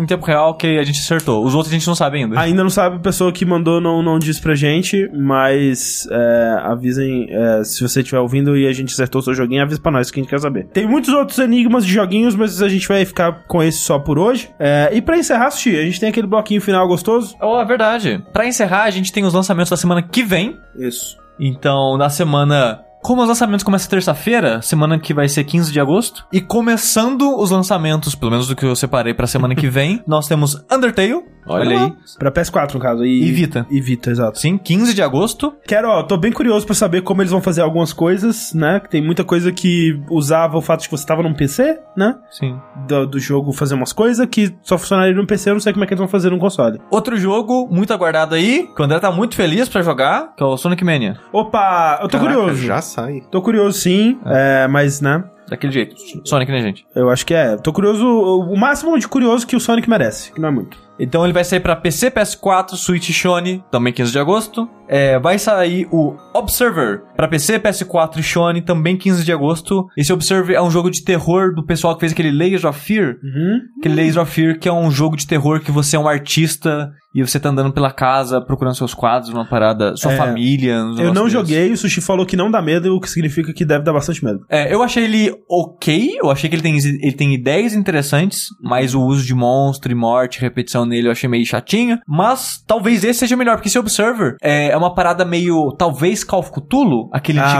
em 0.00 0.06
tempo 0.06 0.26
real 0.26 0.54
que 0.54 0.78
a 0.78 0.82
gente 0.82 1.00
acertou. 1.00 1.44
Os 1.44 1.54
outros 1.54 1.72
a 1.72 1.76
gente 1.76 1.86
não 1.86 1.94
sabe 1.94 2.18
ainda. 2.18 2.38
Ainda 2.38 2.62
não 2.62 2.70
sabe, 2.70 2.96
a 2.96 3.00
pessoa 3.00 3.32
que 3.32 3.44
mandou 3.44 3.80
não, 3.80 4.02
não 4.02 4.18
disse 4.18 4.40
pra 4.40 4.54
gente, 4.54 5.08
mas 5.14 6.06
é, 6.10 6.58
avisem, 6.64 7.26
é, 7.30 7.64
se 7.64 7.82
você 7.82 8.00
estiver 8.00 8.20
ouvindo 8.20 8.56
e 8.56 8.66
a 8.66 8.72
gente 8.72 8.92
acertou 8.92 9.20
o 9.20 9.24
seu 9.24 9.34
joguinho, 9.34 9.62
avisa 9.62 9.80
pra 9.80 9.92
nós 9.92 10.10
que 10.10 10.20
a 10.20 10.22
gente 10.22 10.30
quer 10.30 10.40
saber. 10.40 10.66
Tem 10.66 10.86
muitos 10.86 11.12
outros 11.12 11.38
enigmas 11.38 11.86
de 11.86 11.92
joguinhos, 11.92 12.34
mas 12.34 12.60
a 12.62 12.68
gente 12.68 12.86
vai 12.88 13.04
ficar 13.04 13.44
com 13.46 13.62
esse 13.62 13.78
só 13.78 13.98
por 13.98 14.18
hoje. 14.18 14.41
É, 14.58 14.90
e 14.92 15.00
pra 15.02 15.16
encerrar, 15.16 15.50
Sushi, 15.50 15.76
a 15.78 15.84
gente 15.84 16.00
tem 16.00 16.08
aquele 16.08 16.26
bloquinho 16.26 16.60
final 16.60 16.86
gostoso. 16.86 17.36
Oh, 17.40 17.60
é 17.60 17.64
verdade. 17.64 18.24
Pra 18.32 18.46
encerrar, 18.46 18.84
a 18.84 18.90
gente 18.90 19.12
tem 19.12 19.24
os 19.24 19.34
lançamentos 19.34 19.70
da 19.70 19.76
semana 19.76 20.02
que 20.02 20.22
vem. 20.22 20.58
Isso. 20.76 21.18
Então, 21.38 21.96
na 21.96 22.08
semana. 22.08 22.80
Como 23.02 23.20
os 23.20 23.28
lançamentos 23.28 23.64
começam 23.64 23.90
terça-feira, 23.90 24.62
semana 24.62 24.96
que 24.96 25.12
vai 25.12 25.28
ser 25.28 25.42
15 25.42 25.72
de 25.72 25.80
agosto, 25.80 26.24
e 26.32 26.40
começando 26.40 27.36
os 27.36 27.50
lançamentos, 27.50 28.14
pelo 28.14 28.30
menos 28.30 28.46
do 28.46 28.54
que 28.54 28.64
eu 28.64 28.76
separei 28.76 29.12
pra 29.12 29.26
semana 29.26 29.56
que 29.56 29.68
vem, 29.68 30.00
nós 30.06 30.28
temos 30.28 30.54
Undertale, 30.70 31.14
olha, 31.14 31.66
Olha 31.66 31.84
aí, 31.86 31.92
Pra 32.16 32.30
PS4, 32.30 32.74
no 32.74 32.80
caso. 32.80 33.04
E, 33.04 33.24
E 33.24 33.32
Vita. 33.32 33.66
E 33.68 33.80
Vita, 33.80 34.10
exato. 34.10 34.38
sim, 34.38 34.56
15 34.56 34.94
de 34.94 35.02
agosto. 35.02 35.52
Quero, 35.66 35.88
ó, 35.88 36.04
tô 36.04 36.16
bem 36.16 36.30
curioso 36.30 36.64
pra 36.64 36.76
saber 36.76 37.02
como 37.02 37.20
eles 37.22 37.32
vão 37.32 37.42
fazer 37.42 37.62
algumas 37.62 37.92
coisas, 37.92 38.54
né? 38.54 38.78
Que 38.78 38.88
tem 38.88 39.04
muita 39.04 39.24
coisa 39.24 39.50
que 39.50 40.00
usava 40.08 40.56
o 40.56 40.62
fato 40.62 40.82
de 40.82 40.88
que 40.88 40.96
você 40.96 41.04
tava 41.04 41.24
num 41.24 41.34
PC, 41.34 41.80
né? 41.96 42.14
Sim. 42.30 42.56
Do, 42.86 43.06
do 43.06 43.18
jogo 43.18 43.52
fazer 43.52 43.74
umas 43.74 43.92
coisas 43.92 44.24
que 44.30 44.54
só 44.62 44.78
funcionaria 44.78 45.14
no 45.14 45.26
PC, 45.26 45.50
eu 45.50 45.54
não 45.54 45.60
sei 45.60 45.72
como 45.72 45.82
é 45.82 45.88
que 45.88 45.94
eles 45.94 45.98
vão 46.00 46.08
fazer 46.08 46.30
no 46.30 46.38
console. 46.38 46.80
Outro 46.88 47.16
jogo 47.16 47.66
muito 47.68 47.92
aguardado 47.92 48.36
aí, 48.36 48.68
que 48.74 48.80
o 48.80 48.84
André 48.84 49.00
tá 49.00 49.10
muito 49.10 49.34
feliz 49.34 49.68
pra 49.68 49.82
jogar, 49.82 50.34
que 50.36 50.42
é 50.42 50.46
o 50.46 50.56
Sonic 50.56 50.84
Mania. 50.84 51.18
Opa, 51.32 51.98
eu 52.00 52.08
tô 52.08 52.18
Caraca, 52.18 52.36
curioso. 52.38 52.62
Já 52.62 52.80
sai. 52.92 53.22
Tô 53.30 53.40
curioso 53.40 53.78
sim, 53.78 54.18
é, 54.26 54.68
mas, 54.68 55.00
né? 55.00 55.24
Daquele 55.52 55.70
jeito. 55.70 55.94
Sonic, 56.24 56.50
né, 56.50 56.62
gente? 56.62 56.86
Eu 56.96 57.10
acho 57.10 57.26
que 57.26 57.34
é. 57.34 57.56
Tô 57.58 57.74
curioso, 57.74 58.06
o 58.06 58.56
máximo 58.58 58.98
de 58.98 59.06
curioso 59.06 59.46
que 59.46 59.54
o 59.54 59.60
Sonic 59.60 59.86
merece, 59.88 60.32
que 60.32 60.40
não 60.40 60.48
é 60.48 60.52
muito. 60.52 60.78
Então 60.98 61.24
ele 61.24 61.32
vai 61.32 61.44
sair 61.44 61.60
pra 61.60 61.76
PC, 61.76 62.10
PS4, 62.10 62.70
Switch 62.76 63.10
e 63.10 63.12
Sony, 63.12 63.62
também 63.70 63.92
15 63.92 64.12
de 64.12 64.18
agosto. 64.18 64.68
É, 64.88 65.18
vai 65.18 65.38
sair 65.38 65.86
o 65.90 66.14
Observer 66.34 67.02
pra 67.16 67.26
PC, 67.28 67.58
PS4 67.58 68.18
e 68.18 68.22
Sony, 68.22 68.62
também 68.62 68.96
15 68.96 69.24
de 69.24 69.32
agosto. 69.32 69.86
Esse 69.96 70.12
Observer 70.12 70.54
é 70.56 70.62
um 70.62 70.70
jogo 70.70 70.90
de 70.90 71.02
terror 71.02 71.54
do 71.54 71.64
pessoal 71.64 71.94
que 71.94 72.00
fez 72.00 72.12
aquele 72.12 72.30
Layers 72.30 72.64
of 72.64 72.78
Fear. 72.78 73.16
Uhum. 73.22 73.60
Aquele 73.78 73.94
Layers 73.96 74.16
of 74.16 74.30
Fear 74.30 74.58
que 74.58 74.68
é 74.68 74.72
um 74.72 74.90
jogo 74.90 75.16
de 75.16 75.26
terror 75.26 75.60
que 75.60 75.70
você 75.70 75.96
é 75.96 75.98
um 75.98 76.08
artista 76.08 76.92
e 77.14 77.20
você 77.22 77.38
tá 77.38 77.50
andando 77.50 77.72
pela 77.72 77.90
casa 77.90 78.40
procurando 78.40 78.74
seus 78.74 78.94
quadros, 78.94 79.30
uma 79.30 79.46
parada, 79.46 79.94
sua 79.96 80.12
É, 80.12 80.16
família. 80.16 80.76
Eu 80.98 81.12
não 81.12 81.28
joguei, 81.28 81.70
o 81.72 81.76
Sushi 81.76 82.00
falou 82.00 82.24
que 82.24 82.36
não 82.36 82.50
dá 82.50 82.62
medo, 82.62 82.94
o 82.96 83.00
que 83.00 83.08
significa 83.10 83.52
que 83.52 83.64
deve 83.66 83.84
dar 83.84 83.92
bastante 83.92 84.24
medo. 84.24 84.40
É, 84.48 84.72
eu 84.72 84.82
achei 84.82 85.04
ele 85.04 85.34
ok, 85.48 86.16
eu 86.22 86.30
achei 86.30 86.48
que 86.48 86.56
ele 86.56 86.62
tem, 86.62 86.76
ele 86.76 87.12
tem 87.12 87.34
ideias 87.34 87.74
interessantes, 87.74 88.48
mas 88.62 88.94
o 88.94 89.02
uso 89.02 89.24
de 89.24 89.34
monstro 89.34 89.92
e 89.92 89.94
morte, 89.94 90.40
repetição 90.40 90.84
nele 90.84 91.08
eu 91.08 91.12
achei 91.12 91.28
meio 91.28 91.44
chatinho. 91.46 91.98
Mas 92.06 92.62
talvez 92.66 93.04
esse 93.04 93.20
seja 93.20 93.36
melhor, 93.36 93.56
porque 93.56 93.68
esse 93.68 93.78
Observer, 93.78 94.36
é, 94.42 94.70
é 94.70 94.76
uma 94.76 94.94
parada 94.94 95.24
meio, 95.24 95.72
talvez 95.78 96.22
Call 96.24 96.40
of 96.40 96.50
Cthulhu, 96.52 97.08
aquele 97.12 97.38
Ah. 97.38 97.52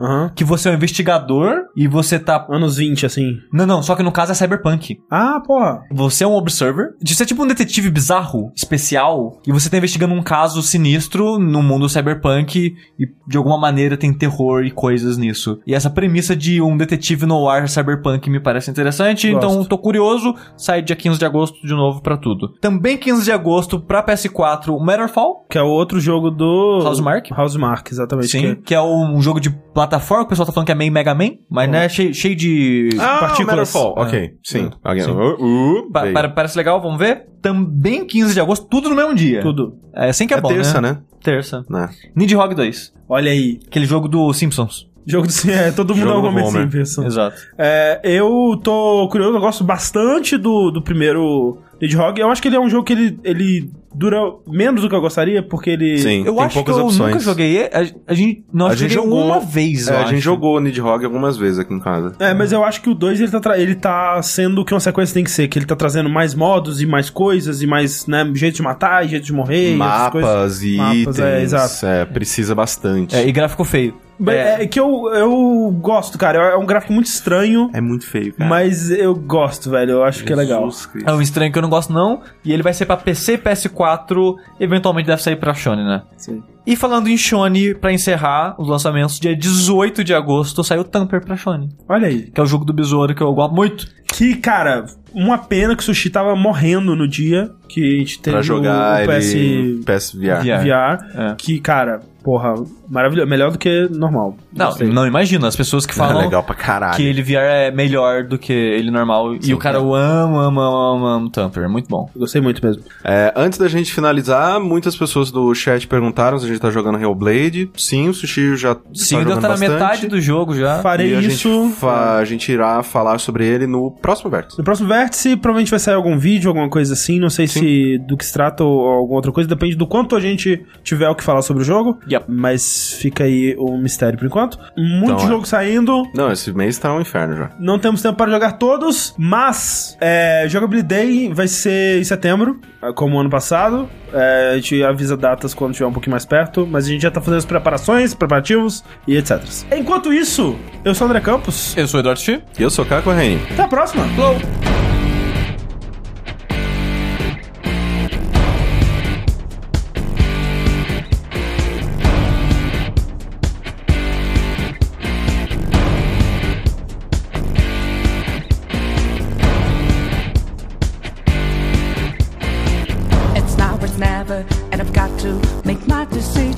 Aham. 0.00 0.32
que 0.34 0.44
você 0.44 0.68
é 0.68 0.72
um 0.72 0.74
investigador 0.74 1.64
e 1.76 1.86
você 1.88 2.18
tá... 2.18 2.46
Anos 2.50 2.76
20, 2.76 3.06
assim. 3.06 3.38
Não, 3.52 3.66
não, 3.66 3.82
só 3.82 3.94
que 3.94 4.02
no 4.02 4.12
caso 4.12 4.32
é 4.32 4.34
Cyberpunk. 4.34 4.98
Ah, 5.10 5.40
porra. 5.44 5.82
Você 5.92 6.24
é 6.24 6.26
um 6.26 6.34
observer, 6.34 6.94
de 7.02 7.14
ser 7.14 7.26
tipo 7.26 7.42
um 7.42 7.46
detetive 7.46 7.90
bizarro, 7.90 8.52
especial, 8.54 9.40
e 9.46 9.52
você 9.52 9.68
tá 9.70 9.76
investigando 9.76 10.14
um 10.14 10.22
caso 10.22 10.62
sinistro 10.62 11.38
no 11.38 11.62
mundo 11.62 11.88
cyberpunk 11.88 12.74
e 12.98 13.06
de 13.26 13.36
alguma 13.36 13.58
maneira 13.58 13.96
tem 13.96 14.12
terror 14.12 14.64
e 14.64 14.70
coisas 14.70 15.16
nisso. 15.16 15.58
E 15.66 15.74
essa 15.74 15.90
premissa 15.90 16.36
de 16.36 16.60
um 16.60 16.76
detetive 16.76 17.15
no 17.24 17.48
ar 17.48 17.68
cyberpunk 17.68 18.28
me 18.28 18.40
parece 18.40 18.70
interessante, 18.70 19.30
Gosto. 19.30 19.46
então 19.46 19.64
tô 19.64 19.78
curioso. 19.78 20.34
Sai 20.56 20.82
dia 20.82 20.96
15 20.96 21.18
de 21.18 21.24
agosto 21.24 21.64
de 21.66 21.72
novo 21.72 22.02
pra 22.02 22.16
tudo. 22.16 22.48
Também 22.60 22.98
15 22.98 23.24
de 23.24 23.32
agosto 23.32 23.78
pra 23.80 24.02
PS4, 24.02 24.68
o 24.68 24.80
Matterfall. 24.80 25.46
Que 25.48 25.56
é 25.56 25.62
o 25.62 25.68
outro 25.68 26.00
jogo 26.00 26.30
do... 26.30 26.80
Housemarque? 26.84 27.32
Housemarque, 27.32 27.92
exatamente. 27.92 28.28
Sim, 28.28 28.40
que- 28.56 28.62
que 28.62 28.74
é 28.74 28.82
um 28.82 29.22
jogo 29.22 29.38
de 29.40 29.50
plataforma, 29.72 30.24
o 30.24 30.28
pessoal 30.28 30.44
tá 30.46 30.52
falando 30.52 30.66
que 30.66 30.72
é 30.72 30.74
meio 30.74 30.90
Mega 30.92 31.14
Man, 31.14 31.30
mas 31.48 31.70
né, 31.70 31.88
cheio, 31.88 32.12
cheio 32.12 32.34
de 32.34 32.88
Ah, 32.98 33.18
partículas. 33.20 33.72
Matterfall. 33.72 33.94
É. 33.96 34.00
Ok, 34.02 34.30
sim. 34.44 34.70
Alguém- 34.82 35.04
Sim. 35.04 35.10
Uh, 35.12 35.44
uh, 35.84 35.90
Pa- 35.92 36.06
para- 36.12 36.28
parece 36.30 36.56
legal, 36.58 36.80
vamos 36.80 36.98
ver. 36.98 37.26
Também 37.40 38.04
15 38.04 38.34
de 38.34 38.40
agosto, 38.40 38.66
tudo 38.68 38.88
no 38.88 38.96
mesmo 38.96 39.14
dia. 39.14 39.40
Tudo. 39.40 39.78
É 39.94 40.08
assim 40.08 40.26
que 40.26 40.34
é, 40.34 40.38
É 40.38 40.40
bom, 40.40 40.48
terça, 40.48 40.80
né? 40.80 40.92
né? 40.92 40.98
Terça. 41.22 41.64
Né. 41.70 41.88
Nidhogg 42.14 42.54
2. 42.54 42.92
Olha 43.08 43.30
aí. 43.30 43.60
Aquele 43.66 43.84
jogo 43.86 44.08
do 44.08 44.32
Simpsons. 44.32 44.88
Jogo 45.06 45.26
do... 45.28 45.50
É, 45.50 45.70
todo 45.70 45.94
mundo 45.94 46.08
Jogo 46.08 46.26
é 46.26 46.30
um 46.30 46.32
Homer 46.32 46.44
Homer. 46.46 46.62
Simpson. 46.72 47.04
Exato. 47.06 47.36
É, 47.56 48.00
eu 48.02 48.58
tô 48.62 49.08
curioso, 49.10 49.36
eu 49.36 49.40
gosto 49.40 49.62
bastante 49.64 50.36
do, 50.36 50.70
do 50.70 50.82
primeiro 50.82 51.58
Nidhogg. 51.80 52.18
Eu 52.20 52.30
acho 52.30 52.42
que 52.42 52.48
ele 52.48 52.56
é 52.56 52.60
um 52.60 52.68
jogo 52.68 52.84
que 52.84 52.92
ele, 52.92 53.18
ele 53.22 53.70
dura 53.94 54.18
menos 54.46 54.82
do 54.82 54.88
que 54.88 54.94
eu 54.94 55.00
gostaria, 55.00 55.42
porque 55.42 55.70
ele... 55.70 55.98
Sim. 55.98 56.24
Eu 56.26 56.34
tem 56.34 56.44
acho 56.44 56.48
que 56.48 56.54
poucas 56.64 56.76
eu 56.76 56.86
opções. 56.86 57.12
nunca 57.12 57.20
joguei. 57.24 57.62
A, 57.66 57.86
a 58.08 58.14
gente. 58.14 58.44
Não, 58.52 58.66
A 58.66 58.74
gente 58.74 58.92
jogou- 58.94 59.24
uma 59.24 59.38
vez, 59.40 59.86
É, 59.88 59.92
eu 59.94 59.98
a 59.98 60.04
gente 60.06 60.20
jogou 60.20 60.56
o 60.56 60.60
Nidhogg 60.60 61.04
algumas 61.04 61.36
vezes 61.36 61.58
aqui 61.60 61.72
em 61.72 61.80
casa. 61.80 62.12
É, 62.18 62.34
mas 62.34 62.50
eu 62.52 62.64
acho 62.64 62.82
que 62.82 62.90
o 62.90 62.94
2 62.94 63.20
ele 63.20 63.30
tá, 63.30 63.58
ele 63.58 63.74
tá 63.76 64.20
sendo 64.22 64.62
o 64.62 64.64
que 64.64 64.74
uma 64.74 64.80
sequência 64.80 65.14
tem 65.14 65.22
que 65.24 65.30
ser, 65.30 65.46
que 65.48 65.58
ele 65.58 65.66
tá 65.66 65.76
trazendo 65.76 66.10
mais 66.10 66.34
modos 66.34 66.82
e 66.82 66.86
mais 66.86 67.08
coisas 67.10 67.62
e 67.62 67.66
mais, 67.66 68.06
né, 68.06 68.28
jeito 68.34 68.56
de 68.56 68.62
matar 68.62 69.04
e 69.04 69.08
jeito 69.08 69.24
de 69.24 69.32
morrer. 69.32 69.76
e 69.76 69.80
essas 69.80 70.10
coisas. 70.10 70.30
Mapas 70.30 70.62
e 70.62 70.76
Mapas, 70.76 70.96
itens. 70.98 71.18
é, 71.20 71.42
exato. 71.42 71.86
É, 71.86 72.04
precisa 72.04 72.54
bastante. 72.54 73.14
É, 73.14 73.26
e 73.26 73.30
gráfico 73.32 73.62
feio. 73.64 73.94
É, 74.28 74.62
é 74.62 74.66
que 74.66 74.78
eu, 74.80 75.08
eu 75.14 75.70
gosto, 75.80 76.16
cara. 76.18 76.38
É 76.52 76.56
um 76.56 76.64
gráfico 76.66 76.92
muito 76.92 77.06
estranho, 77.06 77.70
É 77.74 77.80
muito 77.80 78.06
feio, 78.06 78.32
cara. 78.34 78.48
mas 78.48 78.90
eu 78.90 79.14
gosto, 79.14 79.70
velho. 79.70 79.92
Eu 79.92 80.04
acho 80.04 80.24
que 80.24 80.32
é 80.32 80.36
legal. 80.36 80.62
Jesus 80.64 80.86
Cristo. 80.86 81.08
É 81.08 81.12
um 81.14 81.20
estranho 81.20 81.52
que 81.52 81.58
eu 81.58 81.62
não 81.62 81.68
gosto, 81.70 81.92
não. 81.92 82.20
E 82.44 82.52
ele 82.52 82.62
vai 82.62 82.72
ser 82.72 82.86
pra 82.86 82.96
PC, 82.96 83.38
PS4, 83.38 84.34
eventualmente 84.60 85.06
deve 85.06 85.22
sair 85.22 85.36
pra 85.36 85.54
Sony, 85.54 85.84
né? 85.84 86.02
Sim. 86.16 86.42
E 86.66 86.74
falando 86.74 87.08
em 87.08 87.16
Sony, 87.16 87.74
pra 87.74 87.92
encerrar 87.92 88.56
os 88.58 88.68
lançamentos, 88.68 89.20
dia 89.20 89.36
18 89.36 90.02
de 90.02 90.12
agosto 90.12 90.64
saiu 90.64 90.82
Tamper 90.82 91.24
pra 91.24 91.36
Sony. 91.36 91.68
Olha 91.88 92.08
aí. 92.08 92.22
Que 92.22 92.40
é 92.40 92.42
o 92.42 92.46
jogo 92.46 92.64
do 92.64 92.72
besouro 92.72 93.14
que 93.14 93.22
eu 93.22 93.32
gosto 93.32 93.54
muito. 93.54 93.86
Que, 94.12 94.34
cara, 94.34 94.86
uma 95.14 95.38
pena 95.38 95.76
que 95.76 95.82
o 95.82 95.84
Sushi 95.86 96.10
tava 96.10 96.34
morrendo 96.34 96.96
no 96.96 97.06
dia 97.06 97.50
que 97.68 97.80
a 97.80 97.98
gente 97.98 98.20
teve 98.20 98.34
Pra 98.36 98.42
jogar 98.42 99.00
o, 99.00 99.04
o 99.04 99.06
PS 99.08 99.34
ele 99.34 99.82
PSVR. 99.84 100.40
VR. 100.42 100.64
VR. 100.64 101.20
É. 101.32 101.34
Que, 101.38 101.60
cara, 101.60 102.00
porra, 102.26 102.54
maravilhoso. 102.88 103.30
Melhor 103.30 103.52
do 103.52 103.58
que 103.58 103.88
normal. 103.92 104.36
Não, 104.52 104.74
não 104.92 105.06
imagino. 105.06 105.46
As 105.46 105.54
pessoas 105.54 105.86
que 105.86 105.92
É 105.92 105.96
falam 105.96 106.22
legal 106.22 106.42
pra 106.42 106.56
caralho. 106.56 106.96
que 106.96 107.04
ele 107.06 107.22
VR 107.22 107.36
é 107.38 107.70
melhor 107.70 108.24
do 108.24 108.36
que 108.36 108.52
ele 108.52 108.90
normal. 108.90 109.36
e 109.36 109.44
Sim, 109.46 109.52
o 109.54 109.58
cara 109.58 109.78
é. 109.78 109.80
o 109.80 109.94
ama, 109.94 110.46
ama, 110.46 110.62
ama, 110.66 111.14
ama 111.16 111.26
o 111.26 111.30
Tamper. 111.30 111.62
É 111.62 111.68
muito 111.68 111.88
bom. 111.88 112.10
Gostei 112.16 112.40
muito 112.42 112.64
mesmo. 112.66 112.82
É, 113.04 113.32
antes 113.36 113.60
da 113.60 113.68
gente 113.68 113.92
finalizar, 113.94 114.58
muitas 114.58 114.96
pessoas 114.96 115.30
do 115.30 115.54
chat 115.54 115.86
perguntaram 115.86 116.36
se 116.38 116.44
a 116.44 116.48
gente 116.48 116.58
tá 116.58 116.68
jogando 116.68 116.98
Hellblade. 116.98 117.70
Sim, 117.76 118.08
o 118.08 118.14
Sushi 118.14 118.56
já 118.56 118.74
Sim, 118.92 119.14
tá 119.14 119.18
ainda 119.20 119.30
jogando 119.30 119.42
tá 119.42 119.48
na 119.48 119.54
bastante. 119.54 119.70
metade 119.72 120.06
do 120.08 120.20
jogo 120.20 120.52
já. 120.56 120.80
Farei 120.80 121.12
E 121.12 121.16
a 121.16 121.20
isso. 121.20 121.48
Gente 121.66 121.74
fa- 121.76 122.16
A 122.18 122.24
gente 122.24 122.50
irá 122.50 122.82
falar 122.82 123.18
sobre 123.20 123.46
ele 123.46 123.68
no 123.68 123.90
próximo 123.92 124.28
vértice. 124.30 124.58
No 124.58 124.64
próximo 124.64 124.88
vértice, 124.88 125.36
provavelmente 125.36 125.70
vai 125.70 125.78
sair 125.78 125.94
algum 125.94 126.18
vídeo, 126.18 126.48
alguma 126.48 126.68
coisa 126.68 126.92
assim. 126.94 127.20
Não 127.20 127.30
sei 127.30 127.46
se 127.46 127.98
do 128.08 128.16
que 128.16 128.26
se 128.26 128.32
trata 128.32 128.64
ou 128.64 128.84
alguma 128.88 129.16
outra 129.16 129.30
coisa. 129.30 129.48
Depende 129.48 129.76
do 129.76 129.86
quanto 129.86 130.16
a 130.16 130.20
gente 130.20 130.64
tiver 130.82 131.08
o 131.08 131.14
que 131.14 131.22
falar 131.22 131.42
sobre 131.42 131.62
o 131.62 131.66
jogo. 131.66 131.98
Yep. 132.16 132.26
Mas 132.28 132.92
fica 133.00 133.24
aí 133.24 133.54
o 133.58 133.76
mistério 133.76 134.18
por 134.18 134.26
enquanto. 134.26 134.58
Muito 134.76 135.12
Então, 135.12 135.24
é. 135.24 135.28
jogo 135.28 135.46
saindo. 135.46 136.02
Não, 136.14 136.32
esse 136.32 136.52
mês 136.52 136.78
tá 136.78 136.92
um 136.94 137.00
inferno 137.00 137.36
já. 137.36 137.50
Não 137.58 137.78
temos 137.78 138.02
tempo 138.02 138.16
para 138.16 138.30
jogar 138.30 138.52
todos, 138.52 139.14
mas 139.18 139.96
é, 140.00 140.46
Jogability 140.48 140.86
Day 140.86 141.32
vai 141.32 141.48
ser 141.48 142.00
em 142.00 142.04
setembro, 142.04 142.60
é, 142.82 142.92
como 142.92 143.18
ano 143.18 143.30
passado. 143.30 143.88
É, 144.12 144.52
a 144.52 144.54
gente 144.56 144.82
avisa 144.82 145.16
datas 145.16 145.52
quando 145.52 145.72
estiver 145.72 145.88
um 145.88 145.92
pouquinho 145.92 146.12
mais 146.12 146.24
perto, 146.24 146.66
mas 146.70 146.86
a 146.86 146.88
gente 146.88 147.02
já 147.02 147.10
tá 147.10 147.20
fazendo 147.20 147.38
as 147.38 147.44
preparações, 147.44 148.14
preparativos 148.14 148.84
e 149.06 149.16
etc. 149.16 149.42
Enquanto 149.76 150.12
isso, 150.12 150.56
eu 150.84 150.94
sou 150.94 151.06
o 151.06 151.10
André 151.10 151.20
Campos. 151.20 151.76
Eu 151.76 151.86
sou 151.86 151.98
o 151.98 152.00
Eduardo 152.00 152.20
Chi. 152.20 152.42
E 152.58 152.62
eu 152.62 152.70
sou 152.70 152.84
o 152.84 152.88
Caco 152.88 153.10
Reine. 153.10 153.42
Até 153.52 153.62
a 153.62 153.68
próxima! 153.68 154.04
It's 154.06 154.85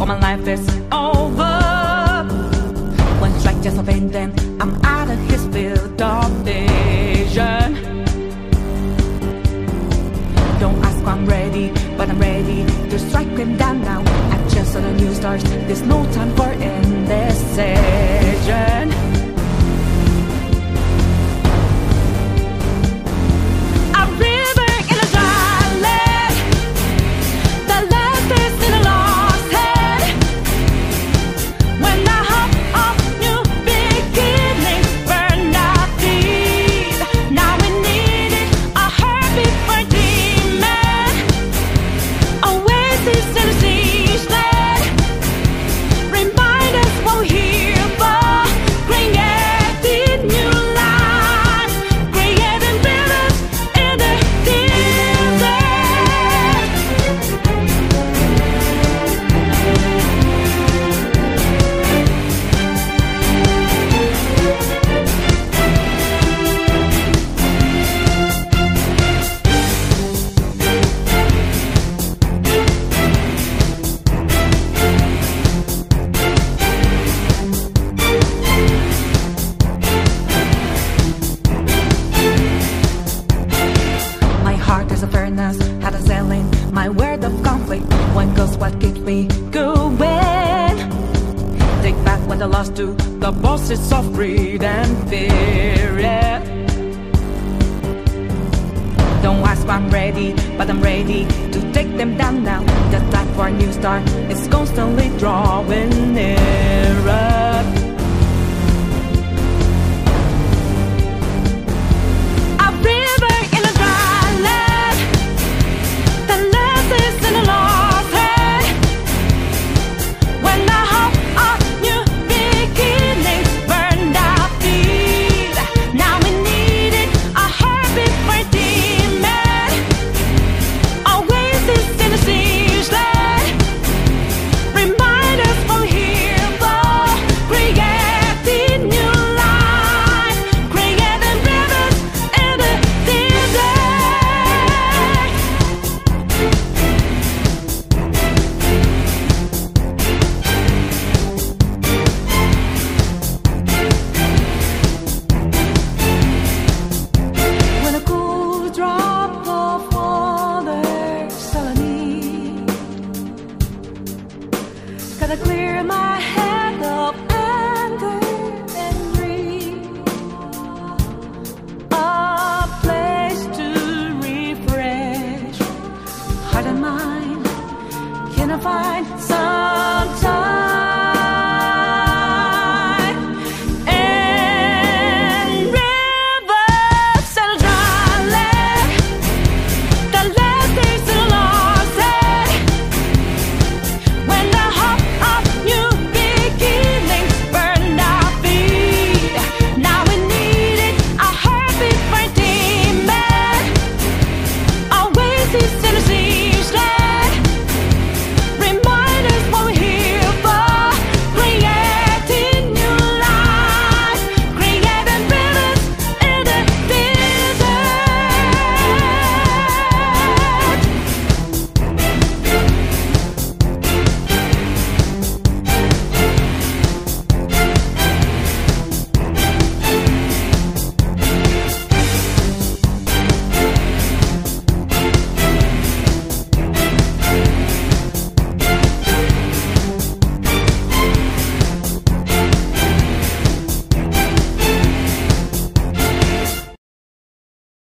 all 0.00 0.06
my 0.06 0.18
life 0.18 0.46
is 0.48 0.66
over. 0.90 1.60
One 3.20 3.38
strike 3.38 3.60
just 3.62 3.76
a 3.78 3.82
pain, 3.82 4.08
then 4.08 4.32
I'm 4.58 4.74
out 4.84 5.10
of 5.10 5.18
his 5.28 5.46
field 5.48 6.00
of 6.00 6.30
vision. 6.44 7.74
Don't 10.58 10.82
ask 10.84 11.04
I'm 11.06 11.26
ready, 11.26 11.70
but 11.98 12.08
I'm 12.08 12.18
ready 12.18 12.64
to 12.64 12.98
strike 12.98 13.28
him 13.36 13.58
down 13.58 13.82
now. 13.82 14.00
I 14.00 14.48
just 14.48 14.72
saw 14.72 14.80
the 14.80 14.92
new 14.92 15.12
stars. 15.12 15.42
There's 15.44 15.82
no 15.82 16.02
time 16.12 16.34
for 16.34 16.50
indecision. 16.50 17.68